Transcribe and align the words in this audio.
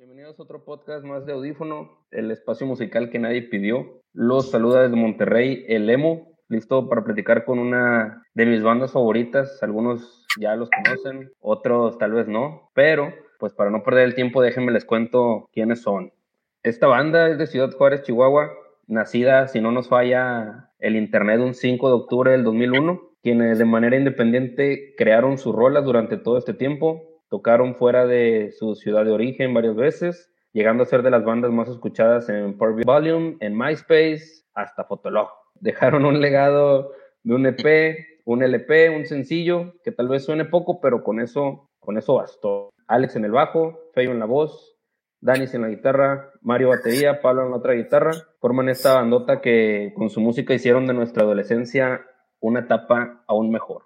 Bienvenidos 0.00 0.40
a 0.40 0.44
otro 0.44 0.64
podcast 0.64 1.04
más 1.04 1.26
de 1.26 1.34
Audífono, 1.34 2.06
el 2.10 2.30
espacio 2.30 2.66
musical 2.66 3.10
que 3.10 3.18
nadie 3.18 3.42
pidió. 3.42 4.00
Los 4.14 4.50
saluda 4.50 4.80
desde 4.80 4.96
Monterrey, 4.96 5.66
el 5.68 5.90
Emo, 5.90 6.38
listo 6.48 6.88
para 6.88 7.04
platicar 7.04 7.44
con 7.44 7.58
una 7.58 8.22
de 8.32 8.46
mis 8.46 8.62
bandas 8.62 8.92
favoritas. 8.92 9.62
Algunos 9.62 10.24
ya 10.40 10.56
los 10.56 10.70
conocen, 10.70 11.30
otros 11.38 11.98
tal 11.98 12.12
vez 12.12 12.28
no, 12.28 12.70
pero 12.72 13.12
pues 13.38 13.52
para 13.52 13.68
no 13.68 13.82
perder 13.82 14.06
el 14.06 14.14
tiempo 14.14 14.40
déjenme 14.40 14.72
les 14.72 14.86
cuento 14.86 15.50
quiénes 15.52 15.82
son. 15.82 16.14
Esta 16.62 16.86
banda 16.86 17.28
es 17.28 17.36
de 17.36 17.46
Ciudad 17.46 17.70
Juárez, 17.70 18.02
Chihuahua, 18.02 18.50
nacida, 18.86 19.48
si 19.48 19.60
no 19.60 19.70
nos 19.70 19.90
falla 19.90 20.70
el 20.78 20.96
internet, 20.96 21.40
un 21.40 21.52
5 21.52 21.88
de 21.88 21.94
octubre 21.94 22.30
del 22.30 22.44
2001, 22.44 23.02
quienes 23.22 23.58
de 23.58 23.66
manera 23.66 23.98
independiente 23.98 24.94
crearon 24.96 25.36
sus 25.36 25.54
rolas 25.54 25.84
durante 25.84 26.16
todo 26.16 26.38
este 26.38 26.54
tiempo, 26.54 27.09
tocaron 27.30 27.76
fuera 27.76 28.06
de 28.06 28.52
su 28.58 28.74
ciudad 28.74 29.04
de 29.04 29.12
origen 29.12 29.54
varias 29.54 29.76
veces, 29.76 30.30
llegando 30.52 30.82
a 30.82 30.86
ser 30.86 31.02
de 31.02 31.10
las 31.10 31.24
bandas 31.24 31.52
más 31.52 31.68
escuchadas 31.68 32.28
en 32.28 32.58
Power 32.58 32.84
Volume, 32.84 33.36
en 33.40 33.56
MySpace, 33.56 34.44
hasta 34.52 34.84
Fotolog. 34.84 35.30
Dejaron 35.54 36.04
un 36.04 36.20
legado 36.20 36.92
de 37.22 37.34
un 37.34 37.46
EP, 37.46 37.96
un 38.24 38.42
LP, 38.42 38.90
un 38.90 39.06
sencillo, 39.06 39.74
que 39.84 39.92
tal 39.92 40.08
vez 40.08 40.24
suene 40.24 40.44
poco, 40.44 40.80
pero 40.80 41.04
con 41.04 41.20
eso, 41.20 41.70
con 41.78 41.96
eso 41.96 42.14
bastó. 42.14 42.70
Alex 42.88 43.16
en 43.16 43.24
el 43.24 43.30
bajo, 43.30 43.78
Feyo 43.94 44.10
en 44.10 44.18
la 44.18 44.26
voz, 44.26 44.76
Danis 45.20 45.54
en 45.54 45.62
la 45.62 45.68
guitarra, 45.68 46.32
Mario 46.40 46.70
batería, 46.70 47.20
Pablo 47.20 47.44
en 47.44 47.50
la 47.50 47.58
otra 47.58 47.74
guitarra, 47.74 48.10
forman 48.40 48.68
esta 48.68 48.94
bandota 48.94 49.40
que 49.40 49.92
con 49.94 50.10
su 50.10 50.20
música 50.20 50.54
hicieron 50.54 50.86
de 50.86 50.94
nuestra 50.94 51.22
adolescencia 51.22 52.04
una 52.40 52.60
etapa 52.60 53.22
aún 53.28 53.50
mejor. 53.50 53.84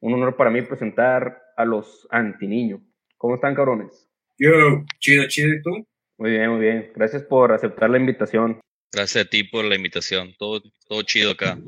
Un 0.00 0.14
honor 0.14 0.36
para 0.36 0.50
mí 0.50 0.62
presentar 0.62 1.42
a 1.60 1.64
los 1.64 2.06
antiniños. 2.10 2.80
¿Cómo 3.16 3.34
están, 3.34 3.54
cabrones? 3.54 4.08
Yo, 4.38 4.50
chido, 4.98 5.28
chido, 5.28 5.54
¿y 5.54 5.62
tú? 5.62 5.86
Muy 6.18 6.30
bien, 6.30 6.50
muy 6.50 6.60
bien. 6.60 6.92
Gracias 6.94 7.22
por 7.22 7.52
aceptar 7.52 7.90
la 7.90 7.98
invitación. 7.98 8.60
Gracias 8.92 9.24
a 9.24 9.28
ti 9.28 9.44
por 9.44 9.64
la 9.64 9.76
invitación. 9.76 10.34
Todo, 10.38 10.62
todo 10.88 11.02
chido 11.02 11.32
acá. 11.32 11.58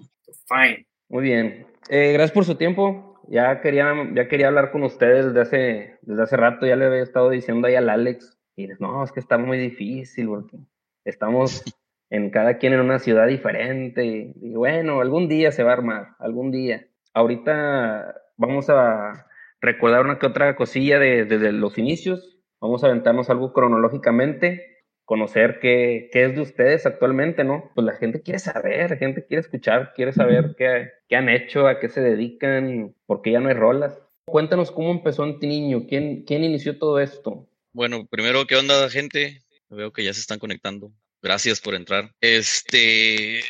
Fine. 0.49 0.87
Muy 1.09 1.23
bien. 1.23 1.67
Eh, 1.89 2.13
gracias 2.13 2.33
por 2.33 2.45
su 2.45 2.57
tiempo. 2.57 3.21
Ya 3.29 3.61
quería, 3.61 3.95
ya 4.15 4.29
quería 4.29 4.49
hablar 4.49 4.73
con 4.73 4.83
ustedes 4.83 5.27
desde 5.27 5.41
hace, 5.41 5.99
desde 6.03 6.23
hace 6.23 6.37
rato. 6.37 6.67
Ya 6.67 6.77
le 6.77 6.87
había 6.87 7.03
estado 7.03 7.31
diciendo 7.31 7.69
ahí 7.69 7.75
al 7.75 7.89
Alex. 7.89 8.39
Y 8.57 8.67
les, 8.67 8.81
no, 8.81 9.05
es 9.05 9.13
que 9.13 9.21
está 9.21 9.39
muy 9.39 9.59
difícil 9.59 10.27
porque 10.27 10.57
estamos 11.05 11.63
en 12.11 12.31
cada 12.31 12.59
quien 12.59 12.73
en 12.73 12.81
una 12.81 12.99
ciudad 12.99 13.27
diferente. 13.27 14.05
Y, 14.05 14.55
bueno, 14.55 15.01
algún 15.01 15.29
día 15.29 15.53
se 15.53 15.63
va 15.63 15.71
a 15.71 15.75
armar, 15.75 16.09
algún 16.19 16.51
día. 16.51 16.87
Ahorita 17.15 18.15
vamos 18.37 18.69
a 18.69 19.27
recordar 19.63 20.05
una 20.05 20.19
que 20.19 20.27
otra 20.27 20.55
cosilla 20.57 20.99
desde 20.99 21.39
de, 21.39 21.53
los 21.53 21.79
inicios. 21.79 22.39
Vamos 22.61 22.85
a 22.85 22.89
aventarnos 22.89 23.31
algo 23.31 23.53
cronológicamente, 23.53 24.85
conocer 25.05 25.59
qué, 25.61 26.11
qué, 26.13 26.25
es 26.25 26.35
de 26.35 26.43
ustedes 26.43 26.85
actualmente, 26.85 27.45
¿no? 27.45 27.71
Pues 27.75 27.85
la 27.85 27.97
gente 27.97 28.23
quiere 28.23 28.39
saber, 28.39 28.91
la 28.91 28.97
gente 28.97 29.25
quiere 29.25 29.41
escuchar, 29.41 29.93
quiere 29.95 30.13
saber 30.13 30.55
qué, 30.59 30.91
qué 31.09 31.17
han 31.17 31.29
hecho, 31.29 31.67
a 31.67 31.81
qué 31.81 31.89
se 31.89 32.01
dedican, 32.01 32.95
por 33.07 33.23
qué 33.23 33.33
ya 33.33 33.41
no 33.41 33.49
hay 33.49 33.55
rolas. 33.55 33.99
Cuéntanos 34.27 34.71
cómo 34.71 34.91
empezó 34.91 35.23
Antiniño, 35.23 35.87
quién, 35.89 36.25
quién 36.25 36.45
inició 36.45 36.79
todo 36.79 37.01
esto. 37.01 37.49
Bueno, 37.73 38.07
primero, 38.07 38.47
¿qué 38.47 38.57
onda, 38.57 38.89
gente? 38.91 39.43
Veo 39.71 39.93
que 39.93 40.05
ya 40.05 40.13
se 40.13 40.21
están 40.21 40.39
conectando. 40.39 40.93
Gracias 41.23 41.61
por 41.61 41.75
entrar. 41.75 42.13
Este, 42.21 43.41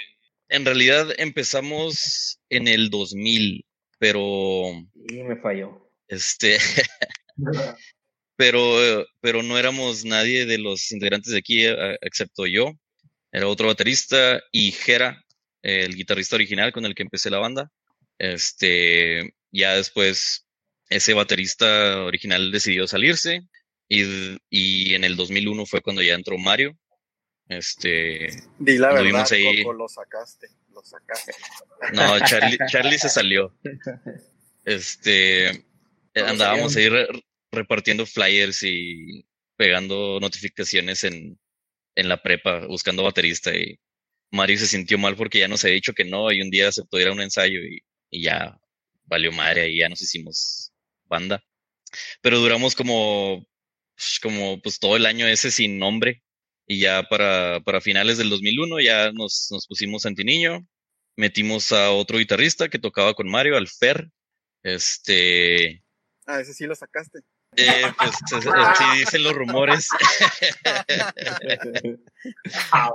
en 0.48 0.64
realidad 0.64 1.08
empezamos 1.18 2.38
en 2.48 2.68
el 2.68 2.90
2000, 2.90 3.64
pero... 3.98 4.72
Y 4.94 5.22
me 5.22 5.36
falló. 5.36 5.81
Este, 6.12 6.58
pero, 8.36 9.06
pero 9.22 9.42
no 9.42 9.58
éramos 9.58 10.04
nadie 10.04 10.44
de 10.44 10.58
los 10.58 10.92
integrantes 10.92 11.32
de 11.32 11.38
aquí, 11.38 11.64
eh, 11.64 11.96
excepto 12.02 12.46
yo. 12.46 12.72
Era 13.32 13.48
otro 13.48 13.68
baterista 13.68 14.38
y 14.52 14.72
Jera, 14.72 15.24
el 15.62 15.96
guitarrista 15.96 16.36
original 16.36 16.70
con 16.70 16.84
el 16.84 16.94
que 16.94 17.02
empecé 17.02 17.30
la 17.30 17.38
banda. 17.38 17.70
Este, 18.18 19.34
ya 19.50 19.74
después 19.74 20.46
ese 20.90 21.14
baterista 21.14 22.02
original 22.02 22.52
decidió 22.52 22.86
salirse 22.86 23.40
y, 23.88 24.36
y 24.50 24.94
en 24.94 25.04
el 25.04 25.16
2001 25.16 25.64
fue 25.64 25.80
cuando 25.80 26.02
ya 26.02 26.12
entró 26.12 26.36
Mario. 26.36 26.76
Este, 27.48 28.28
Di 28.58 28.76
la 28.76 28.92
verdad, 28.92 29.26
ahí... 29.32 29.62
Coco, 29.62 29.72
lo 29.72 29.88
sacaste, 29.88 30.48
lo 30.74 30.82
sacaste. 30.84 31.32
No, 31.94 32.18
Charlie, 32.26 32.58
Charlie 32.68 32.98
se 32.98 33.08
salió. 33.08 33.58
Este, 34.66 35.64
andábamos 36.14 36.76
ahí 36.76 36.88
re, 36.88 37.08
repartiendo 37.50 38.06
flyers 38.06 38.62
y 38.62 39.24
pegando 39.56 40.18
notificaciones 40.20 41.04
en, 41.04 41.38
en 41.94 42.08
la 42.08 42.22
prepa, 42.22 42.66
buscando 42.66 43.02
baterista 43.02 43.54
y 43.54 43.78
Mario 44.30 44.58
se 44.58 44.66
sintió 44.66 44.98
mal 44.98 45.16
porque 45.16 45.38
ya 45.40 45.48
nos 45.48 45.64
había 45.64 45.74
dicho 45.74 45.92
que 45.92 46.04
no 46.04 46.32
y 46.32 46.40
un 46.40 46.50
día 46.50 46.68
aceptó 46.68 46.98
ir 46.98 47.08
a 47.08 47.12
un 47.12 47.20
ensayo 47.20 47.60
y, 47.60 47.80
y 48.10 48.22
ya 48.24 48.58
valió 49.04 49.30
madre 49.32 49.70
y 49.70 49.78
ya 49.78 49.88
nos 49.88 50.02
hicimos 50.02 50.72
banda. 51.04 51.44
Pero 52.22 52.40
duramos 52.40 52.74
como, 52.74 53.46
como 54.22 54.60
pues 54.62 54.78
todo 54.78 54.96
el 54.96 55.06
año 55.06 55.26
ese 55.26 55.50
sin 55.50 55.78
nombre 55.78 56.22
y 56.66 56.80
ya 56.80 57.02
para, 57.04 57.60
para 57.60 57.80
finales 57.80 58.18
del 58.18 58.30
2001 58.30 58.80
ya 58.80 59.12
nos, 59.12 59.48
nos 59.50 59.66
pusimos 59.66 60.06
antiniño, 60.06 60.66
metimos 61.16 61.72
a 61.72 61.92
otro 61.92 62.18
guitarrista 62.18 62.68
que 62.70 62.78
tocaba 62.78 63.14
con 63.14 63.28
Mario, 63.28 63.56
al 63.56 63.68
Fer, 63.68 64.08
este... 64.62 65.81
Ah, 66.26 66.40
ese 66.40 66.54
sí 66.54 66.66
lo 66.66 66.74
sacaste. 66.74 67.20
Eh, 67.56 67.84
pues 67.98 68.12
sí 68.78 68.84
dicen 68.98 69.22
los 69.22 69.34
rumores. 69.34 69.88
ah. 72.72 72.90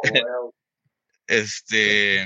Este, 1.27 2.25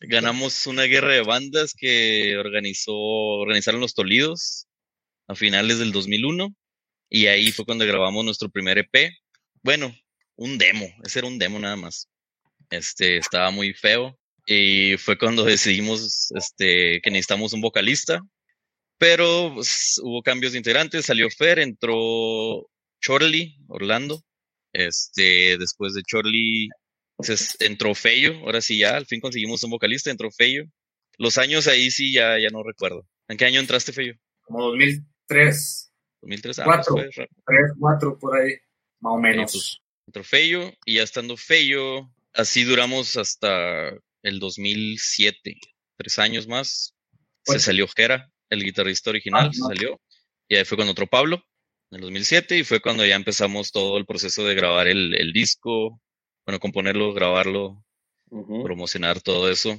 ganamos 0.00 0.66
una 0.66 0.82
guerra 0.82 1.12
de 1.12 1.22
bandas 1.22 1.72
que 1.72 2.36
organizó, 2.36 2.94
organizaron 2.94 3.80
los 3.80 3.94
Tolidos 3.94 4.66
a 5.28 5.36
finales 5.36 5.78
del 5.78 5.92
2001 5.92 6.52
y 7.08 7.26
ahí 7.26 7.52
fue 7.52 7.64
cuando 7.64 7.86
grabamos 7.86 8.24
nuestro 8.24 8.48
primer 8.48 8.78
EP. 8.78 9.12
Bueno, 9.62 9.94
un 10.36 10.58
demo, 10.58 10.86
ese 11.04 11.20
era 11.20 11.28
un 11.28 11.38
demo 11.38 11.60
nada 11.60 11.76
más. 11.76 12.08
Este, 12.70 13.18
estaba 13.18 13.52
muy 13.52 13.72
feo 13.72 14.18
y 14.46 14.96
fue 14.96 15.16
cuando 15.16 15.44
decidimos 15.44 16.32
este, 16.32 17.00
que 17.02 17.10
necesitamos 17.10 17.52
un 17.52 17.60
vocalista, 17.60 18.20
pero 19.00 19.52
pues, 19.54 19.98
hubo 20.04 20.22
cambios 20.22 20.52
de 20.52 20.58
integrantes, 20.58 21.06
salió 21.06 21.30
Fer, 21.30 21.58
entró 21.58 22.68
Chorley, 23.00 23.56
Orlando, 23.68 24.22
este, 24.74 25.56
después 25.56 25.94
de 25.94 26.02
Chorley 26.02 26.68
entró 27.60 27.94
Feyo, 27.94 28.34
ahora 28.40 28.60
sí 28.60 28.78
ya, 28.78 28.96
al 28.96 29.06
fin 29.06 29.20
conseguimos 29.20 29.64
un 29.64 29.70
vocalista, 29.70 30.10
entró 30.10 30.30
Feyo. 30.30 30.64
Los 31.16 31.38
años 31.38 31.66
ahí 31.66 31.90
sí 31.90 32.12
ya, 32.12 32.38
ya 32.38 32.50
no 32.50 32.62
recuerdo. 32.62 33.06
¿En 33.28 33.38
qué 33.38 33.46
año 33.46 33.60
entraste, 33.60 33.92
Feyo? 33.92 34.14
Como 34.42 34.66
2003. 34.66 35.92
2003, 36.20 36.58
ah, 36.58 36.64
cuatro, 36.64 36.94
pues 36.96 37.10
tres, 37.14 37.72
cuatro 37.78 38.18
por 38.18 38.38
ahí, 38.38 38.52
más 39.00 39.12
o 39.14 39.18
menos. 39.18 39.52
Pues, 39.52 39.78
entró 40.08 40.24
Feyo 40.24 40.72
y 40.84 40.96
ya 40.96 41.02
estando 41.02 41.38
Feyo, 41.38 42.10
así 42.34 42.64
duramos 42.64 43.16
hasta 43.16 43.94
el 44.22 44.40
2007, 44.40 45.56
tres 45.96 46.18
años 46.18 46.46
más. 46.46 46.94
Pues 47.46 47.62
se 47.62 47.66
salió 47.66 47.88
Jera, 47.88 48.30
el 48.50 48.62
guitarrista 48.64 49.10
original, 49.10 49.48
Ah, 49.48 49.52
se 49.52 49.60
no. 49.60 49.66
salió. 49.68 50.00
Y 50.48 50.56
ahí 50.56 50.64
fue 50.64 50.76
con 50.76 50.88
otro 50.88 51.06
Pablo, 51.06 51.36
en 51.90 51.96
el 51.96 52.00
2007, 52.02 52.58
y 52.58 52.64
fue 52.64 52.80
cuando 52.80 53.04
ya 53.06 53.14
empezamos 53.16 53.70
todo 53.72 53.96
el 53.98 54.04
proceso 54.06 54.44
de 54.44 54.54
grabar 54.54 54.86
el, 54.88 55.14
el 55.14 55.32
disco, 55.32 56.00
bueno, 56.44 56.58
componerlo, 56.60 57.12
grabarlo, 57.14 57.84
promocionar 58.62 59.20
todo 59.20 59.50
eso. 59.50 59.78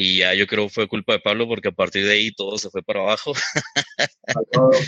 Y 0.00 0.18
ya 0.18 0.32
yo 0.34 0.46
creo 0.46 0.68
fue 0.68 0.86
culpa 0.86 1.14
de 1.14 1.18
Pablo 1.18 1.48
porque 1.48 1.68
a 1.68 1.72
partir 1.72 2.04
de 2.06 2.12
ahí 2.12 2.30
todo 2.32 2.56
se 2.58 2.70
fue 2.70 2.82
para 2.84 3.00
abajo. 3.00 3.32
A 4.28 4.40
todo. 4.52 4.70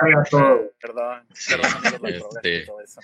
Perdón, 0.00 0.70
perdón, 0.80 1.26
Este. 2.08 2.66
todo 2.66 2.80
eso. 2.80 3.00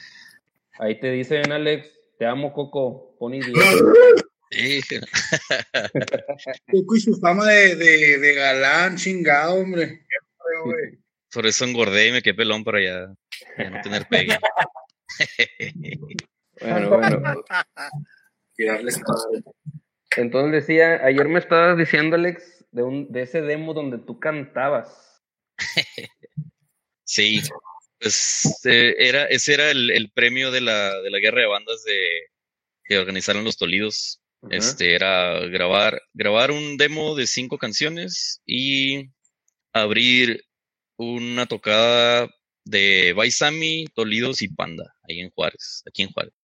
Ahí 0.81 0.99
te 1.01 1.11
dicen, 1.13 1.53
Alex, 1.53 1.89
te 2.19 2.27
amo, 2.27 2.53
Coco, 2.53 3.17
pon 3.19 3.35
idiota. 3.35 3.61
Y 6.73 7.01
su 7.01 7.17
fama 7.21 7.47
de, 7.47 7.77
de, 7.77 8.19
de 8.19 8.35
galán, 8.35 8.97
chingado, 8.97 9.55
hombre. 9.55 10.05
por 11.31 11.47
eso 11.47 11.65
engordé 11.65 12.09
y 12.09 12.13
me 12.13 12.21
quedé 12.23 12.35
pelón 12.35 12.65
para 12.65 12.83
ya, 12.83 13.15
ya 13.59 13.71
no 13.71 13.81
tener 13.83 14.07
pegue. 14.09 14.37
Bueno, 16.61 16.91
bueno. 16.91 17.23
Entonces 20.17 20.53
decía, 20.53 21.05
ayer 21.05 21.29
me 21.29 21.39
estabas 21.39 21.79
diciendo, 21.79 22.17
Alex, 22.17 22.65
de, 22.73 22.83
un, 22.83 23.13
de 23.13 23.23
ese 23.23 23.43
demo 23.43 23.75
donde 23.75 23.99
tú 23.99 24.19
cantabas. 24.19 25.23
Sí, 27.05 27.41
pues 28.01 28.61
eh, 28.65 28.97
era, 28.99 29.27
ese 29.27 29.55
era 29.55 29.71
el, 29.71 29.93
el 29.93 30.11
premio 30.11 30.51
de 30.51 30.61
la, 30.61 31.01
de 31.01 31.11
la 31.11 31.21
guerra 31.21 31.43
de 31.43 31.47
bandas 31.47 31.85
de, 31.85 31.97
que 32.89 32.99
organizaron 32.99 33.45
los 33.45 33.57
Tolidos. 33.57 34.21
Ajá. 34.43 34.57
Este 34.57 34.95
era 34.95 35.41
grabar, 35.47 36.03
grabar 36.13 36.51
un 36.51 36.77
demo 36.77 37.15
de 37.15 37.27
cinco 37.27 37.59
canciones 37.59 38.41
y 38.47 39.11
abrir 39.73 40.45
una 40.97 41.47
tocada 41.47 42.29
de 42.65 43.13
Baisami, 43.15 43.87
Tolidos 43.95 44.43
y 44.43 44.49
Panda, 44.49 44.95
ahí 45.09 45.21
en 45.21 45.31
Juárez, 45.31 45.83
aquí 45.87 46.03
en 46.03 46.11
Juárez. 46.11 46.35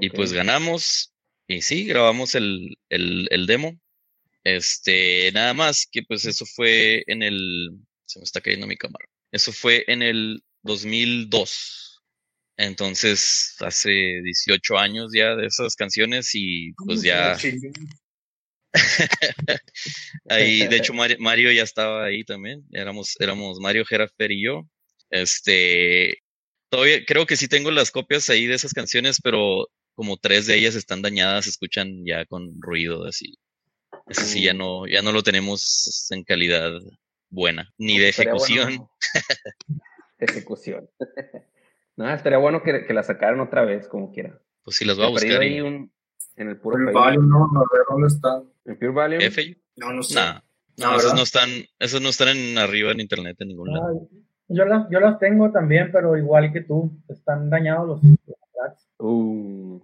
Y 0.00 0.10
pues 0.10 0.32
ganamos, 0.32 1.14
y 1.46 1.62
sí, 1.62 1.84
grabamos 1.84 2.34
el, 2.34 2.76
el, 2.88 3.28
el 3.30 3.46
demo. 3.46 3.78
Este, 4.44 5.32
nada 5.32 5.54
más 5.54 5.86
que 5.90 6.02
pues 6.02 6.24
eso 6.24 6.44
fue 6.46 7.02
en 7.06 7.22
el, 7.22 7.70
se 8.04 8.18
me 8.18 8.24
está 8.24 8.40
cayendo 8.40 8.66
mi 8.66 8.76
cámara. 8.76 9.06
Eso 9.32 9.52
fue 9.52 9.84
en 9.88 10.02
el 10.02 10.42
2002. 10.62 11.85
Entonces, 12.56 13.54
hace 13.60 13.90
18 13.90 14.78
años 14.78 15.12
ya 15.14 15.34
de 15.36 15.46
esas 15.46 15.74
canciones 15.76 16.30
y 16.34 16.72
pues 16.72 17.02
ya 17.02 17.36
ahí, 20.28 20.66
de 20.66 20.76
hecho 20.76 20.94
Mario, 20.94 21.16
Mario 21.20 21.52
ya 21.52 21.62
estaba 21.62 22.04
ahí 22.04 22.24
también. 22.24 22.64
Éramos, 22.72 23.16
éramos 23.20 23.58
Mario 23.60 23.84
Gerafer 23.84 24.32
y 24.32 24.44
yo. 24.44 24.62
Este, 25.10 26.22
todavía 26.70 27.04
creo 27.06 27.26
que 27.26 27.36
sí 27.36 27.48
tengo 27.48 27.70
las 27.70 27.90
copias 27.90 28.30
ahí 28.30 28.46
de 28.46 28.54
esas 28.54 28.72
canciones, 28.72 29.20
pero 29.22 29.68
como 29.94 30.16
tres 30.16 30.46
de 30.46 30.56
ellas 30.56 30.74
están 30.74 31.02
dañadas, 31.02 31.44
se 31.44 31.50
escuchan 31.50 32.04
ya 32.06 32.24
con 32.26 32.60
ruido 32.60 33.04
así. 33.06 33.34
Ese 34.08 34.24
sí 34.24 34.42
ya 34.42 34.54
no, 34.54 34.86
ya 34.86 35.02
no 35.02 35.12
lo 35.12 35.22
tenemos 35.22 36.08
en 36.10 36.22
calidad 36.22 36.72
buena, 37.28 37.72
ni 37.76 37.98
de 37.98 38.08
ejecución. 38.10 38.76
bueno- 38.76 38.90
ejecución. 40.18 40.88
no, 41.96 42.10
estaría 42.10 42.38
bueno 42.38 42.62
que, 42.62 42.84
que 42.86 42.92
la 42.94 43.02
sacaran 43.02 43.40
otra 43.40 43.64
vez, 43.64 43.88
como 43.88 44.12
quiera. 44.12 44.38
Pues 44.62 44.76
sí 44.76 44.84
las 44.84 44.96
voy 44.96 45.06
a 45.06 45.10
buscar. 45.10 45.40
ahí 45.40 45.56
y- 45.56 45.60
un- 45.60 45.92
en 46.36 46.48
el 46.48 46.58
puro 46.58 46.76
Pure. 46.76 46.92
Value, 46.92 47.22
no, 47.22 47.48
no, 47.52 47.60
a 47.60 47.64
ver 47.72 47.82
dónde 47.88 48.08
están. 48.08 48.42
¿En 48.66 48.78
Pure 48.78 48.90
Value? 48.92 49.18
F, 49.22 49.56
No, 49.76 49.92
no 49.92 50.02
sé. 50.02 50.14
nah, 50.16 50.40
no, 50.76 50.90
No, 50.92 50.96
esos 50.98 51.14
no 51.14 51.22
están, 51.22 51.48
esos 51.78 52.00
no 52.02 52.10
están 52.10 52.28
en 52.36 52.58
arriba 52.58 52.92
en 52.92 53.00
internet 53.00 53.36
en 53.40 53.48
ningún 53.48 53.72
lado. 53.72 54.06
Yo, 54.48 54.64
las, 54.66 54.86
yo 54.90 55.00
las 55.00 55.18
tengo 55.18 55.50
también, 55.50 55.90
pero 55.92 56.16
igual 56.16 56.52
que 56.52 56.60
tú, 56.60 56.92
están 57.08 57.48
dañados 57.50 57.88
los, 57.88 58.02
los 58.04 58.38
tracks. 58.54 58.88
Uh, 58.98 59.80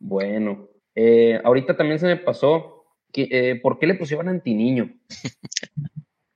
bueno. 0.00 0.68
Eh, 0.94 1.40
ahorita 1.42 1.76
también 1.76 1.98
se 1.98 2.06
me 2.06 2.16
pasó. 2.16 2.70
Que, 3.12 3.28
eh, 3.30 3.60
¿Por 3.60 3.78
qué 3.78 3.86
le 3.88 3.94
pusieron 3.94 4.28
antiniño? 4.28 4.92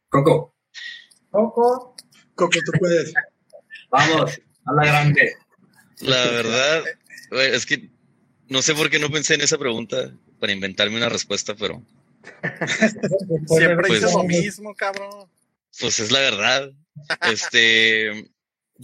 Coco, 0.09 0.55
Coco, 1.31 1.95
Coco, 2.35 2.59
tú 2.65 2.73
puedes. 2.79 3.13
vamos, 3.91 4.41
a 4.69 4.75
la 4.75 4.85
grande. 4.85 5.33
La 6.01 6.27
verdad, 6.27 6.85
es 7.33 7.67
que 7.67 7.91
no 8.49 8.63
sé 8.63 8.75
por 8.75 8.91
qué 8.91 8.99
no 8.99 9.11
pensé 9.11 9.35
en 9.35 9.41
esa 9.41 9.59
pregunta 9.59 10.13
para 10.39 10.53
inventarme 10.53 10.97
una 10.97 11.09
respuesta, 11.09 11.55
pero 11.55 11.83
Siempre 13.47 13.97
hice 13.97 14.01
lo 14.03 14.19
20 14.19 14.35
años, 14.35 14.45
mismo, 14.45 14.75
cabrón. 14.75 15.29
pues 15.81 15.99
es 16.01 16.11
la 16.11 16.21
verdad. 16.21 16.73
Este, 17.23 18.29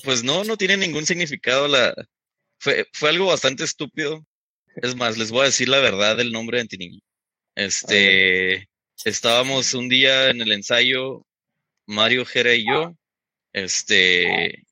pues 0.03 0.23
no, 0.23 0.45
no 0.45 0.57
tiene 0.57 0.77
ningún 0.77 1.07
significado. 1.07 1.69
La, 1.69 1.95
fue, 2.59 2.87
fue 2.93 3.11
algo 3.11 3.27
bastante 3.27 3.65
estúpido. 3.65 4.25
Es 4.77 4.97
más, 4.97 5.19
les 5.19 5.31
voy 5.31 5.43
a 5.43 5.47
decir 5.47 5.69
la 5.69 5.79
verdad 5.79 6.17
del 6.17 6.33
nombre 6.33 6.59
de 6.59 6.63
Antiniño. 6.63 7.01
Este, 7.55 8.69
estábamos 9.05 9.75
un 9.75 9.89
día 9.89 10.31
en 10.31 10.41
el 10.41 10.51
ensayo, 10.53 11.25
Mario 11.87 12.25
Jera 12.25 12.55
y 12.55 12.67
yo. 12.67 12.97
Este, 13.53 14.64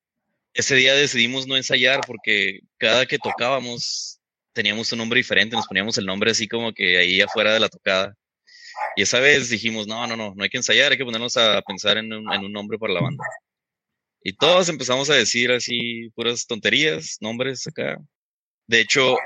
ese 0.54 0.74
día 0.74 0.94
decidimos 0.94 1.46
no 1.46 1.56
ensayar 1.56 2.00
porque 2.06 2.60
cada 2.78 3.06
que 3.06 3.18
tocábamos 3.18 4.20
teníamos 4.52 4.92
un 4.92 4.98
nombre 4.98 5.18
diferente, 5.18 5.56
nos 5.56 5.66
poníamos 5.66 5.96
el 5.98 6.06
nombre 6.06 6.30
así 6.30 6.46
como 6.46 6.72
que 6.72 6.98
ahí 6.98 7.20
afuera 7.20 7.54
de 7.54 7.60
la 7.60 7.68
tocada. 7.68 8.14
Y 8.96 9.02
esa 9.02 9.20
vez 9.20 9.48
dijimos, 9.48 9.86
no, 9.86 10.06
no, 10.06 10.16
no, 10.16 10.34
no 10.34 10.42
hay 10.42 10.50
que 10.50 10.58
ensayar, 10.58 10.92
hay 10.92 10.98
que 10.98 11.04
ponernos 11.04 11.36
a 11.36 11.62
pensar 11.62 11.96
en 11.98 12.12
un, 12.12 12.52
nombre 12.52 12.78
para 12.78 12.92
la 12.92 13.00
banda. 13.00 13.24
Y 14.22 14.34
todos 14.34 14.68
empezamos 14.68 15.10
a 15.10 15.14
decir 15.14 15.50
así 15.52 16.10
puras 16.14 16.46
tonterías, 16.46 17.16
nombres 17.20 17.66
acá. 17.66 17.98
De 18.66 18.80
hecho, 18.80 19.16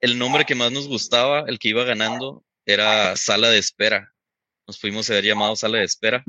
el 0.00 0.18
nombre 0.18 0.44
que 0.44 0.54
más 0.54 0.72
nos 0.72 0.88
gustaba, 0.88 1.44
el 1.46 1.58
que 1.58 1.68
iba 1.68 1.84
ganando, 1.84 2.44
era 2.66 3.16
Sala 3.16 3.50
de 3.50 3.58
Espera. 3.58 4.12
Nos 4.66 4.80
fuimos 4.80 5.08
a 5.08 5.12
haber 5.14 5.24
llamado 5.24 5.56
Sala 5.56 5.78
de 5.78 5.84
Espera. 5.84 6.24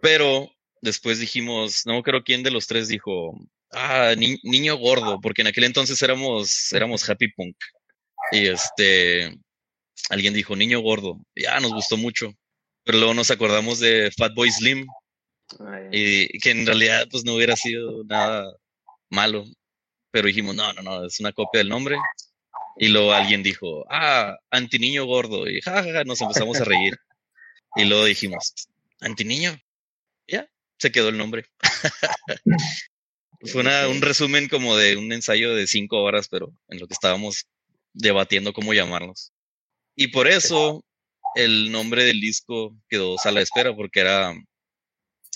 Pero 0.00 0.50
después 0.84 1.18
dijimos, 1.18 1.82
no 1.86 2.02
creo 2.02 2.22
quién 2.22 2.42
de 2.42 2.50
los 2.50 2.66
tres 2.66 2.88
dijo, 2.88 3.36
ah, 3.72 4.14
ni- 4.16 4.38
niño 4.42 4.76
gordo, 4.76 5.20
porque 5.20 5.42
en 5.42 5.48
aquel 5.48 5.64
entonces 5.64 6.00
éramos, 6.02 6.72
éramos 6.72 7.08
happy 7.08 7.28
punk. 7.32 7.56
Y 8.32 8.46
este, 8.46 9.36
alguien 10.10 10.34
dijo 10.34 10.54
niño 10.56 10.80
gordo, 10.80 11.18
ya 11.34 11.58
nos 11.60 11.72
gustó 11.72 11.96
mucho. 11.96 12.32
Pero 12.84 12.98
luego 12.98 13.14
nos 13.14 13.30
acordamos 13.30 13.78
de 13.80 14.12
Fatboy 14.16 14.50
Slim 14.50 14.86
Ay, 15.58 15.88
y 15.90 16.38
que 16.38 16.50
en 16.50 16.66
realidad 16.66 17.06
pues 17.10 17.24
no 17.24 17.34
hubiera 17.34 17.56
sido 17.56 18.04
nada 18.04 18.44
malo. 19.10 19.44
Pero 20.10 20.28
dijimos, 20.28 20.54
no, 20.54 20.72
no, 20.74 20.82
no, 20.82 21.06
es 21.06 21.18
una 21.20 21.32
copia 21.32 21.58
del 21.58 21.70
nombre. 21.70 21.96
Y 22.76 22.88
luego 22.88 23.12
alguien 23.12 23.42
dijo, 23.42 23.84
ah, 23.88 24.36
antiniño 24.50 25.06
gordo. 25.06 25.48
Y 25.48 25.60
jajaja, 25.60 26.04
nos 26.04 26.20
empezamos 26.20 26.60
a 26.60 26.64
reír. 26.64 26.96
Y 27.76 27.84
luego 27.84 28.04
dijimos, 28.04 28.52
antiniño. 29.00 29.56
Se 30.78 30.90
quedó 30.92 31.08
el 31.08 31.18
nombre. 31.18 31.46
Fue 33.52 33.60
una- 33.60 33.88
un 33.88 34.00
resumen 34.00 34.48
como 34.48 34.76
de 34.76 34.96
un 34.96 35.12
ensayo 35.12 35.54
de 35.54 35.66
cinco 35.66 36.02
horas, 36.02 36.28
pero 36.28 36.52
en 36.68 36.78
lo 36.80 36.86
que 36.86 36.94
estábamos 36.94 37.46
debatiendo 37.92 38.52
cómo 38.52 38.72
llamarlos. 38.74 39.32
Y 39.96 40.08
por 40.08 40.26
eso 40.28 40.84
el 41.36 41.70
nombre 41.70 42.04
del 42.04 42.20
disco 42.20 42.76
quedó 42.88 43.18
Sala 43.18 43.40
de 43.40 43.44
Espera, 43.44 43.74
porque 43.74 44.00
era 44.00 44.34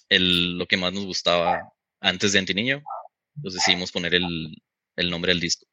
el, 0.08 0.56
lo 0.58 0.66
que 0.66 0.76
más 0.76 0.92
nos 0.92 1.04
gustaba 1.04 1.72
antes 2.00 2.32
de 2.32 2.38
Antiniño. 2.38 2.82
Pues 3.40 3.54
decidimos 3.54 3.92
poner 3.92 4.14
el, 4.14 4.56
el 4.96 5.10
nombre 5.10 5.32
del 5.32 5.40
disco. 5.40 5.66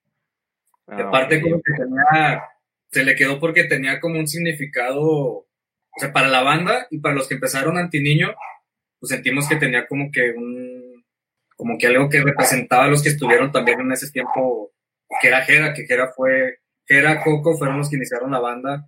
Y 0.88 1.02
ah, 1.02 1.08
aparte 1.08 1.42
como 1.42 1.56
que 1.58 1.72
tenía, 1.78 2.44
se 2.92 3.04
le 3.04 3.16
quedó 3.16 3.40
porque 3.40 3.64
tenía 3.64 4.00
como 4.00 4.20
un 4.20 4.28
significado, 4.28 5.02
o 5.02 5.48
sea, 5.98 6.12
para 6.14 6.28
la 6.28 6.44
banda 6.44 6.86
y 6.92 7.00
para 7.00 7.16
los 7.16 7.28
que 7.28 7.36
empezaron 7.36 7.78
Antiniño, 7.78 8.36
pues 9.06 9.10
sentimos 9.10 9.48
que 9.48 9.56
tenía 9.56 9.88
como 9.88 10.10
que 10.12 10.31
un, 10.31 11.04
como 11.56 11.78
que 11.78 11.88
algo 11.88 12.10
que 12.10 12.22
representaba 12.22 12.86
a 12.86 12.88
los 12.88 13.04
que 13.04 13.10
estuvieron 13.10 13.52
también 13.52 13.80
en 13.81 13.92
ese 13.92 14.12
tiempo, 14.12 14.72
que 15.22 15.28
era 15.28 15.44
Jera, 15.44 15.74
que 15.74 15.86
Jera 15.86 16.12
fue, 16.16 16.57
Jera, 16.86 17.24
Coco 17.24 17.57
fueron 17.57 17.78
los 17.78 17.90
que 17.90 17.98
iniciaron 17.98 18.31
la 18.31 18.40
banda 18.40 18.88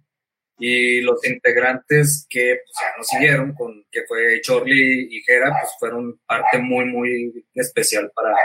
y 0.60 1.02
los 1.02 1.25
integrantes 1.28 2.25
que 2.30 2.60
pues, 2.64 2.98
nos 2.98 3.08
siguieron, 3.08 3.54
con, 3.54 3.86
que 3.92 4.02
fue 4.08 4.42
Chorly 4.42 5.08
y 5.12 5.22
Jera, 5.22 5.52
pues 5.52 5.74
fueron 5.80 6.19
parte 6.25 6.58
muy, 6.58 6.86
muy 6.86 7.46
especial 7.54 8.12
para, 8.16 8.36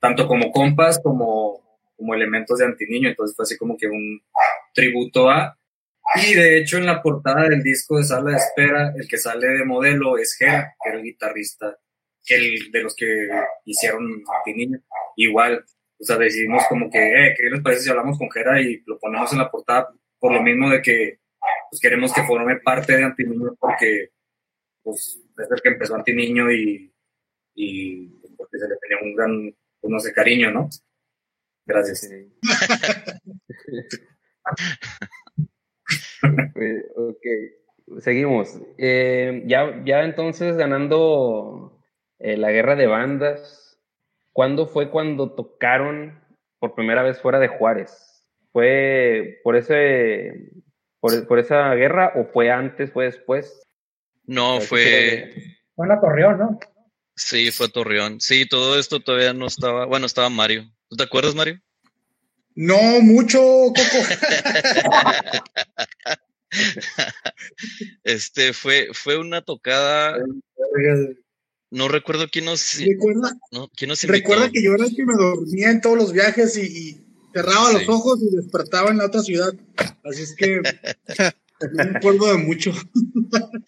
tanto 0.00 0.26
como 0.26 0.50
compas 0.50 0.98
como 1.02 1.68
como 1.98 2.14
elementos 2.14 2.58
de 2.58 2.64
antiniño, 2.64 3.08
entonces 3.08 3.36
fue 3.36 3.42
así 3.42 3.58
como 3.58 3.76
que 3.76 3.88
un 3.88 4.22
tributo 4.72 5.28
a. 5.28 5.57
Y 6.14 6.34
de 6.34 6.58
hecho 6.58 6.78
en 6.78 6.86
la 6.86 7.02
portada 7.02 7.48
del 7.48 7.62
disco 7.62 7.98
de 7.98 8.04
Sala 8.04 8.30
de 8.30 8.36
Espera, 8.36 8.92
el 8.96 9.06
que 9.06 9.18
sale 9.18 9.48
de 9.48 9.64
modelo 9.64 10.16
es 10.16 10.36
Jera, 10.36 10.74
que 10.82 10.88
era 10.88 10.98
el 10.98 11.04
guitarrista, 11.04 11.78
el 12.26 12.70
de 12.70 12.82
los 12.82 12.94
que 12.94 13.28
hicieron 13.64 14.22
antiniño. 14.38 14.80
Igual, 15.16 15.64
o 15.98 16.04
sea, 16.04 16.16
decidimos 16.16 16.64
como 16.68 16.90
que, 16.90 16.98
eh, 16.98 17.34
¿qué 17.36 17.50
les 17.50 17.60
parece 17.60 17.82
si 17.82 17.90
hablamos 17.90 18.18
con 18.18 18.30
Jera 18.30 18.60
y 18.60 18.82
lo 18.86 18.98
ponemos 18.98 19.32
en 19.32 19.38
la 19.38 19.50
portada? 19.50 19.92
Por 20.18 20.32
lo 20.32 20.42
mismo 20.42 20.70
de 20.70 20.80
que 20.80 21.18
pues, 21.70 21.80
queremos 21.80 22.12
que 22.12 22.24
forme 22.24 22.56
parte 22.56 22.96
de 22.96 23.04
antiniño 23.04 23.54
porque 23.58 24.10
pues 24.82 25.20
es 25.36 25.50
el 25.50 25.60
que 25.60 25.68
empezó 25.68 25.94
antiniño 25.94 26.50
y, 26.50 26.90
y 27.54 28.06
porque 28.36 28.58
se 28.58 28.68
le 28.68 28.76
tenía 28.76 28.98
un 29.02 29.14
gran, 29.14 29.54
pues, 29.80 29.90
no 29.90 30.00
sé, 30.00 30.12
cariño, 30.12 30.50
¿no? 30.50 30.68
Gracias. 31.66 32.08
Ok, 36.96 38.00
seguimos. 38.00 38.60
Eh, 38.76 39.42
ya, 39.46 39.82
ya 39.84 40.04
entonces 40.04 40.56
ganando 40.56 41.80
eh, 42.18 42.36
la 42.36 42.50
guerra 42.50 42.76
de 42.76 42.86
bandas, 42.86 43.78
¿cuándo 44.32 44.66
fue 44.66 44.90
cuando 44.90 45.32
tocaron 45.34 46.20
por 46.58 46.74
primera 46.74 47.02
vez 47.02 47.20
fuera 47.20 47.38
de 47.38 47.48
Juárez? 47.48 48.24
¿Fue 48.52 49.40
por 49.44 49.56
ese 49.56 50.50
por, 51.00 51.26
por 51.26 51.38
esa 51.38 51.74
guerra 51.74 52.12
o 52.16 52.24
fue 52.24 52.50
antes, 52.50 52.92
fue 52.92 53.06
después? 53.06 53.62
No, 54.24 54.60
fue, 54.60 55.32
fue 55.74 55.86
en 55.86 55.88
la 55.88 56.00
Torreón, 56.00 56.38
¿no? 56.38 56.58
sí, 57.14 57.50
fue 57.50 57.68
Torreón. 57.68 58.20
Sí, 58.20 58.46
todo 58.46 58.78
esto 58.78 59.00
todavía 59.00 59.32
no 59.32 59.46
estaba, 59.46 59.86
bueno, 59.86 60.06
estaba 60.06 60.28
Mario. 60.28 60.70
¿Tú 60.88 60.96
te 60.96 61.04
acuerdas, 61.04 61.34
Mario? 61.34 61.60
No 62.60 63.00
mucho, 63.02 63.38
Coco. 63.38 63.78
Este 68.04 68.52
fue, 68.52 68.88
fue 68.92 69.18
una 69.18 69.42
tocada, 69.42 70.16
no 71.70 71.88
recuerdo 71.88 72.26
quién 72.32 72.46
nos, 72.46 72.78
Recuerda, 72.80 73.32
no, 73.52 73.68
quién 73.76 73.90
nos 73.90 74.02
invitó. 74.02 74.18
recuerda 74.30 74.50
que 74.50 74.62
yo 74.62 74.72
era 74.74 74.86
el 74.86 74.96
que 74.96 75.04
me 75.04 75.14
dormía 75.14 75.70
en 75.70 75.80
todos 75.80 75.98
los 75.98 76.12
viajes 76.12 76.56
y, 76.56 76.62
y 76.62 77.04
cerraba 77.34 77.72
los 77.72 77.88
ojos 77.88 78.20
y 78.22 78.34
despertaba 78.34 78.90
en 78.90 78.98
la 78.98 79.06
otra 79.06 79.20
ciudad. 79.20 79.52
Así 80.02 80.22
es 80.22 80.34
que 80.34 80.60
no 81.60 81.84
me 81.84 81.98
acuerdo 81.98 82.32
de 82.32 82.38
mucho. 82.38 82.72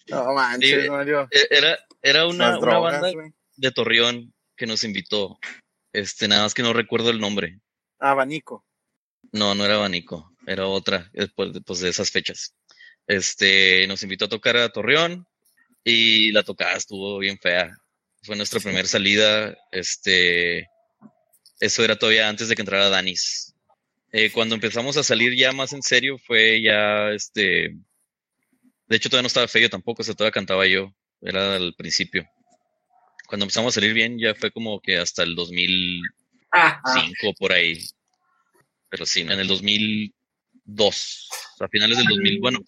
No 0.09 0.33
manches, 0.33 0.83
Sí. 0.83 0.89
Mario. 0.89 1.27
E- 1.31 1.47
Era, 1.51 1.77
era 2.01 2.25
una, 2.27 2.49
Las 2.49 2.61
una 2.61 2.71
drogas, 2.71 3.01
banda 3.03 3.31
de 3.57 3.71
Torreón 3.71 4.33
que 4.57 4.65
nos 4.65 4.83
invitó. 4.83 5.37
Este, 5.93 6.27
nada 6.27 6.43
más 6.43 6.53
que 6.55 6.63
no 6.63 6.73
recuerdo 6.73 7.11
el 7.11 7.19
nombre. 7.19 7.59
Abanico. 7.99 8.65
No, 9.31 9.55
no 9.55 9.65
era 9.65 9.75
Abanico, 9.75 10.31
era 10.45 10.67
otra, 10.67 11.09
después 11.13 11.53
de, 11.53 11.61
pues, 11.61 11.79
de 11.79 11.89
esas 11.89 12.11
fechas. 12.11 12.53
Este, 13.07 13.87
nos 13.87 14.03
invitó 14.03 14.25
a 14.25 14.29
tocar 14.29 14.57
a 14.57 14.69
Torreón 14.69 15.27
y 15.83 16.31
la 16.31 16.43
tocada 16.43 16.75
estuvo 16.75 17.17
bien 17.17 17.37
fea. 17.39 17.71
Fue 18.23 18.35
nuestra 18.35 18.59
primera 18.59 18.87
salida, 18.87 19.57
este, 19.71 20.67
eso 21.59 21.83
era 21.83 21.95
todavía 21.95 22.29
antes 22.29 22.49
de 22.49 22.55
que 22.55 22.61
entrara 22.61 22.89
Danis. 22.89 23.55
Eh, 24.11 24.31
cuando 24.31 24.55
empezamos 24.55 24.97
a 24.97 25.03
salir 25.03 25.35
ya 25.35 25.53
más 25.53 25.71
en 25.73 25.81
serio 25.81 26.17
fue 26.17 26.61
ya, 26.61 27.11
este, 27.11 27.75
de 28.87 28.95
hecho 28.95 29.09
todavía 29.09 29.23
no 29.23 29.27
estaba 29.27 29.47
feo 29.47 29.69
tampoco, 29.69 30.01
o 30.01 30.05
sea, 30.05 30.13
todavía 30.13 30.33
cantaba 30.33 30.67
yo, 30.67 30.93
era 31.21 31.55
al 31.55 31.73
principio. 31.75 32.27
Cuando 33.27 33.45
empezamos 33.45 33.73
a 33.73 33.75
salir 33.79 33.93
bien 33.93 34.19
ya 34.19 34.35
fue 34.35 34.51
como 34.51 34.81
que 34.81 34.97
hasta 34.97 35.23
el 35.23 35.35
2005 35.35 37.33
por 37.39 37.53
ahí. 37.53 37.79
Pero 38.91 39.05
sí, 39.05 39.21
en 39.21 39.31
el 39.31 39.47
2002, 39.47 41.29
a 41.61 41.67
finales 41.69 41.97
del 41.97 42.07
2000, 42.07 42.41
bueno, 42.41 42.59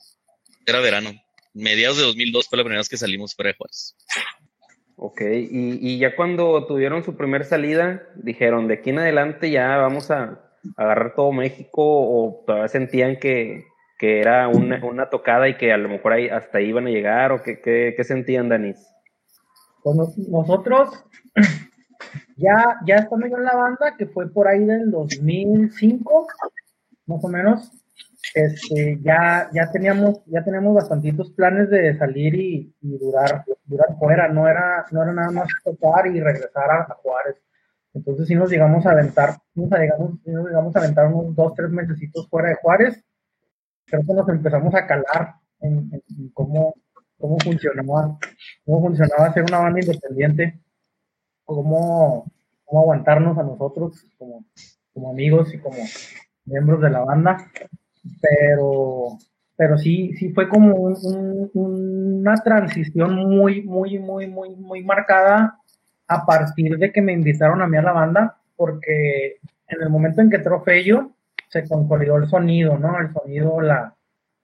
era 0.65 0.79
verano. 0.79 1.11
Mediados 1.53 1.97
de 1.97 2.03
2002 2.03 2.47
fue 2.47 2.57
la 2.57 2.63
primera 2.63 2.79
vez 2.79 2.89
que 2.89 2.97
salimos 2.97 3.35
fuera 3.35 3.51
de 3.51 3.57
Juárez. 3.57 3.95
Ok, 4.95 5.21
y, 5.21 5.79
y, 5.81 5.97
ya 5.99 6.15
cuando 6.15 6.65
tuvieron 6.65 7.03
su 7.03 7.17
primer 7.17 7.43
salida, 7.43 8.03
dijeron, 8.15 8.67
de 8.67 8.75
aquí 8.75 8.91
en 8.91 8.99
adelante 8.99 9.51
ya 9.51 9.75
vamos 9.77 10.09
a 10.11 10.39
agarrar 10.77 11.13
todo 11.15 11.33
México 11.33 11.81
o 11.83 12.43
todavía 12.47 12.69
sentían 12.69 13.19
que, 13.19 13.65
que 13.99 14.21
era 14.21 14.47
una, 14.47 14.83
una, 14.85 15.09
tocada 15.09 15.49
y 15.49 15.57
que 15.57 15.73
a 15.73 15.77
lo 15.77 15.89
mejor 15.89 16.13
ahí, 16.13 16.29
hasta 16.29 16.59
ahí 16.59 16.67
iban 16.67 16.87
a 16.87 16.91
llegar 16.91 17.33
o 17.33 17.43
qué, 17.43 17.59
qué, 17.59 17.93
qué 17.97 18.03
sentían, 18.05 18.47
Danis? 18.47 18.77
Pues 19.83 19.97
nosotros, 20.29 21.03
ya, 22.35 22.79
ya 22.85 22.95
estando 22.95 23.27
yo 23.27 23.37
en 23.37 23.43
la 23.43 23.55
banda, 23.55 23.95
que 23.97 24.07
fue 24.07 24.31
por 24.31 24.47
ahí 24.47 24.65
del 24.65 24.91
2005, 24.91 26.27
más 27.05 27.23
o 27.23 27.27
menos, 27.27 27.71
este, 28.33 28.99
ya, 29.01 29.49
ya 29.53 29.71
teníamos, 29.71 30.23
ya 30.25 30.43
teníamos 30.43 30.73
bastantitos 30.73 31.31
planes 31.31 31.69
de 31.69 31.97
salir 31.97 32.33
y, 32.35 32.73
durar, 32.81 33.45
durar 33.65 33.97
fuera, 33.99 34.27
no 34.29 34.47
era, 34.47 34.85
no 34.91 35.03
era 35.03 35.13
nada 35.13 35.31
más 35.31 35.47
tocar 35.63 36.07
y 36.07 36.19
regresar 36.19 36.71
a, 36.71 36.85
Juárez. 37.01 37.35
Entonces 37.93 38.27
sí 38.27 38.35
nos 38.35 38.49
llegamos 38.49 38.85
a 38.85 38.91
aventar, 38.91 39.37
nos 39.53 39.69
llegamos, 39.69 40.11
nos 40.25 40.47
llegamos 40.47 40.75
a 40.75 40.79
aventar 40.79 41.13
unos 41.13 41.35
dos, 41.35 41.53
tres 41.53 41.69
mesecitos 41.69 42.27
fuera 42.27 42.49
de 42.49 42.55
Juárez. 42.55 43.03
Creo 43.85 44.01
que 44.01 44.13
nos 44.13 44.27
empezamos 44.29 44.73
a 44.73 44.87
calar 44.87 45.35
en, 45.59 45.91
cómo, 46.33 46.73
cómo 47.19 47.37
funcionaba, 47.39 48.17
cómo 48.65 48.81
funcionaba 48.81 49.33
ser 49.33 49.43
una 49.43 49.59
banda 49.59 49.79
independiente, 49.79 50.59
cómo, 51.45 52.25
cómo 52.65 52.81
aguantarnos 52.81 53.37
a 53.37 53.43
nosotros 53.43 54.05
como, 54.17 54.43
como 54.93 55.09
amigos 55.11 55.53
y 55.53 55.59
como 55.59 55.77
miembros 56.45 56.81
de 56.81 56.89
la 56.89 56.99
banda 56.99 57.49
pero, 58.21 59.17
pero 59.55 59.77
sí, 59.77 60.13
sí 60.17 60.29
fue 60.33 60.49
como 60.49 60.75
una 61.53 62.35
transición 62.35 63.15
muy, 63.15 63.63
muy, 63.63 63.99
muy, 63.99 64.27
muy, 64.27 64.55
muy 64.55 64.83
marcada 64.83 65.57
a 66.07 66.25
partir 66.25 66.77
de 66.77 66.91
que 66.91 67.01
me 67.01 67.13
invitaron 67.13 67.61
a 67.61 67.67
mí 67.67 67.77
a 67.77 67.81
la 67.81 67.93
banda, 67.93 68.37
porque 68.55 69.37
en 69.67 69.81
el 69.81 69.89
momento 69.89 70.21
en 70.21 70.29
que 70.29 70.39
Trofeo 70.39 71.11
se 71.49 71.67
consolidó 71.67 72.17
el 72.17 72.27
sonido, 72.27 72.77
¿no? 72.77 72.99
El 72.99 73.11
sonido, 73.13 73.61
la, 73.61 73.95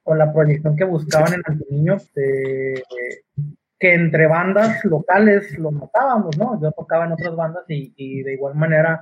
con 0.04 0.18
la 0.18 0.32
proyección 0.32 0.76
que 0.76 0.86
buscaban 0.86 1.34
en 1.34 1.42
Antiniño, 1.46 1.98
de, 2.16 2.84
que 3.80 3.94
entre 3.94 4.28
bandas 4.28 4.84
locales 4.84 5.58
lo 5.58 5.72
notábamos, 5.72 6.38
¿no? 6.38 6.62
Yo 6.62 6.72
tocaba 6.72 7.06
en 7.06 7.14
otras 7.14 7.36
bandas 7.36 7.64
y, 7.70 7.94
y 7.96 8.24
de 8.24 8.34
igual 8.34 8.56
manera 8.56 9.00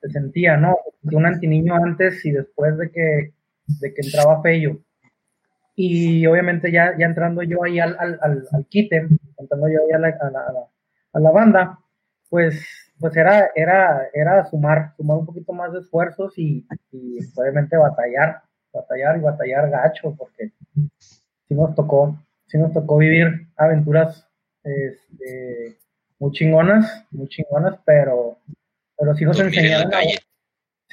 se 0.00 0.08
sentía, 0.08 0.56
¿no? 0.56 0.78
De 1.02 1.14
un 1.16 1.26
antiniño 1.26 1.74
antes 1.74 2.24
y 2.24 2.32
después 2.32 2.76
de 2.78 2.90
que 2.90 3.34
de 3.66 3.94
que 3.94 4.02
entraba 4.02 4.42
Fello. 4.42 4.78
Y 5.76 6.24
obviamente 6.26 6.70
ya, 6.70 6.96
ya 6.96 7.06
entrando 7.06 7.42
yo 7.42 7.64
ahí 7.64 7.80
al, 7.80 7.96
al, 7.98 8.18
al, 8.20 8.66
quite, 8.68 9.08
entrando 9.38 9.68
yo 9.68 9.80
ahí 9.80 9.92
a 9.92 9.98
la, 9.98 10.08
a 10.08 10.30
la, 10.30 10.68
a 11.12 11.20
la, 11.20 11.30
banda, 11.32 11.78
pues, 12.30 12.64
pues 13.00 13.16
era, 13.16 13.50
era, 13.56 14.08
era 14.12 14.44
sumar, 14.46 14.94
sumar 14.96 15.18
un 15.18 15.26
poquito 15.26 15.52
más 15.52 15.72
de 15.72 15.80
esfuerzos 15.80 16.38
y, 16.38 16.64
y 16.92 17.18
obviamente 17.36 17.76
batallar, 17.76 18.42
batallar 18.72 19.16
y 19.16 19.20
batallar 19.20 19.70
gacho, 19.70 20.14
porque 20.16 20.52
sí 21.48 21.54
nos 21.54 21.74
tocó, 21.74 22.23
sí 22.46 22.58
nos 22.58 22.72
tocó 22.72 22.98
vivir 22.98 23.48
aventuras 23.56 24.26
este, 24.62 25.78
muy 26.18 26.32
chingonas, 26.32 27.06
muy 27.10 27.28
chingonas, 27.28 27.78
pero, 27.84 28.38
pero 28.96 29.14
sí 29.14 29.24
nos 29.24 29.38
enseñaron 29.40 29.90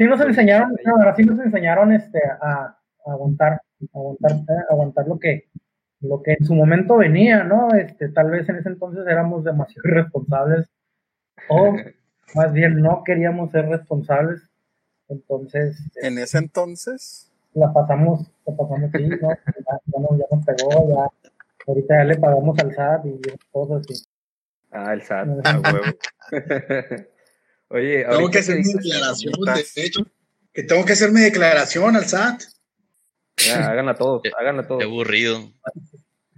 sí 0.02 0.08
nos 0.08 0.22
enseñaron, 0.22 0.76
no, 0.84 1.16
sí 1.16 1.24
nos 1.24 1.40
enseñaron 1.40 1.94
este, 1.94 2.20
a, 2.42 2.78
aguantar, 3.06 3.62
aguantar, 3.94 4.66
aguantar 4.70 5.08
lo 5.08 5.20
que, 5.20 5.50
lo 6.00 6.22
que 6.22 6.34
en 6.40 6.46
su 6.46 6.56
momento 6.56 6.98
venía, 6.98 7.44
¿no? 7.44 7.70
Este, 7.76 8.10
tal 8.10 8.32
vez 8.32 8.48
en 8.50 8.58
ese 8.58 8.70
entonces 8.70 9.06
éramos 9.08 9.44
demasiado 9.44 9.82
irresponsables 9.90 10.68
o 11.50 11.76
más 12.36 12.54
bien 12.54 12.82
no 12.82 13.04
queríamos 13.04 13.52
ser 13.52 13.68
responsables. 13.68 14.42
Entonces. 15.08 15.78
¿En 16.02 16.18
ese 16.18 16.38
entonces? 16.38 17.30
La 17.54 17.74
pasamos, 17.74 18.32
la 18.48 18.56
pasamos, 18.56 18.90
sí, 18.96 19.08
¿no? 19.08 19.30
Ya, 19.30 20.00
nos, 20.00 20.18
ya, 20.18 20.26
nos, 20.32 20.46
pegó, 20.46 20.90
ya. 20.90 21.21
Ahorita 21.68 21.98
ya 21.98 22.04
le 22.04 22.18
pagamos 22.18 22.58
al 22.60 22.74
SAT 22.74 23.06
y 23.06 23.22
cosas 23.52 23.82
así. 23.82 24.06
Ah, 24.72 24.94
el 24.94 25.02
SAT, 25.02 25.28
a 25.46 25.60
huevo. 25.60 25.86
Oye, 27.70 28.06
tengo 28.06 28.30
que 28.30 28.40
hacer 28.40 28.58
mi 28.58 28.74
declaración, 28.74 29.34
de 29.76 29.86
hecho, 29.86 30.02
que 30.54 30.64
tengo 30.64 30.84
que 30.86 30.94
hacer 30.94 31.12
mi 31.12 31.22
declaración 31.22 31.96
al 31.96 32.06
SAT. 32.06 32.44
Ya, 33.38 33.70
háganla 33.70 33.96
todos, 33.96 34.22
háganla 34.38 34.68
todos. 34.68 34.80
Qué 34.80 34.86
aburrido. 34.86 35.52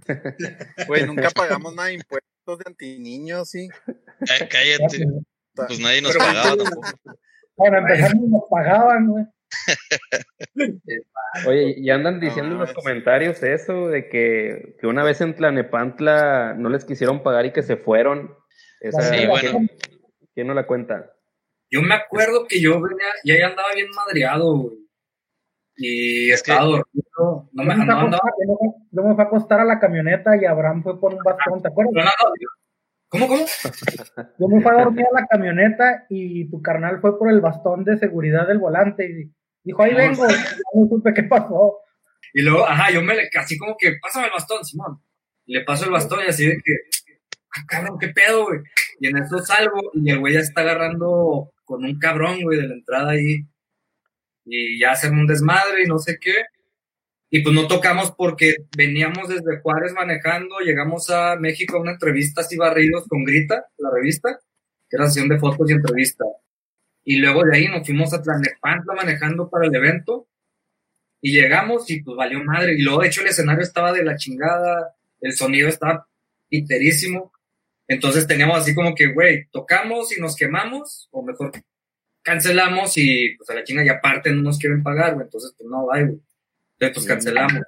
Güey, 0.86 1.06
nunca 1.06 1.30
pagamos 1.30 1.74
nada 1.74 1.88
de 1.88 1.94
impuestos 1.94 2.58
de 2.58 2.64
antiniños, 2.66 3.48
sí. 3.48 3.70
cállate. 4.50 5.06
Pues 5.54 5.80
nadie 5.80 6.02
nos 6.02 6.14
pagaba 6.14 6.56
tampoco. 6.56 6.88
Bueno, 7.56 7.78
empezamos 7.78 8.28
nos 8.28 8.42
pagaban, 8.50 9.06
güey. 9.06 9.24
Oye, 11.46 11.74
y 11.76 11.90
andan 11.90 12.20
diciendo 12.20 12.52
en 12.52 12.60
los 12.60 12.72
comentarios 12.72 13.42
eso 13.42 13.88
de 13.88 14.08
que, 14.08 14.76
que, 14.80 14.86
una 14.86 15.02
vez 15.02 15.20
en 15.20 15.34
Tlanepantla 15.34 16.54
no 16.54 16.68
les 16.68 16.84
quisieron 16.84 17.22
pagar 17.22 17.46
y 17.46 17.52
que 17.52 17.62
se 17.62 17.76
fueron. 17.76 18.34
Esa, 18.80 19.02
sí, 19.02 19.26
bueno. 19.26 19.60
¿Quién 20.34 20.46
no 20.46 20.54
la 20.54 20.66
cuenta? 20.66 21.12
Yo 21.70 21.82
me 21.82 21.94
acuerdo 21.94 22.46
que 22.48 22.60
yo 22.60 22.80
venía, 22.80 23.06
ya 23.24 23.46
andaba 23.46 23.68
bien 23.74 23.88
madreado, 23.94 24.56
güey. 24.56 24.84
Y 25.76 26.30
estaba 26.30 26.64
dormido. 26.64 27.48
No 27.52 27.64
me, 27.64 27.74
no 27.74 27.98
andaba. 27.98 28.30
Yo 28.92 29.02
me 29.02 29.14
fue 29.14 29.24
a 29.24 29.26
acostar 29.26 29.60
a 29.60 29.64
la 29.64 29.80
camioneta 29.80 30.36
y 30.40 30.44
Abraham 30.44 30.82
fue 30.82 31.00
por 31.00 31.14
un 31.14 31.20
bastón, 31.24 31.62
¿te 31.62 31.68
acuerdas? 31.68 32.14
¿Cómo, 33.08 33.28
cómo? 33.28 33.44
Yo 34.38 34.48
me 34.48 34.60
fui 34.60 34.70
a 34.70 34.84
dormir 34.84 35.06
a 35.10 35.20
la 35.20 35.26
camioneta 35.26 36.06
y 36.08 36.48
tu 36.50 36.62
carnal 36.62 37.00
fue 37.00 37.18
por 37.18 37.30
el 37.30 37.40
bastón 37.40 37.84
de 37.84 37.96
seguridad 37.96 38.46
del 38.46 38.58
volante 38.58 39.04
y 39.08 39.32
dijo, 39.64 39.82
ahí 39.82 39.94
vengo, 39.94 40.24
no 40.74 40.88
supe 40.88 41.12
qué 41.14 41.24
pasó. 41.24 41.78
Y 42.32 42.42
luego, 42.42 42.66
ajá, 42.66 42.90
yo 42.92 43.02
me 43.02 43.14
le, 43.14 43.30
así 43.38 43.56
como 43.58 43.76
que, 43.78 43.96
pásame 44.00 44.26
el 44.26 44.32
bastón, 44.32 44.64
Simón. 44.64 45.00
Y 45.46 45.54
le 45.54 45.64
paso 45.64 45.84
el 45.84 45.90
bastón 45.90 46.20
y 46.24 46.28
así 46.28 46.46
de 46.46 46.56
que, 46.64 46.72
ah, 47.56 47.64
cabrón, 47.66 47.98
qué 47.98 48.08
pedo, 48.08 48.46
güey. 48.46 48.60
Y 49.00 49.08
en 49.08 49.18
eso 49.18 49.38
salgo 49.38 49.80
y 49.94 50.10
el 50.10 50.18
güey 50.20 50.34
ya 50.34 50.40
está 50.40 50.62
agarrando 50.62 51.52
con 51.64 51.84
un 51.84 51.98
cabrón, 51.98 52.42
güey, 52.42 52.60
de 52.60 52.68
la 52.68 52.74
entrada 52.74 53.12
ahí. 53.12 53.46
Y 54.44 54.78
ya 54.78 54.92
hacen 54.92 55.18
un 55.18 55.26
desmadre 55.26 55.84
y 55.84 55.86
no 55.86 55.98
sé 55.98 56.18
qué. 56.20 56.34
Y 57.30 57.40
pues 57.42 57.54
no 57.54 57.66
tocamos 57.66 58.12
porque 58.12 58.54
veníamos 58.76 59.28
desde 59.28 59.60
Juárez 59.60 59.92
manejando, 59.92 60.58
llegamos 60.60 61.10
a 61.10 61.36
México 61.36 61.76
a 61.76 61.80
una 61.80 61.92
entrevista 61.92 62.42
así 62.42 62.56
barridos 62.56 63.06
con 63.08 63.24
Grita, 63.24 63.66
la 63.78 63.90
revista, 63.90 64.38
que 64.88 64.96
era 64.96 65.06
sesión 65.06 65.28
de 65.28 65.38
fotos 65.38 65.68
y 65.68 65.72
entrevista. 65.72 66.24
Y 67.04 67.16
luego 67.16 67.44
de 67.44 67.56
ahí 67.56 67.68
nos 67.68 67.86
fuimos 67.86 68.12
a 68.14 68.22
Tlanepantla 68.22 68.94
manejando 68.94 69.48
para 69.48 69.66
el 69.66 69.74
evento. 69.74 70.26
Y 71.20 71.32
llegamos 71.32 71.88
y 71.90 72.02
pues 72.02 72.16
valió 72.16 72.42
madre. 72.42 72.74
Y 72.74 72.82
luego, 72.82 73.00
de 73.00 73.08
hecho, 73.08 73.20
el 73.20 73.28
escenario 73.28 73.62
estaba 73.62 73.92
de 73.92 74.04
la 74.04 74.16
chingada, 74.16 74.94
el 75.20 75.32
sonido 75.32 75.68
estaba 75.68 76.06
piterísimo. 76.48 77.32
Entonces 77.86 78.26
teníamos 78.26 78.58
así 78.58 78.74
como 78.74 78.94
que, 78.94 79.06
güey, 79.12 79.46
tocamos 79.50 80.16
y 80.16 80.20
nos 80.20 80.36
quemamos, 80.36 81.08
o 81.10 81.22
mejor 81.22 81.52
cancelamos 82.22 82.96
y 82.96 83.36
pues 83.36 83.50
a 83.50 83.54
la 83.54 83.64
chinga 83.64 83.84
ya 83.84 83.94
aparte 83.94 84.32
no 84.32 84.42
nos 84.42 84.58
quieren 84.58 84.82
pagar, 84.82 85.14
güey. 85.14 85.26
Entonces, 85.26 85.54
pues 85.56 85.68
no, 85.68 85.82
güey. 85.82 86.02
Entonces, 86.02 86.94
pues 86.94 87.06
cancelamos. 87.06 87.62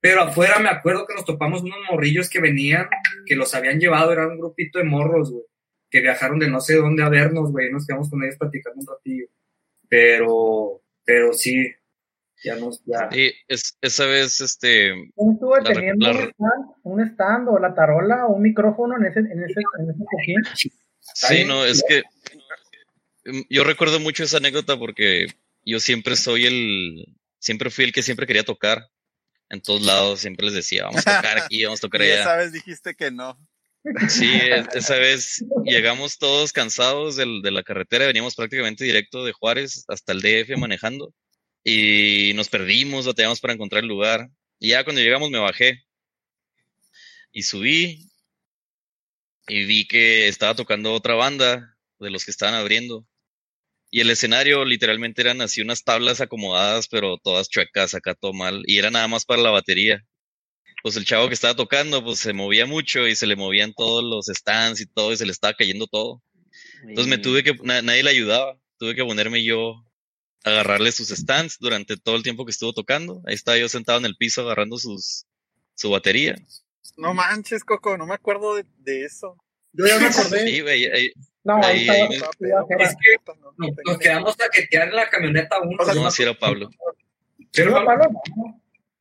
Pero 0.00 0.22
afuera 0.22 0.58
me 0.58 0.68
acuerdo 0.68 1.06
que 1.06 1.14
nos 1.14 1.24
topamos 1.24 1.62
unos 1.62 1.78
morrillos 1.90 2.28
que 2.28 2.40
venían, 2.40 2.88
que 3.26 3.36
los 3.36 3.54
habían 3.54 3.78
llevado, 3.78 4.12
era 4.12 4.26
un 4.26 4.38
grupito 4.38 4.78
de 4.78 4.84
morros, 4.84 5.30
güey, 5.30 5.44
que 5.94 6.00
viajaron 6.00 6.40
de 6.40 6.50
no 6.50 6.60
sé 6.60 6.74
dónde 6.74 7.04
a 7.04 7.08
vernos, 7.08 7.52
güey. 7.52 7.70
Nos 7.70 7.86
quedamos 7.86 8.10
con 8.10 8.20
ellos 8.24 8.36
platicando 8.36 8.80
un 8.80 8.86
ratillo. 8.88 9.26
Pero, 9.88 10.82
pero 11.04 11.32
sí, 11.32 11.72
ya 12.42 12.56
nos, 12.56 12.82
ya. 12.84 13.08
Sí, 13.12 13.32
es, 13.46 13.78
esa 13.80 14.04
vez, 14.06 14.40
este. 14.40 14.88
estuvo 14.90 15.56
teniendo 15.62 16.10
un, 16.10 16.16
stand, 16.16 16.66
un, 16.82 17.00
stand, 17.00 17.48
o 17.48 17.60
la 17.60 17.76
tarola 17.76 18.26
o 18.26 18.32
un 18.32 18.42
micrófono 18.42 18.96
en 18.96 19.06
ese, 19.06 19.20
en 19.20 19.44
ese, 19.44 19.60
en 19.78 19.90
ese 19.90 20.66
Sí, 21.14 21.44
no, 21.44 21.64
es 21.64 21.84
que 21.86 22.02
mm, 23.26 23.42
yo 23.48 23.62
recuerdo 23.62 24.00
mucho 24.00 24.24
esa 24.24 24.38
anécdota 24.38 24.76
porque 24.76 25.28
yo 25.64 25.78
siempre 25.78 26.16
soy 26.16 26.46
el, 26.46 27.16
siempre 27.38 27.70
fui 27.70 27.84
el 27.84 27.92
que 27.92 28.02
siempre 28.02 28.26
quería 28.26 28.42
tocar. 28.42 28.90
En 29.48 29.62
todos 29.62 29.82
lados 29.82 30.18
siempre 30.18 30.46
les 30.46 30.54
decía, 30.54 30.86
vamos 30.86 31.06
a 31.06 31.18
tocar 31.18 31.38
aquí, 31.38 31.62
vamos 31.62 31.78
a 31.78 31.82
tocar 31.82 32.00
Y 32.02 32.04
allá. 32.06 32.20
esa 32.22 32.36
vez 32.36 32.52
dijiste 32.52 32.96
que 32.96 33.12
no. 33.12 33.38
Sí, 34.08 34.30
esa 34.74 34.96
vez 34.96 35.44
llegamos 35.64 36.16
todos 36.18 36.52
cansados 36.52 37.16
del- 37.16 37.42
de 37.42 37.50
la 37.50 37.62
carretera, 37.62 38.06
veníamos 38.06 38.34
prácticamente 38.34 38.84
directo 38.84 39.24
de 39.24 39.32
Juárez 39.32 39.84
hasta 39.88 40.12
el 40.12 40.22
DF 40.22 40.56
manejando 40.56 41.12
y 41.64 42.32
nos 42.34 42.48
perdimos, 42.48 43.06
batallamos 43.06 43.40
para 43.40 43.54
encontrar 43.54 43.82
el 43.82 43.88
lugar. 43.88 44.28
Y 44.58 44.70
ya 44.70 44.84
cuando 44.84 45.02
llegamos 45.02 45.30
me 45.30 45.38
bajé 45.38 45.84
y 47.32 47.42
subí 47.42 48.10
y 49.48 49.64
vi 49.66 49.86
que 49.86 50.28
estaba 50.28 50.54
tocando 50.54 50.92
otra 50.94 51.14
banda 51.14 51.76
de 51.98 52.10
los 52.10 52.24
que 52.24 52.30
estaban 52.30 52.54
abriendo. 52.54 53.06
Y 53.90 54.00
el 54.00 54.10
escenario 54.10 54.64
literalmente 54.64 55.22
eran 55.22 55.40
así 55.40 55.60
unas 55.62 55.84
tablas 55.84 56.20
acomodadas, 56.20 56.88
pero 56.88 57.18
todas 57.18 57.48
chuecas, 57.48 57.94
acá 57.94 58.14
todo 58.14 58.32
mal. 58.32 58.62
Y 58.66 58.78
era 58.78 58.90
nada 58.90 59.08
más 59.08 59.24
para 59.24 59.42
la 59.42 59.50
batería 59.50 60.04
pues 60.84 60.96
el 60.96 61.06
chavo 61.06 61.28
que 61.28 61.34
estaba 61.34 61.56
tocando, 61.56 62.04
pues 62.04 62.18
se 62.18 62.34
movía 62.34 62.66
mucho 62.66 63.08
y 63.08 63.16
se 63.16 63.26
le 63.26 63.36
movían 63.36 63.72
todos 63.72 64.04
los 64.04 64.26
stands 64.26 64.82
y 64.82 64.86
todo 64.86 65.12
y 65.12 65.16
se 65.16 65.24
le 65.24 65.32
estaba 65.32 65.54
cayendo 65.54 65.86
todo. 65.86 66.22
Entonces 66.82 67.06
me 67.06 67.16
tuve 67.16 67.42
que, 67.42 67.54
na- 67.62 67.80
nadie 67.80 68.02
le 68.02 68.10
ayudaba, 68.10 68.58
tuve 68.76 68.94
que 68.94 69.02
ponerme 69.02 69.42
yo 69.42 69.82
a 70.44 70.50
agarrarle 70.50 70.92
sus 70.92 71.08
stands 71.08 71.56
durante 71.58 71.96
todo 71.96 72.16
el 72.16 72.22
tiempo 72.22 72.44
que 72.44 72.50
estuvo 72.50 72.74
tocando. 72.74 73.22
Ahí 73.26 73.34
estaba 73.34 73.56
yo 73.56 73.66
sentado 73.70 73.98
en 73.98 74.04
el 74.04 74.14
piso 74.16 74.42
agarrando 74.42 74.76
sus, 74.76 75.24
su 75.74 75.88
batería. 75.88 76.36
No 76.98 77.14
manches, 77.14 77.64
Coco, 77.64 77.96
no 77.96 78.04
me 78.06 78.12
acuerdo 78.14 78.54
de, 78.54 78.66
de 78.76 79.06
eso. 79.06 79.38
Yo 79.72 79.86
ya 79.86 79.98
me 79.98 80.08
acordé. 80.08 80.46
Sí, 80.46 80.60
güey, 80.60 80.84
ahí- 80.84 81.12
No, 81.44 81.56
Ahí- 81.64 81.88
ahí 81.88 82.08
me- 82.10 82.16
Es 82.16 82.22
que 82.94 83.16
no, 83.26 83.34
no 83.42 83.54
nos, 83.56 83.70
nos 83.86 83.98
quedamos 83.98 84.34
a 84.38 84.50
quetear 84.50 84.88
en 84.88 84.96
la 84.96 85.08
camioneta 85.08 85.60
uno. 85.62 85.78
O 85.80 85.84
sea, 85.86 85.94
no, 85.94 86.10
sí 86.10 86.22
era 86.22 86.34
Pablo. 86.38 86.68
No, 87.64 87.84
Pablo, 87.86 88.04
no. 88.36 88.60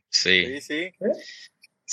Sí, 0.09 0.45
Sí, 0.45 0.61
sí. 0.61 0.91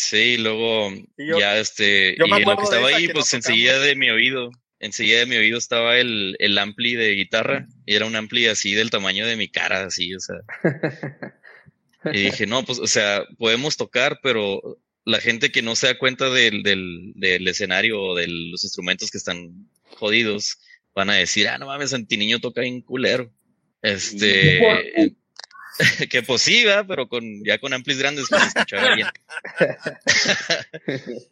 Sí, 0.01 0.37
luego 0.39 0.93
yo- 1.17 1.39
ya 1.39 1.59
este, 1.59 2.17
yo 2.19 2.27
y 2.27 2.33
en 2.33 2.49
lo 2.49 2.57
que 2.57 2.63
estaba 2.65 2.89
ahí, 2.89 3.07
que 3.07 3.13
pues 3.15 3.33
enseguida 3.35 3.79
de 3.81 3.95
mi 3.97 4.11
oído, 4.11 4.51
enseguida 4.79 5.21
de 5.21 5.27
mi 5.27 5.37
oído 5.37 5.59
estaba 5.59 5.99
el, 5.99 6.37
el 6.39 6.57
ampli 6.59 6.95
de 6.95 7.13
guitarra, 7.13 7.67
y 7.87 7.95
era 7.95 8.07
un 8.07 8.17
ampli 8.17 8.47
así 8.47 8.75
del 8.75 8.91
tamaño 8.91 9.27
de 9.27 9.37
mi 9.37 9.49
cara, 9.49 9.85
así, 9.85 10.15
o 10.15 10.21
sea. 10.21 10.37
Y 12.13 12.19
dije, 12.25 12.47
no, 12.47 12.65
pues, 12.65 12.79
o 12.79 12.87
sea, 12.87 13.25
podemos 13.39 13.77
tocar, 13.77 14.21
pero 14.23 14.79
la 15.05 15.21
gente 15.21 15.51
que 15.51 15.63
no 15.63 15.77
se 15.77 15.87
da 15.89 15.99
cuenta 15.99 16.31
del, 16.31 16.63
del, 16.63 17.13
del 17.15 17.47
escenario 17.49 18.01
o 18.01 18.15
de 18.17 18.27
los 18.29 18.65
instrumentos 18.65 19.11
que 19.11 19.19
están 19.19 19.69
jodidos, 19.97 20.59
van 20.95 21.11
a 21.11 21.15
decir, 21.15 21.49
ah, 21.49 21.59
no 21.59 21.67
mames, 21.67 21.93
Antiniño 21.95 22.41
toca 22.41 22.61
bien 22.63 22.81
culero. 22.81 23.31
Este, 23.83 24.61
que 26.11 26.23
pues 26.23 26.43
sí, 26.43 26.65
¿verdad? 26.65 26.85
pero 26.89 27.09
con, 27.09 27.45
ya 27.45 27.59
con 27.59 27.73
amplis 27.73 27.99
grandes 27.99 28.27
pues, 28.29 28.43
escuchaba 28.47 28.95
bien. 28.95 29.09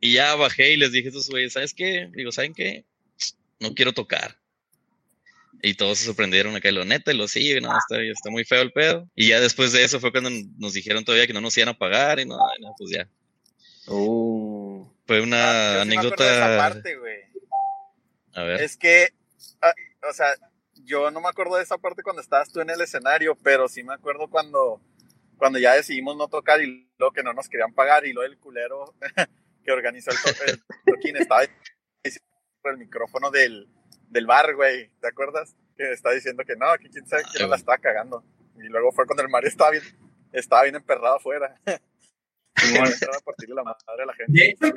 y 0.00 0.14
ya 0.14 0.34
bajé 0.34 0.72
y 0.72 0.76
les 0.76 0.92
dije 0.92 1.08
a 1.08 1.10
estos 1.10 1.28
güeyes, 1.30 1.52
¿sabes 1.52 1.74
qué? 1.74 2.08
Digo, 2.12 2.32
¿saben 2.32 2.54
qué? 2.54 2.84
No 3.60 3.74
quiero 3.74 3.92
tocar. 3.92 4.38
Y 5.64 5.74
todos 5.74 5.98
se 5.98 6.06
sorprendieron 6.06 6.56
acá, 6.56 6.72
lo 6.72 6.84
neta, 6.84 7.12
y 7.12 7.16
lo 7.16 7.28
sí, 7.28 7.54
no, 7.60 7.76
está, 7.78 8.02
está 8.02 8.30
muy 8.30 8.44
feo 8.44 8.62
el 8.62 8.72
pedo. 8.72 9.08
Y 9.14 9.28
ya 9.28 9.38
después 9.40 9.70
de 9.70 9.84
eso 9.84 10.00
fue 10.00 10.10
cuando 10.10 10.30
nos 10.58 10.72
dijeron 10.72 11.04
todavía 11.04 11.28
que 11.28 11.32
no 11.32 11.40
nos 11.40 11.56
iban 11.56 11.68
a 11.68 11.78
pagar, 11.78 12.18
y 12.18 12.24
no, 12.24 12.36
no, 12.60 12.74
pues 12.76 12.90
ya. 12.90 13.08
Uh, 13.86 14.84
Fue 15.06 15.20
una 15.20 15.74
Ah, 15.80 15.84
sí 15.84 15.92
anécdota. 15.92 16.56
parte. 16.56 16.96
A 18.34 18.42
ver. 18.42 18.60
Es 18.60 18.76
que, 18.76 19.12
ah, 19.60 19.72
o 20.10 20.12
sea, 20.12 20.26
yo 20.84 21.10
no 21.10 21.20
me 21.20 21.28
acuerdo 21.28 21.56
de 21.56 21.62
esa 21.62 21.78
parte 21.78 22.02
cuando 22.02 22.22
estabas 22.22 22.50
tú 22.52 22.60
en 22.60 22.70
el 22.70 22.80
escenario, 22.80 23.36
pero 23.42 23.68
sí 23.68 23.82
me 23.82 23.94
acuerdo 23.94 24.28
cuando, 24.28 24.80
cuando 25.36 25.58
ya 25.58 25.74
decidimos 25.74 26.16
no 26.16 26.28
tocar 26.28 26.60
y 26.62 26.88
luego 26.98 27.12
que 27.12 27.22
no 27.22 27.32
nos 27.32 27.48
querían 27.48 27.72
pagar 27.74 28.06
y 28.06 28.12
luego 28.12 28.30
el 28.32 28.38
culero 28.38 28.94
que 29.64 29.72
organizó 29.72 30.10
el, 30.10 30.16
to- 30.18 30.44
el 30.46 30.62
toquín 30.94 31.16
estaba 31.16 31.42
diciendo 32.02 32.28
por 32.60 32.72
el 32.72 32.78
micrófono 32.78 33.30
del, 33.30 33.68
del 34.08 34.26
bar, 34.26 34.54
güey, 34.54 34.90
¿te 35.00 35.08
acuerdas? 35.08 35.54
Que 35.76 35.92
estaba 35.92 36.14
diciendo 36.14 36.44
que 36.44 36.56
no, 36.56 36.66
que 36.80 36.88
quién 36.90 37.06
sabe 37.06 37.22
quién 37.30 37.42
no 37.44 37.48
la 37.48 37.56
estaba 37.56 37.78
cagando. 37.78 38.24
Y 38.56 38.64
luego 38.68 38.92
fue 38.92 39.06
cuando 39.06 39.22
el 39.22 39.28
Mario 39.30 39.48
estaba 39.48 39.70
bien, 39.70 39.82
estaba 40.32 40.62
bien 40.62 40.74
emperrado 40.76 41.16
afuera. 41.16 41.60
Y 42.64 42.76
entraba 42.76 43.16
a 43.16 43.20
partirle 43.24 43.54
la 43.56 43.64
madre 43.64 44.02
a 44.02 44.06
la 44.06 44.12
gente. 44.14 44.50
El 44.50 44.56
fue 44.58 44.72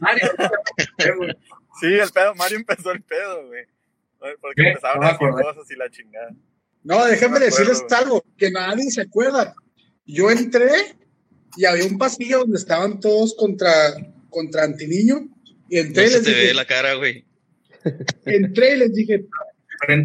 Mario. 0.00 0.30
Sí, 1.78 1.86
el 1.94 2.10
pedo, 2.10 2.34
Mario 2.34 2.56
empezó 2.58 2.90
el 2.90 3.02
pedo, 3.02 3.46
güey. 3.46 3.66
Porque 4.40 4.62
¿Qué? 4.62 4.68
empezaron 4.68 5.00
No 5.02 5.08
a 5.08 5.12
decir 5.12 5.28
cosas 5.30 5.70
y 5.70 5.76
la 5.76 5.90
chingada. 5.90 6.30
No, 6.82 7.04
déjame 7.06 7.34
No 7.34 7.40
me 7.40 7.46
acuerdo, 7.46 7.72
decirles 7.72 7.92
algo 7.92 8.24
que 8.36 8.50
nadie 8.50 8.90
se 8.90 9.02
acuerda. 9.02 9.54
Yo 10.06 10.30
entré 10.30 10.70
y 11.56 11.64
había 11.64 11.84
un 11.84 11.98
pasillo 11.98 12.40
donde 12.40 12.58
estaban 12.58 13.00
todos 13.00 13.34
contra, 13.34 13.94
contra 14.28 14.64
Antiniño. 14.64 15.28
Y 15.68 15.76
No 15.76 15.82
entré, 15.82 16.04
y 16.04 16.08
se 16.08 16.14
les 16.16 16.24
te 16.24 16.30
ve 16.32 16.40
dije, 16.40 16.54
la 16.54 16.66
cara, 16.66 16.94
güey. 16.94 17.24
entré 18.26 18.74
y 18.74 18.78
les 18.78 18.94
dije, 18.94 19.24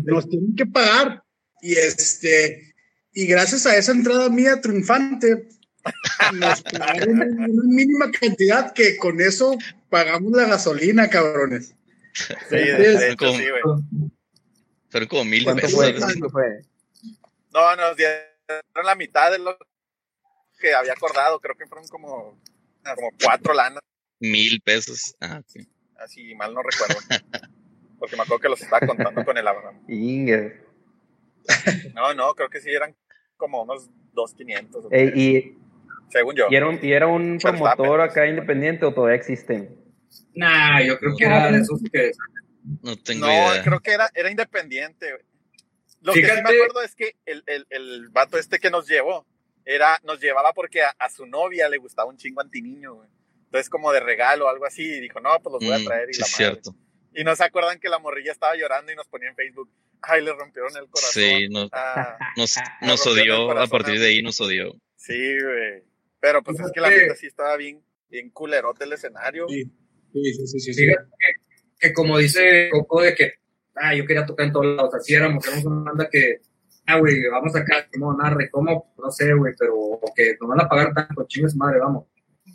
nos 0.03 0.29
tienen 0.29 0.55
que 0.55 0.65
pagar. 0.65 1.23
Y 1.61 1.73
este, 1.73 2.73
y 3.13 3.25
gracias 3.25 3.65
a 3.65 3.75
esa 3.77 3.91
entrada 3.91 4.29
mía 4.29 4.61
triunfante, 4.61 5.47
nos 6.33 6.61
pagaron 6.61 7.19
una 7.19 7.63
mínima 7.65 8.11
cantidad 8.11 8.73
que 8.73 8.97
con 8.97 9.19
eso 9.21 9.57
pagamos 9.89 10.31
la 10.33 10.45
gasolina, 10.45 11.09
cabrones. 11.09 11.73
Sí, 12.49 12.49
Sí, 12.49 12.55
de 12.55 13.07
hecho, 13.09 13.17
como- 13.17 13.37
sí, 13.37 13.45
güey. 13.49 14.11
Fueron 14.89 15.09
como 15.09 15.25
mil 15.25 15.43
¿Cuánto 15.43 15.61
pesos. 15.63 16.31
fue? 16.31 16.61
No, 17.53 17.75
nos 17.75 17.97
dieron 17.97 18.23
la 18.83 18.95
mitad 18.95 19.29
de 19.31 19.39
lo 19.39 19.57
que 20.59 20.73
había 20.73 20.93
acordado. 20.93 21.39
Creo 21.41 21.55
que 21.55 21.67
fueron 21.67 21.85
como, 21.89 22.39
como 22.95 23.09
cuatro 23.21 23.53
lanas, 23.53 23.81
Mil 24.19 24.61
pesos. 24.61 25.13
Ah, 25.19 25.41
ok. 25.41 25.65
así 25.97 26.33
mal 26.35 26.53
no 26.53 26.61
recuerdo. 26.63 26.95
Porque 27.99 28.15
me 28.15 28.23
acuerdo 28.23 28.39
que 28.41 28.49
los 28.49 28.61
estaba 28.61 28.85
contando 28.87 29.25
con 29.25 29.37
el 29.37 29.45
Abraham. 29.47 29.81
Inge. 29.89 30.61
No, 31.93 32.13
no, 32.13 32.33
creo 32.33 32.49
que 32.49 32.61
sí 32.61 32.71
eran 32.71 32.95
como 33.37 33.63
unos 33.63 33.89
2.500. 34.13 34.85
o 34.85 34.89
Ey, 34.91 35.09
tres, 35.11 35.17
y, 35.17 35.57
según 36.09 36.35
yo. 36.35 36.47
y 36.49 36.55
era 36.55 36.67
un, 36.69 36.79
¿Y 36.81 36.91
era 36.93 37.07
un 37.07 37.37
promotor 37.37 37.99
acá 38.01 38.25
independiente 38.27 38.85
o 38.85 38.93
todavía 38.93 39.17
existen? 39.17 39.77
Nah, 40.33 40.81
yo 40.81 40.97
creo 40.99 41.15
que 41.17 41.25
era 41.25 41.51
de 41.51 41.59
esos 41.59 41.81
que. 41.91 42.11
No 42.81 42.97
tengo 42.97 43.27
No, 43.27 43.31
idea. 43.31 43.63
creo 43.63 43.79
que 43.79 43.91
era, 43.91 44.09
era 44.13 44.29
independiente. 44.31 45.11
güey. 45.11 45.23
Lo 46.01 46.13
que 46.13 46.19
sí 46.19 46.25
Fíjate- 46.25 46.43
me 46.43 46.49
acuerdo 46.55 46.81
es 46.81 46.95
que 46.95 47.15
el, 47.25 47.43
el, 47.47 47.65
el 47.69 48.09
vato 48.09 48.37
este 48.37 48.59
que 48.59 48.69
nos 48.69 48.87
llevó, 48.87 49.25
era, 49.65 49.99
nos 50.03 50.19
llevaba 50.19 50.53
porque 50.53 50.83
a, 50.83 50.89
a 50.99 51.09
su 51.09 51.25
novia 51.25 51.67
le 51.69 51.77
gustaba 51.77 52.09
un 52.09 52.17
chingo 52.17 52.41
antiniño, 52.41 52.95
güey. 52.95 53.09
Entonces, 53.45 53.69
como 53.69 53.91
de 53.91 53.99
regalo 53.99 54.45
o 54.45 54.49
algo 54.49 54.65
así, 54.65 54.83
y 54.83 54.99
dijo, 55.01 55.19
no, 55.19 55.29
pues 55.41 55.53
los 55.53 55.63
voy 55.63 55.73
a 55.73 55.79
Mm, 55.79 55.85
traer 55.85 56.09
y 56.09 56.13
sí, 56.13 56.19
la 56.21 56.25
es 56.27 56.31
madre. 56.33 56.45
cierto. 56.61 56.75
Y 57.13 57.23
no 57.23 57.35
se 57.35 57.43
acuerdan 57.45 57.79
que 57.79 57.89
la 57.89 57.99
morrilla 57.99 58.31
estaba 58.31 58.55
llorando 58.55 58.91
y 58.91 58.95
nos 58.95 59.07
ponía 59.07 59.29
en 59.29 59.35
Facebook, 59.35 59.71
ay, 60.01 60.23
le 60.23 60.33
rompieron 60.33 60.71
el 60.75 60.87
corazón. 60.89 61.11
Sí, 61.23 61.47
no- 61.49 61.69
Ah, 61.71 62.17
Nos, 62.81 63.07
odió, 63.07 63.51
a 63.51 63.67
partir 63.67 63.99
de 63.99 64.07
ahí 64.07 64.21
nos 64.21 64.39
odió. 64.41 64.73
sí, 64.95 65.39
güey. 65.41 65.83
Pero 66.19 66.41
pues 66.43 66.59
es 66.59 66.71
que 66.73 66.81
la 66.81 66.87
Fíjate. 66.89 67.05
neta 67.05 67.15
sí 67.19 67.27
estaba 67.27 67.55
bien, 67.55 67.83
bien 68.09 68.29
culerote 68.31 68.83
el 68.85 68.93
escenario. 68.93 69.47
Sí, 69.47 69.65
sí, 70.23 70.47
sí, 70.47 70.59
sí, 70.59 70.73
sí, 70.73 70.87
que, 71.79 71.93
como 71.93 72.17
dice 72.17 72.69
Coco, 72.71 73.01
de 73.01 73.13
que, 73.13 73.33
ah, 73.75 73.93
yo 73.93 74.05
quería 74.05 74.25
tocar 74.25 74.47
en 74.47 74.53
todos 74.53 74.75
lados. 74.75 74.93
Así 74.95 75.13
éramos, 75.13 75.45
éramos 75.45 75.65
una 75.65 75.91
banda 75.91 76.09
que, 76.09 76.39
ah, 76.85 76.97
güey, 76.97 77.27
vamos 77.29 77.55
acá, 77.55 77.87
como 77.91 78.13
narre, 78.13 78.49
¿cómo? 78.49 78.93
No 78.97 79.11
sé, 79.11 79.33
güey, 79.33 79.53
pero 79.57 79.99
que 80.15 80.35
nos 80.39 80.49
van 80.49 80.61
a 80.61 80.69
pagar 80.69 80.93
tanto, 80.93 81.25
chingues 81.27 81.55
madre, 81.55 81.79
vamos. 81.79 82.05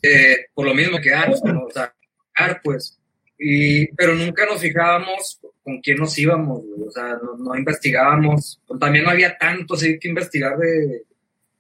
Eh, 0.03 0.47
por 0.55 0.67
lo 0.67 0.75
mismo 0.75 0.99
que, 1.01 1.13
como, 1.43 1.65
o 1.65 1.71
sea, 1.71 1.95
pagar, 2.35 2.61
pues. 2.63 2.99
Y, 3.39 3.87
pero 3.95 4.15
nunca 4.15 4.45
nos 4.45 4.61
fijábamos 4.61 5.41
con 5.63 5.81
quién 5.81 5.99
nos 5.99 6.19
íbamos. 6.19 6.63
O 6.87 6.91
sea, 6.91 7.19
no, 7.23 7.37
no 7.37 7.57
investigábamos. 7.57 8.61
También 8.79 9.05
no 9.05 9.11
había 9.11 9.37
tanto 9.39 9.75
así 9.75 9.99
que 9.99 10.09
investigar 10.09 10.59
de, 10.59 11.03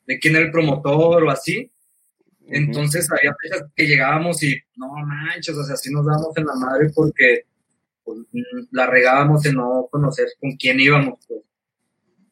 de 0.07 0.19
quién 0.19 0.37
era 0.37 0.45
el 0.45 0.51
promotor 0.51 1.25
o 1.25 1.31
así. 1.31 1.71
Entonces 2.51 3.09
había 3.11 3.35
fechas 3.41 3.65
que 3.75 3.87
llegábamos 3.87 4.43
y 4.43 4.57
no 4.77 4.89
manches, 5.07 5.57
o 5.57 5.65
sea, 5.65 5.75
así 5.75 5.93
nos 5.93 6.05
dábamos 6.05 6.37
en 6.37 6.47
la 6.47 6.55
madre 6.55 6.91
porque 6.95 7.45
pues, 8.05 8.19
mm, 8.33 8.67
la 8.73 8.87
regábamos 8.87 9.45
en 9.47 9.55
no 9.55 9.89
conocer 9.91 10.29
con 10.41 10.53
quién 10.57 10.81
íbamos, 10.81 11.19
pues. 11.27 11.41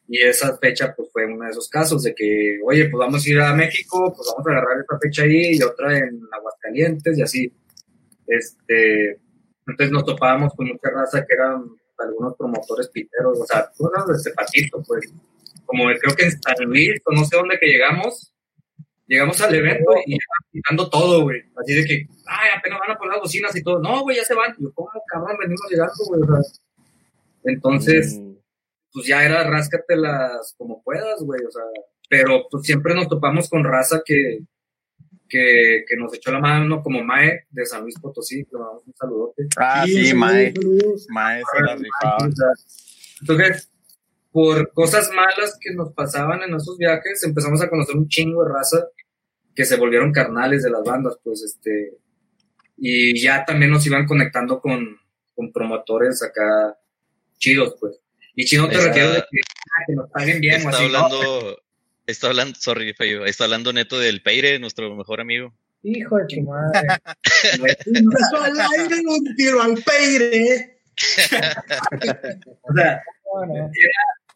Y 0.07 0.17
esa 0.21 0.57
fecha, 0.57 0.93
pues, 0.95 1.09
fue 1.13 1.25
uno 1.25 1.45
de 1.45 1.51
esos 1.51 1.69
casos 1.69 2.03
de 2.03 2.15
que, 2.15 2.59
oye, 2.65 2.89
pues 2.89 2.99
vamos 2.99 3.25
a 3.25 3.29
ir 3.29 3.39
a 3.39 3.53
México, 3.53 4.11
pues 4.15 4.27
vamos 4.31 4.47
a 4.47 4.51
agarrar 4.51 4.81
esta 4.81 4.97
fecha 4.99 5.23
ahí 5.23 5.55
y 5.55 5.61
otra 5.61 5.97
en 5.97 6.19
Aguascalientes 6.31 7.17
y 7.17 7.21
así. 7.21 7.53
Este, 8.27 9.19
entonces 9.67 9.91
nos 9.91 10.05
topábamos 10.05 10.53
con 10.55 10.67
mucha 10.67 10.89
raza 10.89 11.25
que 11.25 11.33
eran 11.33 11.63
algunos 11.99 12.35
promotores 12.35 12.87
piteros, 12.89 13.39
o 13.39 13.45
sea, 13.45 13.69
cosas 13.77 14.07
de 14.07 14.29
Cepatito, 14.29 14.83
pues. 14.83 15.11
Como 15.65 15.85
creo 15.85 16.15
que 16.15 16.25
en 16.25 16.31
San 16.31 16.65
Luis, 16.65 16.99
o 17.05 17.13
no 17.13 17.23
sé 17.25 17.37
dónde 17.37 17.59
que 17.59 17.67
llegamos, 17.67 18.33
llegamos 19.09 19.41
al 19.41 19.53
evento 19.53 19.91
y 20.05 20.17
quitando 20.51 20.89
todo, 20.89 21.23
güey. 21.23 21.41
Así 21.57 21.73
de 21.73 21.85
que, 21.85 22.07
ay, 22.27 22.49
apenas 22.57 22.79
van 22.79 22.91
a 22.91 22.97
poner 22.97 23.13
las 23.13 23.21
bocinas 23.21 23.53
y 23.55 23.63
todo. 23.63 23.79
No, 23.79 24.03
güey, 24.03 24.15
ya 24.17 24.23
se 24.23 24.35
van. 24.35 24.55
Y 24.57 24.63
yo, 24.63 24.71
¿cómo 24.73 24.89
cabrón 25.11 25.35
venimos 25.37 25.61
llegando, 25.69 25.93
güey? 26.07 26.21
O 26.21 26.25
sea, 26.25 26.61
Entonces, 27.43 28.19
Mm, 28.19 28.35
pues 28.93 29.07
ya 29.07 29.23
era 29.23 29.43
ráscatelas 29.43 30.55
como 30.57 30.81
puedas, 30.83 31.21
güey, 31.21 31.41
o 31.45 31.51
sea, 31.51 31.63
pero 32.09 32.45
pues 32.49 32.65
siempre 32.65 32.95
nos 32.95 33.07
topamos 33.07 33.49
con 33.49 33.63
raza 33.63 34.01
que, 34.03 34.39
que, 35.27 35.83
que 35.87 35.95
nos 35.95 36.13
echó 36.13 36.31
la 36.31 36.39
mano, 36.39 36.81
como 36.81 37.03
Mae 37.03 37.45
de 37.49 37.65
San 37.65 37.83
Luis 37.83 37.99
Potosí, 37.99 38.43
que 38.45 38.51
le 38.53 38.59
mandamos 38.59 38.87
un 38.87 38.95
saludote. 38.95 39.47
Ah, 39.57 39.83
sí, 39.85 40.07
saludos, 40.07 40.15
Mae. 40.15 40.53
Mae 41.09 41.43
se 41.53 41.61
la 41.61 41.75
rifaba. 41.75 42.29
Entonces, 43.21 43.71
por 44.31 44.71
cosas 44.73 45.09
malas 45.11 45.57
que 45.59 45.73
nos 45.73 45.93
pasaban 45.93 46.43
en 46.43 46.53
esos 46.55 46.77
viajes, 46.77 47.23
empezamos 47.23 47.61
a 47.61 47.69
conocer 47.69 47.95
un 47.95 48.07
chingo 48.07 48.43
de 48.43 48.51
raza 48.51 48.87
que 49.55 49.65
se 49.65 49.75
volvieron 49.75 50.11
carnales 50.11 50.63
de 50.63 50.69
las 50.69 50.83
bandas, 50.83 51.17
pues, 51.23 51.41
este, 51.41 51.97
y 52.77 53.19
ya 53.19 53.43
también 53.45 53.71
nos 53.71 53.85
iban 53.85 54.05
conectando 54.05 54.61
con, 54.61 54.97
con 55.35 55.51
promotores 55.51 56.21
acá 56.23 56.77
chidos, 57.37 57.75
pues. 57.79 57.99
Y 58.35 58.45
chido 58.45 58.69
te 58.69 58.77
refiero 58.77 59.11
de 59.11 59.19
que, 59.19 59.39
ah, 59.41 59.83
que 59.87 59.95
nos 59.95 60.09
paguen 60.11 60.39
bien 60.39 60.55
o 60.55 60.57
Está 60.57 60.69
así, 60.69 60.91
¿no? 60.91 60.97
hablando, 60.97 61.61
está 62.05 62.27
hablando, 62.27 62.55
sorry, 62.59 62.93
Feyo, 62.93 63.25
está 63.25 63.45
hablando 63.45 63.73
neto 63.73 63.99
del 63.99 64.21
Peire, 64.21 64.59
nuestro 64.59 64.95
mejor 64.95 65.19
amigo. 65.19 65.53
Hijo 65.83 66.17
de 66.17 66.25
tu 66.25 66.41
madre. 66.41 66.87
Beso 67.61 68.37
al 68.43 68.59
aire, 68.59 68.95
un 69.05 69.35
tiro 69.35 69.61
al 69.61 69.75
peire. 69.83 70.75
O 72.61 72.73
sea, 72.73 73.01
Bueno, 73.33 73.53
era 73.55 73.69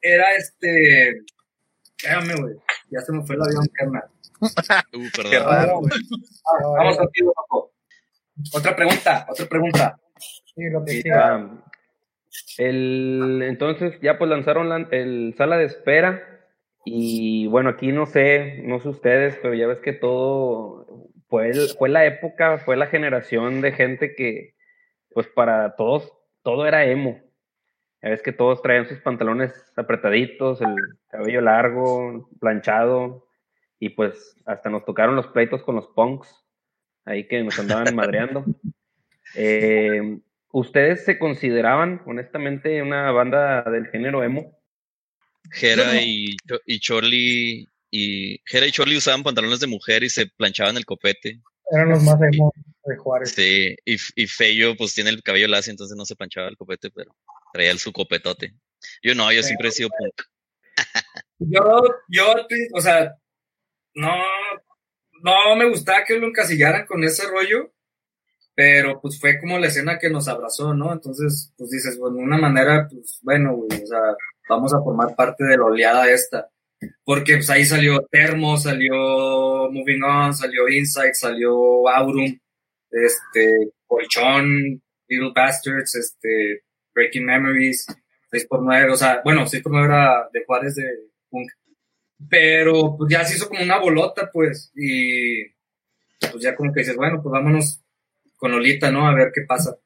este, 0.04 1.24
espérame, 1.98 2.42
güey, 2.42 2.56
ya 2.92 3.00
se 3.02 3.12
me 3.13 3.26
fue 3.26 3.36
el 3.36 3.42
avión, 3.44 3.66
carnal. 3.74 4.04
Uh, 4.42 4.48
Qué 5.13 5.22
perdón. 5.24 5.46
raro, 5.46 5.80
güey. 5.80 5.92
Vamos 6.78 6.98
contigo, 6.98 7.34
Paco. 7.34 7.72
Otra 8.54 8.76
pregunta, 8.76 9.26
otra 9.30 9.46
pregunta. 9.48 10.00
sí, 10.56 10.63
lo 10.70 10.84
que 10.84 11.02
el, 12.58 13.42
entonces 13.44 13.94
ya 14.02 14.18
pues 14.18 14.30
lanzaron 14.30 14.70
la- 14.70 14.88
el 14.92 15.34
sala 15.38 15.58
de 15.58 15.66
espera 15.66 16.42
y 16.86 17.48
bueno, 17.48 17.70
aquí 17.70 17.92
no 17.92 18.06
sé, 18.06 18.62
no 18.63 18.80
sé 18.80 18.89
ustedes, 18.89 19.38
pero 19.42 19.54
ya 19.54 19.68
ves 19.68 19.80
que 19.80 19.94
todo 19.94 20.86
fue, 21.30 21.50
el- 21.50 21.70
fue 21.78 21.89
la 21.89 22.06
época, 22.06 22.58
fue 22.58 22.76
la 22.76 22.88
generación 22.88 23.62
de 23.62 23.72
gente 23.72 24.16
que 24.16 24.56
pues 25.13 25.28
para 25.28 25.76
todos, 25.76 26.12
todo 26.42 26.66
era 26.66 26.86
emo. 26.86 27.22
Ya 28.04 28.10
ves 28.10 28.22
que 28.22 28.34
todos 28.34 28.62
traían 28.62 28.86
sus 28.86 29.00
pantalones 29.00 29.54
apretaditos, 29.78 30.60
el 30.62 30.76
cabello 31.10 31.39
largo, 31.39 32.30
planchado 32.42 33.30
y 33.80 33.89
pues 33.89 34.36
hasta 34.46 34.70
nos 34.70 34.84
tocaron 34.84 35.16
los 35.16 35.28
pleitos 35.28 35.63
con 35.63 35.76
los 35.76 35.88
punks 35.88 36.28
ahí 37.06 37.30
que 37.30 37.42
nos 37.42 37.58
andaban 37.58 37.96
madreando. 37.96 38.44
Eh, 39.36 40.20
¿Ustedes 40.52 41.06
se 41.06 41.18
consideraban, 41.18 42.02
honestamente, 42.06 42.82
una 42.82 43.10
banda 43.12 43.63
del 43.63 43.88
género 43.88 44.22
emo? 44.22 44.60
Jera 45.52 46.02
y, 46.02 46.36
y 46.66 46.80
Chorli 46.80 47.70
y 47.89 48.42
Jera 48.46 48.68
y 48.68 48.72
Chorli 48.72 48.98
usaban 48.98 49.24
pantalones 49.24 49.62
de 49.62 49.68
mujer 49.68 50.04
y 50.04 50.10
se 50.10 50.28
planchaban 50.28 50.76
el 50.76 50.86
copete. 50.86 51.39
Eran 51.72 51.89
los 51.89 52.04
más 52.04 52.20
emo 52.22 52.52
de 52.84 52.98
Juárez. 52.98 53.32
Sí, 53.32 53.78
y, 53.86 53.96
y 54.16 54.28
Feyo 54.28 54.76
pues 54.76 54.94
tiene 54.94 55.10
el 55.10 55.24
cabello 55.24 55.48
lacio, 55.48 55.72
entonces 55.72 55.96
no 55.96 56.06
se 56.06 56.18
planchaba 56.18 56.50
el 56.50 56.58
copete, 56.58 56.92
pero 56.92 57.16
traía 57.54 57.72
el 57.72 57.80
su 57.80 57.94
copetote. 57.94 58.56
Yo 59.02 59.16
no, 59.16 59.32
yo 59.32 59.44
siempre 59.44 59.70
he 59.70 59.72
sido 59.72 59.89
punk. 59.89 60.24
Yo, 61.39 61.84
yo, 62.10 62.36
o 62.74 62.82
sea, 62.82 63.16
no, 63.96 64.12
no 65.22 65.56
me 65.56 65.70
gustaba 65.70 66.04
que 66.06 66.18
lo 66.18 66.28
encasillaran 66.28 66.86
con 66.86 67.04
ese 67.04 67.28
rollo, 67.28 67.72
pero 68.56 69.00
pues 69.02 69.20
fue 69.20 69.39
como 69.39 69.60
la 69.60 69.68
escena 69.68 70.00
que 70.00 70.10
nos 70.10 70.28
abrazó, 70.28 70.74
¿no? 70.74 70.94
Entonces, 70.94 71.54
pues 71.58 71.70
dices, 71.70 71.98
bueno, 71.98 72.18
de 72.18 72.24
una 72.24 72.38
manera, 72.38 72.88
pues 72.89 73.20
bueno, 73.22 73.56
güey, 73.56 73.84
o 73.84 73.88
sea, 73.88 74.00
vamos 74.50 74.74
a 74.74 74.82
formar 74.82 75.16
parte 75.16 75.44
de 75.44 75.58
la 75.58 75.66
oleada 75.66 76.10
esta. 76.10 76.50
Porque 77.04 77.36
pues 77.36 77.50
ahí 77.50 77.66
salió 77.66 78.06
Termo, 78.12 78.58
salió 78.58 79.70
Moving 79.72 80.04
On, 80.04 80.34
salió 80.34 80.68
Insight, 80.68 81.13
salió 81.13 81.88
Aurum, 81.88 82.38
este, 82.92 83.72
Colchón, 83.88 84.82
Little 85.08 85.32
Bastards, 85.34 85.96
este, 85.96 86.63
Breaking 86.93 87.25
Memories, 87.25 87.86
6x9, 88.32 88.91
o 88.91 88.95
sea, 88.95 89.21
bueno, 89.23 89.45
6x9 89.45 89.86
era 89.86 90.29
de 90.32 90.43
Juárez 90.45 90.75
de 90.75 90.84
punk. 91.29 91.49
Pero 92.29 92.95
pues 92.97 93.12
ya 93.12 93.25
se 93.25 93.36
hizo 93.36 93.49
como 93.49 93.62
una 93.63 93.79
bolota, 93.79 94.29
pues, 94.32 94.71
y 94.75 95.43
pues 96.32 96.41
ya 96.41 96.56
como 96.56 96.71
que 96.71 96.82
dices, 96.82 96.95
bueno, 96.95 97.21
pues 97.21 97.32
vámonos 97.32 97.82
con 98.38 98.51
Lolita, 98.51 98.91
¿no? 98.91 99.08
A 99.08 99.13
ver 99.13 99.32
qué 99.34 99.41
pasa. 99.47 99.77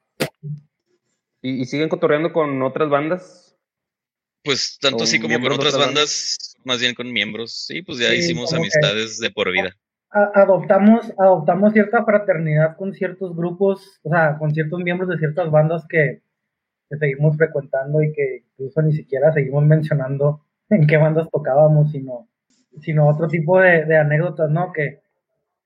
¿Y, 1.42 1.62
y 1.62 1.64
siguen 1.64 1.88
cotorreando 1.88 2.32
con 2.32 2.60
otras 2.62 2.88
bandas? 2.88 3.56
Pues 4.44 4.78
tanto 4.80 5.04
así 5.04 5.20
como 5.20 5.38
con 5.40 5.52
otras 5.52 5.76
bandas, 5.76 6.56
más 6.64 6.80
bien 6.80 6.94
con 6.94 7.12
miembros. 7.12 7.52
Sí, 7.66 7.82
pues 7.82 7.98
ya 7.98 8.08
Sí, 8.10 8.16
hicimos 8.16 8.52
amistades 8.54 9.18
de 9.18 9.30
por 9.30 9.50
vida. 9.50 9.76
A- 10.10 10.30
adoptamos, 10.42 11.12
adoptamos 11.18 11.72
cierta 11.72 12.04
fraternidad 12.04 12.76
con 12.76 12.94
ciertos 12.94 13.36
grupos, 13.36 14.00
o 14.02 14.10
sea, 14.10 14.36
con 14.38 14.52
ciertos 14.54 14.80
miembros 14.80 15.10
de 15.10 15.18
ciertas 15.18 15.50
bandas 15.50 15.84
que, 15.88 16.22
que 16.88 16.96
seguimos 16.96 17.36
frecuentando 17.36 18.02
y 18.02 18.12
que 18.12 18.44
incluso 18.52 18.82
ni 18.82 18.92
siquiera 18.92 19.32
seguimos 19.32 19.64
mencionando 19.64 20.42
en 20.70 20.86
qué 20.86 20.96
bandas 20.96 21.28
tocábamos, 21.30 21.92
sino, 21.92 22.28
sino 22.80 23.08
otro 23.08 23.28
tipo 23.28 23.60
de, 23.60 23.84
de 23.84 23.96
anécdotas, 23.96 24.50
¿no? 24.50 24.72
Que, 24.72 25.00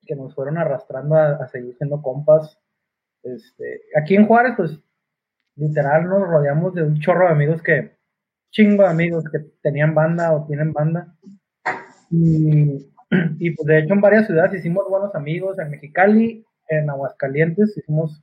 que 0.04 0.16
nos 0.16 0.34
fueron 0.34 0.58
arrastrando 0.58 1.14
a, 1.14 1.36
a 1.36 1.48
seguir 1.48 1.76
siendo 1.76 2.02
compas. 2.02 2.58
Este, 3.22 3.82
aquí 3.96 4.16
en 4.16 4.26
Juárez, 4.26 4.54
pues, 4.56 4.80
literal 5.56 6.08
nos 6.08 6.26
rodeamos 6.26 6.74
de 6.74 6.82
un 6.82 6.98
chorro 6.98 7.26
de 7.26 7.32
amigos 7.32 7.62
que, 7.62 7.92
chingo 8.52 8.82
de 8.84 8.90
amigos 8.90 9.24
que 9.30 9.40
tenían 9.62 9.94
banda 9.94 10.32
o 10.32 10.46
tienen 10.46 10.72
banda. 10.72 11.14
Y, 12.10 12.90
y 13.38 13.50
pues 13.50 13.66
de 13.66 13.80
hecho 13.80 13.94
en 13.94 14.00
varias 14.00 14.26
ciudades 14.26 14.60
hicimos 14.60 14.88
buenos 14.88 15.14
amigos, 15.14 15.58
en 15.58 15.70
Mexicali, 15.70 16.44
en 16.68 16.88
Aguascalientes, 16.88 17.76
hicimos, 17.76 18.22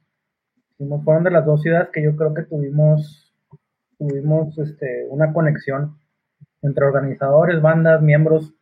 fueron 1.04 1.24
de 1.24 1.32
las 1.32 1.46
dos 1.46 1.62
ciudades 1.62 1.90
que 1.90 2.02
yo 2.02 2.16
creo 2.16 2.34
que 2.34 2.44
tuvimos, 2.44 3.34
tuvimos 3.98 4.58
este, 4.58 5.06
una 5.10 5.34
conexión 5.34 5.98
entre 6.62 6.86
organizadores, 6.86 7.62
bandas, 7.62 8.02
miembros, 8.02 8.54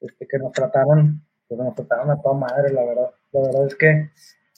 este, 0.00 0.26
que 0.26 0.38
nos 0.38 0.52
trataron, 0.52 1.22
pues 1.48 1.60
nos 1.60 1.74
trataron 1.74 2.10
a 2.10 2.20
toda 2.20 2.36
madre, 2.36 2.72
la 2.72 2.84
verdad. 2.84 3.10
La 3.32 3.40
verdad 3.40 3.66
es 3.66 3.74
que 3.76 4.10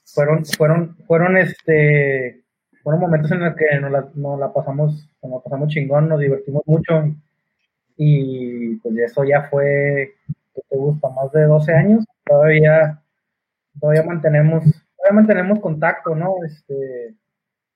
fueron, 0.06 0.44
fueron, 0.44 0.96
fueron 1.06 1.36
este, 1.36 2.44
fueron 2.82 3.00
momentos 3.00 3.30
en 3.32 3.40
los 3.40 3.56
que 3.56 3.80
nos 3.80 3.90
la, 3.90 4.08
nos 4.14 4.38
la 4.38 4.52
pasamos, 4.52 5.08
nos 5.22 5.42
pasamos 5.42 5.68
chingón, 5.68 6.08
nos 6.08 6.20
divertimos 6.20 6.62
mucho 6.66 7.04
y 7.96 8.76
pues 8.76 8.96
eso 8.98 9.24
ya 9.24 9.48
fue, 9.48 10.14
¿qué 10.54 10.60
te 10.68 10.76
gusta? 10.76 11.08
Más 11.10 11.32
de 11.32 11.44
12 11.44 11.72
años, 11.72 12.04
todavía, 12.26 13.02
todavía 13.80 14.02
mantenemos, 14.02 14.64
mantenemos 15.12 15.60
contacto, 15.60 16.14
¿no? 16.14 16.36
Este, 16.46 17.14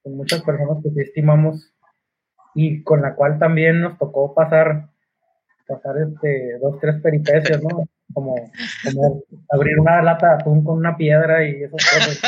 con 0.03 0.17
muchas 0.17 0.43
personas 0.43 0.83
que 0.83 1.03
estimamos 1.03 1.73
y 2.55 2.83
con 2.83 3.03
la 3.03 3.15
cual 3.15 3.39
también 3.39 3.81
nos 3.81 3.99
tocó 3.99 4.35
pasar, 4.35 4.89
pasar 5.67 5.97
este, 5.99 6.59
dos, 6.61 6.79
tres 6.81 7.01
peripecias, 7.03 7.63
¿no? 7.63 7.89
Como, 8.13 8.51
como 8.85 9.23
abrir 9.51 9.79
una 9.79 10.03
lata 10.03 10.29
de 10.29 10.35
atún 10.35 10.65
con 10.65 10.79
una 10.79 10.97
piedra 10.97 11.47
y 11.47 11.63
esas 11.63 11.85
cosas. 11.85 12.21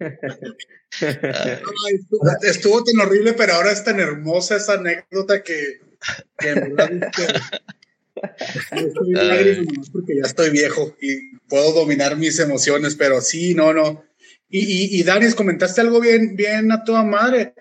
Ay, 0.00 0.10
estuvo, 2.42 2.84
tan 2.84 3.06
horrible, 3.06 3.32
pero 3.32 3.54
ahora 3.54 3.72
es 3.72 3.82
tan 3.82 3.98
hermosa 3.98 4.56
esa 4.56 4.74
anécdota 4.74 5.42
que, 5.42 5.80
Ay. 8.70 9.66
porque 9.92 10.16
ya 10.16 10.22
estoy 10.22 10.50
viejo 10.50 10.96
y 11.00 11.36
puedo 11.48 11.72
dominar 11.72 12.16
mis 12.16 12.38
emociones, 12.38 12.94
pero 12.94 13.20
sí, 13.20 13.54
no, 13.54 13.72
no. 13.72 14.04
Y, 14.48 14.60
y, 14.60 15.00
y 15.00 15.02
Danis, 15.02 15.34
comentaste 15.34 15.80
algo 15.80 16.00
bien, 16.00 16.36
bien 16.36 16.70
a 16.72 16.84
toda 16.84 17.02
madre. 17.02 17.54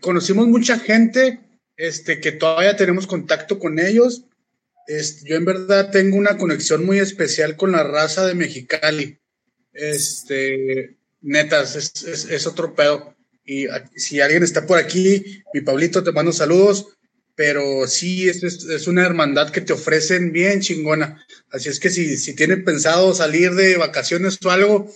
Conocimos 0.00 0.48
mucha 0.48 0.78
gente 0.78 1.40
este, 1.76 2.20
que 2.20 2.32
todavía 2.32 2.76
tenemos 2.76 3.06
contacto 3.06 3.58
con 3.58 3.78
ellos. 3.78 4.24
Este, 4.86 5.28
yo 5.28 5.36
en 5.36 5.44
verdad 5.44 5.90
tengo 5.90 6.16
una 6.16 6.38
conexión 6.38 6.84
muy 6.84 6.98
especial 6.98 7.56
con 7.56 7.72
la 7.72 7.84
raza 7.84 8.26
de 8.26 8.34
Mexicali. 8.34 9.18
Este, 9.72 10.96
netas, 11.20 11.76
es, 11.76 12.02
es, 12.04 12.24
es 12.24 12.46
otro 12.46 12.74
pedo. 12.74 13.14
Y 13.44 13.66
si 13.96 14.20
alguien 14.20 14.42
está 14.42 14.66
por 14.66 14.78
aquí, 14.78 15.42
mi 15.52 15.60
Pablito, 15.60 16.02
te 16.02 16.12
mando 16.12 16.32
saludos. 16.32 16.98
Pero 17.40 17.86
sí, 17.86 18.28
es, 18.28 18.42
es, 18.42 18.64
es 18.66 18.86
una 18.86 19.02
hermandad 19.02 19.48
que 19.50 19.62
te 19.62 19.72
ofrecen 19.72 20.30
bien 20.30 20.60
chingona. 20.60 21.24
Así 21.50 21.70
es 21.70 21.80
que 21.80 21.88
si, 21.88 22.18
si 22.18 22.36
tienen 22.36 22.64
pensado 22.66 23.14
salir 23.14 23.52
de 23.52 23.78
vacaciones 23.78 24.38
o 24.44 24.50
algo, 24.50 24.90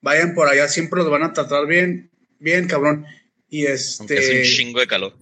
vayan 0.00 0.32
por 0.34 0.48
allá, 0.48 0.66
siempre 0.68 1.00
los 1.02 1.10
van 1.10 1.24
a 1.24 1.34
tratar 1.34 1.66
bien, 1.66 2.10
bien, 2.38 2.66
cabrón. 2.66 3.04
Y 3.50 3.66
Aunque 3.66 3.74
hace 3.74 4.02
un 4.30 4.36
este. 4.38 4.42
chingo 4.44 4.80
de 4.80 4.86
calor. 4.86 5.14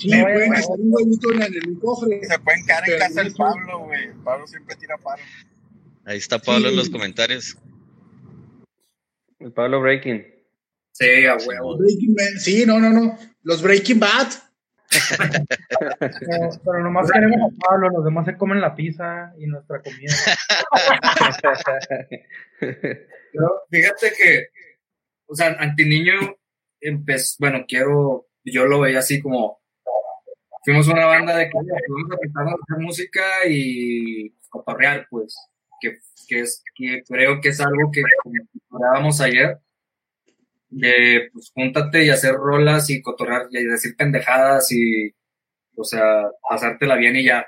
Sí, 0.00 0.08
No, 0.08 0.22
pueden 0.22 0.52
no, 0.52 0.56
hacer 0.56 0.70
un 0.78 0.88
huevito 0.90 1.32
en 1.34 1.42
el, 1.42 1.78
cofre. 1.78 2.20
Se 2.30 2.38
pueden 2.38 2.64
quedar 2.64 2.88
en 2.88 2.98
casa 3.00 3.20
del 3.20 3.26
es- 3.26 3.34
Pablo, 3.34 3.78
güey. 3.80 4.00
Pablo 4.24 4.46
siempre 4.46 4.76
tira 4.76 4.96
paro. 4.96 5.22
Ahí 6.06 6.16
está 6.16 6.38
Pablo 6.38 6.70
en 6.70 6.76
los 6.76 6.88
comentarios. 6.88 7.58
El 9.38 9.52
Pablo 9.52 9.82
Breaking. 9.82 10.24
Sí, 10.92 11.26
a 11.26 11.36
huevo. 11.36 11.76
Breaking 11.76 12.14
Bad, 12.14 12.40
sí, 12.40 12.64
no, 12.64 12.78
no, 12.80 12.88
no. 12.88 13.18
Los 13.42 13.60
Breaking 13.60 14.00
Bad, 14.00 14.28
Pero, 15.98 16.50
pero 16.64 16.82
nomás 16.82 17.10
queremos 17.10 17.52
a 17.52 17.68
Pablo, 17.68 17.90
los 17.90 18.04
demás 18.04 18.26
se 18.26 18.36
comen 18.36 18.60
la 18.60 18.74
pizza 18.74 19.32
y 19.38 19.46
nuestra 19.46 19.80
comida. 19.82 20.12
Fíjate 23.70 24.12
que, 24.16 24.48
o 25.26 25.34
sea, 25.34 25.56
Antiniño 25.58 26.36
empezó, 26.80 27.36
bueno, 27.40 27.64
quiero, 27.66 28.28
yo 28.44 28.66
lo 28.66 28.78
veía 28.80 29.00
así 29.00 29.20
como, 29.20 29.60
fuimos 30.64 30.86
una 30.88 31.06
banda 31.06 31.36
de 31.36 31.46
que 31.46 31.58
fuimos 31.86 32.12
a 32.12 32.18
pintar 32.18 32.46
a 32.46 32.50
hacer 32.50 32.78
música 32.78 33.22
y 33.48 34.30
cotorrear, 34.48 35.08
pues, 35.10 35.36
que, 35.80 35.98
que, 36.28 36.40
es, 36.40 36.62
que 36.74 37.02
creo 37.06 37.40
que 37.40 37.48
es 37.48 37.60
algo 37.60 37.90
que 37.92 38.02
hablábamos 38.70 39.20
ayer, 39.20 39.58
de, 40.74 41.30
pues, 41.32 41.50
júntate 41.54 42.04
y 42.04 42.10
hacer 42.10 42.34
rolas 42.34 42.90
y 42.90 43.00
cotorrear 43.00 43.46
y 43.50 43.64
decir 43.64 43.94
pendejadas 43.96 44.70
y, 44.72 45.14
o 45.76 45.84
sea, 45.84 46.24
pasártela 46.48 46.96
bien 46.96 47.16
y 47.16 47.24
ya. 47.24 47.46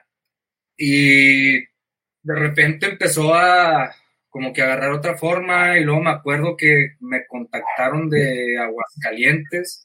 Y 0.76 1.58
de 1.60 2.34
repente 2.34 2.86
empezó 2.86 3.34
a, 3.34 3.94
como 4.28 4.52
que 4.52 4.62
agarrar 4.62 4.92
otra 4.92 5.16
forma 5.16 5.78
y 5.78 5.84
luego 5.84 6.02
me 6.02 6.10
acuerdo 6.10 6.56
que 6.56 6.94
me 7.00 7.26
contactaron 7.26 8.08
de 8.08 8.58
Aguascalientes. 8.58 9.84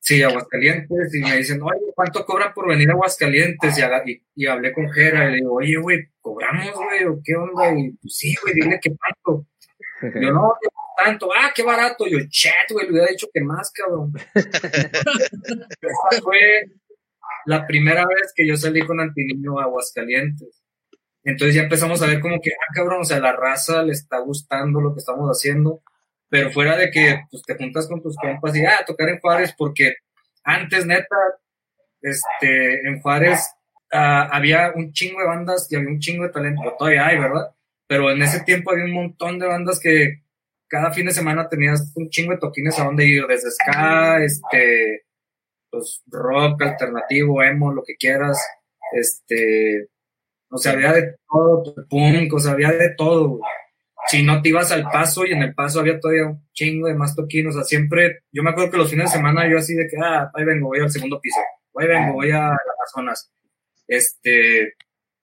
Sí, 0.00 0.22
Aguascalientes, 0.22 1.14
y 1.14 1.20
me 1.20 1.38
dicen, 1.38 1.62
oye, 1.62 1.80
¿cuánto 1.94 2.26
cobran 2.26 2.52
por 2.52 2.68
venir 2.68 2.90
a 2.90 2.92
Aguascalientes? 2.92 3.78
Y, 3.78 4.10
y, 4.10 4.22
y 4.34 4.46
hablé 4.46 4.72
con 4.72 4.90
Jera 4.90 5.24
y 5.24 5.30
le 5.30 5.36
digo, 5.36 5.54
oye, 5.54 5.76
güey, 5.76 6.08
¿cobramos, 6.20 6.74
güey? 6.74 7.04
¿O 7.04 7.20
qué 7.24 7.34
onda? 7.34 7.72
Y 7.72 7.90
pues 7.92 8.16
sí, 8.16 8.34
güey, 8.42 8.54
dile 8.54 8.78
que 8.82 8.90
tanto. 8.90 9.46
Yo, 10.20 10.32
no, 10.32 10.52
tanto. 10.96 11.30
Ah, 11.34 11.52
qué 11.54 11.62
barato. 11.62 12.06
Yo, 12.06 12.18
chat, 12.28 12.70
güey, 12.70 12.86
le 12.86 12.92
hubiera 12.92 13.08
dicho 13.08 13.28
que 13.32 13.40
más, 13.40 13.70
cabrón. 13.72 14.12
Esa 14.34 16.22
fue 16.22 16.38
la 17.46 17.66
primera 17.66 18.06
vez 18.06 18.32
que 18.34 18.46
yo 18.46 18.56
salí 18.56 18.84
con 18.86 19.00
Antiniño 19.00 19.58
a 19.58 19.64
Aguascalientes. 19.64 20.62
Entonces 21.24 21.54
ya 21.54 21.62
empezamos 21.62 22.02
a 22.02 22.06
ver 22.06 22.20
como 22.20 22.40
que, 22.40 22.50
ah, 22.50 22.72
cabrón, 22.74 23.00
o 23.00 23.04
sea, 23.04 23.18
la 23.18 23.32
raza 23.32 23.82
le 23.82 23.92
está 23.92 24.18
gustando 24.18 24.80
lo 24.80 24.92
que 24.92 24.98
estamos 24.98 25.28
haciendo, 25.28 25.82
pero 26.28 26.50
fuera 26.50 26.76
de 26.76 26.90
que 26.90 27.22
pues, 27.30 27.42
te 27.42 27.56
juntas 27.56 27.88
con 27.88 28.02
tus 28.02 28.16
compas 28.16 28.54
y, 28.54 28.64
ah, 28.64 28.84
tocar 28.86 29.08
en 29.08 29.20
Juárez, 29.20 29.54
porque 29.56 29.94
antes, 30.42 30.84
neta, 30.84 31.16
este, 32.02 32.86
en 32.86 33.00
Juárez 33.00 33.40
ah, 33.90 34.28
había 34.32 34.72
un 34.74 34.92
chingo 34.92 35.20
de 35.20 35.26
bandas 35.26 35.66
y 35.70 35.76
había 35.76 35.88
un 35.88 35.98
chingo 35.98 36.24
de 36.24 36.30
talento, 36.30 36.74
todavía 36.78 37.06
hay, 37.06 37.18
¿verdad? 37.18 37.54
Pero 37.86 38.10
en 38.10 38.22
ese 38.22 38.40
tiempo 38.40 38.70
había 38.70 38.84
un 38.84 38.92
montón 38.92 39.38
de 39.38 39.46
bandas 39.46 39.80
que 39.80 40.23
cada 40.74 40.92
fin 40.92 41.06
de 41.06 41.12
semana 41.12 41.48
tenías 41.48 41.92
un 41.94 42.10
chingo 42.10 42.32
de 42.32 42.38
toquines 42.38 42.76
a 42.80 42.84
donde 42.84 43.06
ir, 43.06 43.24
desde 43.28 43.48
ska, 43.52 44.24
este, 44.24 45.04
pues 45.70 46.02
rock 46.08 46.62
alternativo, 46.62 47.44
emo, 47.44 47.72
lo 47.72 47.84
que 47.84 47.94
quieras, 47.94 48.36
este, 48.90 49.86
o 50.50 50.58
sea, 50.58 50.72
había 50.72 50.92
de 50.92 51.14
todo, 51.28 51.76
punk, 51.88 52.34
o 52.34 52.40
sea, 52.40 52.52
había 52.52 52.72
de 52.72 52.92
todo. 52.96 53.38
Si 54.08 54.24
no 54.24 54.42
te 54.42 54.48
ibas 54.48 54.72
al 54.72 54.82
paso 54.90 55.24
y 55.24 55.30
en 55.30 55.42
el 55.42 55.54
paso 55.54 55.78
había 55.78 56.00
todavía 56.00 56.26
un 56.26 56.44
chingo 56.52 56.88
de 56.88 56.94
más 56.94 57.14
toquinos, 57.14 57.54
o 57.54 57.58
sea, 57.58 57.64
siempre, 57.64 58.22
yo 58.32 58.42
me 58.42 58.50
acuerdo 58.50 58.72
que 58.72 58.78
los 58.78 58.90
fines 58.90 59.12
de 59.12 59.16
semana 59.16 59.48
yo 59.48 59.58
así 59.58 59.74
de 59.74 59.86
que, 59.86 59.96
ah, 60.02 60.28
ahí 60.34 60.44
vengo, 60.44 60.66
voy 60.66 60.80
al 60.80 60.90
segundo 60.90 61.20
piso, 61.20 61.38
ahí 61.76 61.86
vengo, 61.86 62.14
voy 62.14 62.32
a 62.32 62.48
las 62.48 62.90
zonas, 62.92 63.32
este, 63.86 64.74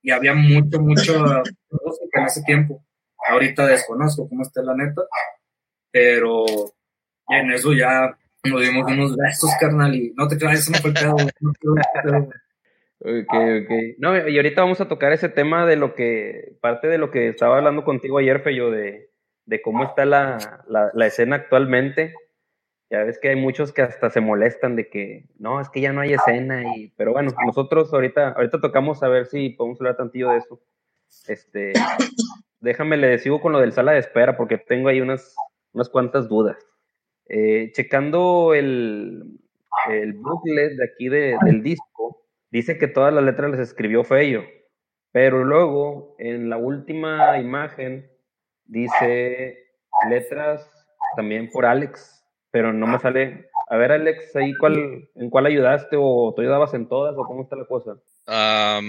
y 0.02 0.12
había 0.12 0.34
mucho, 0.34 0.80
mucho 0.80 1.26
en 2.14 2.24
ese 2.24 2.42
tiempo. 2.44 2.86
Ahorita 3.28 3.68
desconozco 3.68 4.30
cómo 4.30 4.44
está 4.44 4.62
la 4.64 4.76
neta, 4.76 5.02
pero 5.92 6.46
en 7.28 7.52
eso 7.52 7.74
ya 7.74 8.18
nos 8.44 8.62
dimos 8.62 8.92
unos 8.92 9.16
besos, 9.16 9.52
carnal, 9.60 9.96
y 9.96 10.14
no 10.16 10.28
te 10.28 10.38
creas, 10.38 10.60
eso 10.60 10.72
no 10.72 10.78
fue 10.80 10.94
pedo, 10.94 11.16
no. 11.40 12.30
Ok, 13.04 13.34
ok. 13.34 13.72
No, 13.98 14.30
y 14.30 14.38
ahorita 14.38 14.62
vamos 14.62 14.80
a 14.80 14.88
tocar 14.88 15.12
ese 15.12 15.30
tema 15.30 15.66
de 15.66 15.76
lo 15.76 15.96
que, 15.96 16.56
parte 16.62 16.88
de 16.88 16.98
lo 16.98 17.10
que 17.10 17.30
estaba 17.30 17.58
hablando 17.58 17.84
contigo 17.84 18.20
ayer, 18.20 18.42
Feyo, 18.42 18.70
de, 18.70 19.10
de 19.46 19.62
cómo 19.62 19.84
está 19.84 20.06
la, 20.06 20.64
la, 20.68 20.92
la 20.94 21.06
escena 21.08 21.38
actualmente. 21.38 22.14
Ya 22.92 23.04
ves 23.04 23.20
que 23.20 23.30
hay 23.30 23.38
muchos 23.38 23.72
que 23.72 23.82
hasta 23.82 24.10
se 24.10 24.20
molestan 24.20 24.76
de 24.76 24.90
que, 24.90 25.26
no, 25.40 25.62
es 25.62 25.70
que 25.70 25.80
ya 25.82 25.94
no 25.94 26.02
hay 26.02 26.14
escena, 26.14 26.62
y, 26.76 26.90
pero 26.98 27.14
bueno, 27.14 27.32
nosotros 27.46 27.94
ahorita, 27.94 28.32
ahorita 28.32 28.60
tocamos 28.60 29.02
a 29.02 29.08
ver 29.08 29.28
si 29.28 29.50
podemos 29.50 29.80
hablar 29.80 29.96
tantillo 29.96 30.30
de 30.30 30.38
eso. 30.40 30.62
Este, 31.28 31.74
déjame, 32.60 32.98
le 32.98 33.18
sigo 33.18 33.40
con 33.40 33.54
lo 33.54 33.60
del 33.60 33.72
sala 33.72 33.94
de 33.94 34.00
espera, 34.00 34.36
porque 34.36 34.58
tengo 34.58 34.90
ahí 34.90 35.00
unas, 35.00 35.36
unas 35.74 35.90
cuantas 35.90 36.28
dudas. 36.28 36.58
Eh, 37.28 37.72
checando 37.74 38.54
el, 38.54 39.24
el 39.90 40.14
booklet 40.14 40.74
de 40.76 40.84
aquí 40.86 41.08
de- 41.10 41.38
del 41.46 41.64
disco, 41.64 42.26
dice 42.50 42.78
que 42.78 42.88
todas 42.88 43.14
las 43.14 43.24
letras 43.24 43.52
las 43.52 43.60
escribió 43.60 44.04
Feyo, 44.04 44.44
pero 45.12 45.44
luego 45.46 46.16
en 46.20 46.50
la 46.50 46.58
última 46.58 47.40
imagen 47.40 48.10
dice 48.66 49.58
letras 50.10 50.70
también 51.16 51.50
por 51.52 51.66
Alex, 51.66 52.24
pero 52.52 52.74
no 52.74 52.88
me 52.88 53.00
sale. 53.00 53.50
A 53.70 53.78
ver, 53.78 53.94
Alex, 53.94 54.36
ahí 54.36 54.54
cuál, 54.58 55.08
¿en 55.16 55.30
cuál 55.30 55.46
ayudaste 55.46 55.96
o 55.98 56.34
tú 56.36 56.42
ayudabas 56.42 56.74
en 56.74 56.90
todas 56.90 57.16
o 57.18 57.24
cómo 57.26 57.44
está 57.44 57.56
la 57.56 57.66
cosa? 57.66 57.96
Am, 58.28 58.86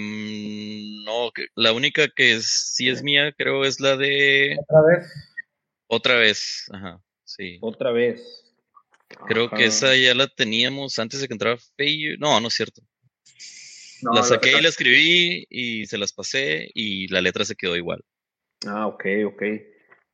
no, 1.05 1.29
la 1.55 1.71
única 1.73 2.07
que 2.13 2.33
es- 2.33 2.73
sí 2.75 2.89
es 2.89 3.01
mía, 3.03 3.33
creo, 3.37 3.63
es 3.63 3.79
la 3.79 3.95
de 3.95 4.57
Otra 4.59 4.81
vez. 4.81 5.32
Otra 5.87 6.15
vez. 6.15 6.69
Ajá, 6.71 7.01
sí. 7.23 7.57
Otra 7.61 7.91
vez. 7.91 8.39
Creo 9.27 9.49
que 9.49 9.65
esa 9.65 9.95
ya 9.95 10.15
la 10.15 10.27
teníamos 10.27 10.97
antes 10.97 11.21
de 11.21 11.27
que 11.27 11.33
entrara 11.33 11.57
Feyo. 11.77 12.17
No, 12.17 12.39
no 12.39 12.47
es 12.47 12.53
cierto. 12.53 12.81
No, 14.01 14.13
la 14.15 14.23
saqué 14.23 14.51
que- 14.51 14.57
y 14.57 14.61
la 14.61 14.69
escribí 14.69 15.45
y 15.49 15.85
se 15.85 15.97
las 15.97 16.11
pasé 16.11 16.69
y 16.73 17.07
la 17.07 17.21
letra 17.21 17.45
se 17.45 17.55
quedó 17.55 17.77
igual. 17.77 18.03
Ah, 18.65 18.87
ok, 18.87 19.05
ok. 19.27 19.43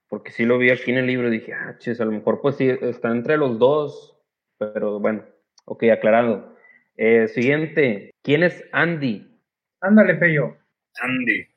Porque 0.10 0.32
sí 0.32 0.44
lo 0.44 0.58
vi 0.58 0.70
aquí 0.72 0.92
en 0.92 0.98
el 0.98 1.08
libro 1.08 1.28
y 1.28 1.40
dije, 1.40 1.54
ah, 1.54 1.78
chis, 1.80 2.00
a 2.02 2.06
lo 2.06 2.12
mejor 2.12 2.42
pues 2.42 2.58
sí, 2.58 2.68
está 2.70 3.10
entre 3.10 3.38
los 3.38 3.58
dos, 3.58 4.18
pero 4.58 5.00
bueno, 5.00 5.26
ok, 5.66 5.84
aclarado. 5.94 6.56
Eh, 6.98 7.28
siguiente, 7.30 8.12
¿quién 8.22 8.44
es 8.44 8.64
Andy? 8.74 9.26
Ándale, 9.82 10.18
Feyo. 10.18 10.58
Andy. 11.02 11.48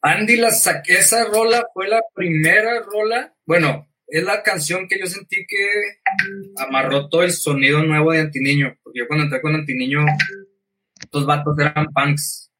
Andy 0.00 0.36
la 0.36 0.50
saqué, 0.52 0.94
esa 0.98 1.24
rola 1.26 1.66
fue 1.74 1.88
la 1.88 2.00
primera 2.14 2.80
rola, 2.80 3.35
bueno, 3.46 3.88
es 4.06 4.22
la 4.22 4.42
canción 4.42 4.86
que 4.88 4.98
yo 4.98 5.06
sentí 5.06 5.46
que 5.46 5.66
amarró 6.56 7.08
todo 7.08 7.22
el 7.22 7.32
sonido 7.32 7.82
nuevo 7.82 8.12
de 8.12 8.20
Antiniño, 8.20 8.76
porque 8.82 9.00
yo 9.00 9.08
cuando 9.08 9.24
entré 9.24 9.40
con 9.40 9.54
Antiniño, 9.54 10.04
estos 11.00 11.26
vatos 11.26 11.58
eran 11.58 11.86
punks, 11.92 12.50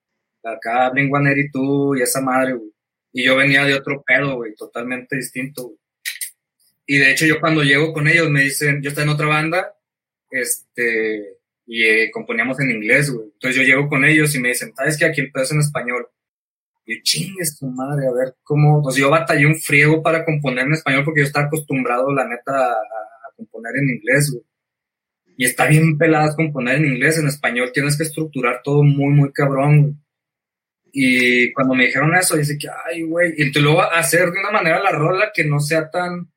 acá 0.43 0.91
Blink-182 0.93 1.99
y 1.99 2.03
esa 2.03 2.21
madre, 2.21 2.55
güey, 2.55 2.71
y 3.13 3.25
yo 3.25 3.37
venía 3.37 3.65
de 3.65 3.75
otro 3.75 4.03
pedo, 4.07 4.37
güey, 4.37 4.55
totalmente 4.55 5.17
distinto, 5.17 5.65
güey. 5.65 5.79
Y 6.89 6.99
de 6.99 7.11
hecho 7.11 7.27
yo 7.27 7.41
cuando 7.41 7.65
llego 7.65 7.93
con 7.93 8.07
ellos 8.07 8.31
me 8.31 8.43
dicen, 8.43 8.81
yo 8.81 8.91
estoy 8.91 9.05
en 9.05 9.11
otra 9.11 9.27
banda, 9.27 9.75
este, 10.31 11.37
y 11.67 11.85
eh, 11.85 12.11
componíamos 12.13 12.61
en 12.61 12.71
inglés, 12.71 13.11
güey. 13.11 13.27
Entonces 13.33 13.57
yo 13.61 13.67
llego 13.67 13.89
con 13.89 14.05
ellos 14.05 14.35
y 14.35 14.41
me 14.41 14.49
dicen, 14.49 14.73
¿sabes 14.75 14.97
que 14.97 15.05
aquí 15.05 15.21
el 15.21 15.33
en 15.35 15.61
español? 15.61 16.09
Y 16.87 16.95
yo, 16.97 17.01
chingues 17.03 17.59
tu 17.59 17.67
madre, 17.67 18.07
a 18.07 18.13
ver 18.13 18.37
cómo. 18.43 18.83
Pues 18.83 18.97
yo 18.97 19.11
batallé 19.11 19.47
un 19.47 19.57
friego 19.61 20.03
para 20.03 20.25
componer 20.25 20.67
en 20.67 20.73
español 20.75 21.05
porque 21.05 21.21
yo 21.21 21.27
estaba 21.27 21.47
acostumbrado, 21.47 22.13
la 22.15 22.27
neta, 22.27 22.53
a, 22.53 22.73
a 22.73 23.35
componer 23.37 23.73
en 23.83 23.97
inglés, 23.97 24.31
güey. 24.33 24.45
Y 25.39 25.45
está 25.45 25.67
bien 25.67 25.99
pelada 25.99 26.35
componer 26.35 26.77
en 26.77 26.87
inglés, 26.87 27.19
en 27.19 27.27
español 27.27 27.71
tienes 27.75 27.97
que 27.99 28.05
estructurar 28.05 28.63
todo 28.65 28.83
muy, 28.83 29.13
muy 29.13 29.33
cabrón, 29.33 29.83
güey. 29.83 29.95
Y 30.99 31.53
cuando 31.53 31.75
me 31.75 31.85
dijeron 31.87 32.15
eso, 32.17 32.37
dice 32.37 32.57
que, 32.57 32.69
ay, 32.87 33.03
güey, 33.03 33.35
y 33.37 33.43
entonces 33.43 33.63
luego 33.65 33.83
hacer 33.83 34.31
de 34.31 34.39
una 34.41 34.51
manera 34.51 34.83
la 34.83 34.93
rola 34.93 35.31
que 35.35 35.45
no 35.45 35.61
sea 35.61 35.91
tan, 35.91 36.33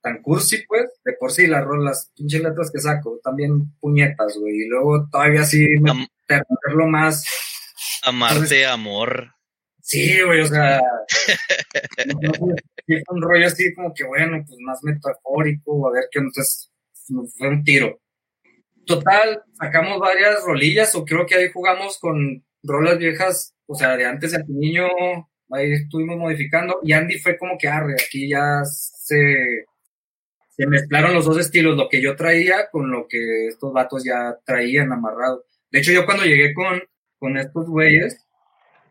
tan 0.00 0.22
cursi, 0.22 0.64
pues, 0.66 0.88
de 1.04 1.12
por 1.12 1.30
sí 1.30 1.46
las 1.46 1.62
rolas, 1.62 2.10
pinches 2.16 2.42
letras 2.42 2.70
que 2.72 2.78
saco, 2.80 3.20
también 3.22 3.74
puñetas, 3.80 4.38
güey, 4.38 4.62
y 4.62 4.68
luego 4.68 5.06
todavía 5.10 5.42
así 5.42 5.66
Am- 5.86 6.06
meterlo 6.26 6.86
más, 6.86 7.26
amarte, 8.02 8.64
amor. 8.64 9.34
Sí, 9.82 10.22
güey, 10.22 10.40
o 10.40 10.46
sea, 10.46 10.80
no, 12.06 12.20
no, 12.22 12.54
sí, 12.86 13.02
fue 13.04 13.16
un 13.16 13.22
rollo 13.22 13.46
así 13.46 13.74
como 13.74 13.92
que, 13.92 14.04
bueno, 14.04 14.42
pues 14.46 14.58
más 14.60 14.82
metafórico, 14.82 15.88
a 15.88 15.92
ver 15.92 16.04
qué, 16.10 16.20
entonces, 16.20 16.70
fue 17.36 17.48
un 17.48 17.64
tiro. 17.64 18.00
Total, 18.86 19.42
sacamos 19.52 19.98
varias 20.00 20.42
rolillas, 20.44 20.94
o 20.94 21.04
creo 21.04 21.26
que 21.26 21.34
ahí 21.34 21.50
jugamos 21.52 21.98
con 21.98 22.42
rolas 22.62 22.98
viejas, 22.98 23.54
o 23.66 23.74
sea, 23.74 23.96
de 23.96 24.06
antes 24.06 24.32
del 24.32 24.44
niño, 24.48 24.86
ahí 25.50 25.72
estuvimos 25.72 26.16
modificando, 26.16 26.80
y 26.82 26.92
Andy 26.92 27.18
fue 27.18 27.36
como 27.36 27.58
que, 27.58 27.68
arre, 27.68 27.94
aquí 27.94 28.28
ya 28.28 28.64
se, 28.64 29.66
se 30.50 30.66
mezclaron 30.66 31.14
los 31.14 31.24
dos 31.24 31.38
estilos, 31.38 31.76
lo 31.76 31.88
que 31.88 32.00
yo 32.00 32.16
traía 32.16 32.68
con 32.70 32.90
lo 32.90 33.06
que 33.08 33.48
estos 33.48 33.72
vatos 33.72 34.04
ya 34.04 34.38
traían 34.44 34.92
amarrado. 34.92 35.44
De 35.70 35.80
hecho, 35.80 35.92
yo 35.92 36.04
cuando 36.04 36.24
llegué 36.24 36.52
con, 36.54 36.82
con 37.18 37.36
estos 37.38 37.68
güeyes, 37.68 38.18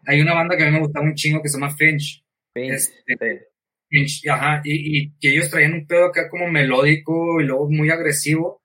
hay 0.06 0.22
una 0.22 0.34
banda 0.34 0.58
que 0.58 0.64
a 0.64 0.68
mí 0.68 0.72
me 0.74 0.80
gustaba 0.80 1.06
un 1.06 1.16
chingo 1.16 1.42
que 1.42 1.50
se 1.50 1.60
llama 1.60 1.76
Finch. 1.76 2.24
Finch, 2.54 2.72
Este- 2.74 3.18
sí. 3.20 3.46
Finch, 3.90 4.28
ajá, 4.30 4.62
y, 4.64 5.00
y 5.04 5.12
que 5.20 5.32
ellos 5.34 5.50
traían 5.50 5.74
un 5.74 5.86
pedo 5.88 6.06
acá 6.06 6.30
como 6.30 6.48
melódico 6.50 7.42
y 7.42 7.46
luego 7.46 7.70
muy 7.70 7.90
agresivo. 7.90 8.62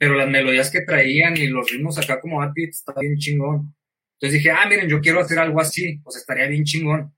pero 0.00 0.14
las 0.14 0.28
melodías 0.28 0.70
que 0.70 0.82
traían 0.82 1.36
y 1.36 1.48
los 1.48 1.70
ritmos 1.72 1.98
acá 1.98 2.20
como 2.20 2.40
happy 2.40 2.64
estaba 2.64 3.00
bien 3.00 3.16
chingón. 3.18 3.74
Entonces 4.14 4.34
dije, 4.40 4.50
ah, 4.52 4.64
miren, 4.68 4.88
yo 4.88 5.00
quiero 5.00 5.18
hacer 5.20 5.38
algo 5.40 5.60
así, 5.60 5.98
pues 6.04 6.16
estaría 6.16 6.46
bien 6.46 6.62
chingón. 6.64 7.12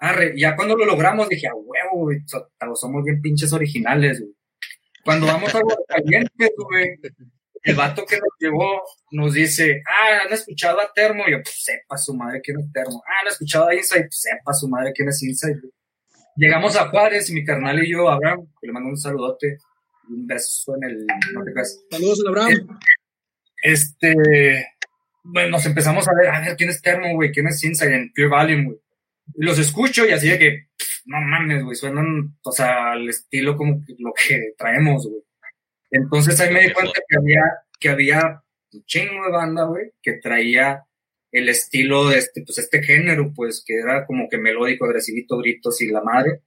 Arre, 0.00 0.34
ya 0.36 0.56
cuando 0.56 0.76
lo 0.76 0.84
logramos 0.84 1.28
dije, 1.28 1.46
a 1.46 1.54
huevo, 1.54 2.04
güey, 2.06 2.18
somos 2.74 3.04
bien 3.04 3.20
pinches 3.22 3.52
originales, 3.52 4.20
güey. 4.20 4.32
Cuando 5.04 5.26
vamos 5.26 5.54
a 5.54 5.60
caliente, 5.86 6.50
güey, 6.56 6.88
el 7.64 7.74
vato 7.74 8.04
que 8.04 8.16
nos 8.16 8.28
llevó 8.38 8.82
nos 9.10 9.32
dice, 9.32 9.82
ah, 9.86 10.20
¿han 10.26 10.32
escuchado 10.32 10.80
a 10.80 10.92
Termo? 10.94 11.24
Y 11.26 11.32
yo, 11.32 11.42
pues 11.42 11.62
sepa 11.62 11.96
su 11.96 12.14
madre 12.14 12.40
quién 12.42 12.60
es 12.60 12.70
Termo. 12.72 13.02
Ah, 13.06 13.22
¿han 13.22 13.28
escuchado 13.28 13.68
a 13.68 13.74
Inside? 13.74 14.02
Pues 14.02 14.20
sepa 14.20 14.52
su 14.52 14.68
madre 14.68 14.92
quién 14.94 15.08
es 15.08 15.22
Inside. 15.22 15.60
Llegamos 16.36 16.76
a 16.76 16.88
Juárez 16.88 17.30
y 17.30 17.32
mi 17.32 17.44
carnal 17.44 17.82
y 17.82 17.90
yo, 17.90 18.08
Abraham, 18.08 18.46
que 18.60 18.66
le 18.66 18.72
mando 18.72 18.90
un 18.90 18.98
saludote, 18.98 19.58
un 20.10 20.26
beso 20.26 20.74
en 20.76 20.84
el... 20.90 21.06
Saludos 21.90 22.22
a 22.26 22.28
Abraham. 22.28 22.78
Este, 23.62 24.66
bueno, 25.22 25.52
nos 25.52 25.64
empezamos 25.64 26.06
a 26.06 26.14
ver, 26.14 26.28
a 26.28 26.40
ver, 26.40 26.56
¿quién 26.56 26.68
es 26.68 26.82
Termo, 26.82 27.14
güey? 27.14 27.32
¿Quién 27.32 27.46
es 27.46 27.64
Inside? 27.64 27.94
En 27.94 28.12
Pure 28.12 28.28
Volume, 28.28 28.64
güey. 28.64 28.78
Los 29.36 29.58
escucho 29.58 30.04
y 30.04 30.10
así 30.10 30.28
de 30.28 30.38
que, 30.38 30.66
no 31.06 31.18
mames, 31.18 31.64
güey, 31.64 31.74
suenan, 31.74 32.36
o 32.42 32.52
sea, 32.52 32.92
al 32.92 33.08
estilo 33.08 33.56
como 33.56 33.82
lo 33.98 34.12
que 34.12 34.52
traemos, 34.58 35.08
güey. 35.08 35.22
Entonces 35.96 36.40
ahí 36.40 36.52
me 36.52 36.60
di 36.60 36.72
cuenta 36.72 37.00
que 37.08 37.16
había, 37.16 37.42
que 37.78 37.88
había 37.88 38.42
un 38.72 38.84
chingo 38.84 39.26
de 39.26 39.30
banda, 39.30 39.64
güey, 39.64 39.92
que 40.02 40.14
traía 40.14 40.84
el 41.30 41.48
estilo 41.48 42.08
de 42.08 42.18
este, 42.18 42.42
pues 42.42 42.58
este 42.58 42.82
género, 42.82 43.32
pues, 43.32 43.62
que 43.64 43.74
era 43.74 44.04
como 44.04 44.28
que 44.28 44.36
melódico, 44.36 44.86
agresivito, 44.86 45.38
gritos 45.38 45.80
y 45.82 45.92
la 45.92 46.02
madre. 46.02 46.40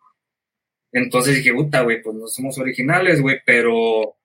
Entonces 0.91 1.37
dije, 1.37 1.53
puta, 1.53 1.81
güey, 1.81 2.01
pues 2.01 2.13
no 2.17 2.27
somos 2.27 2.57
originales, 2.57 3.21
güey, 3.21 3.39
pero 3.45 4.17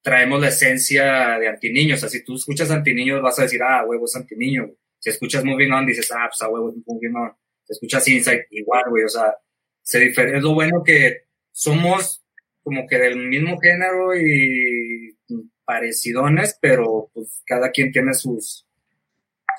traemos 0.00 0.40
la 0.40 0.48
esencia 0.48 1.38
de 1.38 1.48
antiniños. 1.48 1.98
O 1.98 2.00
sea, 2.00 2.08
si 2.08 2.24
tú 2.24 2.36
escuchas 2.36 2.70
antiniños, 2.70 3.20
vas 3.20 3.38
a 3.38 3.42
decir, 3.42 3.62
ah, 3.62 3.84
huevo, 3.86 4.06
es 4.06 4.16
antiniño. 4.16 4.70
Si 4.98 5.10
escuchas 5.10 5.44
Moving 5.44 5.72
On, 5.72 5.84
dices, 5.84 6.10
ah, 6.12 6.26
pues 6.26 6.40
a 6.40 6.48
huevo, 6.48 6.70
es 6.70 6.76
Moving 6.86 7.16
On. 7.16 7.32
Si 7.64 7.74
escuchas 7.74 8.08
Insight, 8.08 8.44
igual, 8.50 8.84
güey, 8.88 9.04
o 9.04 9.08
sea, 9.10 9.34
se 9.82 10.06
Es 10.06 10.42
lo 10.42 10.54
bueno 10.54 10.82
que 10.82 11.24
somos 11.52 12.24
como 12.62 12.86
que 12.86 12.98
del 12.98 13.16
mismo 13.16 13.58
género 13.58 14.16
y 14.16 15.16
parecidones, 15.64 16.58
pero 16.60 17.10
pues 17.14 17.42
cada 17.46 17.70
quien 17.70 17.92
tiene 17.92 18.12
sus, 18.14 18.66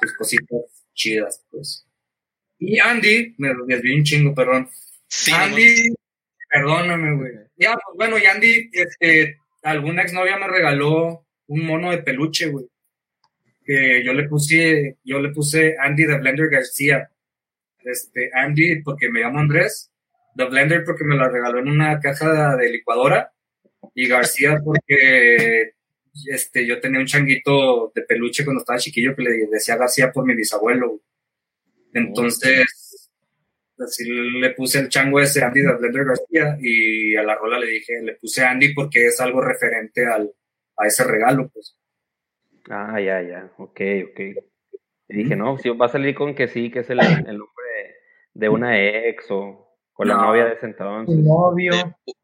sus 0.02 0.14
cositas 0.14 0.86
chidas, 0.94 1.44
pues. 1.50 1.86
Y 2.60 2.80
Andy, 2.80 3.34
me 3.38 3.54
desvié 3.66 3.96
un 3.96 4.04
chingo, 4.04 4.36
perdón. 4.36 4.70
Andy, 5.34 5.94
perdóname, 6.50 7.16
güey. 7.16 7.32
Ya, 7.56 7.74
pues 7.74 7.98
bueno, 7.98 8.20
y 8.20 8.26
Andy, 8.26 8.70
este, 8.72 9.38
alguna 9.64 10.04
exnovia 10.04 10.38
me 10.38 10.48
regaló 10.48 11.26
un 11.48 11.66
mono 11.66 11.92
de 11.92 12.00
peluche, 12.00 12.48
güey. 12.50 12.66
Que 13.64 14.04
yo 14.04 14.14
le 14.14 14.28
puse, 14.28 14.98
yo 15.04 15.20
le 15.20 15.30
puse 15.30 15.76
Andy 15.80 16.06
de 16.06 16.18
Blender 16.20 16.50
García. 16.50 17.10
Este, 17.84 18.30
Andy, 18.34 18.82
porque 18.82 19.10
me 19.10 19.22
llamo 19.22 19.40
Andrés, 19.40 19.91
The 20.36 20.46
Blender 20.46 20.84
porque 20.86 21.04
me 21.04 21.16
la 21.16 21.30
regaló 21.30 21.60
en 21.60 21.70
una 21.70 22.00
caja 22.00 22.56
de 22.56 22.70
licuadora 22.70 23.32
y 23.96 24.08
García 24.08 24.60
porque 24.64 25.74
este, 26.26 26.66
yo 26.66 26.80
tenía 26.80 27.00
un 27.00 27.06
changuito 27.06 27.92
de 27.94 28.02
peluche 28.04 28.44
cuando 28.44 28.62
estaba 28.62 28.80
chiquillo 28.80 29.16
que 29.16 29.24
le 29.24 29.48
decía 29.52 29.78
García 29.78 30.12
por 30.12 30.26
mi 30.26 30.36
bisabuelo. 30.36 31.02
Entonces, 31.94 33.10
así 33.80 34.10
le 34.10 34.52
puse 34.52 34.80
el 34.80 34.90
chango 34.90 35.20
ese 35.20 35.44
Andy 35.44 35.62
de 35.62 35.76
Blender 35.76 36.06
García 36.06 36.58
y 36.60 37.16
a 37.16 37.24
la 37.24 37.36
rola 37.36 37.60
le 37.60 37.68
dije, 37.68 38.02
le 38.02 38.16
puse 38.16 38.44
Andy 38.44 38.74
porque 38.74 39.08
es 39.08 39.20
algo 39.20 39.42
referente 39.42 40.06
al, 40.06 40.32
a 40.78 40.88
ese 40.88 41.04
regalo, 41.04 41.50
pues. 41.50 41.76
Ah, 42.70 43.00
ya, 43.02 43.22
ya, 43.22 43.52
ok, 43.58 43.82
ok. 44.12 44.20
Y 45.10 45.18
dije, 45.18 45.36
no, 45.36 45.58
si 45.58 45.70
va 45.70 45.88
a 45.88 45.90
salir 45.90 46.16
con 46.16 46.36
que 46.36 46.48
sí, 46.48 46.72
que 46.72 46.80
es 46.80 46.90
el, 46.90 47.00
el 47.00 47.38
nombre 47.38 47.96
de 48.34 48.50
una 48.50 48.80
ex 48.82 49.26
o 49.30 49.61
con 50.02 50.08
la 50.08 50.16
novia 50.16 50.46
de 50.46 50.54
ese 50.54 50.66
entonces. 50.66 51.16
novio. 51.16 51.74